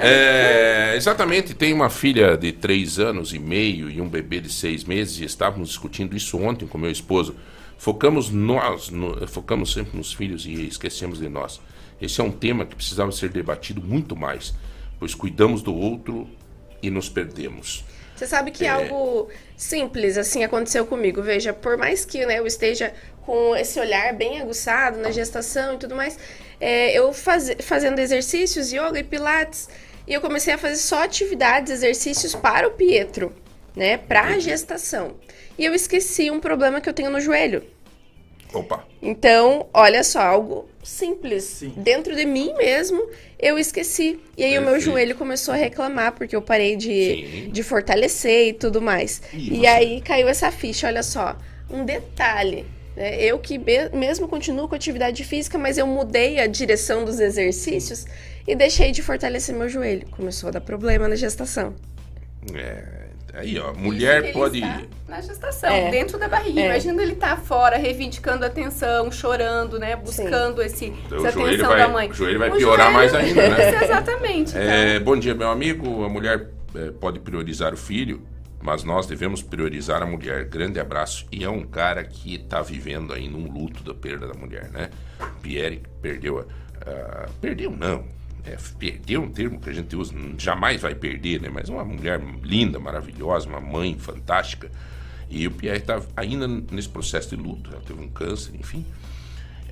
É, 0.00 0.94
exatamente, 0.96 1.54
tem 1.54 1.72
uma 1.72 1.90
filha 1.90 2.36
de 2.36 2.52
três 2.52 2.98
anos 2.98 3.32
e 3.32 3.38
meio 3.38 3.90
e 3.90 4.00
um 4.00 4.08
bebê 4.08 4.40
de 4.40 4.52
seis 4.52 4.84
meses 4.84 5.18
e 5.20 5.24
estávamos 5.24 5.68
discutindo 5.68 6.16
isso 6.16 6.38
ontem 6.38 6.66
com 6.66 6.78
meu 6.78 6.90
esposo. 6.90 7.34
Focamos 7.76 8.30
nós, 8.30 8.90
no- 8.90 9.26
focamos 9.26 9.72
sempre 9.72 9.96
nos 9.96 10.12
filhos 10.12 10.46
e 10.46 10.52
esquecemos 10.68 11.18
de 11.18 11.28
nós. 11.28 11.60
Esse 12.00 12.20
é 12.20 12.24
um 12.24 12.30
tema 12.30 12.64
que 12.64 12.74
precisava 12.76 13.10
ser 13.12 13.30
debatido 13.30 13.80
muito 13.82 14.14
mais, 14.16 14.54
pois 14.98 15.14
cuidamos 15.14 15.62
do 15.62 15.74
outro 15.74 16.28
e 16.82 16.90
nos 16.90 17.08
perdemos. 17.08 17.84
Você 18.14 18.26
sabe 18.26 18.50
que 18.52 18.64
É. 18.64 18.68
algo 18.68 19.28
simples 19.62 20.18
assim 20.18 20.44
aconteceu 20.44 20.84
comigo. 20.84 21.22
Veja, 21.22 21.52
por 21.52 21.76
mais 21.76 22.04
que 22.04 22.26
né, 22.26 22.38
eu 22.38 22.46
esteja 22.46 22.92
com 23.24 23.54
esse 23.56 23.78
olhar 23.78 24.12
bem 24.12 24.40
aguçado 24.40 24.98
na 24.98 25.10
gestação 25.10 25.74
e 25.74 25.78
tudo 25.78 25.94
mais, 25.94 26.18
é, 26.60 26.92
eu 26.92 27.12
faz, 27.12 27.50
fazendo 27.60 27.98
exercícios, 28.00 28.72
yoga 28.72 28.98
e 28.98 29.04
pilates, 29.04 29.68
e 30.06 30.12
eu 30.12 30.20
comecei 30.20 30.52
a 30.52 30.58
fazer 30.58 30.76
só 30.76 31.04
atividades, 31.04 31.72
exercícios 31.72 32.34
para 32.34 32.66
o 32.66 32.72
Pietro, 32.72 33.32
né, 33.76 33.96
para 33.96 34.22
a 34.22 34.38
gestação. 34.38 35.16
E 35.56 35.64
eu 35.64 35.74
esqueci 35.74 36.30
um 36.30 36.40
problema 36.40 36.80
que 36.80 36.88
eu 36.88 36.94
tenho 36.94 37.10
no 37.10 37.20
joelho. 37.20 37.62
Opa. 38.52 38.86
Então, 39.00 39.66
olha 39.72 40.04
só, 40.04 40.20
algo 40.20 40.68
simples. 40.82 41.62
Dentro 41.76 42.14
de 42.14 42.24
mim 42.24 42.52
mesmo, 42.56 43.02
eu 43.38 43.58
esqueci. 43.58 44.20
E 44.36 44.44
aí 44.44 44.58
o 44.58 44.62
meu 44.62 44.78
joelho 44.80 45.14
começou 45.16 45.54
a 45.54 45.56
reclamar, 45.56 46.12
porque 46.12 46.36
eu 46.36 46.42
parei 46.42 46.76
de, 46.76 46.88
Sim. 47.44 47.50
de 47.50 47.62
fortalecer 47.62 48.48
e 48.48 48.52
tudo 48.52 48.80
mais. 48.82 49.22
E 49.32 49.54
E, 49.54 49.58
você? 49.60 49.66
aí 49.66 50.00
caiu 50.00 50.28
essa 50.28 50.50
ficha, 50.50 50.86
olha 50.86 51.02
só. 51.02 51.36
Um 51.70 51.84
detalhe. 51.84 52.66
né? 52.96 53.16
Eu 53.22 53.38
que 53.38 53.58
mesmo 53.92 54.28
continuo 54.28 54.68
com 54.68 54.74
atividade 54.74 55.24
física, 55.24 55.56
mas 55.56 55.78
eu 55.78 55.86
mudei 55.86 56.38
a 56.38 56.46
direção 56.46 57.04
dos 57.04 57.18
exercícios 57.20 58.04
e 58.46 58.54
deixei 58.54 58.92
de 58.92 59.02
fortalecer 59.02 59.54
meu 59.54 59.68
joelho. 59.68 60.06
Começou 60.10 60.48
a 60.48 60.52
dar 60.52 60.60
problema 60.60 61.08
na 61.08 61.16
gestação. 61.16 61.74
É, 62.54 63.01
aí, 63.34 63.58
ó, 63.58 63.72
mulher 63.72 64.24
Ele 64.24 64.32
pode. 64.32 64.58
está 64.58 64.82
na 65.08 65.20
gestação, 65.20 65.70
É. 65.70 65.90
dentro 65.90 66.18
da 66.18 66.28
barriga. 66.28 66.60
É. 66.60 66.66
Imagina 66.66 67.02
ele 67.02 67.14
tá 67.16 67.36
fora, 67.36 67.76
reivindicando 67.76 68.44
atenção, 68.44 69.10
chorando, 69.12 69.78
né? 69.78 69.96
Buscando 69.96 70.62
esse, 70.62 70.86
Então, 70.86 71.18
essa 71.26 71.28
o 71.38 71.42
joelho 71.42 71.48
atenção 71.54 71.68
vai- 71.70 71.78
da 71.80 71.88
mãe. 71.88 72.10
o 72.10 72.14
joelho 72.14 72.38
vai 72.38 72.50
O 72.50 72.56
piorar 72.56 72.92
mais 72.92 73.14
ainda, 73.14 73.48
né? 73.48 73.68
Isso, 73.74 73.84
exatamente. 73.84 74.50
então. 74.50 74.62
É, 74.62 74.98
bom 75.00 75.16
dia, 75.16 75.34
meu 75.34 75.48
amigo. 75.50 76.04
A 76.04 76.08
mulher 76.08 76.48
é, 76.74 76.90
pode 76.90 77.20
priorizar 77.20 77.74
o 77.74 77.76
filho, 77.76 78.22
mas 78.62 78.82
nós 78.84 79.06
devemos 79.06 79.42
priorizar 79.42 80.02
a 80.02 80.06
mulher. 80.06 80.44
Grande 80.44 80.80
abraço. 80.80 81.26
E 81.30 81.44
é 81.44 81.48
um 81.50 81.62
cara 81.64 82.02
que 82.04 82.38
tá 82.38 82.62
vivendo 82.62 83.12
aí 83.12 83.28
num 83.28 83.50
luto 83.50 83.82
da 83.84 83.92
perda 83.94 84.26
da 84.26 84.34
mulher, 84.34 84.70
né? 84.70 84.88
Pierre 85.42 85.82
perdeu 86.00 86.38
a. 86.38 86.90
a- 86.90 87.28
perdeu, 87.40 87.70
não. 87.70 88.04
É, 88.44 88.56
perdeu 88.78 89.22
um 89.22 89.30
termo 89.30 89.60
que 89.60 89.70
a 89.70 89.72
gente 89.72 89.94
usa, 89.94 90.14
jamais 90.36 90.80
vai 90.80 90.94
perder, 90.94 91.40
né? 91.40 91.48
Mas 91.48 91.68
uma 91.68 91.84
mulher 91.84 92.20
linda, 92.42 92.78
maravilhosa, 92.78 93.48
uma 93.48 93.60
mãe 93.60 93.96
fantástica. 93.98 94.70
E 95.30 95.46
o 95.46 95.50
Pierre 95.50 95.78
está 95.78 96.02
ainda 96.16 96.46
nesse 96.46 96.88
processo 96.88 97.36
de 97.36 97.36
luto. 97.36 97.70
Ela 97.72 97.80
teve 97.80 98.00
um 98.00 98.08
câncer, 98.08 98.54
enfim. 98.58 98.84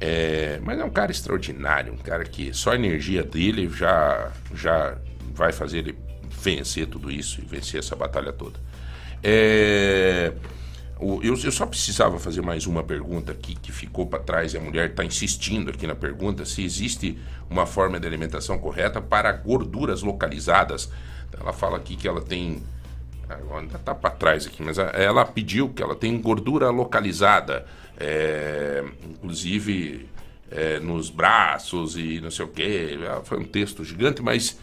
É, 0.01 0.59
mas 0.63 0.79
é 0.79 0.85
um 0.85 0.91
cara 0.91 1.11
extraordinário, 1.11 1.93
um 1.93 1.99
cara 1.99 2.25
que 2.25 2.55
só 2.55 2.73
a 2.73 2.75
energia 2.75 3.23
dele 3.23 3.69
já, 3.69 4.33
já 4.55 4.97
vai 5.35 5.53
fazer 5.53 5.79
ele 5.79 5.99
vencer 6.43 6.87
tudo 6.87 7.11
isso 7.11 7.41
e 7.41 7.45
vencer 7.45 7.81
essa 7.81 7.95
batalha 7.95 8.33
toda. 8.33 8.59
É, 9.23 10.33
eu, 11.01 11.37
eu 11.43 11.53
só 11.53 11.67
precisava 11.67 12.19
fazer 12.19 12.43
mais 12.43 12.67
uma 12.67 12.83
pergunta 12.83 13.33
aqui 13.33 13.55
que 13.55 13.73
ficou 13.73 14.07
para 14.07 14.19
trás 14.19 14.53
e 14.53 14.57
a 14.57 14.61
mulher 14.61 14.91
está 14.91 15.05
insistindo 15.05 15.71
aqui 15.71 15.87
na 15.87 15.95
pergunta 15.95 16.45
se 16.45 16.63
existe 16.63 17.19
uma 17.49 17.67
forma 17.67 17.99
de 17.99 18.07
alimentação 18.07 18.59
correta 18.59 19.01
para 19.01 19.33
gorduras 19.33 20.03
localizadas. 20.03 20.91
Ela 21.39 21.53
fala 21.53 21.77
aqui 21.77 21.97
que 21.97 22.07
ela 22.07 22.21
tem 22.21 22.63
Agora 23.31 23.61
ainda 23.61 23.79
tá 23.79 23.95
para 23.95 24.11
trás 24.11 24.47
aqui, 24.47 24.63
mas 24.63 24.77
ela 24.77 25.25
pediu 25.25 25.69
que 25.69 25.83
ela 25.83 25.95
tem 25.95 26.21
gordura 26.21 26.69
localizada, 26.71 27.65
é, 27.97 28.83
inclusive 29.09 30.09
é, 30.51 30.81
nos 30.81 31.11
braços 31.11 31.97
e 31.97 32.21
não 32.21 32.31
sei 32.31 32.45
o 32.45 32.49
quê. 32.49 32.99
Ah, 33.09 33.21
Foi 33.23 33.39
um 33.39 33.45
texto 33.45 33.85
gigante, 33.85 34.21
mas 34.21 34.59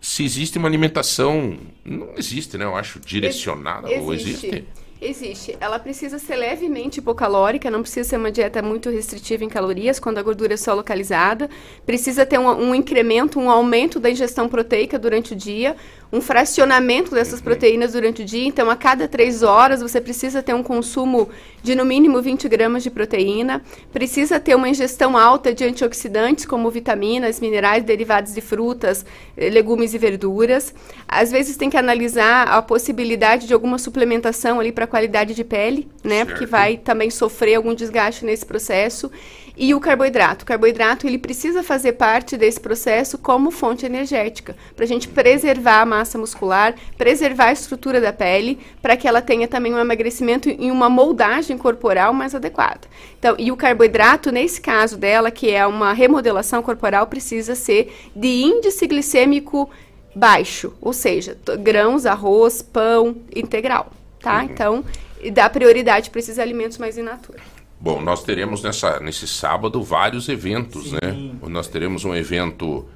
se 0.00 0.24
existe 0.24 0.56
uma 0.56 0.68
alimentação, 0.68 1.58
não 1.84 2.14
existe, 2.16 2.56
né? 2.56 2.64
Eu 2.64 2.76
acho 2.76 3.00
direcionada, 3.00 3.88
ou 3.88 4.14
existe? 4.14 4.64
Existe. 5.04 5.56
Ela 5.60 5.80
precisa 5.80 6.16
ser 6.16 6.36
levemente 6.36 7.00
hipocalórica, 7.00 7.68
não 7.68 7.82
precisa 7.82 8.08
ser 8.08 8.16
uma 8.18 8.30
dieta 8.30 8.62
muito 8.62 8.88
restritiva 8.88 9.42
em 9.42 9.48
calorias, 9.48 9.98
quando 9.98 10.18
a 10.18 10.22
gordura 10.22 10.54
é 10.54 10.56
só 10.56 10.72
localizada. 10.74 11.50
Precisa 11.84 12.24
ter 12.24 12.38
um, 12.38 12.46
um 12.46 12.72
incremento, 12.72 13.40
um 13.40 13.50
aumento 13.50 13.98
da 13.98 14.08
ingestão 14.08 14.48
proteica 14.48 15.00
durante 15.00 15.32
o 15.32 15.36
dia, 15.36 15.74
um 16.12 16.20
fracionamento 16.20 17.14
dessas 17.14 17.40
proteínas 17.40 17.92
durante 17.94 18.20
o 18.20 18.24
dia. 18.24 18.46
Então, 18.46 18.68
a 18.68 18.76
cada 18.76 19.08
três 19.08 19.42
horas, 19.42 19.80
você 19.80 19.98
precisa 19.98 20.42
ter 20.42 20.52
um 20.52 20.62
consumo 20.62 21.30
de 21.62 21.74
no 21.74 21.86
mínimo 21.86 22.20
20 22.20 22.48
gramas 22.48 22.82
de 22.82 22.90
proteína. 22.90 23.62
Precisa 23.90 24.38
ter 24.38 24.54
uma 24.54 24.68
ingestão 24.68 25.16
alta 25.16 25.54
de 25.54 25.64
antioxidantes, 25.64 26.44
como 26.44 26.70
vitaminas, 26.70 27.40
minerais 27.40 27.82
derivados 27.82 28.34
de 28.34 28.42
frutas, 28.42 29.06
eh, 29.36 29.48
legumes 29.48 29.94
e 29.94 29.98
verduras. 29.98 30.74
Às 31.08 31.32
vezes, 31.32 31.56
tem 31.56 31.70
que 31.70 31.78
analisar 31.78 32.46
a 32.46 32.60
possibilidade 32.60 33.46
de 33.46 33.54
alguma 33.54 33.78
suplementação 33.78 34.60
ali 34.60 34.70
para 34.70 34.86
qualidade 34.86 35.34
de 35.34 35.44
pele, 35.44 35.88
né? 36.04 36.26
Porque 36.26 36.40
Certo. 36.40 36.50
vai 36.50 36.76
também 36.76 37.08
sofrer 37.08 37.54
algum 37.54 37.74
desgaste 37.74 38.26
nesse 38.26 38.44
processo. 38.44 39.10
E 39.56 39.74
o 39.74 39.80
carboidrato. 39.80 40.44
O 40.44 40.46
carboidrato 40.46 41.06
ele 41.06 41.18
precisa 41.18 41.62
fazer 41.62 41.92
parte 41.92 42.36
desse 42.36 42.58
processo 42.58 43.18
como 43.18 43.50
fonte 43.50 43.84
energética, 43.84 44.56
para 44.74 44.84
a 44.84 44.88
gente 44.88 45.08
preservar 45.08 45.82
a 45.82 45.86
massa 45.86 46.16
muscular, 46.16 46.74
preservar 46.96 47.46
a 47.46 47.52
estrutura 47.52 48.00
da 48.00 48.12
pele, 48.12 48.58
para 48.80 48.96
que 48.96 49.06
ela 49.06 49.20
tenha 49.20 49.46
também 49.46 49.74
um 49.74 49.78
emagrecimento 49.78 50.48
e 50.48 50.70
uma 50.70 50.88
moldagem 50.88 51.58
corporal 51.58 52.14
mais 52.14 52.34
adequada. 52.34 52.80
Então, 53.18 53.36
e 53.38 53.52
o 53.52 53.56
carboidrato, 53.56 54.32
nesse 54.32 54.60
caso 54.60 54.96
dela, 54.96 55.30
que 55.30 55.50
é 55.50 55.66
uma 55.66 55.92
remodelação 55.92 56.62
corporal, 56.62 57.06
precisa 57.06 57.54
ser 57.54 57.94
de 58.16 58.28
índice 58.28 58.86
glicêmico 58.86 59.68
baixo, 60.14 60.72
ou 60.80 60.92
seja, 60.92 61.36
grãos, 61.60 62.06
arroz, 62.06 62.62
pão 62.62 63.16
integral, 63.34 63.92
tá? 64.20 64.44
Então, 64.44 64.84
e 65.22 65.30
dá 65.30 65.48
prioridade 65.48 66.10
para 66.10 66.20
esses 66.20 66.38
alimentos 66.38 66.78
mais 66.78 66.98
in 66.98 67.02
natura. 67.02 67.51
Bom, 67.82 68.00
nós 68.00 68.22
teremos 68.22 68.62
nessa, 68.62 69.00
nesse 69.00 69.26
sábado 69.26 69.82
vários 69.82 70.28
eventos, 70.28 70.92
né? 70.92 71.00
Nós 71.48 71.66
teremos 71.66 72.04
um 72.04 72.14
evento 72.14 72.88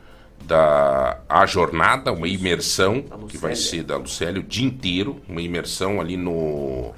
da 0.45 1.21
A 1.29 1.45
Jornada, 1.45 2.13
uma 2.13 2.29
imersão, 2.29 3.03
que 3.29 3.37
vai 3.37 3.57
ser 3.57 3.83
da 3.83 3.97
Lucélia 3.97 4.41
o 4.41 4.45
dia 4.45 4.65
inteiro, 4.65 5.21
uma 5.29 5.43
imersão 5.43 6.01
ali 6.01 6.17
no... 6.17 6.95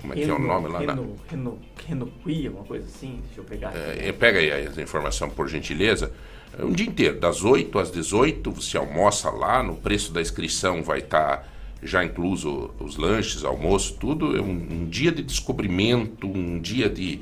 Como 0.00 0.14
é 0.14 0.16
que 0.16 0.22
é 0.22 0.32
o 0.32 0.38
nome 0.38 0.68
lá? 0.68 0.78
Reno, 0.80 1.58
Reno, 1.86 2.10
uma 2.50 2.64
coisa 2.64 2.86
assim. 2.86 3.20
Deixa 3.26 3.40
eu 3.40 3.44
pegar. 3.44 3.68
aqui. 3.68 4.08
É, 4.08 4.12
pega 4.12 4.38
aí 4.38 4.50
a 4.50 4.82
informação, 4.82 5.28
por 5.28 5.46
gentileza. 5.48 6.14
É 6.58 6.64
um 6.64 6.72
dia 6.72 6.86
inteiro, 6.86 7.20
das 7.20 7.44
8 7.44 7.78
às 7.78 7.92
18, 7.92 8.50
você 8.50 8.78
almoça 8.78 9.28
lá, 9.28 9.62
no 9.62 9.76
preço 9.76 10.14
da 10.14 10.22
inscrição 10.22 10.82
vai 10.82 11.00
estar 11.00 11.46
já 11.82 12.04
incluso 12.04 12.70
os 12.78 12.96
lanches, 12.96 13.44
almoço, 13.44 13.96
tudo. 13.98 14.36
É 14.36 14.40
um, 14.40 14.66
um 14.70 14.86
dia 14.88 15.10
de 15.10 15.22
descobrimento, 15.22 16.26
um 16.26 16.60
dia 16.60 16.88
de, 16.88 17.20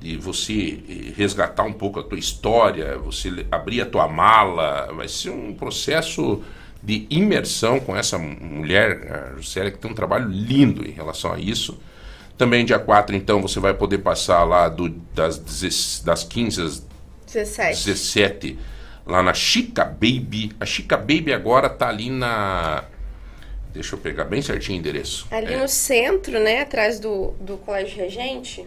de 0.00 0.16
você 0.16 0.80
eh, 0.88 1.12
resgatar 1.16 1.62
um 1.62 1.72
pouco 1.72 2.00
a 2.00 2.02
tua 2.02 2.18
história, 2.18 2.98
você 2.98 3.46
abrir 3.50 3.80
a 3.80 3.86
tua 3.86 4.08
mala. 4.08 4.92
Vai 4.92 5.08
ser 5.08 5.30
um 5.30 5.54
processo 5.54 6.42
de 6.82 7.06
imersão 7.08 7.78
com 7.78 7.96
essa 7.96 8.18
mulher, 8.18 9.32
a 9.32 9.36
Juscelia, 9.36 9.70
que 9.70 9.78
tem 9.78 9.90
um 9.90 9.94
trabalho 9.94 10.28
lindo 10.28 10.86
em 10.86 10.90
relação 10.90 11.32
a 11.32 11.38
isso. 11.38 11.78
Também 12.36 12.64
dia 12.64 12.78
4, 12.78 13.14
então, 13.14 13.40
você 13.40 13.60
vai 13.60 13.72
poder 13.72 13.98
passar 13.98 14.42
lá 14.42 14.68
do, 14.68 14.88
das, 15.14 15.38
16 15.38 16.02
das 16.04 16.24
15 16.24 16.62
às 16.62 16.86
17. 17.26 17.84
17, 17.84 18.58
lá 19.06 19.22
na 19.22 19.32
Chica 19.32 19.84
Baby. 19.84 20.52
A 20.58 20.66
Chica 20.66 20.96
Baby 20.96 21.32
agora 21.32 21.68
tá 21.68 21.88
ali 21.88 22.10
na. 22.10 22.84
Deixa 23.72 23.94
eu 23.94 23.98
pegar 23.98 24.24
bem 24.24 24.42
certinho 24.42 24.76
o 24.76 24.80
endereço. 24.80 25.26
Ali 25.30 25.54
é, 25.54 25.56
no 25.56 25.68
centro, 25.68 26.38
né, 26.38 26.60
atrás 26.60 27.00
do, 27.00 27.32
do 27.40 27.56
Colégio 27.56 27.96
Regente, 27.96 28.64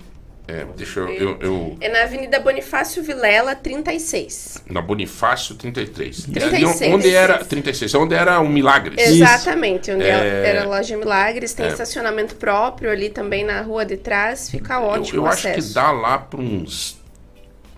é, 0.47 0.63
deixa 0.77 0.99
eu, 0.99 1.09
eu, 1.09 1.37
eu- 1.41 1.77
é 1.81 1.89
na 1.89 2.03
Avenida 2.03 2.39
Bonifácio 2.39 3.01
Vilela, 3.03 3.55
36. 3.55 4.63
Na 4.69 4.79
Bonifácio 4.81 5.55
33. 5.55 6.27
É 6.29 6.39
36. 6.39 6.81
ali 6.83 6.93
onde 6.93 7.09
era. 7.15 7.43
36, 7.43 7.93
onde 7.95 8.13
era 8.13 8.39
o 8.39 8.47
Milagres. 8.47 8.95
Exatamente, 8.99 9.91
onde 9.91 10.03
É, 10.03 10.47
era 10.49 10.63
a 10.63 10.67
loja 10.67 10.95
Milagres, 10.97 11.53
tem 11.53 11.65
é. 11.65 11.69
estacionamento 11.69 12.35
próprio 12.35 12.91
ali 12.91 13.09
também 13.09 13.43
na 13.43 13.61
rua 13.61 13.83
de 13.85 13.97
trás, 13.97 14.49
fica 14.49 14.79
ótimo 14.79 15.17
Eu, 15.17 15.23
eu 15.23 15.27
acho 15.27 15.51
que 15.51 15.61
dá 15.73 15.91
lá 15.91 16.17
para 16.19 16.39
uns. 16.39 17.03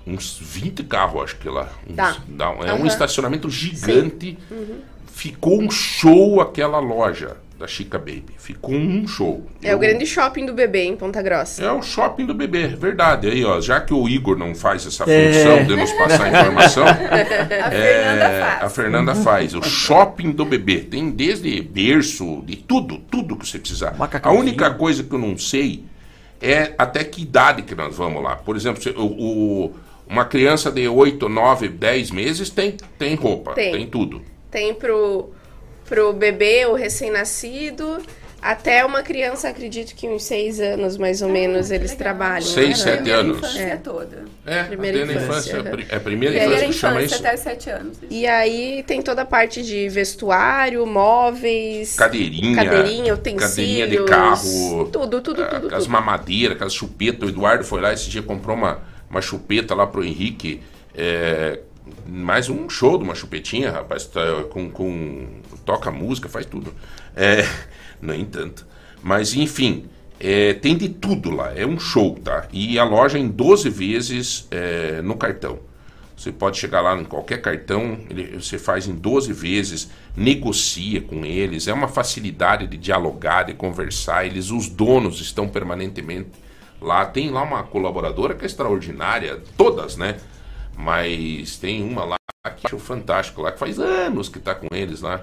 Uns 0.05 0.37
20 0.39 0.83
carros, 0.85 1.21
acho 1.23 1.35
que 1.37 1.49
lá. 1.49 1.69
Uns- 1.89 1.95
Dá. 1.95 2.17
dá 2.29 2.51
um- 2.51 2.63
é 2.63 2.71
um 2.73 2.77
Aham. 2.77 2.87
estacionamento 2.87 3.49
gigante. 3.49 4.37
Uhum. 4.49 4.79
Ficou 5.17 5.59
um 5.59 5.71
show 5.71 6.39
aquela 6.39 6.77
loja 6.79 7.37
da 7.57 7.65
Chica 7.65 7.97
Baby. 7.97 8.35
Ficou 8.37 8.75
um 8.75 9.07
show. 9.07 9.47
É 9.63 9.75
o 9.75 9.79
grande 9.79 10.05
shopping 10.05 10.45
do 10.45 10.53
bebê 10.53 10.83
em 10.83 10.95
Ponta 10.95 11.23
Grossa. 11.23 11.63
É 11.63 11.71
o 11.71 11.81
shopping 11.81 12.27
do 12.27 12.35
bebê, 12.35 12.67
verdade. 12.67 13.27
Aí, 13.27 13.43
ó, 13.43 13.59
já 13.59 13.81
que 13.81 13.95
o 13.95 14.07
Igor 14.07 14.37
não 14.37 14.53
faz 14.53 14.85
essa 14.85 15.05
É. 15.09 15.33
função 15.33 15.65
de 15.65 15.75
nos 15.75 15.91
passar 15.93 16.27
informação, 16.29 16.85
A 16.85 16.93
Fernanda 17.71 18.29
faz. 18.29 18.63
a 18.63 18.69
Fernanda 18.69 19.15
faz. 19.15 19.53
O 19.55 19.63
shopping 19.63 20.31
do 20.33 20.45
bebê 20.45 20.81
tem 20.81 21.09
desde 21.09 21.59
berço, 21.61 22.43
de 22.45 22.55
tudo, 22.57 22.99
tudo 23.09 23.35
que 23.35 23.47
você 23.47 23.57
precisar. 23.57 23.95
A 24.21 24.31
única 24.31 24.69
coisa 24.75 25.03
que 25.03 25.13
eu 25.15 25.19
não 25.19 25.35
sei 25.35 25.83
é 26.39 26.73
até 26.77 27.03
que 27.03 27.23
idade 27.23 27.63
que 27.63 27.73
nós 27.73 27.95
vamos 27.97 28.21
lá. 28.21 28.35
Por 28.35 28.55
exemplo, 28.55 28.83
se- 28.83 28.89
o, 28.91 29.03
o- 29.03 29.73
uma 30.07 30.25
criança 30.25 30.71
de 30.71 30.87
8, 30.87 31.27
9, 31.27 31.67
10 31.69 32.11
meses 32.11 32.51
tem, 32.51 32.77
tem 32.99 33.15
roupa, 33.15 33.53
Tem. 33.55 33.71
tem 33.71 33.87
tudo. 33.87 34.21
Tem 34.51 34.73
pro, 34.73 35.29
pro 35.85 36.13
bebê, 36.13 36.65
o 36.65 36.73
recém-nascido, 36.73 37.97
Até 38.39 38.85
uma 38.85 39.01
criança, 39.01 39.49
acredito 39.49 39.95
que 39.95 40.07
uns 40.07 40.23
seis 40.23 40.59
anos, 40.59 40.95
mais 40.95 41.23
ou 41.23 41.27
menos, 41.27 41.71
eles 41.71 41.95
trabalham. 41.95 42.45
Seis, 42.47 42.85
né? 42.85 42.97
sete 42.97 43.09
anos. 43.09 43.37
infância 43.39 43.61
É. 43.63 43.75
toda. 43.77 44.25
É, 44.45 44.63
Primeira 44.63 44.99
infância, 45.01 45.57
infância. 45.57 45.85
É 45.89 45.95
a 45.95 45.99
primeira 45.99 46.35
Primeira 46.39 46.65
infância 46.65 46.67
que 46.67 46.73
chama 46.73 47.01
infância 47.01 47.15
isso. 47.15 47.27
até 47.27 47.35
sete 47.37 47.69
anos. 47.71 47.97
E 48.09 48.27
aí 48.27 48.83
tem 48.85 49.01
toda 49.01 49.23
a 49.23 49.25
parte 49.25 49.63
de 49.63 49.89
vestuário, 49.89 50.85
móveis, 50.85 51.95
Cadeirinha. 51.95 52.55
cadeirinha, 52.63 53.13
utensílios, 53.15 53.49
Cadeirinha 53.49 53.87
de 53.87 54.03
carro. 54.05 54.85
tudo, 54.93 55.19
tudo, 55.19 55.43
ah, 55.43 55.47
tudo, 55.47 55.65
Aquelas 55.65 55.83
tudo. 55.85 55.91
mamadeiras, 55.91 56.55
aquelas 56.55 56.73
chupetas. 56.73 57.29
O 57.29 57.31
Eduardo 57.31 57.63
foi 57.63 57.81
lá 57.81 57.91
esse 57.91 58.07
dia 58.07 58.21
comprou 58.21 58.55
uma, 58.55 58.81
uma 59.09 59.19
chupeta 59.21 59.73
lá 59.73 59.87
pro 59.87 60.03
Henrique. 60.05 60.61
É, 60.95 61.59
mais 62.07 62.49
um 62.49 62.69
show 62.69 62.97
de 62.97 63.03
uma 63.03 63.15
chupetinha, 63.15 63.71
rapaz. 63.71 64.05
tá, 64.05 64.21
com, 64.49 64.69
com, 64.69 65.27
toca 65.65 65.91
música, 65.91 66.29
faz 66.29 66.45
tudo. 66.45 66.73
É, 67.15 67.47
nem 68.01 68.25
tanto. 68.25 68.65
Mas 69.01 69.33
enfim, 69.35 69.85
é, 70.19 70.53
tem 70.53 70.75
de 70.77 70.89
tudo 70.89 71.29
lá. 71.31 71.53
É 71.57 71.65
um 71.65 71.79
show, 71.79 72.15
tá? 72.23 72.47
E 72.51 72.77
a 72.79 72.83
loja 72.83 73.17
em 73.17 73.27
12 73.27 73.69
vezes 73.69 74.47
é, 74.51 75.01
no 75.01 75.15
cartão. 75.15 75.59
Você 76.15 76.31
pode 76.31 76.57
chegar 76.57 76.81
lá 76.81 76.99
em 76.99 77.03
qualquer 77.05 77.39
cartão, 77.41 77.95
ele- 78.09 78.41
você 78.41 78.57
faz 78.57 78.87
em 78.87 78.95
12 78.95 79.31
vezes, 79.31 79.91
negocia 80.15 80.99
com 80.99 81.23
eles, 81.23 81.67
é 81.67 81.73
uma 81.73 81.87
facilidade 81.87 82.65
de 82.65 82.75
dialogar, 82.75 83.43
de 83.43 83.53
conversar. 83.53 84.25
Eles, 84.25 84.49
os 84.49 84.67
donos, 84.67 85.21
estão 85.21 85.47
permanentemente 85.47 86.29
lá. 86.81 87.05
Tem 87.05 87.29
lá 87.29 87.43
uma 87.43 87.61
colaboradora 87.61 88.33
que 88.33 88.43
é 88.43 88.47
extraordinária, 88.47 89.39
todas, 89.55 89.95
né? 89.95 90.17
Mas 90.77 91.57
tem 91.57 91.83
uma 91.83 92.05
lá 92.05 92.17
que 92.55 92.67
acho 92.67 92.77
fantástico 92.79 93.41
lá, 93.41 93.51
que 93.51 93.59
faz 93.59 93.79
anos 93.79 94.29
que 94.29 94.39
tá 94.39 94.53
com 94.55 94.67
eles 94.71 95.01
lá. 95.01 95.21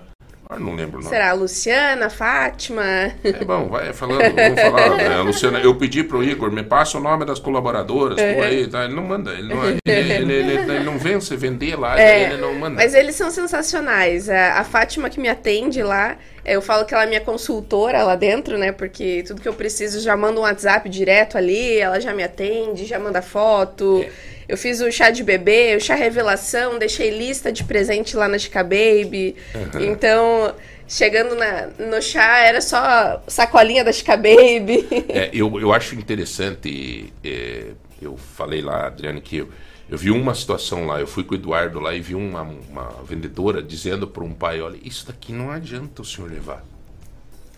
Ah, 0.50 0.58
não 0.58 0.74
lembro 0.74 0.98
o 0.98 1.02
nome. 1.02 1.08
Será 1.08 1.30
a 1.30 1.32
Luciana, 1.32 2.10
Fátima? 2.10 2.82
É 2.84 3.44
bom, 3.46 3.68
vai 3.68 3.94
falando, 3.94 4.34
vamos 4.34 4.60
falar. 4.60 4.90
né, 4.98 5.20
Luciana, 5.22 5.58
eu 5.58 5.74
pedi 5.76 6.04
pro 6.04 6.22
Igor, 6.22 6.52
me 6.52 6.62
passa 6.62 6.98
o 6.98 7.00
nome 7.00 7.24
das 7.24 7.38
colaboradoras, 7.38 8.16
tu 8.16 8.42
aí, 8.42 8.66
tá? 8.66 8.84
Ele 8.84 8.94
não 8.94 9.04
manda, 9.04 9.32
ele 9.32 9.54
não, 9.54 9.64
ele, 9.66 9.80
ele, 9.86 10.32
ele- 10.34 10.52
ele 10.72 10.84
não 10.84 10.98
você 10.98 11.34
vender 11.34 11.76
lá, 11.76 11.98
É, 11.98 12.24
ele 12.24 12.36
não 12.42 12.54
manda. 12.54 12.76
Mas 12.76 12.94
eles 12.94 13.14
são 13.14 13.30
sensacionais. 13.30 14.28
A, 14.28 14.58
a 14.60 14.64
Fátima 14.64 15.08
que 15.08 15.18
me 15.18 15.28
atende 15.28 15.82
lá, 15.82 16.18
eu 16.44 16.60
falo 16.60 16.84
que 16.84 16.92
ela 16.92 17.04
é 17.04 17.06
minha 17.06 17.20
consultora 17.20 18.02
lá 18.02 18.16
dentro, 18.16 18.58
né? 18.58 18.70
Porque 18.70 19.24
tudo 19.26 19.40
que 19.40 19.48
eu 19.48 19.54
preciso 19.54 20.00
já 20.00 20.16
manda 20.16 20.38
um 20.38 20.42
WhatsApp 20.42 20.88
direto 20.88 21.38
ali, 21.38 21.78
ela 21.78 22.00
já 22.00 22.12
me 22.12 22.22
atende, 22.22 22.84
já 22.84 22.98
manda 22.98 23.22
foto. 23.22 24.04
Eu 24.46 24.58
fiz 24.58 24.80
o 24.80 24.92
chá 24.92 25.10
de 25.10 25.22
bebê, 25.22 25.74
o 25.74 25.80
chá 25.80 25.94
revelação, 25.94 26.78
deixei 26.78 27.10
lista 27.10 27.50
de 27.50 27.64
presente 27.64 28.14
lá 28.14 28.28
na 28.28 28.38
Chica 28.38 28.62
Baby. 28.62 29.36
Uhum. 29.54 29.84
Então, 29.84 30.54
chegando 30.86 31.34
na, 31.34 31.68
no 31.78 32.02
chá, 32.02 32.40
era 32.40 32.60
só 32.60 33.22
sacolinha 33.26 33.82
da 33.82 33.92
Chica 33.92 34.16
Baby. 34.16 34.86
É, 35.08 35.30
eu, 35.32 35.58
eu 35.58 35.72
acho 35.72 35.94
interessante, 35.94 37.12
é, 37.24 37.68
eu 38.02 38.18
falei 38.18 38.60
lá, 38.60 38.88
Adriane, 38.88 39.22
que 39.22 39.38
eu, 39.38 39.48
eu 39.94 39.98
vi 39.98 40.10
uma 40.10 40.34
situação 40.34 40.86
lá, 40.86 41.00
eu 41.00 41.06
fui 41.06 41.22
com 41.22 41.34
o 41.34 41.36
Eduardo 41.36 41.78
lá 41.78 41.94
e 41.94 42.00
vi 42.00 42.16
uma, 42.16 42.42
uma 42.42 42.88
vendedora 43.04 43.62
dizendo 43.62 44.08
para 44.08 44.24
um 44.24 44.32
pai, 44.34 44.60
olha, 44.60 44.76
isso 44.82 45.06
daqui 45.06 45.32
não 45.32 45.52
adianta 45.52 46.02
o 46.02 46.04
senhor 46.04 46.28
levar, 46.28 46.64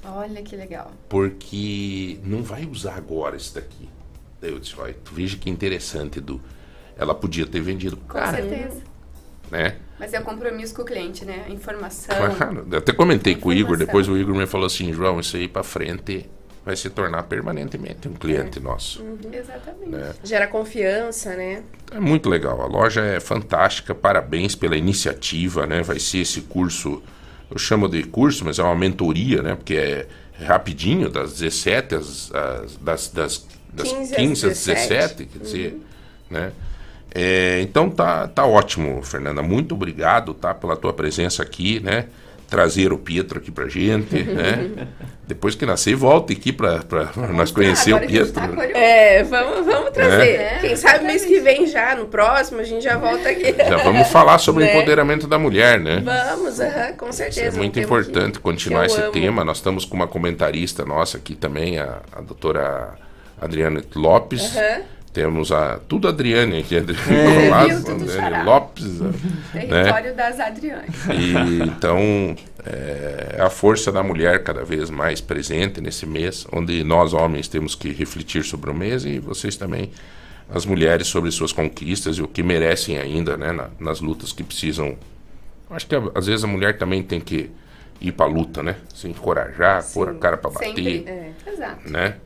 Olha 0.05 0.43
que 0.43 0.55
legal. 0.55 0.93
porque 1.09 2.19
não 2.23 2.43
vai 2.43 2.67
usar 2.67 2.95
agora 2.97 3.37
isso 3.37 3.55
daqui. 3.55 3.89
Daí 4.41 4.51
eu 4.53 4.59
disse, 4.61 4.75
olha, 4.79 4.95
tu 5.03 5.15
veja 5.15 5.37
que 5.39 5.49
interessante, 5.49 6.19
Edu. 6.19 6.41
Ela 6.99 7.15
podia 7.15 7.47
ter 7.47 7.61
vendido 7.61 7.97
Com 7.97 8.07
cara, 8.07 8.37
certeza. 8.37 8.83
né? 9.51 9.77
Mas 9.99 10.13
é 10.13 10.21
o 10.21 10.23
compromisso 10.23 10.75
com 10.75 10.83
o 10.83 10.85
cliente, 10.85 11.25
né? 11.25 11.45
A 11.47 11.51
informação. 11.51 12.15
Claro, 12.37 12.67
eu 12.71 12.79
até 12.79 12.93
comentei 12.93 13.35
com 13.35 13.49
o 13.49 13.53
Igor, 13.53 13.79
depois 13.79 14.09
o 14.09 14.17
Igor 14.17 14.35
me 14.35 14.47
falou 14.47 14.67
assim, 14.67 14.93
João, 14.93 15.19
isso 15.21 15.37
aí 15.39 15.49
pra 15.49 15.63
frente 15.63 16.29
vai 16.67 16.75
se 16.75 16.91
tornar 16.91 17.23
permanentemente 17.23 18.09
um 18.09 18.13
cliente 18.15 18.59
nosso. 18.59 19.01
Exatamente. 19.33 19.89
né? 19.89 20.13
Gera 20.25 20.49
confiança, 20.49 21.37
né? 21.37 21.63
É 21.93 22.01
muito 22.01 22.29
legal, 22.29 22.61
a 22.61 22.67
loja 22.67 23.01
é 23.03 23.21
fantástica, 23.21 23.95
parabéns 23.95 24.57
pela 24.57 24.77
iniciativa, 24.77 25.65
né? 25.65 25.81
Vai 25.83 26.01
ser 26.01 26.19
esse 26.19 26.41
curso, 26.41 27.01
eu 27.49 27.57
chamo 27.57 27.89
de 27.89 28.03
curso, 28.03 28.45
mas 28.45 28.59
é 28.59 28.63
uma 28.65 28.75
mentoria, 28.75 29.41
né? 29.43 29.55
Porque 29.55 29.75
é 29.77 30.07
rapidinho, 30.45 31.09
das 31.09 31.35
17 31.39 31.95
às, 31.95 32.35
às- 32.35 32.77
das, 32.79 33.09
das, 33.09 33.47
das 33.73 33.93
15 33.93 34.17
15, 34.17 34.47
às 34.47 34.53
às 34.53 34.65
17, 34.65 34.89
17, 34.89 35.25
quer 35.27 35.39
dizer, 35.39 35.81
né? 36.29 36.53
É, 37.15 37.61
então 37.63 37.89
tá, 37.89 38.27
tá 38.27 38.45
ótimo, 38.45 39.01
Fernanda. 39.03 39.41
Muito 39.41 39.75
obrigado, 39.75 40.35
tá, 40.35 40.53
pela 40.53 40.77
tua 40.77 40.93
presença 40.93 41.43
aqui, 41.45 41.79
né? 41.81 42.07
Trazer 42.49 42.93
o 42.93 42.99
Pietro 42.99 43.39
aqui 43.39 43.51
pra 43.51 43.67
gente, 43.69 44.15
né? 44.23 44.87
Depois 45.27 45.57
que 45.57 45.67
nascer, 45.67 45.97
volta 45.97 46.33
aqui 46.33 46.53
pra, 46.53 46.79
pra 46.79 47.11
nós 47.33 47.51
conhecer 47.51 47.93
o 47.93 47.99
Pietro. 48.01 48.41
É, 48.73 49.25
vamos, 49.25 49.67
vamos 49.67 49.91
trazer. 49.91 50.37
É. 50.41 50.59
Quem 50.61 50.77
sabe 50.77 51.05
mês 51.05 51.25
que 51.25 51.41
vem 51.41 51.67
já, 51.67 51.97
no 51.97 52.07
próximo, 52.07 52.61
a 52.61 52.65
gente 52.65 52.85
já 52.85 52.97
volta 52.97 53.29
aqui. 53.29 53.53
Já 53.59 53.79
vamos 53.79 54.07
falar 54.09 54.39
sobre 54.39 54.63
o 54.63 54.67
Né? 54.67 54.77
empoderamento 54.77 55.27
da 55.27 55.39
mulher, 55.41 55.81
né? 55.81 56.01
Vamos, 56.05 56.57
com 56.97 57.09
Isso 57.09 57.19
certeza. 57.19 57.57
é 57.57 57.59
muito 57.59 57.81
importante 57.81 58.35
que- 58.35 58.41
continuar 58.41 58.83
que 58.87 58.93
esse 58.93 59.01
amo. 59.01 59.11
tema. 59.13 59.45
Nós 59.45 59.57
estamos 59.57 59.85
com 59.85 59.97
uma 59.97 60.07
comentarista 60.07 60.85
nossa 60.85 61.17
aqui 61.19 61.35
também, 61.35 61.81
a, 61.81 61.99
a 62.13 62.21
doutora 62.21 62.95
Adriana 63.41 63.83
Lopes. 63.97 64.57
Aham. 64.57 64.83
Temos 65.17 65.51
a. 65.51 65.79
Tudo 65.89 66.09
Adriane 66.09 66.59
aqui, 66.59 66.77
Adriane 66.77 67.11
É, 67.11 67.49
Colasso, 67.49 67.91
Adriane. 67.91 68.45
Lopes. 68.45 69.01
né? 69.01 69.13
Território 69.53 70.15
das 70.15 70.39
Adrianes. 70.39 70.95
E, 71.07 71.63
então, 71.63 72.37
é 72.67 73.39
a 73.41 73.49
força 73.49 73.91
da 73.91 74.03
mulher 74.03 74.45
cada 74.45 74.63
vez 74.63 74.91
mais 74.91 75.19
presente 75.23 75.81
nesse 75.81 76.05
mês, 76.05 76.47
onde 76.53 76.85
nós 76.85 77.15
homens 77.15 77.49
temos 77.49 77.75
que 77.75 77.91
refletir 77.93 78.45
sobre 78.45 78.69
o 78.71 78.75
mês 78.75 79.07
e 79.07 79.19
vocês 79.19 79.57
também, 79.57 79.91
as 80.55 80.67
mulheres, 80.67 81.07
sobre 81.07 81.31
suas 81.31 81.51
conquistas 81.51 82.19
e 82.19 82.23
o 82.23 82.29
que 82.29 82.43
merecem 82.43 82.99
ainda 82.99 83.39
né, 83.39 83.53
na- 83.53 83.71
nas 83.81 84.03
lutas 84.03 84.35
que 84.35 84.45
precisam. 84.45 84.97
Acho 85.71 85.87
que 85.87 85.95
às 86.15 86.27
vezes 86.27 86.45
a 86.45 86.47
mulher 86.47 86.77
também 86.77 87.03
tem 87.03 87.21
que 87.21 87.51
ir 88.01 88.13
para 88.13 88.27
a 88.27 88.29
luta, 88.29 88.63
né? 88.63 88.77
Se 88.95 89.09
encorajar, 89.09 89.85
pôr 89.93 90.11
a 90.11 90.15
cara 90.15 90.37
para 90.37 90.51
bater. 90.51 90.67
Sempre. 90.67 91.05
É, 91.07 91.33
exato. 91.51 91.91
Né? 91.91 92.17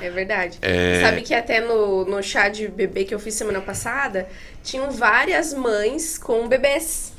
É 0.00 0.10
verdade. 0.10 0.58
É. 0.62 1.00
Sabe 1.02 1.22
que 1.22 1.34
até 1.34 1.60
no, 1.60 2.04
no 2.04 2.22
chá 2.22 2.48
de 2.48 2.68
bebê 2.68 3.04
que 3.04 3.14
eu 3.14 3.18
fiz 3.18 3.34
semana 3.34 3.60
passada, 3.60 4.28
tinham 4.62 4.90
várias 4.90 5.52
mães 5.52 6.18
com 6.18 6.46
bebês. 6.48 7.12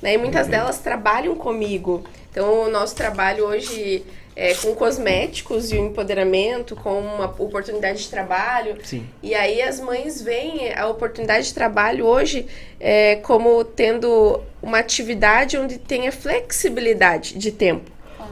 Né? 0.00 0.14
E 0.14 0.18
muitas 0.18 0.48
delas 0.48 0.78
trabalham 0.78 1.34
comigo. 1.36 2.04
Então, 2.30 2.64
o 2.64 2.70
nosso 2.70 2.96
trabalho 2.96 3.44
hoje 3.44 4.04
é 4.34 4.54
com 4.54 4.74
cosméticos 4.74 5.70
e 5.72 5.76
o 5.76 5.78
empoderamento, 5.86 6.74
com 6.74 6.98
uma 7.00 7.26
oportunidade 7.38 8.02
de 8.04 8.08
trabalho. 8.08 8.76
Sim. 8.82 9.06
E 9.22 9.34
aí 9.34 9.60
as 9.60 9.78
mães 9.78 10.22
veem 10.22 10.72
a 10.74 10.86
oportunidade 10.88 11.48
de 11.48 11.54
trabalho 11.54 12.06
hoje 12.06 12.46
é, 12.80 13.16
como 13.16 13.62
tendo 13.64 14.40
uma 14.62 14.78
atividade 14.78 15.58
onde 15.58 15.78
tenha 15.78 16.10
flexibilidade 16.10 17.36
de 17.38 17.50
tempo, 17.52 17.90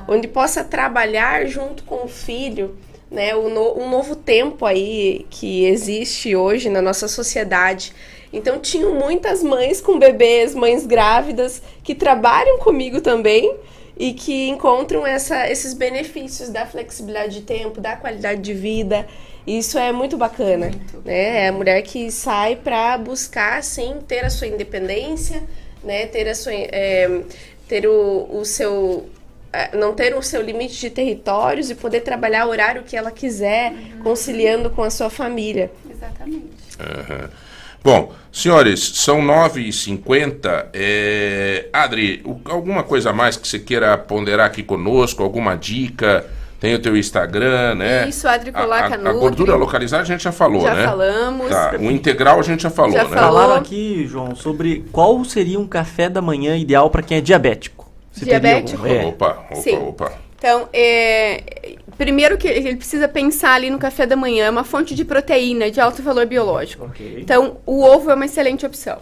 onde 0.08 0.26
possa 0.28 0.64
trabalhar 0.64 1.46
junto 1.46 1.82
com 1.84 2.04
o 2.04 2.08
filho, 2.08 2.76
né? 3.10 3.34
O 3.34 3.48
no- 3.48 3.78
um 3.78 3.90
novo 3.90 4.14
tempo 4.16 4.64
aí 4.64 5.26
que 5.28 5.64
existe 5.66 6.34
hoje 6.36 6.68
na 6.70 6.80
nossa 6.80 7.08
sociedade. 7.08 7.92
Então 8.32 8.60
tinham 8.60 8.94
muitas 8.94 9.42
mães 9.42 9.80
com 9.80 9.98
bebês, 9.98 10.54
mães 10.54 10.86
grávidas 10.86 11.60
que 11.82 11.94
trabalham 11.94 12.58
comigo 12.60 13.00
também 13.00 13.54
e 14.00 14.14
que 14.14 14.48
encontram 14.48 15.06
essa, 15.06 15.46
esses 15.50 15.74
benefícios 15.74 16.48
da 16.48 16.64
flexibilidade 16.64 17.34
de 17.34 17.42
tempo, 17.42 17.82
da 17.82 17.94
qualidade 17.96 18.40
de 18.40 18.54
vida. 18.54 19.06
Isso 19.46 19.78
é 19.78 19.92
muito 19.92 20.16
bacana, 20.16 20.70
né? 21.04 21.44
É 21.44 21.48
a 21.48 21.52
mulher 21.52 21.82
que 21.82 22.10
sai 22.10 22.56
para 22.56 22.96
buscar, 22.96 23.62
sim, 23.62 23.98
ter 24.08 24.24
a 24.24 24.30
sua 24.30 24.46
independência, 24.46 25.42
né? 25.84 26.06
Ter 26.06 26.26
a 26.30 26.34
sua, 26.34 26.50
é, 26.50 27.24
ter 27.68 27.86
o, 27.86 28.26
o 28.32 28.42
seu 28.42 29.06
é, 29.52 29.76
não 29.76 29.92
ter 29.92 30.14
o 30.16 30.22
seu 30.22 30.40
limite 30.40 30.80
de 30.80 30.88
territórios 30.88 31.68
e 31.68 31.74
poder 31.74 32.00
trabalhar 32.00 32.46
o 32.46 32.48
horário 32.48 32.84
que 32.84 32.96
ela 32.96 33.10
quiser, 33.10 33.74
conciliando 34.02 34.70
com 34.70 34.82
a 34.82 34.88
sua 34.88 35.10
família. 35.10 35.70
Exatamente. 35.90 36.48
Aham. 36.80 37.49
Bom, 37.82 38.12
senhores, 38.30 38.80
são 38.94 39.20
9h50. 39.22 40.66
É... 40.72 41.66
Adri, 41.72 42.22
alguma 42.44 42.82
coisa 42.82 43.10
a 43.10 43.12
mais 43.12 43.36
que 43.36 43.46
você 43.48 43.58
queira 43.58 43.96
ponderar 43.96 44.46
aqui 44.46 44.62
conosco? 44.62 45.22
Alguma 45.22 45.56
dica? 45.56 46.26
Tem 46.60 46.74
o 46.74 46.78
teu 46.78 46.94
Instagram, 46.94 47.76
né? 47.76 48.06
Isso, 48.06 48.28
Adri 48.28 48.50
A- 48.50 48.52
Colaca 48.52 48.90
a, 48.90 48.94
a, 48.94 48.98
Nutri. 48.98 49.18
gordura 49.18 49.56
localizada 49.56 50.02
a 50.02 50.06
gente 50.06 50.22
já 50.22 50.30
falou, 50.32 50.60
Já 50.60 50.74
né? 50.74 50.84
falamos. 50.84 51.48
Tá, 51.48 51.74
o 51.80 51.90
integral 51.90 52.38
a 52.38 52.42
gente 52.42 52.62
já 52.62 52.68
falou, 52.70 52.92
Já 52.92 53.04
né? 53.04 53.16
Falaram 53.16 53.54
aqui, 53.54 54.06
João, 54.06 54.34
sobre 54.36 54.84
qual 54.92 55.24
seria 55.24 55.58
um 55.58 55.66
café 55.66 56.10
da 56.10 56.20
manhã 56.20 56.54
ideal 56.58 56.90
para 56.90 57.00
quem 57.02 57.16
é 57.16 57.20
diabético. 57.22 57.90
Você 58.12 58.26
teria 58.26 58.40
Diabético? 58.40 58.82
algum? 58.82 58.94
É. 58.94 59.06
Opa, 59.06 59.38
opa, 59.50 59.56
Sim. 59.56 59.76
opa. 59.78 60.12
Então, 60.36 60.68
é, 60.72 61.76
primeiro 62.00 62.38
que 62.38 62.48
ele 62.48 62.76
precisa 62.76 63.06
pensar 63.06 63.52
ali 63.52 63.68
no 63.68 63.78
café 63.78 64.06
da 64.06 64.16
manhã, 64.16 64.46
é 64.46 64.50
uma 64.50 64.64
fonte 64.64 64.94
de 64.94 65.04
proteína 65.04 65.70
de 65.70 65.78
alto 65.82 66.02
valor 66.02 66.24
biológico. 66.24 66.90
Então, 66.98 67.58
o 67.66 67.82
ovo 67.82 68.10
é 68.10 68.14
uma 68.14 68.24
excelente 68.24 68.64
opção. 68.64 68.98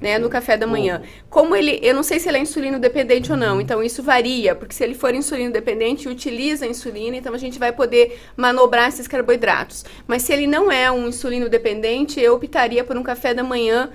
né, 0.00 0.18
no 0.18 0.28
café 0.28 0.56
da 0.56 0.66
manhã. 0.66 1.00
Como 1.30 1.56
ele, 1.56 1.78
eu 1.82 1.94
não 1.94 2.02
sei 2.02 2.18
se 2.18 2.28
ele 2.28 2.36
é 2.36 2.40
insulino 2.40 2.78
dependente 2.78 3.30
ou 3.30 3.38
não, 3.38 3.60
então 3.60 3.82
isso 3.82 4.02
varia, 4.02 4.54
porque 4.54 4.74
se 4.74 4.84
ele 4.84 4.94
for 4.94 5.14
insulino 5.14 5.52
dependente, 5.52 6.08
utiliza 6.08 6.66
a 6.66 6.68
insulina, 6.68 7.16
então 7.16 7.32
a 7.32 7.38
gente 7.38 7.58
vai 7.58 7.72
poder 7.72 8.20
manobrar 8.36 8.88
esses 8.88 9.08
carboidratos. 9.08 9.84
Mas 10.06 10.22
se 10.22 10.32
ele 10.32 10.46
não 10.46 10.70
é 10.70 10.90
um 10.90 11.08
insulino 11.08 11.48
dependente, 11.48 12.20
eu 12.20 12.34
optaria 12.34 12.84
por 12.84 12.96
um 12.96 13.02
café 13.02 13.32
da 13.32 13.42
manhã 13.42 13.90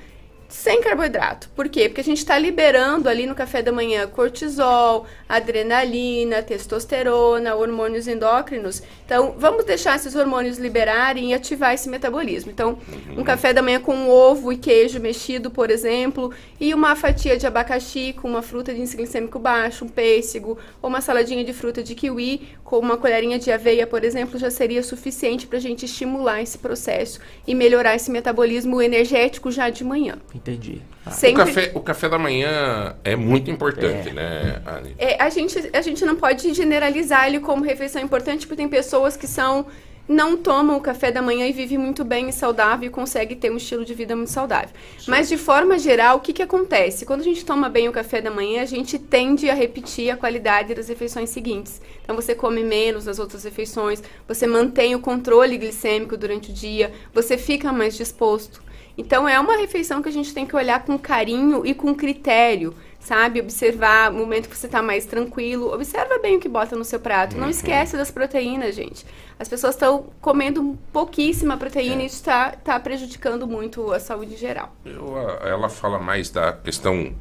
sem 0.49 0.81
carboidrato. 0.81 1.47
Por 1.55 1.69
quê? 1.69 1.87
Porque 1.87 2.01
a 2.01 2.03
gente 2.03 2.17
está 2.17 2.37
liberando 2.37 3.07
ali 3.07 3.27
no 3.27 3.35
café 3.35 3.61
da 3.61 3.71
manhã 3.71 4.07
cortisol, 4.07 5.05
adrenalina, 5.27 6.41
testosterona, 6.41 7.55
hormônios 7.55 8.07
endócrinos. 8.07 8.81
Então, 9.05 9.35
vamos 9.37 9.63
deixar 9.63 9.95
esses 9.95 10.15
hormônios 10.15 10.57
liberarem 10.57 11.31
e 11.31 11.33
ativar 11.35 11.75
esse 11.75 11.87
metabolismo. 11.87 12.49
Então, 12.49 12.79
um 13.15 13.23
café 13.23 13.53
da 13.53 13.61
manhã 13.61 13.79
com 13.79 14.09
ovo 14.09 14.51
e 14.51 14.57
queijo 14.57 14.99
mexido, 14.99 15.51
por 15.51 15.69
exemplo, 15.69 16.33
e 16.59 16.73
uma 16.73 16.95
fatia 16.95 17.37
de 17.37 17.45
abacaxi 17.45 18.13
com 18.13 18.27
uma 18.27 18.41
fruta 18.41 18.73
de 18.73 18.79
índice 18.79 18.97
glicêmico 18.97 19.37
baixo, 19.37 19.85
um 19.85 19.87
pêssego, 19.87 20.57
ou 20.81 20.89
uma 20.89 20.99
saladinha 20.99 21.43
de 21.43 21.53
fruta 21.53 21.83
de 21.83 21.93
kiwi 21.93 22.57
com 22.63 22.79
uma 22.79 22.97
colherinha 22.97 23.37
de 23.37 23.51
aveia, 23.51 23.85
por 23.85 24.03
exemplo, 24.03 24.39
já 24.39 24.49
seria 24.49 24.81
suficiente 24.81 25.45
para 25.47 25.57
a 25.57 25.61
gente 25.61 25.85
estimular 25.85 26.41
esse 26.41 26.57
processo 26.57 27.19
e 27.45 27.53
melhorar 27.53 27.95
esse 27.95 28.09
metabolismo 28.11 28.81
energético 28.81 29.51
já 29.51 29.69
de 29.69 29.83
manhã. 29.83 30.17
Entendi. 30.39 30.81
O, 31.05 31.11
Sempre- 31.11 31.45
café, 31.45 31.71
o 31.73 31.79
café 31.79 32.09
da 32.09 32.17
manhã 32.17 32.95
é 33.03 33.15
muito 33.15 33.51
importante, 33.51 34.11
né, 34.11 34.61
Anne? 34.65 34.95
É, 34.97 35.21
a, 35.21 35.29
gente, 35.29 35.69
a 35.73 35.81
gente 35.81 36.05
não 36.05 36.15
pode 36.15 36.53
generalizar 36.53 37.27
ele 37.27 37.39
como 37.39 37.63
refeição 37.63 38.01
importante, 38.01 38.47
porque 38.47 38.61
tem 38.61 38.69
pessoas 38.69 39.17
que 39.17 39.27
são 39.27 39.65
não 40.09 40.35
tomam 40.35 40.75
o 40.75 40.81
café 40.81 41.11
da 41.11 41.21
manhã 41.21 41.45
e 41.45 41.51
vivem 41.53 41.77
muito 41.77 42.03
bem 42.03 42.27
e 42.29 42.33
saudável 42.33 42.87
e 42.87 42.89
conseguem 42.89 43.37
ter 43.37 43.51
um 43.51 43.57
estilo 43.57 43.85
de 43.85 43.93
vida 43.93 44.15
muito 44.15 44.31
saudável. 44.31 44.71
Mas 45.07 45.29
de 45.29 45.37
forma 45.37 45.77
geral, 45.77 46.17
o 46.17 46.19
que, 46.19 46.33
que 46.33 46.41
acontece? 46.41 47.05
Quando 47.05 47.21
a 47.21 47.23
gente 47.23 47.45
toma 47.45 47.69
bem 47.69 47.87
o 47.87 47.91
café 47.91 48.19
da 48.19 48.31
manhã, 48.31 48.63
a 48.63 48.65
gente 48.65 48.97
tende 48.97 49.47
a 49.51 49.53
repetir 49.53 50.09
a 50.09 50.17
qualidade 50.17 50.73
das 50.73 50.89
refeições 50.89 51.29
seguintes. 51.29 51.79
Então 52.03 52.15
você 52.15 52.33
come 52.33 52.63
menos 52.63 53.05
nas 53.05 53.19
outras 53.19 53.43
refeições, 53.43 54.01
você 54.27 54.47
mantém 54.47 54.95
o 54.95 54.99
controle 54.99 55.55
glicêmico 55.59 56.17
durante 56.17 56.49
o 56.49 56.53
dia, 56.53 56.91
você 57.13 57.37
fica 57.37 57.71
mais 57.71 57.95
disposto. 57.95 58.67
Então 58.97 59.27
é 59.27 59.39
uma 59.39 59.57
refeição 59.57 60.01
que 60.01 60.09
a 60.09 60.11
gente 60.11 60.33
tem 60.33 60.45
que 60.45 60.55
olhar 60.55 60.83
com 60.83 60.97
carinho 60.97 61.65
e 61.65 61.73
com 61.73 61.95
critério, 61.95 62.75
sabe? 62.99 63.39
Observar 63.39 64.11
o 64.11 64.15
momento 64.15 64.49
que 64.49 64.57
você 64.57 64.65
está 64.65 64.81
mais 64.81 65.05
tranquilo. 65.05 65.73
Observa 65.73 66.17
bem 66.19 66.37
o 66.37 66.39
que 66.39 66.49
bota 66.49 66.75
no 66.75 66.83
seu 66.83 66.99
prato. 66.99 67.37
Não 67.37 67.49
esquece 67.49 67.95
das 67.95 68.11
proteínas, 68.11 68.75
gente. 68.75 69.05
As 69.37 69.47
pessoas 69.47 69.75
estão 69.75 70.07
comendo 70.19 70.77
pouquíssima 70.91 71.55
proteína 71.55 72.03
e 72.03 72.07
isso 72.07 72.17
está 72.17 72.51
tá 72.51 72.79
prejudicando 72.79 73.47
muito 73.47 73.91
a 73.93 73.99
saúde 73.99 74.35
geral. 74.35 74.75
Eu, 74.83 75.17
ela 75.41 75.69
fala 75.69 75.97
mais 75.97 76.29
da 76.29 76.51
questão 76.51 77.13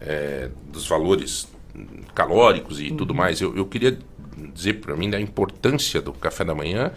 é, 0.00 0.50
dos 0.66 0.86
valores 0.86 1.48
calóricos 2.14 2.80
e 2.80 2.90
tudo 2.90 3.14
mais. 3.14 3.40
Eu, 3.40 3.56
eu 3.56 3.64
queria 3.64 3.98
dizer 4.52 4.74
para 4.74 4.94
mim 4.94 5.08
da 5.08 5.20
importância 5.20 6.02
do 6.02 6.12
café 6.12 6.44
da 6.44 6.54
manhã 6.54 6.92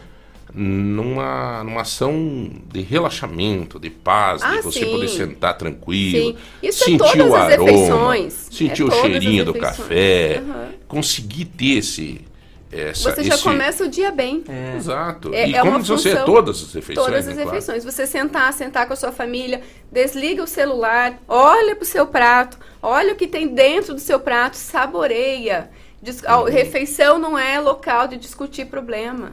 numa, 0.57 1.63
numa 1.63 1.81
ação 1.81 2.49
de 2.73 2.81
relaxamento, 2.81 3.79
de 3.79 3.89
paz, 3.89 4.41
de 4.41 4.47
Ah, 4.47 4.61
você 4.61 4.79
sim. 4.79 4.91
poder 4.91 5.07
sentar 5.07 5.55
tranquilo, 5.57 6.31
Sim. 6.33 6.37
Isso 6.63 6.83
é 6.83 6.85
sentir 6.85 6.97
todas 7.17 7.31
o 7.31 7.35
as 7.35 7.53
aroma, 7.53 8.29
sentir 8.29 8.81
É 8.81 8.85
o 8.85 8.91
cheirinho 8.91 9.45
do 9.45 9.53
café, 9.53 10.41
Aham. 10.43 10.69
conseguir 10.87 11.45
ter 11.45 11.77
esse... 11.77 12.21
Essa, 12.69 13.13
Você 13.15 13.23
já 13.23 13.35
esse- 13.35 13.43
começa 13.43 13.85
o 13.85 13.87
dia 13.87 14.11
bem. 14.11 14.43
Exato. 14.75 15.33
É, 15.33 15.47
e 15.47 15.55
é 15.55 15.61
como 15.61 15.79
diz 15.79 15.87
você, 15.87 16.09
função- 16.09 16.25
todas 16.25 16.61
as 16.61 16.73
refeições. 16.73 17.07
Todas 17.07 17.25
né, 17.25 17.31
as 17.31 17.37
claro. 17.37 17.49
refeições. 17.51 17.85
Você 17.85 18.05
sentar, 18.05 18.51
sentar 18.51 18.85
com 18.87 18.91
a 18.91 18.95
sua 18.97 19.11
família, 19.13 19.61
desliga 19.89 20.43
o 20.43 20.47
celular, 20.47 21.17
olha 21.29 21.77
pro 21.77 21.85
seu 21.85 22.05
prato, 22.05 22.57
olha 22.81 23.13
o 23.13 23.15
que 23.15 23.25
tem 23.25 23.47
dentro 23.47 23.93
do 23.93 24.01
seu 24.01 24.19
prato, 24.19 24.57
saboreia. 24.57 25.69
Dis- 26.01 26.25
a 26.25 26.39
Uhum. 26.41 26.45
Refeição 26.49 27.17
não 27.17 27.39
é 27.39 27.57
local 27.57 28.05
de 28.07 28.17
discutir 28.17 28.65
problema. 28.65 29.31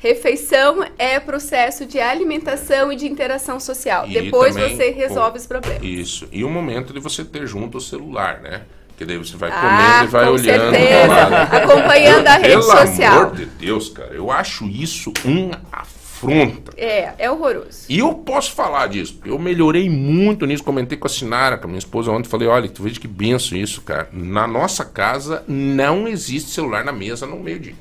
Refeição 0.00 0.82
é 0.98 1.20
processo 1.20 1.84
de 1.84 2.00
alimentação 2.00 2.90
e 2.90 2.96
de 2.96 3.06
interação 3.06 3.60
social. 3.60 4.06
E 4.08 4.14
Depois 4.14 4.54
também 4.56 4.74
você 4.74 4.90
resolve 4.90 5.36
os 5.38 5.46
problemas. 5.46 5.82
Isso. 5.82 6.26
E 6.32 6.42
o 6.42 6.48
momento 6.48 6.92
de 6.94 6.98
você 7.00 7.22
ter 7.22 7.46
junto 7.46 7.76
o 7.76 7.80
celular, 7.82 8.40
né? 8.40 8.62
Que 8.96 9.04
daí 9.04 9.18
você 9.18 9.36
vai 9.36 9.50
Ah, 9.52 9.60
comendo 9.60 10.04
e 10.04 10.08
vai 10.08 10.24
com 10.24 10.32
olhando. 10.32 10.74
certeza. 10.74 11.42
Acompanhando 11.64 12.26
a 12.26 12.32
rede 12.32 12.48
Pelo 12.48 12.62
social. 12.62 13.20
amor 13.20 13.36
de 13.36 13.44
Deus, 13.44 13.88
cara, 13.90 14.14
eu 14.14 14.30
acho 14.30 14.64
isso 14.66 15.12
uma 15.22 15.60
afronta. 15.70 16.72
É, 16.78 17.12
é 17.18 17.30
horroroso. 17.30 17.84
E 17.86 17.98
eu 17.98 18.14
posso 18.14 18.52
falar 18.52 18.86
disso, 18.88 19.20
eu 19.24 19.38
melhorei 19.38 19.88
muito 19.90 20.46
nisso. 20.46 20.64
Comentei 20.64 20.96
com 20.96 21.06
a 21.06 21.10
Sinara, 21.10 21.58
com 21.58 21.64
a 21.64 21.68
minha 21.68 21.78
esposa 21.78 22.10
ontem. 22.10 22.26
Falei: 22.28 22.48
olha, 22.48 22.68
tu 22.70 22.82
veja 22.82 22.98
que 22.98 23.08
benção 23.08 23.56
isso, 23.58 23.82
cara. 23.82 24.08
Na 24.12 24.46
nossa 24.46 24.82
casa 24.82 25.44
não 25.46 26.08
existe 26.08 26.50
celular 26.50 26.84
na 26.84 26.92
mesa 26.92 27.26
no 27.26 27.38
meio-dia. 27.38 27.74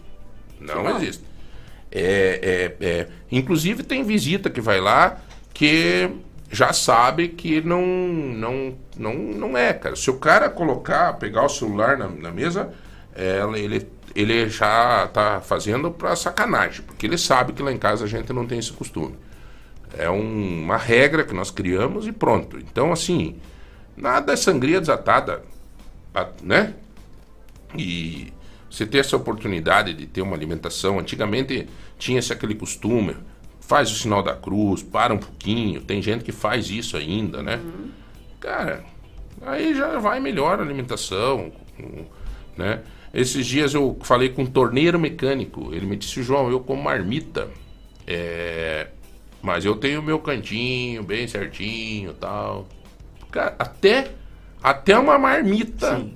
Não 0.59 0.97
existe. 0.97 1.28
É, 1.91 2.75
é, 2.81 2.85
é. 2.87 3.07
Inclusive, 3.31 3.83
tem 3.83 4.03
visita 4.03 4.49
que 4.49 4.61
vai 4.61 4.79
lá 4.79 5.19
que 5.53 6.09
já 6.51 6.71
sabe 6.73 7.29
que 7.29 7.61
não, 7.61 7.85
não, 7.85 8.75
não, 8.97 9.13
não 9.15 9.57
é, 9.57 9.73
cara. 9.73 9.95
Se 9.95 10.09
o 10.09 10.15
cara 10.17 10.49
colocar, 10.49 11.13
pegar 11.13 11.43
o 11.45 11.49
celular 11.49 11.97
na, 11.97 12.07
na 12.07 12.31
mesa, 12.31 12.71
é, 13.15 13.41
ele, 13.55 13.87
ele 14.15 14.49
já 14.49 15.07
tá 15.13 15.41
fazendo 15.41 15.91
pra 15.91 16.15
sacanagem, 16.15 16.81
porque 16.83 17.05
ele 17.05 17.17
sabe 17.17 17.53
que 17.53 17.61
lá 17.61 17.71
em 17.71 17.77
casa 17.77 18.05
a 18.05 18.07
gente 18.07 18.31
não 18.33 18.45
tem 18.47 18.59
esse 18.59 18.71
costume. 18.71 19.15
É 19.97 20.09
um- 20.09 20.63
uma 20.63 20.77
regra 20.77 21.23
que 21.23 21.33
nós 21.33 21.49
criamos 21.51 22.07
e 22.07 22.11
pronto. 22.11 22.57
Então, 22.57 22.91
assim, 22.91 23.37
nada 23.97 24.33
é 24.33 24.35
sangria 24.35 24.79
desatada, 24.79 25.41
né? 26.43 26.73
E 27.77 28.31
você 28.69 28.85
ter 28.85 28.99
essa 28.99 29.17
oportunidade 29.17 29.93
de 29.93 30.05
ter 30.05 30.21
uma 30.21 30.35
alimentação. 30.35 30.99
Antigamente 30.99 31.67
tinha-se 31.97 32.31
aquele 32.31 32.55
costume, 32.55 33.15
faz 33.59 33.91
o 33.91 33.95
sinal 33.95 34.21
da 34.21 34.35
cruz, 34.35 34.83
para 34.83 35.13
um 35.13 35.17
pouquinho. 35.17 35.81
Tem 35.81 36.01
gente 36.01 36.23
que 36.23 36.31
faz 36.31 36.69
isso 36.69 36.95
ainda, 36.95 37.41
né? 37.41 37.59
Cara, 38.39 38.83
aí 39.41 39.75
já 39.75 39.97
vai 39.97 40.19
melhor 40.19 40.59
a 40.59 40.63
alimentação, 40.63 41.51
né? 42.55 42.81
Esses 43.13 43.45
dias 43.45 43.73
eu 43.73 43.97
falei 44.03 44.29
com 44.29 44.43
um 44.43 44.45
torneiro 44.45 44.99
mecânico. 44.99 45.73
Ele 45.73 45.85
me 45.85 45.95
disse, 45.95 46.21
João, 46.21 46.49
eu 46.51 46.59
como 46.59 46.83
marmita. 46.83 47.47
É, 48.05 48.87
mas 49.41 49.65
eu 49.65 49.75
tenho 49.75 50.01
meu 50.01 50.19
cantinho 50.19 51.03
bem 51.03 51.27
certinho 51.27 52.13
tal. 52.13 52.67
Cara, 53.31 53.55
até, 53.57 54.11
até 54.61 54.97
uma 54.97 55.17
marmita 55.17 56.07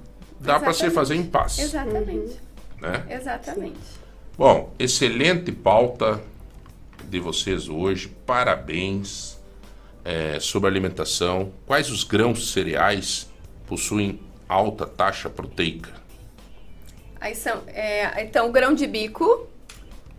dá 0.44 0.60
para 0.60 0.74
você 0.74 0.86
Exatamente. 0.86 0.94
fazer 0.96 1.16
em 1.16 1.24
paz. 1.24 1.60
Exatamente. 1.60 2.40
Né? 2.82 3.06
Exatamente. 3.10 3.80
Bom, 4.38 4.74
excelente 4.78 5.52
pauta 5.52 6.22
de 7.06 7.20
vocês 7.20 7.70
hoje. 7.70 8.10
Parabéns 8.26 9.38
é, 10.04 10.40
sobre 10.40 10.70
alimentação. 10.70 11.52
Quais 11.66 11.90
os 11.90 12.04
grãos 12.04 12.52
cereais 12.52 13.30
possuem 13.68 14.20
alta 14.50 14.86
taxa 14.86 15.30
proteica? 15.30 15.92
Aí 17.22 17.36
são, 17.36 17.62
é, 17.68 18.24
então, 18.24 18.50
o 18.50 18.52
grão 18.52 18.74
de 18.74 18.86
bico. 18.86 19.48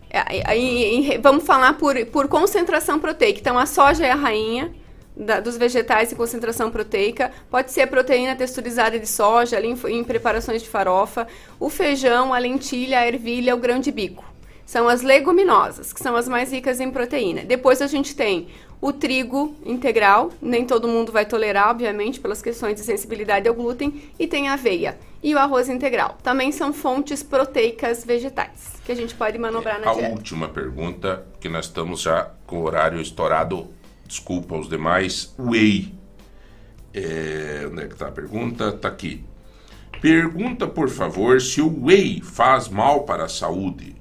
é, 0.09 0.43
aí- 0.49 1.19
vamos 1.23 1.45
falar 1.45 1.75
por, 1.75 1.95
por 2.07 2.29
concentração 2.29 2.99
proteica. 2.99 3.41
Então, 3.41 3.59
a 3.59 3.67
soja 3.67 4.07
é 4.07 4.11
a 4.11 4.15
rainha 4.17 4.73
da- 5.17 5.41
dos 5.41 5.57
vegetais 5.57 6.13
em 6.13 6.17
concentração 6.17 6.71
proteica. 6.71 7.31
Pode 7.51 7.71
ser 7.73 7.83
a 7.83 7.87
proteína 7.87 8.35
texturizada 8.37 8.99
de 8.99 9.07
soja, 9.07 9.57
ali 9.57 9.69
em, 9.69 9.79
em 9.99 10.05
preparações 10.05 10.63
de 10.63 10.69
farofa. 10.69 11.27
O 11.61 11.69
feijão, 11.71 12.33
a 12.35 12.39
lentilha, 12.39 13.01
a 13.01 13.07
ervilha, 13.07 13.55
o 13.55 13.59
grão 13.59 13.79
de 13.79 13.91
bico. 13.93 14.25
São 14.67 14.89
as 14.89 15.03
leguminosas, 15.03 15.93
que 15.93 16.01
são 16.01 16.17
as 16.17 16.27
mais 16.29 16.51
ricas 16.51 16.81
em 16.81 16.91
proteína. 16.91 17.45
Depois 17.45 17.83
a 17.83 17.87
gente 17.87 18.17
tem 18.17 18.49
o 18.81 18.93
trigo 18.93 19.55
integral, 19.65 20.31
nem 20.43 20.65
todo 20.65 20.89
mundo 20.89 21.13
vai 21.13 21.25
tolerar, 21.25 21.71
obviamente, 21.71 22.19
pelas 22.21 22.43
questões 22.43 22.75
de 22.75 22.81
sensibilidade 22.81 23.49
ao 23.49 23.55
glúten, 23.55 24.03
e 24.19 24.27
tem 24.27 24.49
a 24.49 24.55
aveia. 24.55 24.99
E 25.23 25.35
o 25.35 25.39
arroz 25.39 25.69
integral. 25.71 26.19
Também 26.23 26.53
são 26.53 26.71
fontes 26.73 27.23
proteicas 27.23 28.05
vegetais, 28.05 28.73
que 28.85 28.93
a 28.93 28.95
gente 28.95 29.15
pode 29.15 29.39
manobrar 29.39 29.81
na 29.81 29.91
A 29.91 29.95
dieta. 29.95 30.11
última 30.15 30.49
pergunta, 30.49 31.25
que 31.41 31.49
nós 31.49 31.67
estamos 31.67 32.01
já 32.03 32.31
com 32.47 32.59
o 32.59 32.65
horário 32.65 33.01
estourado. 33.01 33.69
Desculpa 34.07 34.57
os 34.57 34.69
demais. 34.69 35.35
Whey. 35.39 35.95
É, 36.93 37.69
onde 37.71 37.83
é 37.83 37.87
que 37.89 37.97
tá 37.97 38.09
a 38.09 38.13
pergunta? 38.13 38.73
Tá 38.73 38.89
aqui. 38.89 39.25
Pergunta, 40.01 40.67
por 40.67 40.89
favor, 40.89 41.41
se 41.41 41.61
o 41.61 41.85
whey 41.87 42.21
faz 42.21 42.69
mal 42.69 43.05
para 43.05 43.25
a 43.25 43.29
saúde. 43.29 43.97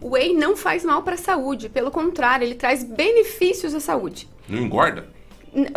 O 0.00 0.10
whey 0.10 0.34
não 0.34 0.56
faz 0.56 0.84
mal 0.84 1.02
para 1.02 1.14
a 1.14 1.18
saúde, 1.18 1.68
pelo 1.68 1.90
contrário, 1.90 2.44
ele 2.44 2.54
traz 2.54 2.82
benefícios 2.82 3.74
à 3.74 3.80
saúde. 3.80 4.28
Não 4.48 4.58
engorda? 4.58 5.06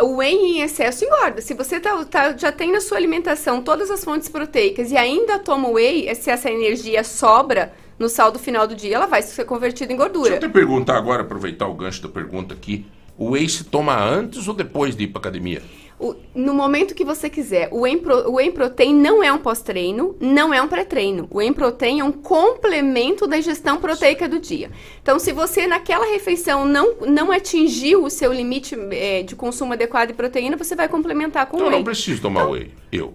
O 0.02 0.16
whey 0.16 0.34
em 0.34 0.60
excesso 0.60 1.04
engorda. 1.04 1.40
Se 1.40 1.54
você 1.54 1.78
tá- 1.78 2.04
tá- 2.04 2.36
já 2.36 2.50
tem 2.50 2.72
na 2.72 2.80
sua 2.80 2.96
alimentação 2.98 3.62
todas 3.62 3.90
as 3.90 4.02
fontes 4.04 4.28
proteicas 4.28 4.90
e 4.90 4.96
ainda 4.96 5.38
toma 5.38 5.68
whey, 5.68 6.12
se 6.16 6.30
essa 6.30 6.50
energia 6.50 7.04
sobra 7.04 7.72
no 7.98 8.08
saldo 8.08 8.38
final 8.38 8.66
do 8.66 8.74
dia, 8.74 8.96
ela 8.96 9.06
vai 9.06 9.22
ser 9.22 9.44
convertida 9.44 9.92
em 9.92 9.96
gordura. 9.96 10.30
Deixa 10.30 10.44
eu 10.44 10.48
te 10.50 10.52
perguntar 10.52 10.96
agora, 10.96 11.22
aproveitar 11.22 11.66
o 11.68 11.74
gancho 11.74 12.02
da 12.02 12.08
pergunta 12.08 12.54
aqui. 12.54 12.86
O 13.18 13.30
whey 13.30 13.48
se 13.48 13.64
toma 13.64 13.98
antes 14.00 14.46
ou 14.46 14.54
depois 14.54 14.94
de 14.96 15.04
ir 15.04 15.08
pra 15.08 15.18
academia? 15.18 15.60
O- 16.00 16.14
no 16.32 16.54
momento 16.54 16.94
que 16.94 17.04
você 17.04 17.28
quiser. 17.28 17.68
O 17.72 17.80
whey, 17.80 18.00
o 18.26 18.34
whey 18.36 18.52
protein 18.52 18.94
não 18.94 19.20
é 19.20 19.32
um 19.32 19.38
pós-treino, 19.38 20.14
não 20.20 20.54
é 20.54 20.62
um 20.62 20.68
pré-treino. 20.68 21.26
O 21.28 21.38
whey 21.38 21.52
protein 21.52 21.98
é 21.98 22.04
um 22.04 22.12
complemento 22.12 23.26
da 23.26 23.36
ingestão 23.36 23.78
proteica 23.78 24.28
do 24.28 24.38
dia. 24.38 24.70
Então, 25.02 25.18
se 25.18 25.32
você 25.32 25.66
naquela 25.66 26.06
refeição 26.06 26.64
não, 26.64 26.94
não 27.04 27.32
atingiu 27.32 28.04
o 28.04 28.10
seu 28.10 28.32
limite 28.32 28.76
eh, 28.92 29.24
de 29.24 29.34
consumo 29.34 29.72
adequado 29.72 30.08
de 30.10 30.14
proteína, 30.14 30.56
você 30.56 30.76
vai 30.76 30.88
complementar 30.88 31.46
com 31.46 31.56
Então 31.56 31.66
eu 31.66 31.70
whey. 31.72 31.78
não 31.80 31.84
preciso 31.84 32.22
tomar 32.22 32.46
whey. 32.48 32.70
Eu. 32.92 33.14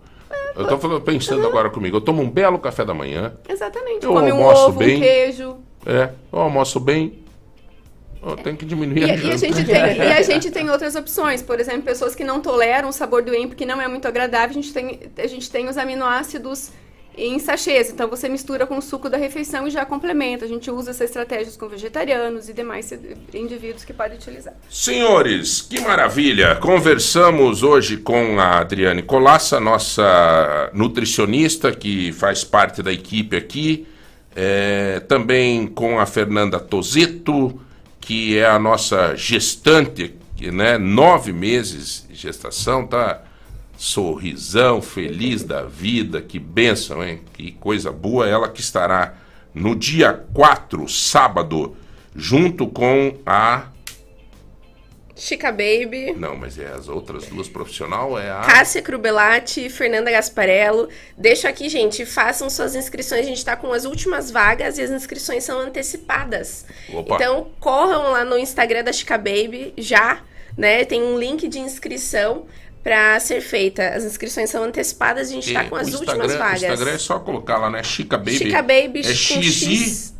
Eu 0.56 0.68
tô 0.68 0.78
falando- 0.78 1.02
pensando 1.02 1.48
agora 1.48 1.70
comigo. 1.70 1.96
Eu 1.98 2.02
tomo 2.02 2.22
um 2.22 2.30
belo 2.30 2.60
café 2.60 2.84
da 2.84 2.94
manhã. 2.94 3.34
Exatamente. 3.48 4.06
Eu 4.06 4.12
Come 4.14 4.30
um 4.32 4.36
almoço 4.44 4.68
ovo, 4.68 4.80
bem. 4.80 4.98
um 4.98 5.00
queijo. 5.00 5.56
É, 5.86 6.10
eu 6.34 6.40
almoço 6.40 6.80
bem. 6.82 7.23
Eu 8.26 8.38
tenho 8.38 8.56
que 8.56 8.66
diminuir 8.66 9.02
E, 9.02 9.12
a 9.12 9.16
e 9.16 9.32
a 9.32 9.38
gente 9.38 9.66
tem, 9.66 9.98
e 9.98 10.02
a 10.02 10.22
gente 10.22 10.52
tem 10.52 10.70
outras 10.70 10.96
opções. 10.96 11.42
Por 11.42 11.60
exemplo, 11.60 11.82
pessoas 11.82 12.16
que 12.16 12.24
não 12.24 12.40
toleram 12.40 12.90
o 12.90 12.94
sabor 12.94 13.22
do 13.22 13.32
whey 13.32 13.48
porque 13.48 13.66
não 13.66 13.82
é 13.82 13.88
muito 13.88 14.08
agradável, 14.08 14.50
a 14.50 14.62
gente 14.62 14.74
tem, 14.74 15.00
a 15.18 15.28
gente 15.28 15.50
tem 15.52 15.68
os 15.68 15.78
aminoácidos 15.78 16.72
em 17.18 17.38
sachês. 17.40 17.92
Então 17.92 18.10
você 18.10 18.28
mistura 18.28 18.66
com 18.66 18.78
o 18.78 18.82
suco 18.82 19.10
da 19.10 19.18
refeição 19.18 19.68
e 19.68 19.72
já 19.72 19.86
complementa. 19.86 20.46
A 20.46 20.48
gente 20.48 20.70
usa 20.72 20.92
essas 20.92 21.10
estratégias 21.10 21.56
com 21.56 21.68
vegetarianos 21.68 22.50
e 22.50 22.54
demais 22.54 22.92
indivíduos 23.34 23.84
que 23.84 23.94
podem 23.94 24.18
utilizar. 24.18 24.54
Senhores, 24.70 25.62
que 25.62 25.80
maravilha! 25.80 26.56
Conversamos 26.56 27.64
hoje 27.64 27.98
com 27.98 28.40
a 28.40 28.60
Adriane 28.60 29.04
Colassa, 29.04 29.60
nossa 29.60 30.72
nutricionista 30.74 31.72
que 31.72 32.12
faz 32.14 32.44
parte 32.44 32.82
da 32.82 32.92
equipe 32.92 33.36
aqui. 33.36 33.88
É, 34.36 35.00
também 35.02 35.68
com 35.68 36.00
a 36.00 36.08
Fernanda 36.08 36.60
Tozeto, 36.60 37.60
que 38.04 38.38
é 38.38 38.46
a 38.46 38.60
nossa 38.60 39.16
gestante, 39.16 40.14
né, 40.40 40.78
nove 40.78 41.32
meses 41.32 42.06
de 42.10 42.16
gestação, 42.16 42.86
tá? 42.86 43.22
Sorrisão, 43.78 44.82
feliz 44.82 45.44
da 45.44 45.64
vida, 45.64 46.22
que 46.22 46.38
bênção, 46.38 47.04
hein? 47.04 47.22
Que 47.34 47.52
coisa 47.52 47.92
boa. 47.92 48.28
Ela 48.28 48.50
que 48.50 48.62
estará 48.62 49.16
no 49.54 49.76
dia 49.76 50.14
4, 50.34 50.88
sábado, 50.88 51.76
junto 52.16 52.68
com 52.68 53.18
a 53.26 53.68
Chica 55.16 55.52
Baby, 55.52 56.14
Não, 56.18 56.36
mas 56.36 56.58
é 56.58 56.68
as 56.68 56.88
outras 56.88 57.26
duas 57.28 57.48
profissional 57.48 58.18
é 58.18 58.32
a. 58.32 58.42
Cássia 58.42 58.82
Crubelati, 58.82 59.70
Fernanda 59.70 60.10
Gasparello. 60.10 60.90
Deixo 61.18 61.48
aqui, 61.48 61.70
gente, 61.70 62.06
façam 62.06 62.50
suas 62.50 62.76
inscrições. 62.76 63.22
A 63.22 63.30
gente 63.30 63.46
tá 63.46 63.56
com 63.56 63.72
as 63.72 63.86
últimas 63.86 64.32
vagas 64.32 64.78
e 64.78 64.82
as 64.82 64.90
inscrições 64.90 65.44
são 65.44 65.60
antecipadas. 65.60 66.66
Opa. 66.92 67.16
Então, 67.16 67.48
corram 67.60 68.12
lá 68.12 68.26
no 68.26 68.38
Instagram 68.38 68.84
da 68.84 68.92
Chica 68.92 69.18
Baby 69.18 69.74
já, 69.78 70.22
né? 70.58 70.84
Tem 70.84 71.04
um 71.04 71.18
link 71.18 71.48
de 71.48 71.60
inscrição 71.60 72.48
pra 72.84 73.20
ser 73.20 73.40
feita. 73.42 73.90
As 73.90 74.04
inscrições 74.04 74.50
são 74.50 74.64
antecipadas 74.64 75.30
e 75.30 75.34
a 75.34 75.36
gente 75.36 75.54
tá 75.54 75.64
E 75.64 75.70
com 75.70 75.76
as 75.76 75.94
últimas 75.94 76.36
vagas. 76.36 76.64
O 76.64 76.66
Instagram 76.66 76.92
é 76.92 76.98
só 76.98 77.20
colocar 77.20 77.58
lá, 77.58 77.70
né? 77.70 77.82
Chica 77.84 78.18
Baby. 78.18 78.38
Chica 78.38 78.62
Baby 78.62 79.00
é 79.00 79.04
XI, 79.04 79.44
X. 79.44 80.13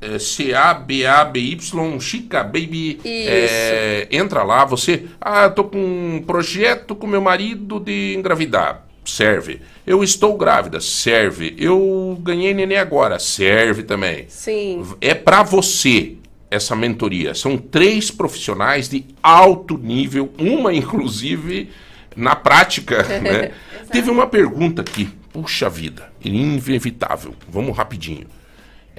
é, 0.00 0.18
C-A-B-A-B-Y, 0.18 2.00
Chica 2.00 2.42
Baby. 2.42 3.00
É, 3.04 4.08
entra 4.10 4.42
lá, 4.42 4.64
você. 4.64 5.06
Ah, 5.20 5.44
eu 5.44 5.50
tô 5.50 5.64
com 5.64 5.78
um 5.78 6.22
projeto 6.26 6.94
com 6.94 7.06
meu 7.06 7.20
marido 7.20 7.78
de 7.78 8.14
engravidar. 8.16 8.86
Serve. 9.04 9.60
Eu 9.86 10.02
estou 10.02 10.36
grávida. 10.36 10.80
Serve. 10.80 11.54
Eu 11.58 12.18
ganhei 12.22 12.54
neném 12.54 12.78
agora. 12.78 13.18
Serve 13.18 13.82
também. 13.82 14.26
Sim. 14.28 14.84
É 15.00 15.14
para 15.14 15.42
você 15.42 16.16
essa 16.50 16.74
mentoria. 16.74 17.34
São 17.34 17.56
três 17.56 18.10
profissionais 18.10 18.88
de 18.88 19.04
alto 19.22 19.78
nível, 19.78 20.32
uma 20.38 20.72
inclusive 20.74 21.70
na 22.16 22.34
prática. 22.34 23.02
né? 23.20 23.52
Teve 23.90 24.10
uma 24.10 24.26
pergunta 24.26 24.82
aqui, 24.82 25.08
puxa 25.32 25.68
vida, 25.68 26.12
inevitável. 26.24 27.34
Vamos 27.48 27.76
rapidinho. 27.76 28.26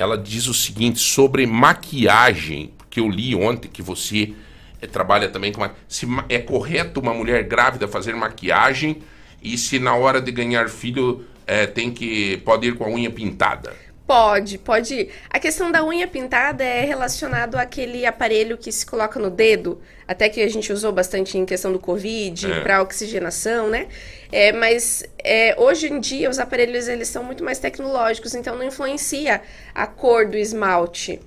Ela 0.01 0.17
diz 0.17 0.47
o 0.47 0.53
seguinte 0.53 0.99
sobre 0.99 1.45
maquiagem, 1.45 2.73
que 2.89 2.99
eu 2.99 3.07
li 3.07 3.35
ontem 3.35 3.69
que 3.69 3.83
você 3.83 4.33
eh, 4.81 4.87
trabalha 4.87 5.29
também 5.29 5.51
com 5.51 5.69
se 5.87 6.07
é 6.27 6.39
correto 6.39 6.99
uma 6.99 7.13
mulher 7.13 7.43
grávida 7.43 7.87
fazer 7.87 8.15
maquiagem 8.15 8.97
e 9.43 9.55
se 9.59 9.77
na 9.77 9.93
hora 9.93 10.19
de 10.19 10.31
ganhar 10.31 10.69
filho 10.69 11.23
eh, 11.45 11.67
tem 11.67 11.91
que 11.91 12.37
pode 12.37 12.67
ir 12.67 12.75
com 12.75 12.85
a 12.85 12.89
unha 12.89 13.11
pintada. 13.11 13.75
Pode, 14.11 14.57
pode 14.57 14.93
ir. 14.93 15.09
A 15.29 15.39
questão 15.39 15.71
da 15.71 15.85
unha 15.85 16.05
pintada 16.05 16.65
é 16.65 16.81
relacionado 16.83 17.55
àquele 17.55 18.05
aparelho 18.05 18.57
que 18.57 18.69
se 18.69 18.85
coloca 18.85 19.17
no 19.17 19.29
dedo, 19.29 19.79
até 20.05 20.27
que 20.27 20.41
a 20.41 20.49
gente 20.49 20.73
usou 20.73 20.91
bastante 20.91 21.37
em 21.37 21.45
questão 21.45 21.71
do 21.71 21.79
Covid, 21.79 22.51
É. 22.51 22.59
para 22.59 22.81
oxigenação, 22.81 23.69
né? 23.69 23.87
É, 24.29 24.51
mas 24.51 25.05
é, 25.23 25.55
hoje 25.57 25.87
em 25.87 25.97
dia 26.01 26.29
os 26.29 26.39
aparelhos 26.39 26.89
eles 26.89 27.07
são 27.07 27.23
muito 27.23 27.41
mais 27.41 27.57
tecnológicos, 27.57 28.35
então 28.35 28.57
não 28.57 28.65
influencia 28.65 29.41
a 29.73 29.87
cor 29.87 30.27
do 30.27 30.35
esmalte. 30.37 31.21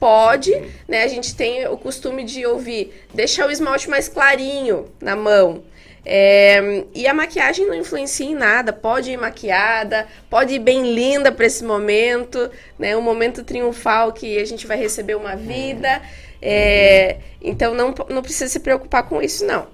Pode, 0.00 0.52
né? 0.88 1.02
A 1.02 1.08
gente 1.08 1.36
tem 1.36 1.66
o 1.66 1.76
costume 1.76 2.24
de 2.24 2.46
ouvir, 2.46 2.94
deixar 3.12 3.46
o 3.46 3.50
esmalte 3.50 3.90
mais 3.90 4.08
clarinho 4.08 4.90
na 5.02 5.14
mão. 5.14 5.64
É, 6.04 6.84
e 6.94 7.06
a 7.06 7.14
maquiagem 7.14 7.66
não 7.66 7.74
influencia 7.74 8.26
em 8.26 8.34
nada, 8.34 8.72
pode 8.72 9.10
ir 9.12 9.16
maquiada, 9.16 10.06
pode 10.28 10.54
ir 10.54 10.58
bem 10.58 10.92
linda 10.94 11.30
para 11.30 11.46
esse 11.46 11.62
momento, 11.64 12.50
né? 12.78 12.96
Um 12.96 13.00
momento 13.02 13.44
triunfal 13.44 14.12
que 14.12 14.36
a 14.38 14.44
gente 14.44 14.66
vai 14.66 14.76
receber 14.76 15.14
uma 15.14 15.36
vida. 15.36 16.02
é, 16.44 17.18
então 17.40 17.72
não, 17.72 17.94
não 18.08 18.20
precisa 18.20 18.48
se 18.48 18.58
preocupar 18.60 19.04
com 19.08 19.22
isso, 19.22 19.44
não. 19.46 19.68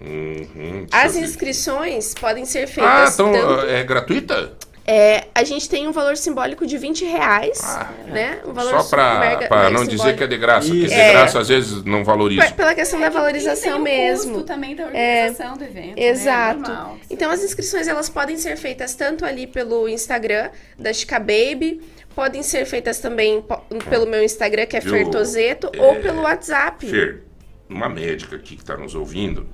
Uhum, 0.00 0.86
As 0.92 1.16
inscrições 1.16 2.14
podem 2.14 2.44
ser 2.44 2.64
Ah, 2.64 2.66
feitas 2.68 3.14
então 3.14 3.32
tanto- 3.32 3.66
é 3.66 3.82
gratuita? 3.82 4.52
É, 4.86 5.24
a 5.34 5.42
gente 5.44 5.68
tem 5.68 5.88
um 5.88 5.92
valor 5.92 6.16
simbólico 6.16 6.66
de 6.66 6.76
20 6.76 7.04
reais, 7.06 7.60
né? 8.06 8.40
Um 8.44 8.52
valor 8.52 8.80
Só 8.82 8.96
mega 9.18 9.48
não 9.70 9.80
dizer 9.84 9.90
simbólico. 9.92 10.18
que 10.18 10.24
é 10.24 10.26
de 10.26 10.36
graça, 10.36 10.68
porque 10.68 10.86
de 10.86 10.92
É. 10.92 11.12
graça 11.12 11.40
às 11.40 11.48
vezes 11.48 11.82
não 11.84 12.04
valoriza. 12.04 12.42
Pe- 12.46 12.52
Pela 12.54 12.74
questão 12.74 13.00
da 13.00 13.08
valorização 13.08 13.78
mesmo. 13.78 14.42
também 14.42 14.76
da 14.76 14.82
É, 14.84 14.86
organização 15.28 15.56
do 15.56 15.64
evento, 15.64 15.96
né? 15.96 16.06
Exato. 16.08 16.60
Normal. 16.60 16.98
então 17.08 17.30
as 17.30 17.42
inscrições 17.42 17.88
elas 17.88 18.08
podem 18.08 18.36
ser 18.36 18.56
feitas 18.56 18.94
tanto 18.94 19.24
ali 19.24 19.46
pelo 19.46 19.88
Instagram 19.88 20.50
da 20.78 20.92
Chica 20.92 21.18
Baby, 21.18 21.80
podem 22.14 22.42
ser 22.42 22.64
feitas 22.66 22.98
também 22.98 23.42
pelo 23.88 24.06
meu 24.06 24.22
Instagram 24.22 24.66
que 24.66 24.76
é? 24.76 24.80
Fertozeto 24.80 25.70
É, 25.72 25.80
ou 25.82 25.96
pelo 25.96 26.22
WhatsApp. 26.22 26.86
Fer, 26.86 27.22
uma 27.68 27.88
médica 27.88 28.36
aqui 28.36 28.54
que 28.56 28.62
está 28.62 28.76
nos 28.76 28.94
ouvindo, 28.94 29.48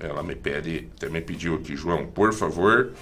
ela 0.00 0.22
me 0.22 0.34
pede, 0.34 0.88
até 0.96 1.08
me 1.08 1.20
pediu 1.22 1.54
aqui, 1.54 1.74
João, 1.76 2.06
por 2.06 2.34
favor, 2.34 2.92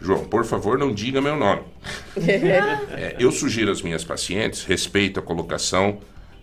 João, 0.00 0.24
por 0.24 0.44
favor, 0.44 0.78
não 0.78 0.92
diga 0.92 1.20
meu 1.20 1.36
nome. 1.36 1.62
É, 2.16 3.16
eu 3.18 3.30
sugiro 3.30 3.70
às 3.70 3.82
minhas 3.82 4.04
pacientes, 4.04 4.64
respeito 4.64 5.20
a 5.20 5.22
colocação 5.22 5.98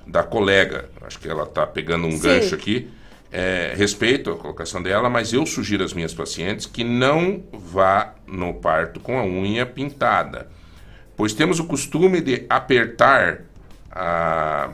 da 0.06 0.24
colega. 0.24 0.90
Acho 1.02 1.20
que 1.20 1.28
ela 1.28 1.44
está 1.44 1.66
pegando 1.68 2.08
um 2.08 2.12
Sim. 2.12 2.20
gancho 2.22 2.56
aqui. 2.56 2.90
É, 3.32 3.74
respeito 3.76 4.32
a 4.32 4.38
colocação 4.38 4.82
dela, 4.82 5.10
mas 5.10 5.34
eu 5.34 5.46
sugiro 5.46 5.84
às 5.84 5.94
minhas 5.94 6.14
pacientes 6.14 6.66
que 6.66 6.84
não 6.84 7.44
vá 7.52 8.14
no 8.26 8.54
parto 8.54 9.00
com 9.02 9.20
a 9.20 9.24
unha 9.26 9.66
pintada. 9.66 10.48
Pois 11.16 11.34
temos 11.34 11.60
o 11.60 11.66
costume 11.66 12.22
de 12.22 12.46
apertar 12.50 13.42
a- 13.92 14.70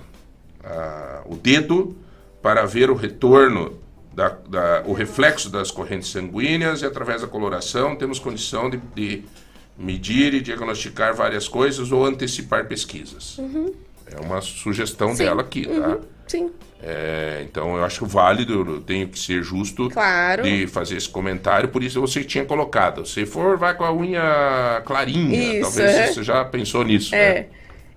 a- 0.63 1.21
o 1.25 1.35
dedo 1.35 1.97
para 2.41 2.65
ver 2.65 2.91
o 2.91 2.95
retorno, 2.95 3.79
da, 4.13 4.29
da- 4.47 4.83
o 4.85 4.93
reflexo 4.93 5.49
das 5.49 5.71
correntes 5.71 6.09
sanguíneas 6.11 6.81
e 6.81 6.85
através 6.85 7.21
da 7.21 7.27
coloração 7.27 7.95
temos 7.95 8.19
condição 8.19 8.69
de, 8.69 8.77
de 8.95 9.23
medir 9.77 10.33
e 10.33 10.41
diagnosticar 10.41 11.15
várias 11.15 11.47
coisas 11.47 11.91
ou 11.91 12.05
antecipar 12.05 12.65
pesquisas. 12.67 13.37
Uhum. 13.39 13.73
É 14.11 14.19
uma 14.19 14.39
sugestão 14.41 15.15
Sim. 15.15 15.23
dela 15.25 15.41
aqui, 15.41 15.65
tá? 15.65 15.87
Uhum. 15.89 15.99
Sim. 16.27 16.51
É, 16.85 17.41
então 17.49 17.77
eu 17.77 17.83
acho 17.85 18.05
válido, 18.05 18.53
eu 18.67 18.81
tenho 18.81 19.07
que 19.07 19.17
ser 19.17 19.41
justo 19.41 19.89
Claro. 19.89 20.43
de 20.43 20.67
fazer 20.67 20.97
esse 20.97 21.07
comentário, 21.07 21.69
por 21.69 21.81
isso 21.81 21.99
você 22.01 22.23
tinha 22.23 22.43
colocado. 22.45 23.05
Se 23.05 23.25
for, 23.25 23.57
vai 23.57 23.73
com 23.73 23.85
a 23.85 23.93
unha 23.93 24.81
clarinha. 24.85 25.53
Isso, 25.59 25.61
Talvez 25.61 25.95
é. 25.95 26.07
você 26.07 26.23
já 26.23 26.43
pensou 26.45 26.83
nisso. 26.83 27.15
É. 27.15 27.33
né? 27.33 27.45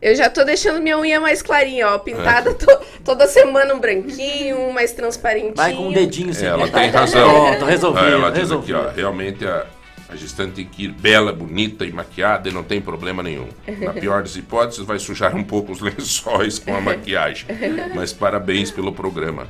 Eu 0.00 0.14
já 0.14 0.28
tô 0.28 0.44
deixando 0.44 0.80
minha 0.80 0.98
unha 0.98 1.18
mais 1.20 1.40
clarinha, 1.42 1.88
ó, 1.88 1.98
pintada 1.98 2.50
É. 2.50 2.54
to- 2.54 2.80
toda 3.04 3.26
semana 3.26 3.74
um 3.74 3.78
branquinho, 3.80 4.58
um 4.60 4.72
mais 4.72 4.92
transparentinho. 4.92 5.54
Vai 5.56 5.72
com 5.74 5.88
um 5.88 5.92
dedinho 5.92 6.32
É, 6.38 6.44
ela 6.46 6.68
tem 6.68 6.90
razão. 6.90 7.22
Pronto, 7.58 7.96
Ah, 7.96 8.10
ela 8.10 8.30
diz 8.30 8.40
resolvido. 8.40 8.76
aqui, 8.78 8.88
ó, 8.88 8.90
realmente 8.94 9.46
a, 9.46 9.64
a 10.10 10.14
gestante 10.16 10.52
tem 10.52 10.64
que 10.66 10.84
ir 10.84 10.92
bela, 10.92 11.32
bonita 11.32 11.84
e 11.86 11.92
maquiada 11.92 12.48
e 12.48 12.52
não 12.52 12.62
tem 12.62 12.80
problema 12.80 13.22
nenhum. 13.22 13.48
Na 13.80 13.92
pior 13.94 14.22
das 14.22 14.36
hipóteses, 14.36 14.84
vai 14.84 14.98
sujar 14.98 15.34
um 15.34 15.42
pouco 15.42 15.72
os 15.72 15.80
lençóis 15.82 16.58
com 16.58 16.76
a 16.76 16.80
maquiagem. 16.80 17.46
Mas 17.94 18.12
parabéns 18.12 18.70
pelo 18.70 18.92
programa. 18.92 19.46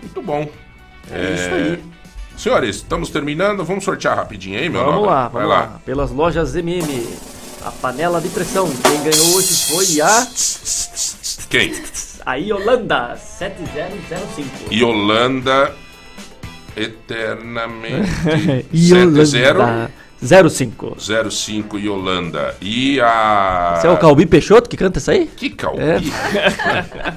Muito 0.00 0.22
bom. 0.22 0.48
É 1.10 1.34
isso 1.34 1.54
aí. 1.54 1.84
Senhores, 2.36 2.76
estamos 2.76 3.10
terminando. 3.10 3.62
Vamos 3.62 3.84
sortear 3.84 4.16
rapidinho 4.16 4.58
aí, 4.58 4.68
meu 4.70 4.80
Vamos 4.80 4.94
Nobre? 5.02 5.10
lá, 5.10 5.28
Vai 5.28 5.42
vamos 5.42 5.48
lá. 5.56 5.80
Pelas 5.84 6.10
lojas 6.10 6.56
MM. 6.56 7.06
A 7.64 7.70
panela 7.70 8.20
de 8.20 8.28
pressão. 8.28 8.68
Quem 8.82 9.02
ganhou 9.02 9.36
hoje 9.36 9.66
foi 9.66 10.00
a. 10.00 10.26
Quem? 11.48 11.72
a 12.24 12.34
Yolanda 12.36 13.16
7005. 13.16 14.72
Yolanda 14.72 15.74
eternamente 16.76 18.66
Yolanda 18.72 19.26
70 19.26 19.90
05. 20.22 20.96
05 21.30 21.78
Yolanda. 21.78 22.54
E 22.60 23.00
a 23.00 23.74
Esse 23.76 23.86
é 23.86 23.90
o 23.90 23.96
Calbi 23.96 24.24
Peixoto 24.24 24.70
que 24.70 24.76
canta 24.76 24.98
isso 24.98 25.10
aí? 25.10 25.26
Que 25.36 25.50
Calbi? 25.50 25.82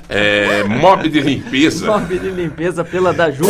É, 0.09 0.63
Mob 0.67 1.07
de 1.07 1.21
limpeza. 1.21 1.85
Mob 1.85 2.17
de 2.17 2.29
limpeza 2.29 2.83
pela 2.83 3.13
da 3.13 3.29
Ju. 3.29 3.45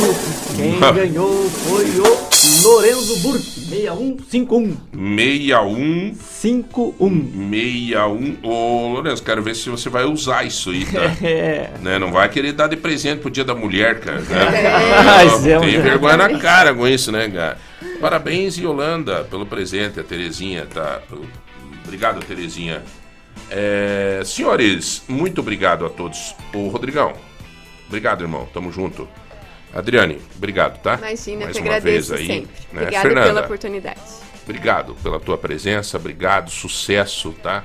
Quem 0.56 0.80
ganhou 0.80 1.50
foi 1.50 1.86
o 2.00 2.36
Lorenzo 2.64 3.20
Burke, 3.20 3.60
6151. 3.60 4.78
61 4.94 6.16
51. 6.16 7.32
61. 7.50 8.38
Ô, 8.44 8.94
Lourenço, 8.94 9.24
quero 9.24 9.42
ver 9.42 9.56
se 9.56 9.70
você 9.70 9.90
vai 9.90 10.06
usar 10.06 10.46
isso 10.46 10.72
aí, 10.72 10.86
tá? 10.86 11.16
É. 11.26 11.70
Né? 11.82 11.98
Não 11.98 12.12
vai 12.12 12.30
querer 12.30 12.54
dar 12.54 12.68
de 12.68 12.76
presente 12.76 13.20
pro 13.20 13.32
dia 13.32 13.44
da 13.44 13.56
mulher, 13.56 14.00
cara. 14.00 14.20
Né? 14.20 14.26
Mas 15.06 15.46
é 15.46 15.60
Tem 15.60 15.82
vergonha 15.82 16.18
na 16.18 16.38
cara 16.40 16.74
com 16.74 16.88
isso, 16.88 17.12
né, 17.12 17.30
cara? 17.30 17.58
Parabéns, 18.00 18.58
Yolanda, 18.58 19.24
pelo 19.24 19.46
presente, 19.46 20.00
a 20.00 20.04
Terezinha, 20.04 20.66
tá? 20.66 21.02
Obrigado, 21.84 22.20
Terezinha. 22.26 22.84
É, 23.50 24.22
senhores, 24.26 25.04
muito 25.08 25.42
obrigado 25.42 25.86
a 25.86 25.90
todos. 25.90 26.36
Ô, 26.54 26.68
Rodrigão, 26.68 27.14
obrigado, 27.88 28.22
irmão. 28.24 28.48
Tamo 28.54 28.72
junto. 28.72 29.08
Adriane, 29.74 30.20
obrigado, 30.36 30.82
tá? 30.82 30.96
Imagina, 30.98 31.46
Mais 31.46 31.58
uma 31.58 31.66
agradeço 31.66 32.10
vez 32.16 32.22
aí. 32.22 32.28
sempre. 32.28 32.52
né? 32.72 32.82
Obrigada 32.82 33.02
Fernanda, 33.08 33.28
pela 33.28 33.42
oportunidade. 33.42 34.00
Obrigado 34.44 34.96
pela 35.04 35.20
tua 35.20 35.38
presença, 35.38 35.98
obrigado, 35.98 36.50
sucesso, 36.50 37.34
tá? 37.44 37.64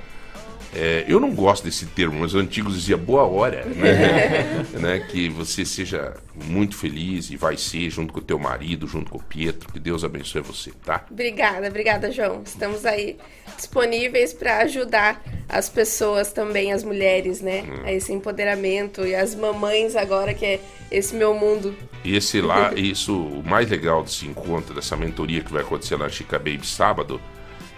É, 0.74 1.04
eu 1.08 1.18
não 1.18 1.34
gosto 1.34 1.64
desse 1.64 1.86
termo, 1.86 2.20
mas 2.20 2.34
os 2.34 2.40
antigos 2.40 2.74
diziam 2.74 2.98
boa 2.98 3.24
hora, 3.24 3.64
né? 3.64 4.64
Né? 4.80 5.00
Que 5.00 5.28
você 5.28 5.64
seja 5.64 6.14
muito 6.34 6.76
feliz 6.76 7.30
e 7.30 7.36
vai 7.36 7.56
ser 7.56 7.90
junto 7.90 8.12
com 8.12 8.20
o 8.20 8.22
teu 8.22 8.38
marido, 8.38 8.86
junto 8.86 9.10
com 9.10 9.18
o 9.18 9.22
Pietro, 9.22 9.70
que 9.72 9.78
Deus 9.78 10.04
abençoe 10.04 10.40
você, 10.42 10.70
tá? 10.84 11.04
Obrigada, 11.10 11.66
obrigada, 11.66 12.10
João. 12.10 12.42
Estamos 12.44 12.86
aí 12.86 13.16
disponíveis 13.56 14.32
para 14.32 14.58
ajudar 14.58 15.22
as 15.48 15.68
pessoas 15.68 16.32
também, 16.32 16.72
as 16.72 16.84
mulheres, 16.84 17.40
né? 17.40 17.62
Hum. 17.62 17.82
A 17.84 17.92
esse 17.92 18.12
empoderamento 18.12 19.04
e 19.04 19.14
as 19.14 19.34
mamães 19.34 19.96
agora, 19.96 20.32
que 20.32 20.46
é 20.46 20.60
esse 20.90 21.14
meu 21.14 21.34
mundo. 21.34 21.74
Esse 22.04 22.40
lá, 22.40 22.72
isso, 22.78 23.16
o 23.16 23.42
mais 23.42 23.68
legal 23.68 24.02
desse 24.02 24.26
encontro, 24.26 24.74
dessa 24.74 24.96
mentoria 24.96 25.42
que 25.42 25.52
vai 25.52 25.62
acontecer 25.62 25.96
lá 25.96 26.04
na 26.04 26.10
Chica 26.10 26.38
Baby 26.38 26.66
sábado, 26.66 27.20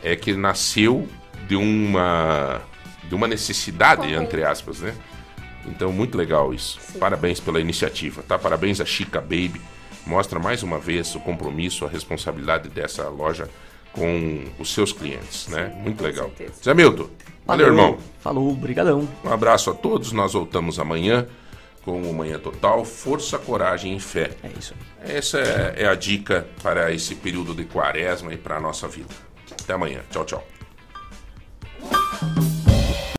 é 0.02 0.14
que 0.14 0.34
nasceu 0.34 1.08
de 1.48 1.56
uma 1.56 2.60
de 3.04 3.14
uma 3.14 3.26
necessidade, 3.26 4.12
entre 4.12 4.44
aspas, 4.44 4.80
né? 4.80 4.94
Então, 5.66 5.92
muito 5.92 6.18
legal 6.18 6.52
isso. 6.52 6.78
Parabéns 6.98 7.38
pela 7.40 7.60
iniciativa, 7.60 8.22
tá? 8.22 8.38
Parabéns 8.38 8.80
a 8.80 8.84
Chica 8.84 9.20
Baby. 9.20 9.60
Mostra 10.06 10.38
mais 10.38 10.62
uma 10.62 10.78
vez 10.78 11.14
o 11.14 11.20
compromisso, 11.20 11.84
a 11.84 11.88
responsabilidade 11.88 12.68
dessa 12.68 13.08
loja 13.08 13.48
com 13.92 14.44
os 14.58 14.72
seus 14.72 14.92
clientes, 14.92 15.46
né? 15.48 15.72
Muito 15.76 16.02
legal. 16.02 16.32
Zé 16.62 16.74
Milton, 16.74 17.08
valeu, 17.46 17.68
irmão. 17.68 17.98
Falou, 18.20 18.52
brigadão. 18.54 19.08
Um 19.24 19.30
abraço 19.30 19.70
a 19.70 19.74
todos. 19.74 20.10
Nós 20.12 20.32
voltamos 20.32 20.78
amanhã 20.78 21.26
com 21.84 22.02
o 22.02 22.14
Manhã 22.14 22.38
Total. 22.38 22.84
Força, 22.84 23.38
coragem 23.38 23.96
e 23.96 24.00
fé. 24.00 24.30
É 24.42 24.48
isso. 24.58 24.74
Essa 25.00 25.38
é, 25.38 25.82
é 25.84 25.86
a 25.86 25.94
dica 25.94 26.46
para 26.62 26.92
esse 26.92 27.14
período 27.14 27.54
de 27.54 27.64
quaresma 27.64 28.32
e 28.32 28.36
para 28.36 28.56
a 28.56 28.60
nossa 28.60 28.88
vida. 28.88 29.14
Até 29.50 29.74
amanhã. 29.74 30.00
Tchau, 30.10 30.24
tchau. 30.24 30.46